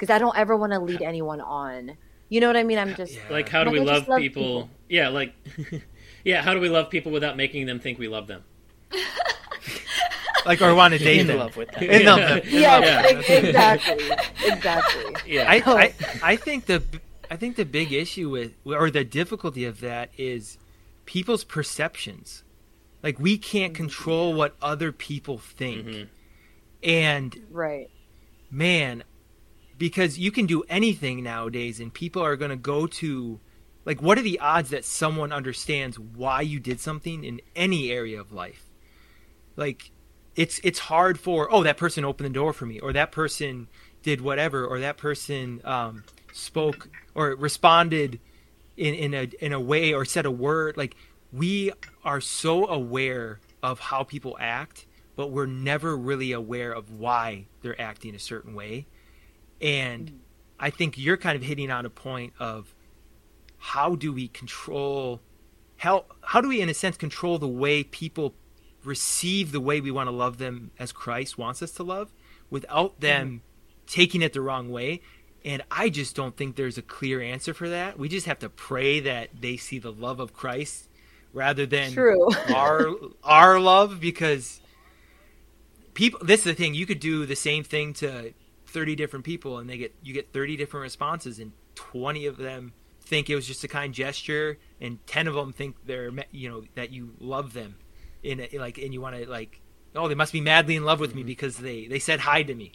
because 0.00 0.12
I 0.14 0.18
don't 0.18 0.36
ever 0.36 0.56
want 0.56 0.72
to 0.72 0.78
lead 0.80 1.02
anyone 1.02 1.42
on. 1.42 1.92
You 2.30 2.40
know 2.40 2.46
what 2.46 2.56
I 2.56 2.62
mean? 2.62 2.78
I'm 2.78 2.94
just 2.94 3.14
Yeah. 3.14 3.20
Like, 3.30 3.48
how 3.50 3.64
do 3.64 3.70
Like, 3.70 3.80
we 3.80 3.86
love 3.86 4.08
love 4.08 4.18
people? 4.20 4.42
people. 4.62 4.70
Yeah, 4.88 5.08
like, 5.08 5.34
yeah, 6.24 6.40
how 6.42 6.54
do 6.54 6.60
we 6.60 6.70
love 6.70 6.88
people 6.88 7.12
without 7.12 7.36
making 7.36 7.66
them 7.66 7.78
think 7.80 7.98
we 7.98 8.08
love 8.08 8.26
them? 8.26 8.42
like 10.46 10.62
or 10.62 10.74
want 10.74 10.92
to 10.94 10.98
date 11.04 11.20
In 11.20 11.26
them. 11.26 11.38
love 11.38 11.56
with 11.56 11.70
them. 11.72 11.82
In 11.84 12.04
love 12.06 12.18
them. 12.20 12.38
In 12.38 12.60
yeah, 12.62 12.78
love 12.78 13.26
them. 13.26 13.44
exactly, 13.44 14.10
exactly. 14.46 15.14
Yeah, 15.26 15.44
I, 15.50 15.56
I 15.66 15.94
I 16.22 16.36
think 16.36 16.66
the 16.66 16.82
I 17.30 17.36
think 17.36 17.56
the 17.56 17.64
big 17.64 17.92
issue 17.92 18.30
with 18.30 18.54
or 18.64 18.90
the 18.90 19.04
difficulty 19.04 19.64
of 19.64 19.80
that 19.80 20.10
is 20.16 20.56
people's 21.04 21.44
perceptions. 21.44 22.42
Like 23.02 23.18
we 23.18 23.38
can't 23.38 23.74
control 23.74 24.32
what 24.34 24.54
other 24.62 24.92
people 24.92 25.38
think. 25.38 25.86
Mhm. 25.86 26.08
And 26.82 27.40
Right. 27.50 27.90
man, 28.50 29.04
because 29.80 30.18
you 30.18 30.30
can 30.30 30.44
do 30.44 30.62
anything 30.68 31.22
nowadays 31.22 31.80
and 31.80 31.92
people 31.92 32.22
are 32.22 32.36
going 32.36 32.50
to 32.50 32.56
go 32.56 32.86
to 32.86 33.40
like 33.86 34.02
what 34.02 34.18
are 34.18 34.22
the 34.22 34.38
odds 34.38 34.68
that 34.68 34.84
someone 34.84 35.32
understands 35.32 35.98
why 35.98 36.42
you 36.42 36.60
did 36.60 36.78
something 36.78 37.24
in 37.24 37.40
any 37.56 37.90
area 37.90 38.20
of 38.20 38.30
life? 38.30 38.68
Like 39.56 39.90
it's 40.36 40.60
it's 40.62 40.78
hard 40.78 41.18
for 41.18 41.48
oh 41.50 41.62
that 41.62 41.78
person 41.78 42.04
opened 42.04 42.26
the 42.26 42.34
door 42.34 42.52
for 42.52 42.66
me 42.66 42.78
or 42.78 42.92
that 42.92 43.10
person 43.10 43.68
did 44.02 44.20
whatever 44.20 44.66
or 44.66 44.80
that 44.80 44.98
person 44.98 45.62
um, 45.64 46.04
spoke 46.30 46.90
or 47.14 47.34
responded 47.36 48.20
in, 48.76 48.94
in 48.94 49.14
a 49.14 49.30
in 49.40 49.54
a 49.54 49.60
way 49.60 49.94
or 49.94 50.04
said 50.04 50.26
a 50.26 50.30
word 50.30 50.76
like 50.76 50.94
we 51.32 51.72
are 52.04 52.20
so 52.20 52.68
aware 52.68 53.40
of 53.62 53.80
how 53.80 54.04
people 54.04 54.36
act 54.38 54.84
but 55.16 55.30
we're 55.30 55.46
never 55.46 55.96
really 55.96 56.32
aware 56.32 56.70
of 56.70 56.90
why 56.90 57.46
they're 57.62 57.80
acting 57.80 58.14
a 58.14 58.18
certain 58.18 58.54
way 58.54 58.86
and 59.60 60.20
i 60.58 60.70
think 60.70 60.96
you're 60.96 61.16
kind 61.16 61.36
of 61.36 61.42
hitting 61.42 61.70
on 61.70 61.84
a 61.84 61.90
point 61.90 62.32
of 62.38 62.74
how 63.58 63.94
do 63.94 64.12
we 64.12 64.28
control 64.28 65.20
how 65.78 66.04
how 66.22 66.40
do 66.40 66.48
we 66.48 66.60
in 66.60 66.68
a 66.68 66.74
sense 66.74 66.96
control 66.96 67.38
the 67.38 67.48
way 67.48 67.82
people 67.82 68.34
receive 68.84 69.52
the 69.52 69.60
way 69.60 69.80
we 69.80 69.90
want 69.90 70.06
to 70.06 70.10
love 70.10 70.38
them 70.38 70.70
as 70.78 70.90
Christ 70.90 71.36
wants 71.36 71.60
us 71.60 71.70
to 71.72 71.82
love 71.82 72.10
without 72.48 72.98
them 73.00 73.26
mm-hmm. 73.26 73.36
taking 73.86 74.22
it 74.22 74.32
the 74.32 74.40
wrong 74.40 74.70
way 74.70 75.02
and 75.44 75.62
I 75.70 75.88
just 75.88 76.14
don't 76.14 76.36
think 76.36 76.56
there's 76.56 76.76
a 76.76 76.82
clear 76.82 77.20
answer 77.22 77.54
for 77.54 77.68
that. 77.70 77.98
We 77.98 78.08
just 78.08 78.26
have 78.26 78.38
to 78.40 78.50
pray 78.50 79.00
that 79.00 79.30
they 79.40 79.56
see 79.56 79.78
the 79.78 79.92
love 79.92 80.20
of 80.20 80.34
Christ 80.34 80.88
rather 81.32 81.64
than 81.64 81.92
True. 81.92 82.28
our 82.54 82.90
our 83.24 83.60
love 83.60 84.00
because 84.00 84.60
people 85.94 86.20
this 86.22 86.40
is 86.40 86.44
the 86.44 86.54
thing 86.54 86.74
you 86.74 86.86
could 86.86 87.00
do 87.00 87.24
the 87.24 87.36
same 87.36 87.64
thing 87.64 87.94
to 87.94 88.32
30 88.70 88.96
different 88.96 89.24
people 89.24 89.58
and 89.58 89.68
they 89.68 89.78
get 89.78 89.94
you 90.02 90.14
get 90.14 90.32
30 90.32 90.56
different 90.56 90.82
responses 90.82 91.38
and 91.38 91.52
20 91.74 92.26
of 92.26 92.36
them 92.36 92.72
think 93.00 93.28
it 93.28 93.34
was 93.34 93.46
just 93.46 93.64
a 93.64 93.68
kind 93.68 93.92
gesture 93.92 94.58
and 94.80 95.04
10 95.06 95.26
of 95.26 95.34
them 95.34 95.52
think 95.52 95.76
they're 95.84 96.10
you 96.30 96.48
know 96.48 96.62
that 96.74 96.90
you 96.90 97.14
love 97.18 97.52
them 97.52 97.76
in 98.22 98.40
a, 98.40 98.58
like 98.58 98.78
and 98.78 98.92
you 98.92 99.00
want 99.00 99.16
to 99.16 99.28
like 99.28 99.60
oh 99.94 100.08
they 100.08 100.14
must 100.14 100.32
be 100.32 100.40
madly 100.40 100.76
in 100.76 100.84
love 100.84 101.00
with 101.00 101.14
me 101.14 101.22
mm-hmm. 101.22 101.28
because 101.28 101.56
they 101.56 101.86
they 101.86 101.98
said 101.98 102.20
hi 102.20 102.42
to 102.42 102.54
me. 102.54 102.72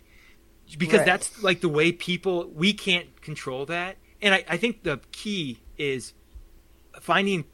Because 0.79 0.99
Right. 0.99 1.05
that's 1.05 1.43
like 1.43 1.61
the 1.61 1.69
way 1.69 1.91
people 1.91 2.49
we 2.53 2.73
can't 2.73 3.21
control 3.21 3.67
that. 3.67 3.97
And 4.21 4.33
I, 4.33 4.43
I 4.47 4.57
think 4.57 4.81
the 4.81 4.99
key 5.11 5.59
is 5.77 6.13
finding 6.99 7.45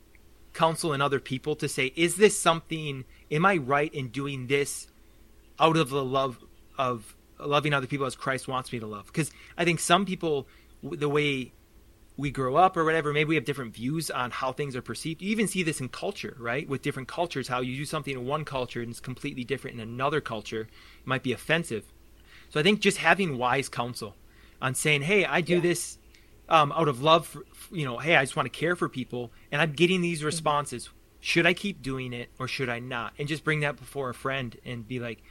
counsel 0.54 0.94
in 0.94 1.02
other 1.02 1.20
people 1.20 1.56
to 1.56 1.68
say 1.68 1.94
is 1.96 2.18
this 2.18 2.38
something 2.38 3.06
am 3.32 3.46
i 3.46 3.56
right 3.56 3.94
in 3.94 4.10
doing 4.10 4.48
this 4.48 4.88
out 5.60 5.78
of 5.78 5.90
the 5.90 6.04
love 6.04 6.44
of 6.78 7.16
loving 7.46 7.74
other 7.74 7.88
people 7.88 8.06
as 8.06 8.16
christ 8.16 8.48
wants 8.48 8.72
me 8.72 8.80
to 8.80 8.88
love. 8.88 9.06
Because 9.08 9.32
i 9.58 9.66
think 9.66 9.80
some 9.80 10.06
people 10.06 10.48
the 10.84 11.10
way 11.10 11.54
we 12.18 12.30
grow 12.32 12.56
up 12.56 12.76
or 12.76 12.84
whatever 12.84 13.14
maybe 13.14 13.30
we 13.30 13.36
have 13.36 13.46
different 13.46 13.74
views 13.74 14.12
on 14.12 14.32
how 14.32 14.52
things 14.52 14.76
are 14.76 14.82
perceived. 14.82 15.22
You 15.22 15.30
even 15.32 15.48
see 15.48 15.64
this 15.64 15.80
in 15.80 15.90
culture 15.90 16.36
right? 16.40 16.68
With 16.68 16.82
different 16.82 17.08
cultures 17.08 17.48
how 17.48 17.62
you 17.62 17.76
do 17.76 17.86
something 17.86 18.14
in 18.14 18.26
one 18.26 18.46
culture 18.46 18.82
and 18.82 18.90
it's 18.90 19.00
completely 19.00 19.44
different 19.44 19.76
in 19.76 19.82
another 19.82 20.22
culture 20.22 20.62
it 20.62 21.08
might 21.08 21.24
be 21.24 21.34
offensive. 21.34 21.86
So 22.50 22.60
I 22.60 22.64
think 22.64 22.82
just 22.82 22.98
having 22.98 23.38
wise 23.38 23.70
counsel 23.70 24.16
on 24.62 24.76
saying, 24.76 25.02
"Hey, 25.02 25.26
I 25.26 25.42
do 25.42 25.60
this 25.60 25.98
um, 26.50 26.72
out 26.74 26.88
of 26.88 27.02
love, 27.02 27.26
for, 27.28 27.46
you 27.72 27.86
know, 27.86 27.98
hey, 27.98 28.16
I 28.16 28.24
just 28.24 28.36
want 28.36 28.52
to 28.52 28.58
care 28.58 28.76
for 28.76 28.90
people, 28.90 29.32
and 29.52 29.62
I'm 29.62 29.72
getting 29.72 30.02
these 30.02 30.24
responses. 30.24 30.90
Should 31.22 31.46
I 31.46 31.54
keep 31.54 31.82
doing 31.82 32.14
it 32.14 32.30
or 32.38 32.48
should 32.48 32.70
I 32.70 32.80
not?" 32.80 33.14
And 33.18 33.28
just 33.28 33.44
bring 33.44 33.62
that 33.62 33.78
before 33.78 34.10
a 34.10 34.14
friend 34.14 34.56
and 34.66 34.88
be 34.88 35.00
like, 35.00 35.24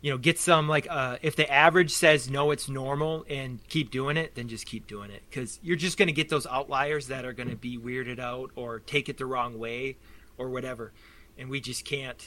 you 0.00 0.10
know, 0.10 0.18
get 0.18 0.38
some 0.38 0.68
like 0.68 0.86
uh, 0.90 1.18
if 1.22 1.36
the 1.36 1.50
average 1.50 1.90
says 1.92 2.30
no, 2.30 2.50
it's 2.50 2.68
normal, 2.68 3.24
and 3.28 3.66
keep 3.68 3.90
doing 3.90 4.16
it, 4.16 4.34
then 4.34 4.48
just 4.48 4.66
keep 4.66 4.86
doing 4.86 5.10
it 5.10 5.22
because 5.28 5.58
you're 5.62 5.76
just 5.76 5.98
going 5.98 6.06
to 6.08 6.12
get 6.12 6.28
those 6.28 6.46
outliers 6.46 7.08
that 7.08 7.24
are 7.24 7.32
going 7.32 7.50
to 7.50 7.56
be 7.56 7.78
weirded 7.78 8.18
out 8.20 8.50
or 8.56 8.78
take 8.80 9.08
it 9.08 9.18
the 9.18 9.26
wrong 9.26 9.58
way 9.58 9.96
or 10.36 10.50
whatever, 10.50 10.92
and 11.36 11.48
we 11.50 11.60
just 11.60 11.84
can't 11.84 12.24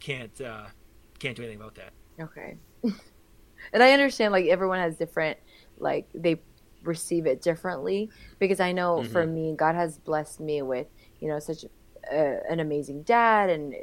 can't 0.00 0.40
uh, 0.40 0.66
can't 1.18 1.36
do 1.36 1.42
anything 1.42 1.60
about 1.60 1.76
that. 1.76 1.92
Okay. 2.20 2.56
and 3.72 3.82
I 3.82 3.92
understand 3.92 4.32
like 4.32 4.46
everyone 4.46 4.78
has 4.80 4.96
different 4.96 5.38
like 5.78 6.08
they 6.14 6.40
receive 6.82 7.26
it 7.26 7.40
differently 7.40 8.10
because 8.38 8.60
I 8.60 8.72
know 8.72 9.02
Mm-hmm. 9.02 9.12
for 9.12 9.26
me 9.26 9.54
God 9.56 9.74
has 9.76 9.98
blessed 9.98 10.40
me 10.40 10.62
with 10.62 10.88
you 11.20 11.28
know 11.28 11.38
such 11.38 11.64
a, 12.10 12.40
an 12.50 12.58
amazing 12.60 13.02
dad 13.04 13.50
and 13.50 13.74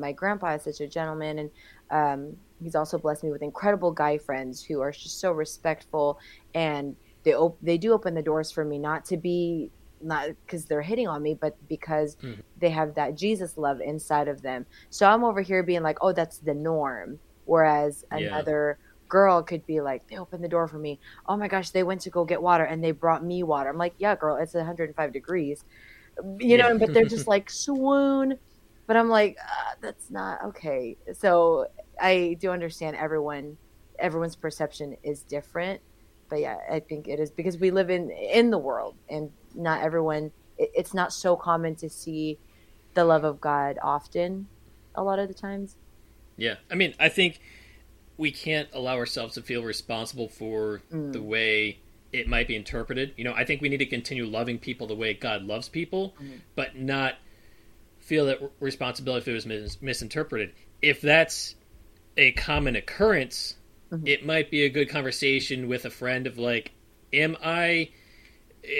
my 0.00 0.12
grandpa 0.12 0.54
is 0.54 0.62
such 0.62 0.80
a 0.80 0.88
gentleman 0.88 1.38
and 1.38 1.50
um, 1.90 2.36
he's 2.62 2.74
also 2.74 2.98
blessed 2.98 3.24
me 3.24 3.30
with 3.30 3.42
incredible 3.42 3.92
guy 3.92 4.18
friends 4.18 4.64
who 4.64 4.80
are 4.80 4.90
just 4.92 5.20
so 5.20 5.32
respectful 5.32 6.18
and 6.54 6.96
they 7.24 7.34
op- 7.34 7.58
they 7.60 7.76
do 7.78 7.92
open 7.92 8.14
the 8.14 8.22
doors 8.22 8.50
for 8.52 8.64
me 8.64 8.78
not 8.78 9.04
to 9.04 9.16
be 9.16 9.70
not 10.00 10.28
because 10.44 10.66
they're 10.66 10.82
hitting 10.82 11.08
on 11.08 11.22
me 11.22 11.34
but 11.40 11.56
because 11.68 12.16
they 12.58 12.70
have 12.70 12.94
that 12.94 13.16
Jesus 13.16 13.56
love 13.56 13.80
inside 13.80 14.28
of 14.28 14.42
them. 14.42 14.66
So 14.90 15.06
I'm 15.08 15.24
over 15.24 15.40
here 15.40 15.62
being 15.62 15.82
like 15.82 15.98
oh 16.02 16.12
that's 16.12 16.38
the 16.38 16.54
norm 16.54 17.18
whereas 17.44 18.04
Yeah. 18.10 18.18
another 18.18 18.78
girl 19.08 19.42
could 19.42 19.64
be 19.66 19.80
like 19.80 20.02
they 20.08 20.18
opened 20.18 20.42
the 20.44 20.48
door 20.48 20.66
for 20.68 20.78
me. 20.78 21.00
Oh 21.26 21.36
my 21.36 21.48
gosh 21.48 21.70
they 21.70 21.82
went 21.82 22.00
to 22.02 22.10
go 22.10 22.24
get 22.24 22.42
water 22.42 22.64
and 22.64 22.82
they 22.82 22.92
brought 22.92 23.24
me 23.24 23.42
water. 23.42 23.70
I'm 23.70 23.78
like 23.78 23.94
yeah 23.98 24.14
girl 24.16 24.36
it's 24.36 24.54
105 24.54 25.12
degrees. 25.12 25.64
You 26.40 26.56
know 26.58 26.68
Yeah. 26.68 26.74
but 26.78 26.92
they're 26.94 27.04
just 27.06 27.26
like 27.28 27.50
swoon. 27.50 28.38
But 28.86 28.96
i'm 28.96 29.08
like 29.08 29.36
uh, 29.40 29.74
that's 29.82 30.10
not 30.10 30.44
okay. 30.44 30.96
So 31.14 31.66
i 32.00 32.36
do 32.40 32.50
understand 32.50 32.96
everyone 32.96 33.56
everyone's 33.98 34.36
perception 34.36 34.96
is 35.02 35.22
different 35.22 35.80
but 36.28 36.40
yeah 36.40 36.58
i 36.70 36.80
think 36.80 37.08
it 37.08 37.20
is 37.20 37.30
because 37.30 37.56
we 37.58 37.70
live 37.70 37.90
in 37.90 38.10
in 38.10 38.50
the 38.50 38.58
world 38.58 38.94
and 39.08 39.30
not 39.54 39.82
everyone 39.82 40.30
it, 40.58 40.70
it's 40.74 40.94
not 40.94 41.12
so 41.12 41.36
common 41.36 41.74
to 41.74 41.88
see 41.88 42.38
the 42.94 43.04
love 43.04 43.24
of 43.24 43.40
god 43.40 43.78
often 43.82 44.46
a 44.94 45.02
lot 45.02 45.18
of 45.18 45.28
the 45.28 45.34
times 45.34 45.76
Yeah, 46.36 46.56
I 46.70 46.74
mean, 46.74 46.94
I 46.98 47.08
think 47.08 47.40
we 48.16 48.30
can't 48.30 48.68
allow 48.72 48.96
ourselves 48.96 49.34
to 49.34 49.42
feel 49.42 49.62
responsible 49.62 50.28
for 50.28 50.82
mm. 50.92 51.12
the 51.12 51.22
way 51.22 51.80
it 52.12 52.28
might 52.28 52.48
be 52.48 52.56
interpreted. 52.56 53.12
You 53.16 53.24
know, 53.24 53.34
I 53.34 53.44
think 53.44 53.60
we 53.60 53.68
need 53.68 53.78
to 53.78 53.86
continue 53.86 54.26
loving 54.26 54.58
people 54.58 54.86
the 54.86 54.94
way 54.94 55.14
God 55.14 55.42
loves 55.42 55.68
people, 55.68 56.14
mm-hmm. 56.20 56.36
but 56.54 56.76
not 56.76 57.14
feel 57.98 58.26
that 58.26 58.38
responsibility 58.60 59.22
if 59.22 59.28
it 59.28 59.32
was 59.32 59.46
mis- 59.46 59.82
misinterpreted. 59.82 60.52
If 60.80 61.00
that's 61.00 61.54
a 62.16 62.32
common 62.32 62.76
occurrence, 62.76 63.56
mm-hmm. 63.90 64.06
it 64.06 64.24
might 64.24 64.50
be 64.50 64.64
a 64.64 64.68
good 64.68 64.88
conversation 64.88 65.68
with 65.68 65.84
a 65.84 65.90
friend 65.90 66.26
of 66.26 66.38
like, 66.38 66.72
am 67.12 67.36
I 67.42 67.90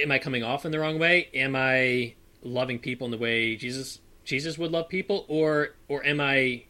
am 0.03 0.11
I 0.11 0.19
coming 0.19 0.43
off 0.43 0.65
in 0.65 0.73
the 0.73 0.81
wrong 0.81 0.99
way? 0.99 1.29
Am 1.35 1.55
I 1.55 2.15
loving 2.43 2.79
people 2.79 3.07
in 3.07 3.11
the 3.11 3.19
way 3.19 3.57
Jesus 3.57 4.01
Jesus 4.25 4.59
would 4.59 4.73
love 4.73 4.89
people, 4.89 5.25
or 5.29 5.75
or 5.89 6.05
am 6.05 6.21
I 6.21 6.65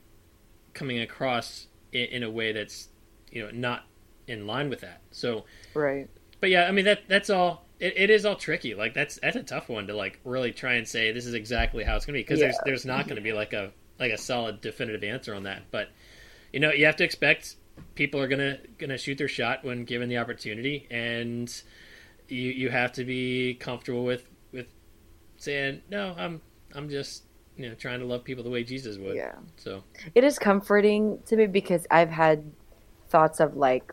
coming 0.75 0.99
across 0.99 1.69
in, 1.93 2.07
in 2.07 2.23
a 2.23 2.31
way 2.31 2.53
that's 2.53 2.89
you 3.31 3.45
know 3.45 3.51
not 3.53 3.85
in 4.27 4.47
line 4.47 4.69
with 4.69 4.81
that? 4.81 5.01
So, 5.11 5.45
right 5.75 6.09
but 6.41 6.51
yeah, 6.51 6.67
I 6.69 6.73
mean 6.73 6.85
that 6.85 7.03
that's 7.09 7.31
all. 7.31 7.65
It, 7.79 7.95
it 7.97 8.11
is 8.11 8.25
all 8.25 8.37
tricky. 8.37 8.75
Like 8.75 8.95
that's 8.95 9.19
that's 9.21 9.37
a 9.37 9.43
tough 9.43 9.69
one 9.69 9.87
to 9.89 9.97
like 9.97 10.21
really 10.25 10.53
try 10.53 10.75
and 10.75 10.87
say 10.87 11.13
this 11.13 11.27
is 11.27 11.35
exactly 11.35 11.85
how 11.85 11.97
it's 11.97 12.07
going 12.07 12.15
to 12.15 12.19
be 12.19 12.23
because 12.23 12.41
there's 12.41 12.57
there's 12.65 12.85
not 12.85 13.07
going 13.07 13.17
to 13.17 13.23
be 13.23 13.33
like 13.33 13.53
a 13.53 13.73
like 13.99 14.13
a 14.13 14.19
solid 14.19 14.61
definitive 14.61 15.03
answer 15.03 15.35
on 15.35 15.45
that. 15.45 15.63
But 15.71 15.89
you 16.57 16.61
know 16.61 16.73
you 16.73 16.87
have 16.87 16.97
to 16.97 17.05
expect 17.05 17.57
people 17.97 18.19
are 18.19 18.27
gonna 18.27 18.57
gonna 18.79 18.97
shoot 18.97 19.19
their 19.19 19.29
shot 19.29 19.63
when 19.63 19.85
given 19.85 20.09
the 20.09 20.17
opportunity, 20.17 20.87
and 20.91 21.63
you 22.29 22.51
you 22.51 22.71
have 22.71 22.93
to 22.93 23.05
be 23.05 23.53
comfortable 23.61 24.07
with 24.07 24.27
with 24.53 24.67
saying 25.37 25.83
no. 25.91 26.15
I'm 26.17 26.41
I'm 26.75 26.89
just 26.89 27.25
you 27.59 27.69
know 27.69 27.75
trying 27.75 28.01
to 28.01 28.07
love 28.07 28.25
people 28.25 28.43
the 28.43 28.49
way 28.49 28.65
Jesus 28.65 28.97
would. 28.97 29.17
Yeah. 29.17 29.35
So 29.59 29.85
it 30.15 30.25
is 30.25 30.39
comforting 30.39 31.19
to 31.27 31.37
me 31.37 31.47
because 31.47 31.87
I've 31.91 32.09
had 32.09 32.51
thoughts 33.11 33.39
of 33.39 33.55
like 33.55 33.93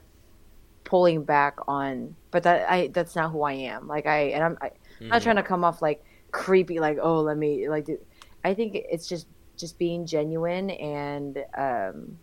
pulling 0.85 1.25
back 1.25 1.57
on, 1.67 2.15
but 2.31 2.43
that 2.43 2.71
I 2.71 2.87
that's 2.87 3.13
not 3.13 3.31
who 3.33 3.41
I 3.41 3.55
am. 3.55 3.89
Like 3.89 4.05
I 4.05 4.19
and 4.29 4.41
I'm, 4.41 4.57
I, 4.61 4.71
I'm 5.01 5.09
not 5.09 5.21
trying 5.21 5.35
to 5.35 5.43
come 5.43 5.65
off 5.65 5.81
like 5.81 6.01
creepy, 6.31 6.79
like 6.79 6.97
oh 7.01 7.19
let 7.19 7.37
me 7.37 7.67
like. 7.67 7.87
Do, 7.87 7.99
I 8.45 8.53
think 8.53 8.75
it's 8.75 9.05
just 9.05 9.27
just 9.57 9.77
being 9.77 10.05
genuine 10.05 10.69
and 10.69 11.43
um, 11.57 12.17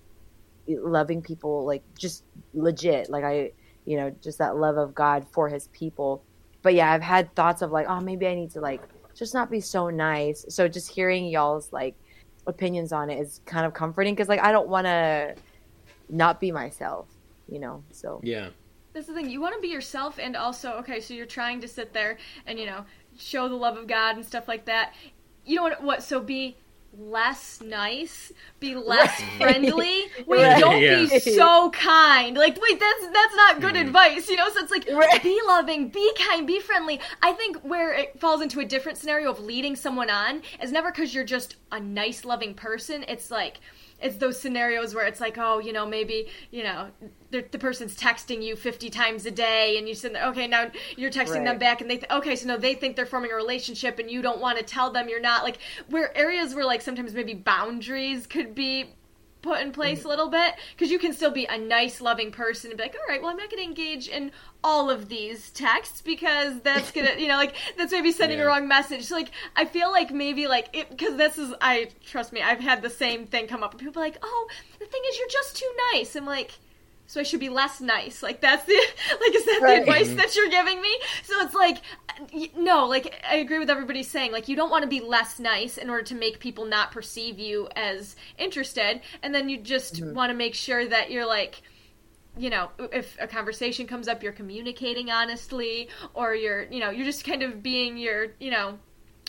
loving 0.78 1.22
people 1.22 1.64
like 1.64 1.82
just 1.96 2.24
legit. 2.54 3.10
Like 3.10 3.24
I, 3.24 3.52
you 3.84 3.96
know, 3.96 4.10
just 4.22 4.38
that 4.38 4.56
love 4.56 4.76
of 4.76 4.94
God 4.94 5.26
for 5.32 5.48
His 5.48 5.68
people. 5.68 6.22
But 6.62 6.74
yeah, 6.74 6.92
I've 6.92 7.02
had 7.02 7.34
thoughts 7.34 7.62
of 7.62 7.70
like 7.70 7.86
oh 7.88 8.00
maybe 8.00 8.26
I 8.26 8.34
need 8.34 8.50
to 8.52 8.60
like 8.60 8.82
just 9.14 9.34
not 9.34 9.50
be 9.50 9.60
so 9.60 9.90
nice. 9.90 10.44
So 10.48 10.68
just 10.68 10.90
hearing 10.90 11.26
y'all's 11.26 11.72
like 11.72 11.94
opinions 12.46 12.92
on 12.92 13.10
it 13.10 13.20
is 13.20 13.40
kind 13.44 13.66
of 13.66 13.74
comforting 13.74 14.14
because 14.14 14.28
like 14.28 14.40
I 14.40 14.52
don't 14.52 14.68
want 14.68 14.86
to 14.86 15.34
not 16.08 16.40
be 16.40 16.52
myself, 16.52 17.06
you 17.48 17.58
know. 17.58 17.82
So 17.90 18.20
yeah. 18.22 18.50
That's 18.92 19.06
the 19.06 19.14
thing. 19.14 19.30
You 19.30 19.40
want 19.40 19.54
to 19.54 19.60
be 19.60 19.68
yourself, 19.68 20.18
and 20.18 20.34
also, 20.34 20.72
okay, 20.78 21.00
so 21.00 21.14
you're 21.14 21.24
trying 21.24 21.60
to 21.60 21.68
sit 21.68 21.92
there 21.92 22.18
and 22.46 22.58
you 22.58 22.66
know 22.66 22.84
show 23.16 23.48
the 23.48 23.54
love 23.54 23.76
of 23.76 23.86
God 23.86 24.16
and 24.16 24.26
stuff 24.26 24.48
like 24.48 24.64
that. 24.64 24.94
You 25.44 25.56
know 25.56 25.62
what? 25.62 25.82
What? 25.82 26.02
So 26.02 26.20
be 26.20 26.56
less 26.98 27.60
nice, 27.60 28.32
be 28.58 28.74
less 28.74 29.20
friendly. 29.38 30.04
Wait, 30.26 30.42
Right. 30.42 30.60
don't 30.60 30.80
Yeah. 30.80 31.06
be 31.06 31.18
so 31.20 31.70
kind. 31.70 32.36
Like, 32.36 32.60
wait, 32.60 32.80
that's 32.80 33.12
that's 33.12 33.34
not 33.36 33.60
good 33.60 33.74
mm-hmm. 33.74 33.86
advice. 33.86 34.28
You 34.28 34.36
know, 34.36 34.48
so 34.50 34.60
it's 34.60 34.70
like 34.70 34.88
Right. 34.90 35.22
be 35.22 35.38
loving, 35.46 35.88
be 35.88 36.12
kind, 36.18 36.46
be 36.46 36.60
friendly. 36.60 37.00
I 37.22 37.32
think 37.32 37.58
where 37.58 37.92
it 37.92 38.18
falls 38.18 38.40
into 38.42 38.60
a 38.60 38.64
different 38.64 38.98
scenario 38.98 39.30
of 39.30 39.40
leading 39.40 39.76
someone 39.76 40.10
on 40.10 40.42
is 40.62 40.72
never 40.72 40.90
because 40.90 41.14
you're 41.14 41.24
just 41.24 41.56
a 41.72 41.80
nice, 41.80 42.24
loving 42.24 42.54
person. 42.54 43.04
It's 43.08 43.30
like 43.30 43.60
it's 44.02 44.16
those 44.16 44.40
scenarios 44.40 44.94
where 44.94 45.06
it's 45.06 45.20
like, 45.20 45.36
oh, 45.38 45.58
you 45.58 45.72
know, 45.72 45.86
maybe, 45.86 46.28
you 46.50 46.62
know, 46.62 46.88
the, 47.30 47.44
the 47.50 47.58
person's 47.58 47.96
texting 47.96 48.42
you 48.42 48.56
50 48.56 48.90
times 48.90 49.26
a 49.26 49.30
day 49.30 49.76
and 49.78 49.88
you 49.88 49.94
there, 49.94 50.16
okay, 50.28 50.46
now 50.46 50.70
you're 50.96 51.10
texting 51.10 51.44
them 51.44 51.58
back 51.58 51.80
and 51.80 51.90
they, 51.90 51.98
th- 51.98 52.10
okay, 52.10 52.36
so 52.36 52.48
no, 52.48 52.56
they 52.56 52.74
think 52.74 52.96
they're 52.96 53.06
forming 53.06 53.30
a 53.30 53.34
relationship 53.34 53.98
and 53.98 54.10
you 54.10 54.22
don't 54.22 54.40
want 54.40 54.58
to 54.58 54.64
tell 54.64 54.90
them 54.90 55.08
you're 55.08 55.20
not. 55.20 55.44
Like, 55.44 55.58
where 55.88 56.16
areas 56.16 56.54
where, 56.54 56.64
like, 56.64 56.82
sometimes 56.82 57.14
maybe 57.14 57.34
boundaries 57.34 58.26
could 58.26 58.54
be 58.54 58.94
put 59.42 59.60
in 59.60 59.72
place 59.72 60.02
mm. 60.02 60.04
a 60.04 60.08
little 60.08 60.28
bit 60.28 60.54
because 60.74 60.90
you 60.90 60.98
can 60.98 61.12
still 61.12 61.30
be 61.30 61.46
a 61.46 61.56
nice 61.58 62.00
loving 62.00 62.30
person 62.30 62.70
and 62.70 62.78
be 62.78 62.84
like 62.84 62.94
all 62.94 63.08
right 63.08 63.22
well 63.22 63.30
i'm 63.30 63.36
not 63.36 63.50
going 63.50 63.62
to 63.62 63.68
engage 63.68 64.08
in 64.08 64.30
all 64.62 64.90
of 64.90 65.08
these 65.08 65.50
texts 65.50 66.02
because 66.02 66.60
that's 66.60 66.90
gonna 66.90 67.14
you 67.18 67.26
know 67.28 67.36
like 67.36 67.54
that's 67.76 67.92
maybe 67.92 68.12
sending 68.12 68.38
Yeah. 68.38 68.44
a 68.44 68.48
wrong 68.48 68.68
message. 68.68 69.04
So 69.04 69.14
like 69.16 69.30
i 69.56 69.64
feel 69.64 69.90
like 69.90 70.10
maybe 70.10 70.46
like 70.46 70.68
it 70.72 70.90
because 70.90 71.16
this 71.16 71.38
is 71.38 71.54
i 71.60 71.88
trust 72.04 72.32
me 72.32 72.42
i've 72.42 72.60
had 72.60 72.82
the 72.82 72.90
same 72.90 73.26
thing 73.26 73.46
come 73.46 73.62
up 73.62 73.76
people 73.78 74.00
are 74.02 74.04
like 74.04 74.18
oh 74.22 74.48
the 74.78 74.86
thing 74.86 75.00
is 75.10 75.18
you're 75.18 75.28
just 75.28 75.56
too 75.56 75.70
nice. 75.92 76.14
I'm 76.16 76.26
like 76.26 76.52
so 77.10 77.18
I 77.18 77.24
should 77.24 77.40
be 77.40 77.48
less 77.48 77.80
nice. 77.80 78.22
Like 78.22 78.40
that's 78.40 78.64
the 78.66 78.72
like 79.20 79.34
is 79.34 79.44
that 79.44 79.58
Right. 79.60 79.84
the 79.84 79.90
advice 79.90 80.14
that 80.14 80.28
mm-hmm. 80.28 80.38
you're 80.38 80.48
giving 80.48 80.80
me? 80.80 80.96
So 81.24 81.40
it's 81.40 81.54
like 81.54 81.78
no, 82.56 82.86
like 82.86 83.20
I 83.28 83.36
agree 83.36 83.58
with 83.58 83.68
everybody 83.68 84.04
saying 84.04 84.30
like 84.30 84.46
you 84.46 84.54
don't 84.54 84.70
want 84.70 84.84
to 84.84 84.88
be 84.88 85.00
less 85.00 85.40
nice 85.40 85.76
in 85.76 85.90
order 85.90 86.04
to 86.04 86.14
make 86.14 86.38
people 86.38 86.66
not 86.66 86.92
perceive 86.92 87.40
you 87.40 87.68
as 87.74 88.14
interested, 88.38 89.00
and 89.24 89.34
then 89.34 89.48
you 89.48 89.58
just 89.58 89.96
mm-hmm. 89.96 90.14
want 90.14 90.30
to 90.30 90.36
make 90.36 90.54
sure 90.54 90.86
that 90.86 91.10
you're 91.10 91.26
like 91.26 91.62
you 92.38 92.48
know, 92.48 92.70
if 92.92 93.16
a 93.20 93.26
conversation 93.26 93.88
comes 93.88 94.06
up, 94.06 94.22
you're 94.22 94.30
communicating 94.30 95.10
honestly, 95.10 95.88
or 96.14 96.32
you're, 96.32 96.62
you 96.70 96.78
know, 96.78 96.88
you're 96.90 97.04
just 97.04 97.24
kind 97.24 97.42
of 97.42 97.60
being 97.60 97.98
your, 97.98 98.28
you 98.38 98.52
know, 98.52 98.78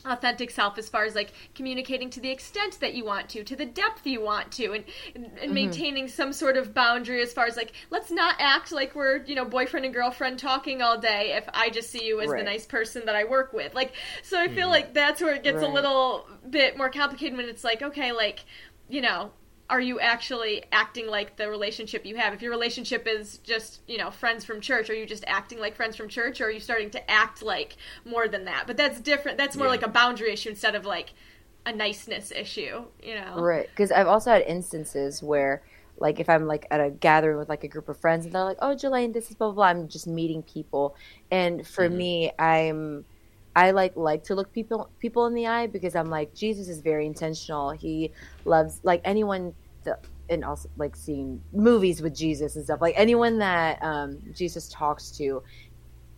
authentic 0.06 0.50
self 0.50 0.78
as 0.78 0.90
far 0.90 1.06
as 1.06 1.16
like 1.16 1.34
communicating 1.56 2.10
to 2.10 2.20
the 2.20 2.30
extent 2.30 2.80
that 2.80 2.94
you 2.94 3.06
want 3.06 3.30
to 3.30 3.44
to 3.44 3.56
the 3.56 3.66
depth 3.66 4.06
you 4.06 4.22
want 4.22 4.52
to 4.52 4.74
and 4.74 4.84
and, 5.16 5.26
and 5.26 5.36
mm-hmm. 5.36 5.54
maintaining 5.54 6.08
some 6.08 6.34
sort 6.34 6.58
of 6.58 6.74
boundary 6.74 7.22
as 7.22 7.34
far 7.34 7.46
as 7.46 7.56
like 7.56 7.74
let's 7.90 8.12
not 8.12 8.36
act 8.40 8.72
like 8.72 8.96
we're 8.96 9.24
you 9.26 9.36
know 9.36 9.46
boyfriend 9.46 9.86
and 9.86 9.94
girlfriend 9.94 10.40
talking 10.40 10.82
all 10.82 10.98
day 10.98 11.34
if 11.36 11.48
i 11.54 11.70
just 11.70 11.90
see 11.90 12.06
you 12.06 12.20
as 12.22 12.30
the 12.30 12.44
nice 12.44 12.66
person 12.66 13.06
that 13.06 13.16
i 13.16 13.24
work 13.24 13.54
with. 13.54 13.74
Like 13.74 13.94
so 14.24 14.40
i 14.40 14.48
feel 14.48 14.64
mm-hmm. 14.64 14.70
like 14.70 14.94
that's 14.94 15.22
where 15.22 15.34
it 15.34 15.44
gets 15.44 15.62
a 15.62 15.68
little 15.68 16.28
bit 16.50 16.78
more 16.78 16.90
complicated 16.90 17.38
when 17.38 17.48
it's 17.48 17.64
like 17.64 17.82
okay 17.82 18.12
like 18.12 18.46
you 18.90 19.02
know 19.02 19.32
are 19.72 19.82
you 19.82 20.00
actually 20.00 20.64
acting 20.72 21.08
like 21.08 21.38
the 21.38 21.50
relationship 21.50 22.06
you 22.06 22.18
have? 22.18 22.34
If 22.34 22.44
your 22.44 22.52
relationship 22.52 23.08
is 23.08 23.40
just, 23.40 23.82
you 23.88 23.98
know, 23.98 24.12
friends 24.12 24.46
from 24.46 24.62
church, 24.62 24.90
are 24.92 24.94
you 24.96 25.08
just 25.08 25.24
acting 25.28 25.60
like 25.60 25.76
friends 25.76 25.96
from 25.96 26.10
church 26.10 26.42
or 26.42 26.46
are 26.48 26.52
you 26.52 26.60
starting 26.60 26.92
to 26.92 27.12
act 27.12 27.42
like 27.42 27.78
more 28.06 28.28
than 28.28 28.46
that? 28.46 28.68
But 28.68 28.78
that's 28.78 29.02
different. 29.02 29.38
That's 29.40 29.58
more 29.58 29.68
Yeah. 29.68 29.70
like 29.70 29.84
a 29.84 29.90
boundary 29.90 30.34
issue 30.34 30.50
instead 30.50 30.76
of 30.76 30.86
like 30.86 31.14
a 31.66 31.74
niceness 31.74 32.32
issue, 32.32 32.86
you 33.02 33.16
know? 33.16 33.48
right, 33.48 33.68
because 33.70 33.92
I've 33.92 34.08
also 34.08 34.32
had 34.32 34.44
instances 34.44 35.22
where 35.24 35.64
like 35.98 36.20
if 36.20 36.30
I'm 36.30 36.48
like 36.48 36.66
at 36.72 36.82
a 36.82 36.90
gathering 36.90 37.38
with 37.38 37.50
like 37.50 37.64
a 37.64 37.68
group 37.68 37.88
of 37.90 38.00
friends 38.00 38.26
and 38.26 38.34
they're 38.34 38.44
like, 38.44 38.58
"Oh, 38.62 38.76
Jelaine, 38.76 39.12
this 39.14 39.30
is 39.30 39.36
blah 39.36 39.48
blah." 39.50 39.56
blah. 39.56 39.66
I'm 39.82 39.88
just 39.88 40.08
meeting 40.08 40.44
people, 40.44 40.96
and 41.30 41.68
for 41.68 41.90
Mhm. 41.90 41.90
me, 41.90 42.32
I'm 42.40 43.06
I 43.56 43.72
like 43.72 43.96
like 43.96 44.24
to 44.26 44.36
look 44.36 44.52
people 44.54 44.90
people 45.00 45.26
in 45.26 45.34
the 45.34 45.48
eye 45.48 45.68
because 45.68 45.96
I'm 45.96 46.10
like 46.10 46.34
Jesus 46.34 46.70
is 46.70 46.80
very 46.82 47.06
intentional. 47.06 47.72
He 47.72 48.12
loves 48.46 48.80
like 48.84 49.02
anyone 49.04 49.54
and 50.32 50.46
also 50.46 50.70
like 50.78 50.96
seeing 50.96 51.42
movies 51.52 52.02
with 52.02 52.16
Jesus 52.16 52.56
and 52.56 52.64
stuff. 52.64 52.82
Like 52.82 52.96
anyone 52.98 53.40
that 53.40 53.84
um, 53.84 54.20
Jesus 54.34 54.70
talks 54.70 55.12
to, 55.18 55.44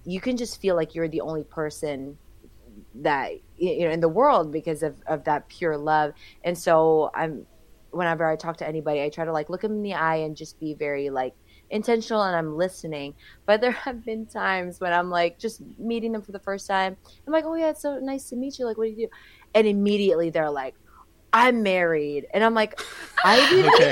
you 0.06 0.22
can 0.22 0.38
just 0.38 0.62
feel 0.62 0.76
like 0.76 0.94
you're 0.94 1.08
the 1.08 1.22
only 1.22 1.44
person 1.44 2.18
that 2.96 3.32
you 3.58 3.86
know 3.86 3.92
in 3.92 4.00
the 4.00 4.10
world 4.10 4.52
because 4.52 4.84
of 4.84 4.96
of 5.08 5.24
that 5.26 5.48
pure 5.50 5.78
love. 5.78 6.14
And 6.44 6.58
so 6.58 7.10
I'm 7.14 7.48
whenever 7.90 8.26
I 8.26 8.36
talk 8.36 8.58
to 8.58 8.68
anybody, 8.68 9.02
I 9.02 9.10
try 9.10 9.26
to 9.26 9.34
like 9.34 9.50
look 9.50 9.62
them 9.62 9.74
in 9.74 9.84
the 9.84 9.96
eye 9.96 10.18
and 10.18 10.36
just 10.36 10.60
be 10.60 10.74
very 10.74 11.10
like 11.10 11.34
intentional 11.74 12.22
and 12.24 12.36
I'm 12.36 12.56
listening. 12.56 13.16
But 13.46 13.60
there 13.60 13.72
have 13.72 14.06
been 14.06 14.26
times 14.26 14.80
when 14.80 14.94
I'm 14.94 15.10
like 15.10 15.38
just 15.40 15.60
meeting 15.78 16.14
them 16.14 16.22
for 16.22 16.32
the 16.32 16.40
first 16.40 16.68
time. 16.68 16.96
I'm 17.28 17.34
like, 17.34 17.44
oh 17.46 17.56
yeah, 17.56 17.72
it's 17.72 17.82
so 17.82 17.98
nice 18.00 18.30
to 18.30 18.38
meet 18.38 18.58
you. 18.60 18.66
Like, 18.66 18.78
what 18.78 18.86
do 18.86 18.92
you 18.92 19.08
do? 19.08 19.14
And 19.56 19.68
immediately 19.68 20.30
they're 20.30 20.50
like, 20.52 20.76
I'm 21.36 21.64
married, 21.64 22.28
and 22.32 22.44
I'm 22.44 22.54
like, 22.54 22.80
I 23.26 23.38
didn't. 23.50 23.74
Okay, 23.74 23.92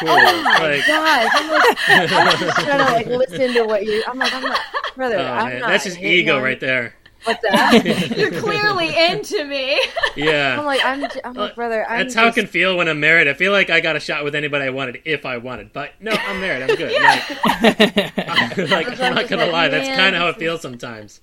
cool. 0.00 0.08
Oh 0.10 0.42
my 0.42 0.58
Like, 0.58 0.86
gosh! 0.86 1.30
I'm 1.32 1.50
like, 1.50 1.78
I'm 1.88 2.38
just 2.38 2.60
trying 2.66 2.86
to 2.86 2.92
like 2.92 3.06
listen 3.06 3.54
to 3.54 3.62
what 3.64 3.84
you. 3.86 4.04
I'm 4.06 4.18
like, 4.18 4.34
I'm 4.34 4.42
not, 4.42 4.60
brother. 4.94 5.16
oh, 5.18 5.22
I'm 5.24 5.58
not 5.60 5.70
that's 5.70 5.84
just 5.84 5.98
ego 5.98 6.38
right 6.38 6.60
there. 6.60 6.94
What's 7.24 7.40
that? 7.42 8.12
You're 8.16 8.40
clearly 8.40 8.96
into 8.96 9.44
me. 9.44 9.80
Yeah. 10.14 10.58
I'm 10.58 10.66
like, 10.66 10.84
I'm, 10.84 11.04
I'm 11.24 11.32
like, 11.32 11.52
uh, 11.52 11.54
brother. 11.54 11.88
I'm 11.88 12.00
That's 12.00 12.14
how 12.14 12.24
it 12.24 12.28
just, 12.28 12.36
can 12.36 12.46
feel 12.46 12.76
when 12.76 12.86
I'm 12.86 13.00
married. 13.00 13.28
I 13.28 13.32
feel 13.32 13.50
like 13.50 13.70
I 13.70 13.80
got 13.80 13.96
a 13.96 14.00
shot 14.00 14.24
with 14.24 14.34
anybody 14.34 14.66
I 14.66 14.70
wanted 14.70 15.00
if 15.06 15.24
I 15.24 15.38
wanted. 15.38 15.72
But 15.72 15.92
no, 16.00 16.10
I'm 16.12 16.38
married. 16.38 16.68
I'm 16.68 16.76
good. 16.76 16.92
Like, 18.52 18.88
like, 18.88 19.00
I'm 19.00 19.14
not 19.14 19.28
gonna 19.28 19.46
lie. 19.46 19.68
That's 19.68 19.88
kind 19.88 20.14
of 20.14 20.20
how 20.20 20.26
this 20.26 20.36
it 20.36 20.40
feels 20.40 20.60
sometimes. 20.60 21.20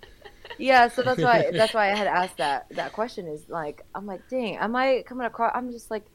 Yeah, 0.58 0.88
so 0.88 1.04
that's 1.04 1.22
why 1.22 1.52
that's 1.54 1.74
why 1.74 1.92
I 1.92 1.96
had 1.96 2.08
asked 2.08 2.38
that 2.38 2.68
that 2.72 2.94
question. 2.94 3.28
Is 3.28 3.48
like, 3.48 3.86
I'm 3.94 4.08
like, 4.08 4.28
dang, 4.30 4.58
am 4.58 4.76
I 4.76 5.04
coming 5.06 5.26
across? 5.26 5.52
I'm 5.56 5.72
just 5.72 5.92
like, 5.92 6.06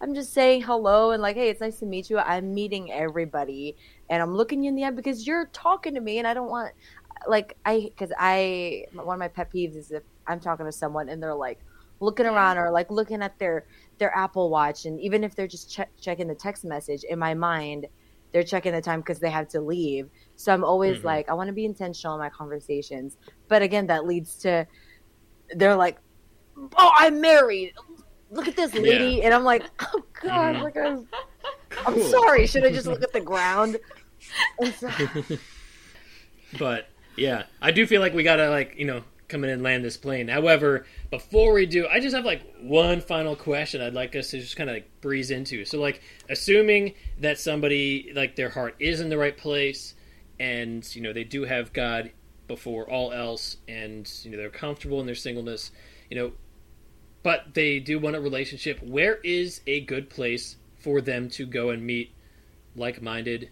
I'm 0.00 0.14
just 0.14 0.32
saying 0.32 0.62
hello 0.62 1.10
and 1.10 1.20
like, 1.22 1.36
hey, 1.36 1.48
it's 1.48 1.60
nice 1.60 1.78
to 1.80 1.86
meet 1.86 2.08
you. 2.10 2.18
I'm 2.18 2.54
meeting 2.54 2.92
everybody, 2.92 3.76
and 4.08 4.22
I'm 4.22 4.34
looking 4.34 4.62
you 4.62 4.68
in 4.68 4.76
the 4.76 4.84
eye 4.84 4.90
because 4.90 5.26
you're 5.26 5.46
talking 5.52 5.94
to 5.94 6.00
me, 6.00 6.18
and 6.18 6.26
I 6.26 6.34
don't 6.34 6.48
want, 6.48 6.72
like, 7.28 7.56
I 7.64 7.80
because 7.90 8.12
I 8.18 8.84
one 8.92 9.14
of 9.14 9.18
my 9.18 9.28
pet 9.28 9.50
peeves 9.54 9.76
is 9.76 9.90
if 9.90 10.02
I'm 10.26 10.40
talking 10.40 10.66
to 10.66 10.72
someone 10.72 11.08
and 11.08 11.22
they're 11.22 11.34
like 11.34 11.58
looking 12.00 12.26
around 12.26 12.58
or 12.58 12.70
like 12.70 12.90
looking 12.90 13.22
at 13.22 13.38
their 13.38 13.66
their 13.98 14.14
Apple 14.16 14.50
Watch, 14.50 14.84
and 14.84 15.00
even 15.00 15.24
if 15.24 15.34
they're 15.34 15.46
just 15.48 15.70
che- 15.70 15.86
checking 16.00 16.28
the 16.28 16.34
text 16.34 16.64
message 16.64 17.02
in 17.04 17.18
my 17.18 17.34
mind, 17.34 17.86
they're 18.32 18.42
checking 18.44 18.72
the 18.72 18.80
time 18.80 19.00
because 19.00 19.20
they 19.20 19.30
have 19.30 19.48
to 19.48 19.60
leave. 19.60 20.08
So 20.36 20.52
I'm 20.52 20.64
always 20.64 21.00
Mhm. 21.00 21.04
like, 21.04 21.28
I 21.28 21.34
want 21.34 21.48
to 21.48 21.52
be 21.54 21.64
intentional 21.64 22.14
in 22.14 22.20
my 22.20 22.30
conversations. 22.30 23.16
But 23.48 23.62
again, 23.62 23.86
that 23.88 24.06
leads 24.06 24.36
to 24.38 24.66
they're 25.50 25.76
like, 25.76 25.98
"Oh, 26.76 26.92
I'm 26.96 27.20
married. 27.20 27.72
Look 28.30 28.48
at 28.48 28.56
this 28.56 28.74
lady," 28.74 29.22
and 29.22 29.32
I'm 29.34 29.44
like, 29.44 29.64
"Oh 29.80 30.02
God, 30.22 30.56
Mhm. 30.56 30.62
like 30.62 30.76
I'm, 30.76 31.08
I'm 31.86 31.94
Cool. 31.94 32.08
sorry. 32.08 32.46
Should 32.46 32.64
I 32.64 32.70
just 32.70 32.86
look 32.92 33.02
at 33.02 33.12
the 33.12 33.20
ground?" 33.20 33.78
So, 34.78 34.88
But 36.58 36.88
yeah, 37.18 37.44
I 37.60 37.70
do 37.70 37.86
feel 37.86 38.00
like 38.00 38.14
we 38.14 38.22
gotta 38.22 38.50
like 38.50 38.74
you 38.76 38.84
know 38.84 39.02
come 39.28 39.44
in 39.44 39.50
and 39.50 39.62
land 39.62 39.84
this 39.84 39.96
plane. 39.96 40.28
However, 40.28 40.86
before 41.10 41.52
we 41.52 41.66
do, 41.66 41.86
I 41.86 42.00
just 42.00 42.16
have 42.16 42.24
like 42.24 42.42
one 42.60 43.00
final 43.00 43.36
question 43.36 43.80
I'd 43.80 43.94
like 43.94 44.16
us 44.16 44.30
to 44.30 44.40
just 44.40 44.56
kind 44.56 44.70
of 44.70 44.76
like 44.76 45.00
breeze 45.00 45.30
into. 45.30 45.64
So 45.64 45.80
like, 45.80 46.02
assuming 46.28 46.94
that 47.20 47.38
somebody 47.38 48.10
like 48.14 48.36
their 48.36 48.48
heart 48.48 48.76
is 48.78 49.00
in 49.00 49.10
the 49.10 49.18
right 49.18 49.36
place, 49.36 49.94
and 50.40 50.84
you 50.94 51.02
know 51.02 51.12
they 51.12 51.24
do 51.24 51.44
have 51.44 51.72
God 51.72 52.10
before 52.46 52.90
all 52.90 53.12
else, 53.12 53.58
and 53.68 54.10
you 54.22 54.30
know 54.30 54.38
they're 54.38 54.50
comfortable 54.50 55.00
in 55.00 55.06
their 55.06 55.14
singleness, 55.14 55.70
you 56.10 56.16
know, 56.16 56.32
but 57.22 57.54
they 57.54 57.78
do 57.78 57.98
want 57.98 58.16
a 58.16 58.20
relationship. 58.20 58.82
Where 58.82 59.16
is 59.16 59.60
a 59.66 59.80
good 59.80 60.08
place 60.08 60.56
for 60.80 61.00
them 61.00 61.28
to 61.30 61.44
go 61.44 61.70
and 61.70 61.84
meet 61.84 62.14
like-minded 62.76 63.50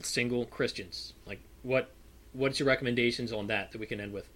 single 0.00 0.46
Christians? 0.46 1.12
Like, 1.26 1.40
what 1.62 1.92
what's 2.32 2.58
your 2.60 2.66
recommendations 2.68 3.32
on 3.32 3.46
that 3.48 3.72
that 3.72 3.78
we 3.78 3.86
can 3.86 4.00
end 4.00 4.12
with? 4.12 4.28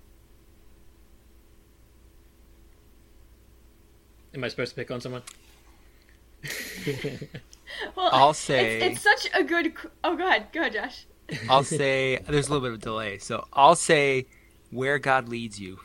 Am 4.34 4.42
I 4.42 4.48
supposed 4.48 4.70
to 4.70 4.76
pick 4.76 4.90
on 4.90 5.00
someone? 5.00 5.22
Well, 7.96 8.08
I'll 8.12 8.34
say- 8.34 8.80
it's, 8.80 9.02
it's 9.04 9.22
such 9.24 9.32
a 9.34 9.42
good. 9.42 9.72
Oh, 10.04 10.16
go 10.16 10.24
ahead, 10.26 10.46
go 10.52 10.60
ahead, 10.60 10.74
Josh. 10.74 11.06
I'll 11.50 11.64
say 11.64 12.18
there's 12.28 12.46
a 12.46 12.52
little 12.52 12.60
bit 12.68 12.72
of 12.74 12.80
delay, 12.80 13.18
so 13.18 13.48
I'll 13.52 13.74
say 13.74 14.26
where 14.70 14.98
God 15.00 15.28
leads 15.28 15.58
you. 15.58 15.80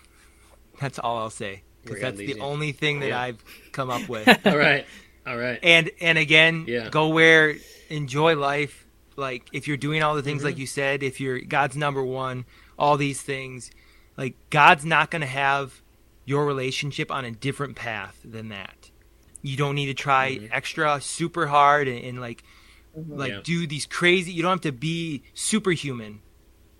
That's 0.79 0.99
all 0.99 1.17
I'll 1.17 1.29
say 1.31 1.63
because 1.83 2.01
that's 2.01 2.17
the 2.17 2.27
you. 2.27 2.39
only 2.41 2.73
thing 2.73 2.99
that 2.99 3.07
Yeah. 3.07 3.19
I've 3.21 3.43
come 3.71 3.89
up 3.89 4.07
with. 4.07 4.27
all 4.45 4.57
right, 4.57 4.85
all 5.25 5.37
right. 5.37 5.57
and 5.63 5.89
and 5.99 6.17
again, 6.19 6.65
Yeah. 6.67 6.89
go 6.89 7.07
where 7.09 7.55
enjoy 7.89 8.35
life. 8.35 8.85
Like 9.19 9.47
if 9.51 9.67
you're 9.67 9.77
doing 9.77 10.01
all 10.03 10.15
the 10.15 10.23
things 10.23 10.41
Mhm. 10.41 10.45
like 10.45 10.57
you 10.57 10.67
said, 10.67 11.03
if 11.03 11.19
you're 11.19 11.39
God's 11.41 11.75
number 11.75 12.03
one, 12.03 12.45
all 12.77 12.97
these 12.97 13.21
things, 13.21 13.69
like 14.17 14.35
God's 14.49 14.85
not 14.85 15.11
going 15.11 15.21
to 15.21 15.27
have 15.27 15.81
your 16.25 16.45
relationship 16.45 17.11
on 17.11 17.25
a 17.25 17.31
different 17.31 17.75
path 17.75 18.19
than 18.23 18.49
that. 18.49 18.91
You 19.41 19.57
don't 19.57 19.75
need 19.75 19.87
to 19.87 19.93
try 19.93 20.37
Mhm. 20.37 20.49
extra 20.51 20.99
super 21.01 21.47
hard 21.47 21.87
and, 21.87 22.03
and 22.03 22.19
like 22.21 22.43
like 23.07 23.31
Yeah. 23.31 23.41
do 23.43 23.67
these 23.67 23.85
crazy 23.85 24.31
you 24.31 24.41
don't 24.41 24.51
have 24.51 24.61
to 24.61 24.71
be 24.71 25.21
superhuman 25.33 26.21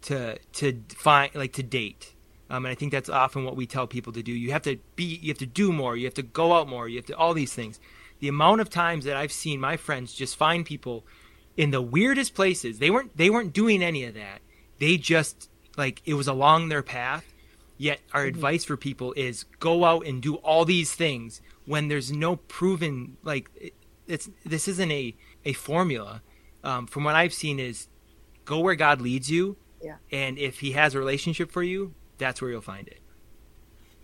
to 0.01 0.37
to 0.53 0.81
find 0.95 1.33
like 1.35 1.53
to 1.53 1.63
date 1.63 2.13
um, 2.49 2.65
and 2.65 2.71
i 2.71 2.75
think 2.75 2.91
that's 2.91 3.09
often 3.09 3.43
what 3.45 3.55
we 3.55 3.65
tell 3.67 3.85
people 3.87 4.11
to 4.11 4.23
do 4.23 4.31
you 4.31 4.51
have 4.51 4.63
to 4.63 4.77
be 4.95 5.03
you 5.21 5.29
have 5.29 5.37
to 5.37 5.45
do 5.45 5.71
more 5.71 5.95
you 5.95 6.05
have 6.05 6.13
to 6.15 6.23
go 6.23 6.53
out 6.53 6.67
more 6.67 6.89
you 6.89 6.97
have 6.97 7.05
to 7.05 7.15
all 7.15 7.33
these 7.33 7.53
things 7.53 7.79
the 8.19 8.27
amount 8.27 8.59
of 8.59 8.69
times 8.69 9.05
that 9.05 9.15
i've 9.15 9.31
seen 9.31 9.59
my 9.61 9.77
friends 9.77 10.13
just 10.13 10.35
find 10.35 10.65
people 10.65 11.05
in 11.60 11.72
the 11.72 11.81
weirdest 11.81 12.34
places 12.34 12.80
they 12.80 12.90
weren't 12.90 13.15
they 13.18 13.30
weren't 13.30 13.53
doing 13.53 13.84
any 13.84 14.03
of 14.06 14.14
that 14.14 14.40
they 14.80 14.95
just 14.98 15.49
like 15.77 16.02
it 16.06 16.14
was 16.14 16.27
along 16.27 16.69
their 16.69 16.81
path 16.84 17.26
yet 17.77 17.99
our 18.14 18.23
advice 18.23 18.64
for 18.64 18.77
people 18.77 19.14
is 19.18 19.44
go 19.60 19.84
out 19.84 20.06
and 20.06 20.22
do 20.22 20.36
all 20.36 20.64
these 20.65 20.94
things 20.94 21.41
when 21.65 21.88
there's 21.90 22.11
no 22.11 22.36
proven 22.36 23.18
like 23.23 23.49
it, 23.56 23.73
it's 24.07 24.30
this 24.45 24.68
isn't 24.68 24.91
a 24.91 25.15
a 25.45 25.53
formula 25.53 26.22
um, 26.64 26.88
from 26.88 27.03
what 27.03 27.15
i've 27.15 27.34
seen 27.34 27.60
is 27.60 27.88
go 28.45 28.60
where 28.60 28.76
god 28.76 29.02
leads 29.02 29.30
you 29.30 29.56
Yeah. 29.84 29.98
and 30.11 30.38
if 30.38 30.60
he 30.60 30.72
has 30.73 30.95
a 30.95 30.99
relationship 30.99 31.52
for 31.52 31.64
you 31.64 31.94
that's 32.18 32.41
where 32.41 32.52
you'll 32.52 32.61
find 32.76 32.88
it 32.88 33.02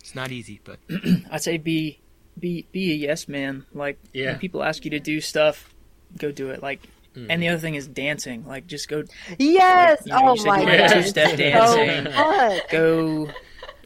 it's 0.00 0.14
not 0.14 0.30
easy 0.30 0.60
but 0.64 0.78
I'd 1.30 1.42
say 1.42 1.56
be 1.58 2.00
be 2.38 2.66
be 2.70 2.92
a 2.92 2.94
yes 2.94 3.28
man. 3.28 3.64
Like 3.72 3.98
Yeah. 4.12 4.32
when 4.32 4.38
people 4.38 4.62
ask 4.62 4.84
you 4.84 4.90
to 4.90 5.00
do 5.00 5.20
stuff, 5.22 5.72
go 6.18 6.30
do 6.30 6.50
it. 6.50 6.62
Like 6.62 6.80
Mhm. 7.16 7.26
and 7.30 7.42
the 7.42 7.48
other 7.48 7.58
thing 7.58 7.74
is 7.74 7.88
dancing. 7.88 8.44
Like 8.46 8.66
just 8.66 8.88
go 8.88 9.02
yes. 9.38 10.02
you 10.04 10.12
know, 10.12 10.20
oh 10.22 10.34
you 10.34 10.44
my 10.44 10.64
god. 10.64 10.88
two-step 10.92 11.36
dancing. 11.38 12.12
fun. 12.12 12.60
go 12.70 13.28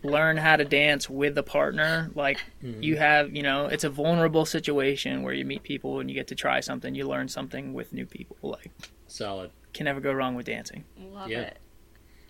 learn 0.02 0.36
how 0.38 0.56
to 0.56 0.64
dance 0.64 1.08
with 1.10 1.36
a 1.38 1.42
partner. 1.42 2.10
Like 2.14 2.38
Mhm. 2.64 2.82
you 2.82 2.96
have, 2.96 3.34
you 3.36 3.42
know, 3.42 3.66
it's 3.66 3.84
a 3.84 3.90
vulnerable 3.90 4.44
situation 4.46 5.22
where 5.22 5.34
you 5.34 5.44
meet 5.44 5.62
people 5.62 6.00
and 6.00 6.08
you 6.10 6.14
get 6.16 6.26
to 6.28 6.34
try 6.34 6.60
something, 6.60 6.94
you 6.94 7.06
learn 7.06 7.28
something 7.28 7.72
with 7.74 7.92
new 7.92 8.06
people. 8.06 8.36
Like 8.42 8.70
Solid. 9.06 9.50
can 9.74 9.84
never 9.84 10.00
go 10.00 10.12
wrong 10.12 10.34
with 10.34 10.46
dancing. 10.46 10.84
Love 10.98 11.28
Yeah. 11.30 11.40
it. 11.42 11.58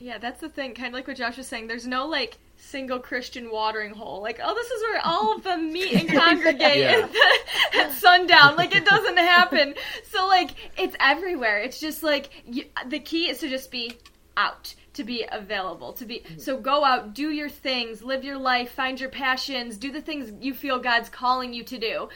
Yeah, 0.01 0.18
that's 0.18 0.40
the 0.40 0.48
thing. 0.48 0.74
Kind 0.74 0.89
of 0.89 0.94
like 0.94 1.06
what 1.06 1.16
Josh 1.16 1.36
was 1.36 1.47
saying. 1.47 1.66
There's 1.66 1.86
no 1.86 2.06
like 2.06 2.39
single 2.56 2.98
Christian 2.98 3.51
watering 3.51 3.93
hole. 3.93 4.22
Like, 4.22 4.40
oh, 4.43 4.55
this 4.55 4.70
is 4.70 4.82
where 4.82 5.01
all 5.05 5.36
of 5.36 5.43
them 5.44 5.72
meet 5.72 5.93
and 5.93 6.09
congregate 6.20 6.78
Yeah. 6.78 7.02
at, 7.02 7.12
the, 7.72 7.78
at 7.78 7.93
sundown. 7.93 8.56
Like, 8.56 8.74
it 8.74 8.85
doesn't 8.85 9.18
happen. 9.18 9.74
So 10.10 10.27
like, 10.27 10.52
it's 10.78 10.97
everywhere. 11.01 11.59
It's 11.59 11.81
just 11.81 12.02
like 12.02 12.31
you, 12.47 12.64
the 12.86 12.98
key 12.98 13.28
is 13.28 13.39
to 13.39 13.48
just 13.48 13.70
be 13.70 13.97
out 14.36 14.74
to 14.93 15.05
be 15.05 15.24
available 15.31 15.93
to 15.93 16.05
be 16.05 16.20
mm. 16.20 16.40
so 16.40 16.56
go 16.56 16.85
out 16.85 17.14
do 17.14 17.31
your 17.31 17.48
things 17.48 18.02
live 18.02 18.24
your 18.24 18.39
life 18.39 18.72
find 18.72 18.98
your 18.98 19.10
passions 19.10 19.77
do 19.77 19.93
the 19.93 20.01
things 20.01 20.32
you 20.40 20.55
feel 20.55 20.78
god's 20.78 21.09
calling 21.09 21.52
you 21.52 21.62
to 21.62 21.78
do 21.78 22.09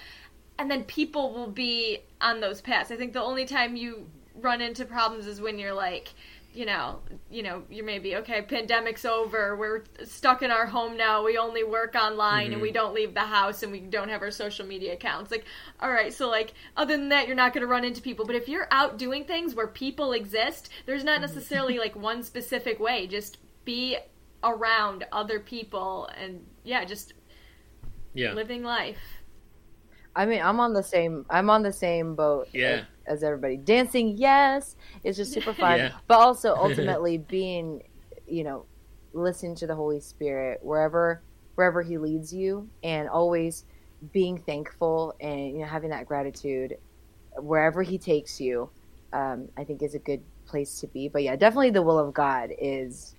and 0.59 0.71
then 0.71 0.83
people 0.85 1.33
will 1.33 1.51
be 1.51 1.99
on 2.21 2.41
those 2.41 2.61
paths 2.61 2.91
i 2.91 2.97
think 2.97 3.13
the 3.13 3.23
only 3.23 3.45
time 3.45 3.77
you 3.77 4.09
run 4.41 4.61
into 4.61 4.85
problems 4.85 5.27
is 5.27 5.41
when 5.41 5.59
you're 5.59 5.75
like 5.75 6.15
you 6.55 6.65
know 6.65 7.01
you 7.31 7.43
know 7.43 7.63
you 7.69 7.83
may 7.83 7.99
be 7.99 8.17
okay 8.17 8.41
pandemic's 8.41 9.05
over 9.05 9.57
we're 9.57 9.83
stuck 10.05 10.43
in 10.43 10.51
our 10.51 10.67
home 10.67 10.97
now 10.97 11.25
we 11.25 11.37
only 11.37 11.65
work 11.65 11.95
online 11.97 12.53
and 12.53 12.63
we 12.63 12.69
mm-hmm. 12.69 12.75
don't 12.75 12.95
leave 12.95 13.13
the 13.13 13.21
house 13.21 13.63
and 13.63 13.73
we 13.73 13.81
don't 13.81 14.09
have 14.09 14.23
our 14.23 14.31
social 14.31 14.65
media 14.65 14.93
accounts 14.93 15.31
like 15.31 15.45
all 15.81 15.91
right 15.91 16.15
so 16.15 16.29
like 16.29 16.55
other 16.77 16.97
than 16.97 17.09
that 17.09 17.27
you're 17.27 17.37
not 17.37 17.53
going 17.53 17.63
to 17.63 17.67
run 17.67 17.85
into 17.85 18.01
people 18.01 18.25
but 18.25 18.37
if 18.37 18.49
you're 18.49 18.69
out 18.71 18.97
doing 18.99 19.25
things 19.25 19.55
where 19.55 19.67
people 19.67 20.13
exist 20.13 20.69
there's 20.87 21.05
not 21.05 21.15
mm-hmm. 21.15 21.23
necessarily 21.23 21.79
like 21.79 21.97
one 21.97 22.23
specific 22.23 22.79
way 22.79 23.07
just 23.07 23.39
be 23.65 23.97
around 24.45 25.05
other 25.13 25.41
people 25.41 26.09
and 26.17 26.45
yeah 26.63 26.85
just 26.85 27.15
Yeah. 28.15 28.33
living 28.33 28.63
life 28.63 28.99
I 30.17 30.27
mean, 30.27 30.41
I'm 30.43 30.61
on 30.61 30.75
the 30.75 30.83
same. 30.85 31.27
I'm 31.29 31.51
on 31.51 31.63
the 31.63 31.73
same 31.73 32.15
boat. 32.15 32.49
Yeah. 32.53 32.69
As, 32.69 32.85
as 33.07 33.23
everybody, 33.23 33.57
dancing, 33.57 34.17
yes, 34.17 34.77
it's 35.03 35.17
just 35.17 35.33
super 35.33 35.55
fun. 35.55 35.79
Yeah. 35.79 35.93
But 36.07 36.19
also, 36.19 36.55
ultimately, 36.59 37.19
being, 37.19 37.83
you 38.27 38.45
know, 38.45 38.67
listening 39.13 39.55
to 39.57 39.67
the 39.67 39.75
Holy 39.75 40.01
Spirit 40.01 40.61
wherever 40.63 41.23
wherever 41.55 41.83
He 41.83 41.99
leads 41.99 42.33
you, 42.33 42.69
and 42.83 43.09
always 43.09 43.65
being 44.13 44.39
thankful 44.39 45.15
and 45.21 45.53
you 45.53 45.59
know 45.59 45.67
having 45.67 45.91
that 45.91 46.07
gratitude 46.07 46.77
wherever 47.37 47.83
He 47.83 47.99
takes 47.99 48.41
you. 48.41 48.71
Um, 49.13 49.49
I 49.57 49.63
think 49.63 49.83
is 49.83 49.95
a 49.95 50.01
good 50.01 50.23
place 50.47 50.81
to 50.81 50.87
be. 50.89 51.09
But 51.09 51.23
yeah, 51.23 51.37
definitely 51.37 51.71
the 51.71 51.83
will 51.83 51.99
of 51.99 52.13
God 52.13 52.51
is 52.59 53.15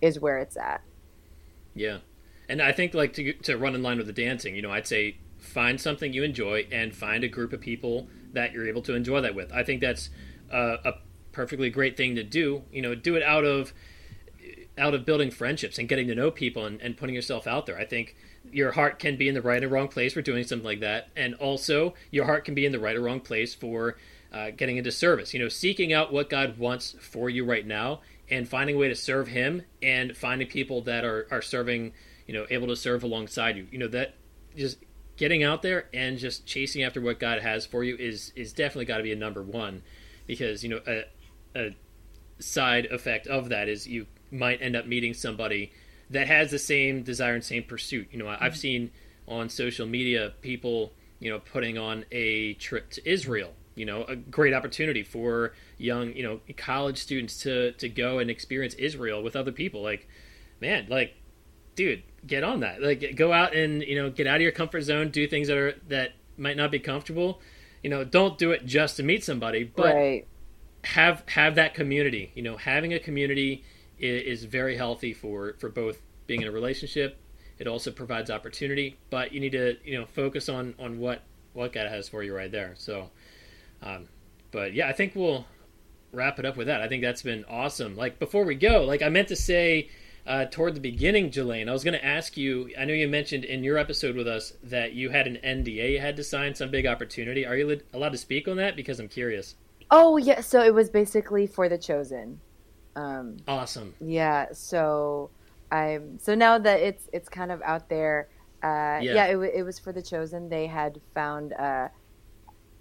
is 0.00 0.18
where 0.18 0.38
it's 0.38 0.56
at. 0.56 0.82
Yeah, 1.74 1.98
and 2.48 2.62
I 2.62 2.72
think 2.72 2.94
like 2.94 3.12
to 3.14 3.32
to 3.32 3.56
run 3.56 3.74
in 3.74 3.82
line 3.82 3.98
with 3.98 4.06
the 4.06 4.12
dancing, 4.12 4.54
you 4.54 4.62
know, 4.62 4.70
I'd 4.70 4.86
say 4.86 5.18
find 5.38 5.80
something 5.80 6.12
you 6.12 6.22
enjoy 6.22 6.66
and 6.72 6.94
find 6.94 7.22
a 7.22 7.28
group 7.28 7.52
of 7.52 7.60
people 7.60 8.08
that 8.34 8.52
you're 8.52 8.68
able 8.68 8.82
to 8.82 8.94
enjoy 8.94 9.20
that 9.22 9.34
with. 9.34 9.52
I 9.52 9.64
think 9.64 9.80
that's 9.80 10.10
uh, 10.52 10.76
a 10.84 10.92
perfectly 11.32 11.70
great 11.70 11.96
thing 11.96 12.14
to 12.16 12.22
do. 12.22 12.62
You 12.72 12.82
know, 12.82 12.94
do 12.94 13.16
it 13.16 13.22
out 13.22 13.44
of 13.44 13.72
out 14.76 14.94
of 14.94 15.04
building 15.04 15.30
friendships 15.30 15.78
and 15.78 15.88
getting 15.88 16.08
to 16.08 16.14
know 16.14 16.30
people 16.30 16.66
and, 16.66 16.80
and 16.80 16.96
putting 16.96 17.14
yourself 17.14 17.46
out 17.46 17.66
there. 17.66 17.78
I 17.78 17.84
think 17.84 18.16
your 18.50 18.72
heart 18.72 18.98
can 18.98 19.16
be 19.16 19.28
in 19.28 19.34
the 19.34 19.42
right 19.42 19.62
or 19.62 19.68
wrong 19.68 19.88
place 19.88 20.12
for 20.12 20.22
doing 20.22 20.44
something 20.44 20.64
like 20.64 20.80
that, 20.80 21.08
and 21.16 21.34
also 21.34 21.94
your 22.10 22.24
heart 22.24 22.44
can 22.44 22.54
be 22.54 22.66
in 22.66 22.72
the 22.72 22.80
right 22.80 22.96
or 22.96 23.00
wrong 23.00 23.20
place 23.20 23.54
for 23.54 23.96
uh, 24.32 24.50
getting 24.50 24.76
into 24.76 24.90
service. 24.90 25.32
You 25.32 25.40
know, 25.40 25.48
seeking 25.48 25.92
out 25.92 26.12
what 26.12 26.28
God 26.28 26.58
wants 26.58 26.96
for 27.00 27.30
you 27.30 27.44
right 27.44 27.66
now 27.66 28.00
and 28.28 28.48
finding 28.48 28.76
a 28.76 28.78
way 28.78 28.88
to 28.88 28.94
serve 28.94 29.28
Him 29.28 29.62
and 29.82 30.16
finding 30.16 30.48
people 30.48 30.82
that 30.82 31.04
are 31.04 31.26
are 31.30 31.42
serving. 31.42 31.92
You 32.26 32.32
know, 32.32 32.46
able 32.48 32.68
to 32.68 32.76
serve 32.76 33.02
alongside 33.02 33.58
you. 33.58 33.66
You 33.70 33.78
know 33.78 33.88
that 33.88 34.14
just 34.56 34.78
getting 35.16 35.42
out 35.42 35.62
there 35.62 35.86
and 35.92 36.18
just 36.18 36.46
chasing 36.46 36.82
after 36.82 37.00
what 37.00 37.20
God 37.20 37.42
has 37.42 37.66
for 37.66 37.84
you 37.84 37.96
is 37.96 38.32
is 38.36 38.52
definitely 38.52 38.86
got 38.86 38.98
to 38.98 39.02
be 39.02 39.12
a 39.12 39.16
number 39.16 39.42
one, 39.42 39.82
because 40.26 40.62
you 40.62 40.70
know 40.70 40.80
a, 40.86 41.04
a 41.54 41.76
side 42.38 42.86
effect 42.86 43.26
of 43.26 43.48
that 43.48 43.68
is 43.68 43.86
you 43.86 44.06
might 44.30 44.60
end 44.60 44.74
up 44.74 44.86
meeting 44.86 45.14
somebody 45.14 45.72
that 46.10 46.26
has 46.26 46.50
the 46.50 46.58
same 46.58 47.02
desire 47.02 47.34
and 47.34 47.44
same 47.44 47.62
pursuit. 47.62 48.08
You 48.10 48.18
know, 48.18 48.28
I've 48.28 48.38
mm-hmm. 48.38 48.54
seen 48.54 48.90
on 49.26 49.48
social 49.48 49.86
media 49.86 50.34
people 50.42 50.92
you 51.20 51.30
know 51.30 51.38
putting 51.38 51.78
on 51.78 52.04
a 52.12 52.54
trip 52.54 52.90
to 52.90 53.08
Israel. 53.08 53.52
You 53.76 53.86
know, 53.86 54.04
a 54.04 54.14
great 54.14 54.54
opportunity 54.54 55.02
for 55.02 55.52
young 55.78 56.14
you 56.14 56.22
know 56.22 56.40
college 56.56 56.98
students 56.98 57.38
to 57.40 57.72
to 57.72 57.88
go 57.88 58.18
and 58.18 58.30
experience 58.30 58.74
Israel 58.74 59.22
with 59.22 59.36
other 59.36 59.52
people. 59.52 59.82
Like, 59.82 60.08
man, 60.60 60.86
like 60.88 61.14
dude, 61.74 62.02
get 62.26 62.44
on 62.44 62.60
that. 62.60 62.82
Like, 62.82 63.16
go 63.16 63.32
out 63.32 63.54
and 63.54 63.82
you 63.82 63.96
know, 63.96 64.10
get 64.10 64.26
out 64.26 64.36
of 64.36 64.42
your 64.42 64.52
comfort 64.52 64.82
zone, 64.82 65.10
do 65.10 65.26
things 65.26 65.48
that 65.48 65.56
are 65.56 65.74
that 65.88 66.12
might 66.36 66.56
not 66.56 66.70
be 66.70 66.78
comfortable. 66.78 67.40
You 67.82 67.90
know, 67.90 68.04
don't 68.04 68.38
do 68.38 68.52
it 68.52 68.64
just 68.64 68.96
to 68.96 69.02
meet 69.02 69.24
somebody, 69.24 69.64
but 69.64 69.94
right. 69.94 70.26
have 70.84 71.22
have 71.28 71.56
that 71.56 71.74
community. 71.74 72.32
You 72.34 72.42
know, 72.42 72.56
having 72.56 72.94
a 72.94 72.98
community 72.98 73.64
is, 73.98 74.40
is 74.40 74.44
very 74.44 74.76
healthy 74.76 75.12
for 75.12 75.54
for 75.58 75.68
both 75.68 76.00
being 76.26 76.42
in 76.42 76.48
a 76.48 76.52
relationship. 76.52 77.20
It 77.58 77.66
also 77.66 77.90
provides 77.90 78.30
opportunity, 78.30 78.96
but 79.10 79.32
you 79.32 79.40
need 79.40 79.52
to 79.52 79.76
you 79.84 79.98
know 79.98 80.06
focus 80.06 80.48
on 80.48 80.74
on 80.78 80.98
what 80.98 81.22
what 81.52 81.72
God 81.72 81.88
has 81.88 82.08
for 82.08 82.22
you 82.22 82.34
right 82.34 82.50
there. 82.50 82.74
So, 82.76 83.10
um, 83.82 84.08
but 84.50 84.74
yeah, 84.74 84.88
I 84.88 84.92
think 84.92 85.14
we'll 85.14 85.46
wrap 86.12 86.38
it 86.38 86.44
up 86.44 86.56
with 86.56 86.66
that. 86.66 86.80
I 86.80 86.88
think 86.88 87.02
that's 87.02 87.22
been 87.22 87.44
awesome. 87.48 87.96
Like 87.96 88.18
before 88.18 88.44
we 88.44 88.54
go, 88.54 88.84
like 88.84 89.02
I 89.02 89.08
meant 89.08 89.28
to 89.28 89.36
say 89.36 89.88
uh, 90.26 90.46
toward 90.46 90.74
the 90.74 90.80
beginning, 90.80 91.30
Jelaine, 91.30 91.68
I 91.68 91.72
was 91.72 91.84
going 91.84 91.94
to 91.94 92.04
ask 92.04 92.36
you. 92.36 92.70
I 92.78 92.84
know 92.84 92.94
you 92.94 93.08
mentioned 93.08 93.44
in 93.44 93.62
your 93.62 93.76
episode 93.78 94.16
with 94.16 94.26
us 94.26 94.54
that 94.62 94.92
you 94.94 95.10
had 95.10 95.26
an 95.26 95.38
NDA 95.44 95.92
you 95.92 96.00
had 96.00 96.16
to 96.16 96.24
sign, 96.24 96.54
some 96.54 96.70
big 96.70 96.86
opportunity. 96.86 97.44
Are 97.46 97.56
you 97.56 97.80
allowed 97.92 98.12
to 98.12 98.18
speak 98.18 98.48
on 98.48 98.56
that? 98.56 98.76
Because 98.76 98.98
I'm 99.00 99.08
curious. 99.08 99.56
Oh 99.90 100.16
yeah, 100.16 100.40
so 100.40 100.62
it 100.62 100.74
was 100.74 100.88
basically 100.90 101.46
for 101.46 101.68
the 101.68 101.78
chosen. 101.78 102.40
Um, 102.96 103.36
Awesome. 103.46 103.94
yeah, 104.00 104.46
so 104.52 105.30
I'm 105.70 106.18
so 106.18 106.34
now 106.34 106.58
that 106.58 106.80
it's 106.80 107.08
it's 107.12 107.28
kind 107.28 107.52
of 107.52 107.60
out 107.62 107.88
there. 107.88 108.28
Uh, 108.62 108.98
Yeah. 109.02 109.14
yeah, 109.14 109.24
it, 109.26 109.36
it 109.56 109.62
was 109.62 109.78
for 109.78 109.92
the 109.92 110.02
chosen. 110.02 110.48
They 110.48 110.66
had 110.66 111.00
found 111.14 111.52
uh, 111.52 111.88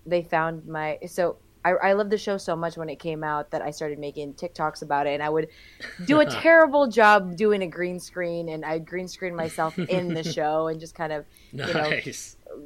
they 0.06 0.22
found 0.24 0.65
my 0.65 0.99
so. 1.07 1.38
I, 1.64 1.72
I 1.72 1.94
loved 1.94 2.10
the 2.11 2.18
show 2.18 2.38
so 2.38 2.56
much 2.56 2.77
when 2.77 2.90
it 2.90 2.99
came 2.99 3.23
out 3.23 3.52
that 3.52 3.61
I 3.61 3.72
started 3.72 3.99
making 3.99 4.35
TikToks 4.35 4.81
about 4.81 5.07
it, 5.07 5.11
and 5.14 5.23
I 5.23 5.30
would 5.30 5.49
do 6.03 6.19
a 6.19 6.26
terrible 6.26 6.88
job 6.88 7.35
doing 7.38 7.61
a 7.64 7.68
green 7.68 7.99
screen, 7.99 8.49
and 8.49 8.65
I 8.65 8.80
green 8.80 9.07
screen 9.07 9.35
myself 9.35 9.77
in 9.88 10.14
the 10.14 10.23
show, 10.26 10.68
and 10.68 10.80
just 10.80 10.95
kind 10.95 11.14
of 11.14 11.26
you 11.61 11.73
know, 11.73 11.98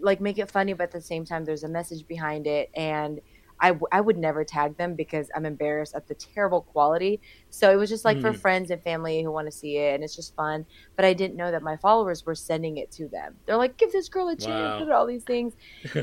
like 0.01 0.21
make 0.21 0.37
it 0.37 0.51
funny, 0.51 0.73
but 0.73 0.83
at 0.85 0.91
the 0.91 1.01
same 1.01 1.25
time, 1.25 1.45
there's 1.45 1.63
a 1.63 1.69
message 1.69 2.07
behind 2.07 2.47
it. 2.47 2.69
And 2.75 3.21
I, 3.59 3.69
w- 3.69 3.87
I 3.91 4.01
would 4.01 4.17
never 4.17 4.43
tag 4.43 4.77
them 4.77 4.95
because 4.95 5.29
I'm 5.35 5.45
embarrassed 5.45 5.95
at 5.95 6.07
the 6.07 6.15
terrible 6.15 6.61
quality. 6.61 7.21
So 7.49 7.71
it 7.71 7.75
was 7.77 7.89
just 7.89 8.05
like 8.05 8.21
for 8.21 8.31
Mm. 8.31 8.39
friends 8.41 8.69
and 8.69 8.83
family 8.83 9.23
who 9.23 9.31
want 9.31 9.47
to 9.47 9.51
see 9.51 9.77
it, 9.77 9.95
and 9.95 10.03
it's 10.03 10.15
just 10.15 10.35
fun. 10.35 10.65
But 10.95 11.05
I 11.05 11.13
didn't 11.13 11.37
know 11.37 11.51
that 11.51 11.63
my 11.63 11.77
followers 11.77 12.25
were 12.25 12.35
sending 12.35 12.77
it 12.77 12.91
to 12.93 13.07
them. 13.07 13.37
They're 13.45 13.57
like, 13.57 13.77
"Give 13.77 13.91
this 13.91 14.09
girl 14.09 14.27
a 14.29 14.35
chance," 14.35 14.73
Wow. 14.73 14.79
and 14.79 14.91
all 14.91 15.07
these 15.07 15.23
things. 15.23 15.53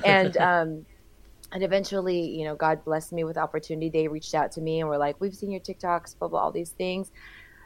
And 0.02 0.36
um, 0.38 0.86
and 1.54 1.62
eventually, 1.62 2.20
you 2.20 2.44
know, 2.44 2.54
God 2.56 2.84
blessed 2.84 3.12
me 3.12 3.24
with 3.24 3.38
opportunity. 3.38 3.88
They 3.88 4.08
reached 4.08 4.34
out 4.34 4.52
to 4.52 4.60
me 4.60 4.80
and 4.80 4.88
were 4.88 4.98
like, 4.98 5.20
"We've 5.20 5.34
seen 5.34 5.50
your 5.50 5.60
TikToks, 5.60 6.18
blah 6.18 6.28
blah, 6.28 6.40
all 6.40 6.52
these 6.52 6.72
things." 6.72 7.10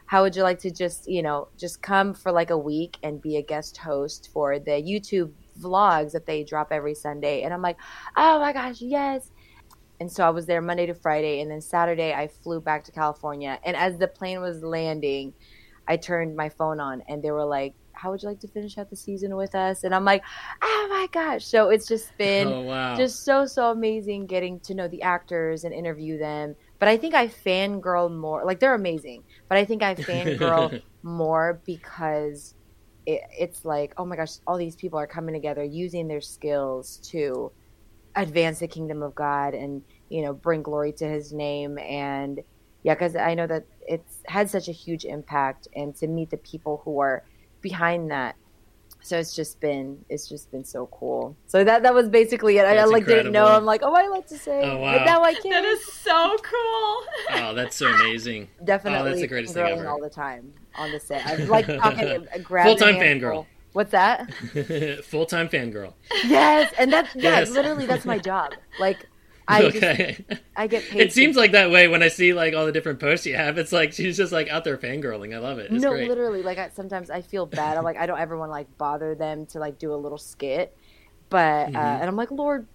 how 0.09 0.23
would 0.23 0.35
you 0.35 0.41
like 0.41 0.57
to 0.57 0.71
just 0.71 1.07
you 1.07 1.21
know 1.21 1.47
just 1.55 1.83
come 1.83 2.15
for 2.15 2.31
like 2.31 2.49
a 2.49 2.57
week 2.57 2.97
and 3.03 3.21
be 3.21 3.37
a 3.37 3.43
guest 3.43 3.77
host 3.77 4.29
for 4.33 4.57
the 4.57 4.71
youtube 4.71 5.31
vlogs 5.61 6.11
that 6.13 6.25
they 6.25 6.43
drop 6.43 6.69
every 6.71 6.95
sunday 6.95 7.43
and 7.43 7.53
i'm 7.53 7.61
like 7.61 7.77
oh 8.17 8.39
my 8.39 8.51
gosh 8.51 8.81
yes 8.81 9.29
and 9.99 10.11
so 10.11 10.25
i 10.25 10.29
was 10.31 10.47
there 10.47 10.61
monday 10.61 10.87
to 10.87 10.95
friday 10.95 11.41
and 11.41 11.51
then 11.51 11.61
saturday 11.61 12.11
i 12.11 12.27
flew 12.27 12.59
back 12.59 12.83
to 12.83 12.91
california 12.91 13.59
and 13.63 13.77
as 13.77 13.99
the 13.99 14.07
plane 14.07 14.41
was 14.41 14.63
landing 14.63 15.31
i 15.87 15.95
turned 15.95 16.35
my 16.35 16.49
phone 16.49 16.79
on 16.79 17.03
and 17.07 17.21
they 17.21 17.29
were 17.29 17.45
like 17.45 17.75
how 17.99 18.11
would 18.11 18.21
you 18.21 18.29
like 18.29 18.39
to 18.39 18.47
finish 18.47 18.77
out 18.77 18.89
the 18.89 18.95
season 18.95 19.35
with 19.35 19.55
us? 19.55 19.83
And 19.83 19.93
i'm 19.93 20.05
like 20.05 20.23
oh 20.61 20.87
my 20.89 21.07
gosh. 21.11 21.45
So 21.45 21.69
it's 21.69 21.87
just 21.87 22.17
been 22.17 22.47
oh 22.47 22.61
wow. 22.61 22.95
just 22.95 23.23
so 23.23 23.45
so 23.45 23.71
amazing 23.71 24.25
getting 24.25 24.59
to 24.61 24.73
know 24.73 24.87
the 24.87 25.01
actors 25.01 25.63
and 25.63 25.73
interview 25.73 26.17
them. 26.17 26.55
But 26.79 26.87
i 26.87 26.97
think 26.97 27.13
i 27.13 27.27
fangirl 27.27 28.09
more 28.15 28.45
like 28.45 28.59
they're 28.59 28.73
amazing 28.73 29.23
but 29.49 29.57
i 29.57 29.65
think 29.65 29.83
i 29.83 29.95
fangirl 29.95 30.81
more 31.03 31.61
because 31.65 32.55
it, 33.05 33.21
it's 33.37 33.65
like 33.65 33.93
oh 33.97 34.05
my 34.05 34.15
gosh 34.15 34.37
all 34.47 34.57
these 34.57 34.77
people 34.77 34.97
are 34.97 35.07
coming 35.07 35.33
together 35.33 35.63
using 35.63 36.07
their 36.07 36.21
skills 36.21 36.97
to 37.11 37.51
advance 38.15 38.59
the 38.59 38.67
kingdom 38.67 39.03
of 39.03 39.13
god 39.13 39.53
and 39.53 39.81
you 40.07 40.21
know 40.21 40.33
bring 40.33 40.63
glory 40.63 40.91
to 40.93 41.07
his 41.07 41.33
name. 41.33 41.77
And 41.79 42.39
yeah 42.83 42.93
because 42.93 43.17
i 43.17 43.33
know 43.33 43.45
that 43.45 43.65
it's 43.89 44.19
had 44.27 44.49
such 44.49 44.69
a 44.69 44.71
huge 44.71 45.03
impact. 45.03 45.67
And 45.75 45.95
to 45.97 46.07
meet 46.07 46.29
the 46.29 46.37
people 46.37 46.81
who 46.85 46.99
are 46.99 47.23
behind 47.61 48.11
that 48.11 48.35
so 49.01 49.17
it's 49.17 49.33
just 49.35 49.59
been 49.61 50.03
it's 50.09 50.27
just 50.27 50.51
been 50.51 50.63
so 50.65 50.87
cool 50.87 51.35
so 51.47 51.63
that 51.63 51.83
that 51.83 51.93
was 51.93 52.09
basically 52.09 52.57
it 52.57 52.65
i 52.65 52.75
That's 52.75 52.91
like 52.91 53.05
didn't 53.05 53.31
know 53.31 53.45
i'm 53.47 53.63
like 53.65 53.81
oh 53.81 53.93
i 53.93 54.07
like 54.07 54.27
to 54.27 54.37
say 54.37 54.61
Oh, 54.63 54.77
wow. 54.77 54.97
but 54.97 55.05
now 55.05 55.23
i 55.23 55.33
can 55.33 55.51
That 55.51 55.63
is 55.65 55.83
so 55.93 56.35
cool. 56.43 57.03
oh, 57.31 57.53
that's 57.55 57.75
so 57.77 57.87
amazing. 57.87 58.49
definitely 58.65 58.99
Oh, 58.99 59.03
that's 59.05 59.21
the 59.21 59.27
greatest 59.27 59.53
thing 59.53 59.65
ever. 59.65 59.87
all 59.87 60.01
the 60.01 60.09
time 60.09 60.53
on 60.75 60.91
the 60.91 60.99
set 60.99 61.25
i'm 61.25 61.47
like 61.47 61.65
talking 61.81 62.07
uh, 62.07 62.37
grab 62.43 62.65
Full-time 62.67 62.95
fangirl. 62.95 63.45
what's 63.73 63.91
that 63.91 64.31
Full 65.05 65.25
time 65.25 65.47
fangirl. 65.47 65.93
yes 66.25 66.71
and 66.77 66.91
that's 66.91 67.15
yeah 67.15 67.39
Yes. 67.39 67.51
literally 67.51 67.85
that's 67.85 68.05
my 68.05 68.17
job 68.17 68.51
like 68.79 69.05
i 69.49 69.61
just 69.69 69.77
okay. 69.77 70.25
i 70.55 70.67
get 70.67 70.83
paid 70.83 71.01
it 71.01 71.11
seems 71.13 71.35
like 71.35 71.51
that 71.51 71.71
way 71.71 71.87
when 71.87 72.01
I 72.03 72.07
see 72.07 72.33
like 72.33 72.53
all 72.53 72.65
the 72.65 72.71
different 72.71 72.99
posts 72.99 73.25
you 73.25 73.35
have. 73.35 73.57
It's 73.57 73.71
like 73.71 73.91
she's 73.93 74.15
just 74.15 74.31
like 74.31 74.47
out 74.49 74.63
there 74.63 74.77
fangirling. 74.77 75.33
I 75.35 75.39
love 75.39 75.57
it. 75.59 75.71
It's 75.71 75.81
no 75.83 75.91
great. 75.91 76.07
literally 76.07 76.43
like 76.43 76.57
I, 76.57 76.69
sometimes 76.69 77.09
i 77.09 77.21
feel 77.21 77.45
bad 77.45 77.77
i'm 77.77 77.83
like 77.83 77.97
i 77.97 78.05
don't 78.05 78.19
ever 78.19 78.37
want 78.37 78.49
to 78.49 78.53
like 78.53 78.77
bother 78.77 79.15
them 79.15 79.45
to 79.47 79.59
like 79.59 79.77
do 79.79 79.93
a 79.93 79.95
little 79.97 80.17
skit 80.17 80.77
but 81.29 81.67
uh, 81.75 81.79
Mhm. 81.79 81.99
and 82.01 82.03
i'm 82.09 82.15
like 82.15 82.31
lord 82.31 82.67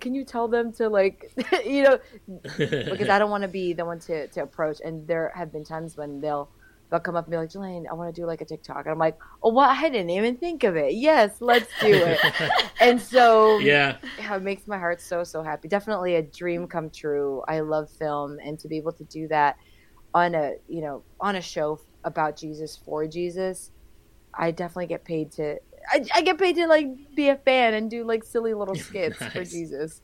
can 0.00 0.14
you 0.14 0.24
tell 0.24 0.48
them 0.48 0.72
to 0.72 0.88
like 0.88 1.30
you 1.66 1.82
know 1.82 1.98
because 2.56 3.08
i 3.08 3.18
don't 3.18 3.30
want 3.30 3.42
to 3.42 3.48
be 3.48 3.72
the 3.74 3.84
one 3.84 3.98
to 4.00 4.26
to 4.28 4.42
approach 4.42 4.80
and 4.84 5.06
there 5.06 5.30
have 5.34 5.52
been 5.52 5.64
times 5.64 5.96
when 5.96 6.20
they'll 6.20 6.48
they'll 6.92 7.00
come 7.00 7.16
up 7.16 7.24
and 7.24 7.32
be 7.32 7.36
like 7.36 7.50
Jelaine, 7.50 7.86
i 7.90 7.94
want 7.94 8.14
to 8.14 8.20
do 8.20 8.26
like 8.26 8.40
a 8.40 8.44
tiktok 8.44 8.84
and 8.84 8.90
i'm 8.90 8.98
like 8.98 9.18
oh 9.42 9.48
what 9.48 9.70
i 9.70 9.88
didn't 9.88 10.10
even 10.10 10.36
think 10.36 10.62
of 10.62 10.76
it 10.76 10.94
yes 10.94 11.40
let's 11.40 11.68
do 11.80 11.90
it 11.90 12.20
and 12.80 13.00
so 13.00 13.58
yeah. 13.58 13.96
yeah, 14.18 14.36
it 14.36 14.42
makes 14.42 14.66
my 14.66 14.78
heart 14.78 15.00
so 15.00 15.24
so 15.24 15.42
happy. 15.42 15.68
Definitely 15.68 16.16
a 16.16 16.22
dream 16.22 16.66
come 16.66 16.90
true. 16.90 17.42
I 17.48 17.60
love 17.60 17.90
film, 17.90 18.38
and 18.44 18.58
to 18.60 18.68
be 18.68 18.76
able 18.76 18.92
to 18.92 19.04
do 19.04 19.28
that 19.28 19.56
on 20.14 20.34
a 20.34 20.54
you 20.68 20.82
know 20.82 21.02
on 21.20 21.36
a 21.36 21.40
show 21.40 21.80
about 22.04 22.36
Jesus 22.36 22.78
for 22.84 23.06
Jesus, 23.06 23.70
I 24.34 24.50
definitely 24.50 24.86
get 24.86 25.04
paid 25.04 25.32
to. 25.32 25.58
I, 25.90 26.04
I 26.14 26.22
get 26.22 26.38
paid 26.38 26.56
to 26.56 26.66
like 26.66 26.86
be 27.14 27.28
a 27.28 27.36
fan 27.36 27.74
and 27.74 27.90
do 27.90 28.04
like 28.04 28.24
silly 28.24 28.54
little 28.54 28.74
skits 28.88 29.16
for 29.16 29.44
Jesus. 29.44 30.02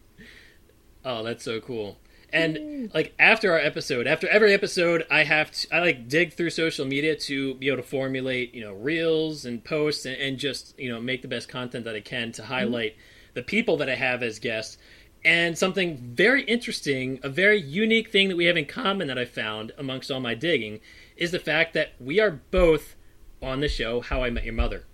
Oh, 1.05 1.23
that's 1.23 1.45
so 1.45 1.61
cool. 1.61 1.99
And 2.33 2.93
like 2.93 3.15
after 3.19 3.53
our 3.53 3.59
episode, 3.59 4.07
after 4.07 4.29
every 4.29 4.53
episode, 4.53 5.07
I 5.11 5.25
have 5.25 5.51
to 5.51 5.75
I 5.75 5.81
like 5.81 6.09
dig 6.09 6.35
through 6.35 6.51
social 6.51 6.85
media 6.85 7.17
to 7.17 7.55
be 7.55 7.69
able 7.69 7.79
to 7.79 7.83
formulate, 7.83 8.55
you 8.55 8.61
know, 8.61 8.75
reels 8.75 9.45
and 9.45 9.65
posts 9.65 10.05
and, 10.05 10.17
and 10.17 10.39
just, 10.39 10.79
you 10.79 10.91
know, 10.91 11.01
make 11.01 11.23
the 11.23 11.29
best 11.29 11.49
content 11.49 11.85
that 11.87 11.95
I 11.95 12.01
can 12.01 12.33
to 12.33 12.43
mm-hmm. 12.43 12.53
highlight 12.53 12.97
the 13.35 13.43
people 13.43 13.79
that 13.79 13.89
I 13.89 13.95
have 13.95 14.23
as 14.23 14.39
guests. 14.39 14.77
And 15.25 15.59
something 15.59 15.97
very 16.15 16.43
interesting, 16.45 17.19
a 17.23 17.29
very 17.29 17.61
unique 17.61 18.11
thing 18.11 18.29
that 18.29 18.37
we 18.37 18.45
have 18.45 18.57
in 18.57 18.67
common 18.67 19.09
that 19.09 19.19
I 19.19 19.25
found 19.25 19.73
amongst 19.77 20.11
all 20.11 20.21
my 20.21 20.35
digging 20.35 20.81
is 21.17 21.33
the 21.33 21.39
fact 21.39 21.75
that 21.75 21.95
we 21.99 22.21
are 22.21 22.31
both 22.31 22.95
on 23.43 23.61
the 23.61 23.69
show 23.69 24.01
How 24.01 24.23
I 24.23 24.31
Met 24.31 24.45
Your 24.45 24.55
Mother. 24.55 24.85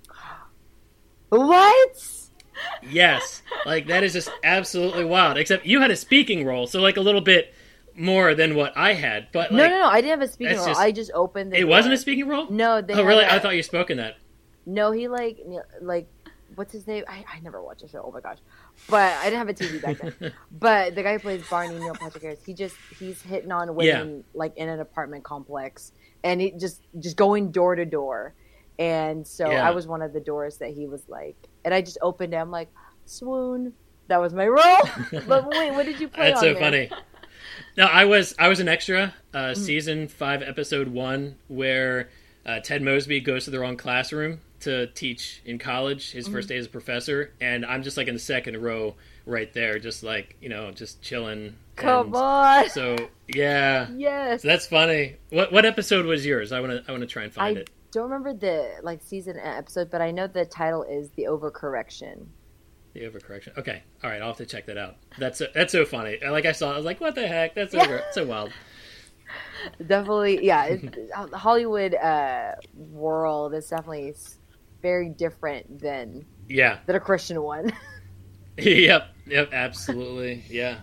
What? 1.28 2.23
Yes, 2.82 3.42
like 3.66 3.86
that 3.88 4.02
is 4.04 4.12
just 4.12 4.30
absolutely 4.42 5.04
wild. 5.04 5.36
Except 5.38 5.66
you 5.66 5.80
had 5.80 5.90
a 5.90 5.96
speaking 5.96 6.44
role, 6.44 6.66
so 6.66 6.80
like 6.80 6.96
a 6.96 7.00
little 7.00 7.20
bit 7.20 7.52
more 7.96 8.34
than 8.34 8.54
what 8.54 8.76
I 8.76 8.92
had. 8.94 9.28
But 9.32 9.52
like, 9.52 9.58
no, 9.58 9.68
no, 9.68 9.80
no. 9.82 9.86
I 9.88 10.00
didn't 10.00 10.20
have 10.20 10.28
a 10.28 10.32
speaking 10.32 10.56
role. 10.56 10.66
just- 10.66 10.80
I 10.80 10.90
just 10.92 11.10
opened 11.14 11.52
the 11.52 11.58
it 11.58 11.60
door. 11.62 11.70
wasn't 11.70 11.94
a 11.94 11.98
speaking 11.98 12.26
role. 12.28 12.48
No, 12.50 12.80
they 12.80 12.94
Oh, 12.94 13.04
really? 13.04 13.24
a- 13.24 13.32
I 13.32 13.38
thought 13.38 13.56
you 13.56 13.62
spoke 13.62 13.90
in 13.90 13.98
that. 13.98 14.16
No, 14.66 14.92
he 14.92 15.08
like 15.08 15.38
like 15.80 16.08
what's 16.54 16.72
his 16.72 16.86
name? 16.86 17.04
I, 17.08 17.24
I 17.32 17.40
never 17.40 17.62
watched 17.62 17.82
the 17.82 17.88
show. 17.88 18.02
Oh 18.06 18.10
my 18.12 18.20
gosh, 18.20 18.38
but 18.88 19.12
I 19.18 19.24
didn't 19.24 19.38
have 19.38 19.48
a 19.48 19.54
TV 19.54 19.82
back 19.82 19.98
then. 19.98 20.32
but 20.52 20.94
the 20.94 21.02
guy 21.02 21.14
who 21.14 21.18
plays 21.18 21.46
Barney 21.48 21.78
Neil 21.78 21.94
Patrick 21.94 22.22
Harris, 22.22 22.38
he 22.46 22.54
just 22.54 22.76
he's 22.98 23.20
hitting 23.22 23.52
on 23.52 23.74
women 23.74 24.24
like 24.34 24.56
in 24.56 24.68
an 24.68 24.80
apartment 24.80 25.22
complex, 25.24 25.92
and 26.22 26.40
he 26.40 26.52
just 26.52 26.80
just 26.98 27.16
going 27.16 27.50
door 27.50 27.74
to 27.74 27.84
door. 27.84 28.34
And 28.78 29.26
so 29.26 29.50
Yeah. 29.50 29.66
I 29.68 29.70
was 29.72 29.86
one 29.86 30.02
of 30.02 30.12
the 30.12 30.20
doors 30.20 30.58
that 30.58 30.70
he 30.70 30.86
was 30.86 31.02
like, 31.08 31.36
and 31.64 31.72
I 31.72 31.80
just 31.80 31.98
opened 32.02 32.34
it. 32.34 32.36
I'm 32.36 32.50
like, 32.50 32.68
swoon. 33.06 33.72
That 34.08 34.20
was 34.20 34.34
my 34.34 34.46
role. 34.46 34.82
but 35.28 35.48
wait, 35.48 35.70
what 35.72 35.86
did 35.86 35.98
you 36.00 36.08
play? 36.08 36.28
That's 36.28 36.38
on 36.38 36.44
so 36.48 36.52
there? 36.54 36.62
funny. 36.62 36.90
No, 37.76 37.86
I 37.86 38.04
was 38.04 38.34
I 38.38 38.48
was 38.48 38.60
an 38.60 38.68
extra, 38.68 39.14
uh, 39.32 39.38
Mm. 39.52 39.56
season 39.56 40.08
five, 40.08 40.42
episode 40.42 40.88
one, 40.88 41.36
where 41.48 42.10
uh, 42.44 42.60
Ted 42.60 42.82
Mosby 42.82 43.20
goes 43.20 43.44
to 43.46 43.50
the 43.50 43.58
wrong 43.58 43.76
classroom 43.76 44.40
to 44.60 44.88
teach 44.88 45.40
in 45.46 45.58
college, 45.58 46.10
his 46.12 46.24
Mm-hmm. 46.26 46.34
first 46.34 46.48
day 46.48 46.56
as 46.58 46.66
a 46.66 46.68
professor, 46.70 47.32
and 47.40 47.64
I'm 47.64 47.82
just 47.82 47.96
like 47.96 48.08
in 48.08 48.14
the 48.14 48.20
second 48.20 48.60
row, 48.60 48.94
right 49.24 49.50
there, 49.54 49.78
just 49.78 50.02
like 50.02 50.36
you 50.40 50.48
know, 50.50 50.70
just 50.70 51.00
chilling. 51.00 51.54
Come 51.76 52.06
And 52.08 52.14
on. 52.16 52.68
So 52.70 52.96
yeah, 53.28 53.88
Yes. 53.96 54.42
so 54.42 54.48
that's 54.48 54.66
funny. 54.66 55.16
What 55.30 55.50
what 55.52 55.64
episode 55.64 56.04
was 56.06 56.26
yours? 56.26 56.52
I 56.52 56.60
want 56.60 56.72
to 56.72 56.84
I 56.86 56.92
want 56.92 57.02
to 57.02 57.06
try 57.08 57.24
and 57.24 57.32
find 57.32 57.56
I 57.56 57.60
it. 57.62 57.70
Don't 57.94 58.10
remember 58.10 58.34
the 58.34 58.80
like 58.82 59.02
season 59.02 59.38
episode, 59.38 59.90
but 59.90 60.02
I 60.02 60.10
know 60.10 60.26
the 60.26 60.44
title 60.44 60.82
is 60.84 61.10
the 61.12 61.24
overcorrection. 61.24 62.28
The 62.94 63.00
overcorrection. 63.00 63.56
Okay, 63.58 63.82
all 64.04 64.10
right, 64.10 64.22
I'll 64.22 64.28
have 64.28 64.36
to 64.38 64.46
check 64.46 64.66
that 64.66 64.78
out. 64.78 64.96
That's 65.18 65.38
so, 65.38 65.48
that's 65.52 65.72
so 65.72 65.84
funny. 65.84 66.18
Like 66.24 66.46
I 66.46 66.52
saw, 66.52 66.70
it, 66.70 66.74
I 66.74 66.76
was 66.76 66.84
like, 66.86 67.00
what 67.00 67.14
the 67.16 67.26
heck? 67.26 67.54
That's 67.54 67.72
so, 67.72 67.78
Yeah. 67.78 68.00
so 68.12 68.24
wild. 68.24 68.52
definitely 69.86 70.44
yeah 70.44 70.64
it, 70.66 70.82
the 70.92 71.08
hollywood 71.38 71.94
uh 71.94 72.52
world 72.74 73.54
is 73.54 73.68
definitely 73.68 74.14
very 74.82 75.08
different 75.10 75.80
than 75.80 76.26
Yeah. 76.48 76.78
than 76.86 76.96
a 76.96 77.00
christian 77.00 77.40
one 77.42 77.72
yep, 78.58 79.08
yep, 79.26 79.50
absolutely, 79.52 80.44
yeah, 80.48 80.80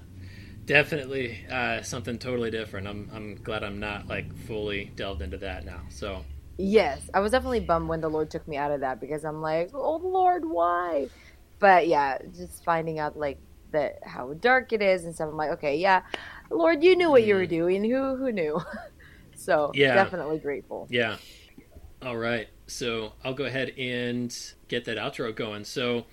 definitely 0.65 1.45
uh, 1.49 1.81
something 1.81 2.17
totally 2.19 2.51
different. 2.51 2.88
I'm 2.88 3.09
I'm 3.13 3.35
glad 3.35 3.63
I'm 3.63 3.79
not 3.79 4.07
like 4.07 4.35
fully 4.35 4.91
delved 4.95 5.21
into 5.21 5.38
that 5.38 5.65
now. 5.65 5.81
So 5.89 6.25
yes 6.61 7.09
i 7.13 7.19
was 7.19 7.31
definitely 7.31 7.59
bummed 7.59 7.88
when 7.89 8.01
the 8.01 8.09
lord 8.09 8.29
took 8.29 8.47
me 8.47 8.57
out 8.57 8.71
of 8.71 8.81
that 8.81 8.99
because 9.01 9.23
i'm 9.25 9.41
like 9.41 9.69
oh 9.73 9.97
lord 9.97 10.43
why 10.45 11.07
but 11.59 11.88
yeah 11.88 12.17
just 12.35 12.63
finding 12.63 12.99
out 12.99 13.17
like 13.17 13.38
that 13.71 13.99
how 14.05 14.33
dark 14.33 14.71
it 14.73 14.81
is 14.81 15.05
and 15.05 15.15
stuff 15.15 15.29
i'm 15.29 15.38
like 15.38 15.51
okay 15.51 15.75
yeah 15.77 16.01
lord 16.49 16.83
you 16.83 16.95
knew 16.95 17.09
what 17.09 17.23
you 17.23 17.33
were 17.35 17.45
doing 17.45 17.83
who 17.83 18.15
who 18.15 18.31
knew 18.31 18.59
so 19.35 19.67
Mm. 19.73 19.75
Yeah. 19.75 19.93
definitely 19.95 20.38
grateful 20.39 20.88
yeah, 20.89 21.17
all 22.03 22.17
right. 22.17 22.47
So 22.67 23.13
I'll 23.23 23.33
go 23.33 23.45
ahead 23.45 23.69
and 23.77 24.35
get 24.67 24.85
that 24.85 24.97
outro 24.97 25.35
going. 25.35 25.65
So 25.65 26.05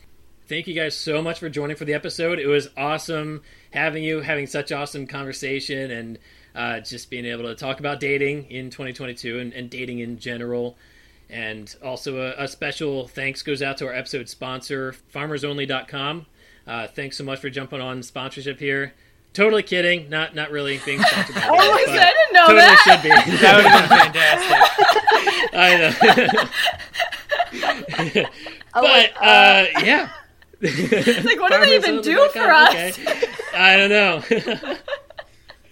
thank 0.49 0.67
you 0.67 0.75
guys 0.75 0.97
so 0.97 1.23
much 1.23 1.39
for 1.39 1.49
joining 1.49 1.77
for 1.77 1.85
the 1.85 1.95
episode. 1.95 2.39
It 2.39 2.47
was 2.47 2.69
awesome 2.77 3.43
having 3.71 4.03
you, 4.05 4.21
having 4.21 4.47
such 4.47 4.73
awesome 4.73 5.07
conversation, 5.07 5.91
and 5.91 6.19
uh, 6.59 6.81
just 6.81 7.09
being 7.09 7.25
able 7.25 7.45
to 7.45 7.55
talk 7.55 7.79
about 7.79 8.01
dating 8.01 8.51
in 8.51 8.69
2022 8.69 9.39
and, 9.39 9.53
and 9.53 9.71
dating 9.71 10.01
in 10.01 10.19
general. 10.19 10.77
And 11.31 11.73
also 11.85 12.17
a, 12.17 12.35
a 12.45 12.49
special 12.49 13.07
thanks 13.07 13.43
goes 13.43 13.63
out 13.63 13.77
to 13.79 13.87
our 13.87 13.95
episode 13.95 14.29
sponsor, 14.29 14.93
farmersonly.com. 15.15 16.27
Uh, 16.67 16.89
thanks 16.89 17.17
so 17.17 17.23
much 17.25 17.39
for 17.39 17.49
jumping 17.49 17.81
on 17.81 18.03
sponsorship 18.03 18.59
here. 18.59 18.93
Totally 19.35 19.63
kidding, 19.63 20.09
not 20.11 20.35
not 20.35 20.51
really 20.51 20.81
being 20.85 21.01
sponsored 21.01 21.35
by 21.37 21.41
them, 21.43 21.51
Oh 21.53 21.57
my 21.57 21.85
god, 21.87 21.97
I 21.99 22.13
didn't 22.13 22.33
know 22.33 22.47
totally 22.47 22.61
that. 22.61 22.79
should 22.83 23.03
be. 23.03 23.09
That 23.41 23.57
would 23.57 23.67
have 23.67 23.89
been 23.89 24.13
fantastic. 24.13 24.59
I 25.55 25.69
know. 28.23 28.29
Oh, 28.75 28.83
but 28.83 28.93
wait, 28.93 29.11
uh, 29.19 29.65
yeah. 29.83 30.11
Like, 30.61 31.41
what 31.41 31.51
do 31.51 31.59
they 31.65 31.75
even 31.77 32.03
do 32.03 32.29
for 32.33 32.41
us? 32.41 32.99
I 33.55 33.77
don't 33.77 33.89
know. 33.91 34.23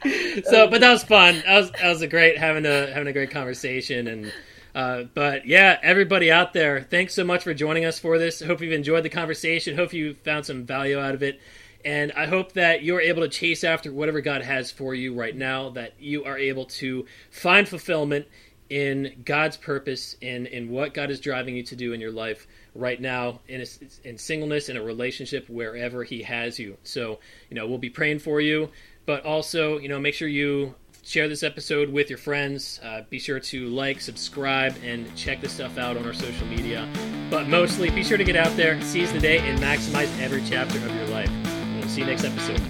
so, 0.44 0.68
but 0.68 0.80
that 0.80 0.92
was 0.92 1.04
fun. 1.04 1.42
That 1.46 1.58
was 1.58 1.70
that 1.72 1.88
was 1.88 2.02
a 2.02 2.06
great 2.06 2.38
having 2.38 2.66
a 2.66 2.92
having 2.92 3.08
a 3.08 3.12
great 3.12 3.30
conversation 3.30 4.08
and. 4.08 4.32
Uh, 4.74 5.04
but 5.14 5.46
yeah, 5.46 5.78
everybody 5.82 6.30
out 6.30 6.52
there, 6.52 6.82
thanks 6.82 7.14
so 7.14 7.24
much 7.24 7.42
for 7.42 7.54
joining 7.54 7.86
us 7.86 7.98
for 7.98 8.18
this. 8.18 8.42
Hope 8.42 8.60
you've 8.60 8.74
enjoyed 8.74 9.02
the 9.02 9.08
conversation. 9.08 9.74
Hope 9.74 9.94
you 9.94 10.12
found 10.22 10.44
some 10.44 10.66
value 10.66 11.00
out 11.00 11.14
of 11.14 11.22
it. 11.22 11.40
And 11.82 12.12
I 12.12 12.26
hope 12.26 12.52
that 12.52 12.82
you're 12.82 13.00
able 13.00 13.22
to 13.22 13.28
chase 13.30 13.64
after 13.64 13.90
whatever 13.90 14.20
God 14.20 14.42
has 14.42 14.70
for 14.70 14.94
you 14.94 15.14
right 15.14 15.34
now, 15.34 15.70
that 15.70 15.94
you 15.98 16.24
are 16.24 16.36
able 16.36 16.66
to 16.66 17.06
find 17.30 17.66
fulfillment 17.66 18.26
in 18.68 19.22
God's 19.24 19.56
purpose 19.56 20.16
and 20.20 20.46
in 20.46 20.70
what 20.70 20.94
God 20.94 21.10
is 21.10 21.20
driving 21.20 21.56
you 21.56 21.62
to 21.62 21.76
do 21.76 21.92
in 21.92 22.00
your 22.00 22.10
life 22.10 22.46
right 22.74 23.00
now 23.00 23.40
in 23.48 23.62
a, 23.62 24.08
in 24.08 24.18
singleness 24.18 24.68
in 24.68 24.76
a 24.76 24.82
relationship 24.82 25.48
wherever 25.48 26.04
he 26.04 26.22
has 26.22 26.58
you. 26.58 26.76
So, 26.82 27.20
you 27.48 27.54
know, 27.54 27.66
we'll 27.66 27.78
be 27.78 27.90
praying 27.90 28.18
for 28.18 28.40
you, 28.40 28.70
but 29.06 29.24
also, 29.24 29.78
you 29.78 29.88
know, 29.88 29.98
make 29.98 30.14
sure 30.14 30.28
you 30.28 30.74
share 31.02 31.28
this 31.28 31.44
episode 31.44 31.88
with 31.88 32.10
your 32.10 32.18
friends. 32.18 32.80
Uh, 32.82 33.02
be 33.08 33.18
sure 33.18 33.38
to 33.38 33.68
like, 33.68 34.00
subscribe, 34.00 34.76
and 34.84 35.14
check 35.16 35.40
this 35.40 35.52
stuff 35.52 35.78
out 35.78 35.96
on 35.96 36.04
our 36.04 36.12
social 36.12 36.46
media. 36.48 36.88
But 37.30 37.48
mostly, 37.48 37.90
be 37.90 38.02
sure 38.02 38.18
to 38.18 38.24
get 38.24 38.36
out 38.36 38.54
there, 38.56 38.80
seize 38.82 39.12
the 39.12 39.20
day, 39.20 39.38
and 39.38 39.58
maximize 39.60 40.20
every 40.20 40.42
chapter 40.44 40.78
of 40.78 40.94
your 40.94 41.06
life. 41.06 41.30
We'll 41.74 41.88
see 41.88 42.00
you 42.00 42.06
next 42.06 42.24
episode. 42.24 42.60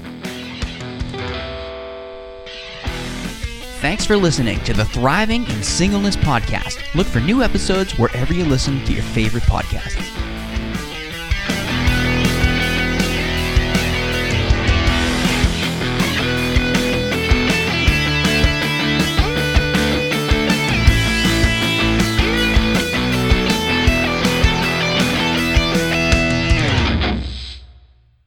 Thanks 3.81 4.05
for 4.05 4.17
listening 4.17 4.59
to 4.65 4.73
the 4.73 4.85
Thriving 4.85 5.45
in 5.45 5.63
Singleness 5.63 6.17
podcast. 6.17 6.83
Look 6.95 7.07
for 7.07 7.21
new 7.21 7.43
episodes 7.43 7.99
wherever 7.99 8.35
you 8.35 8.45
listen 8.45 8.85
to 8.85 8.93
your 8.93 9.03
favorite 9.03 9.45
podcasts. 9.45 10.36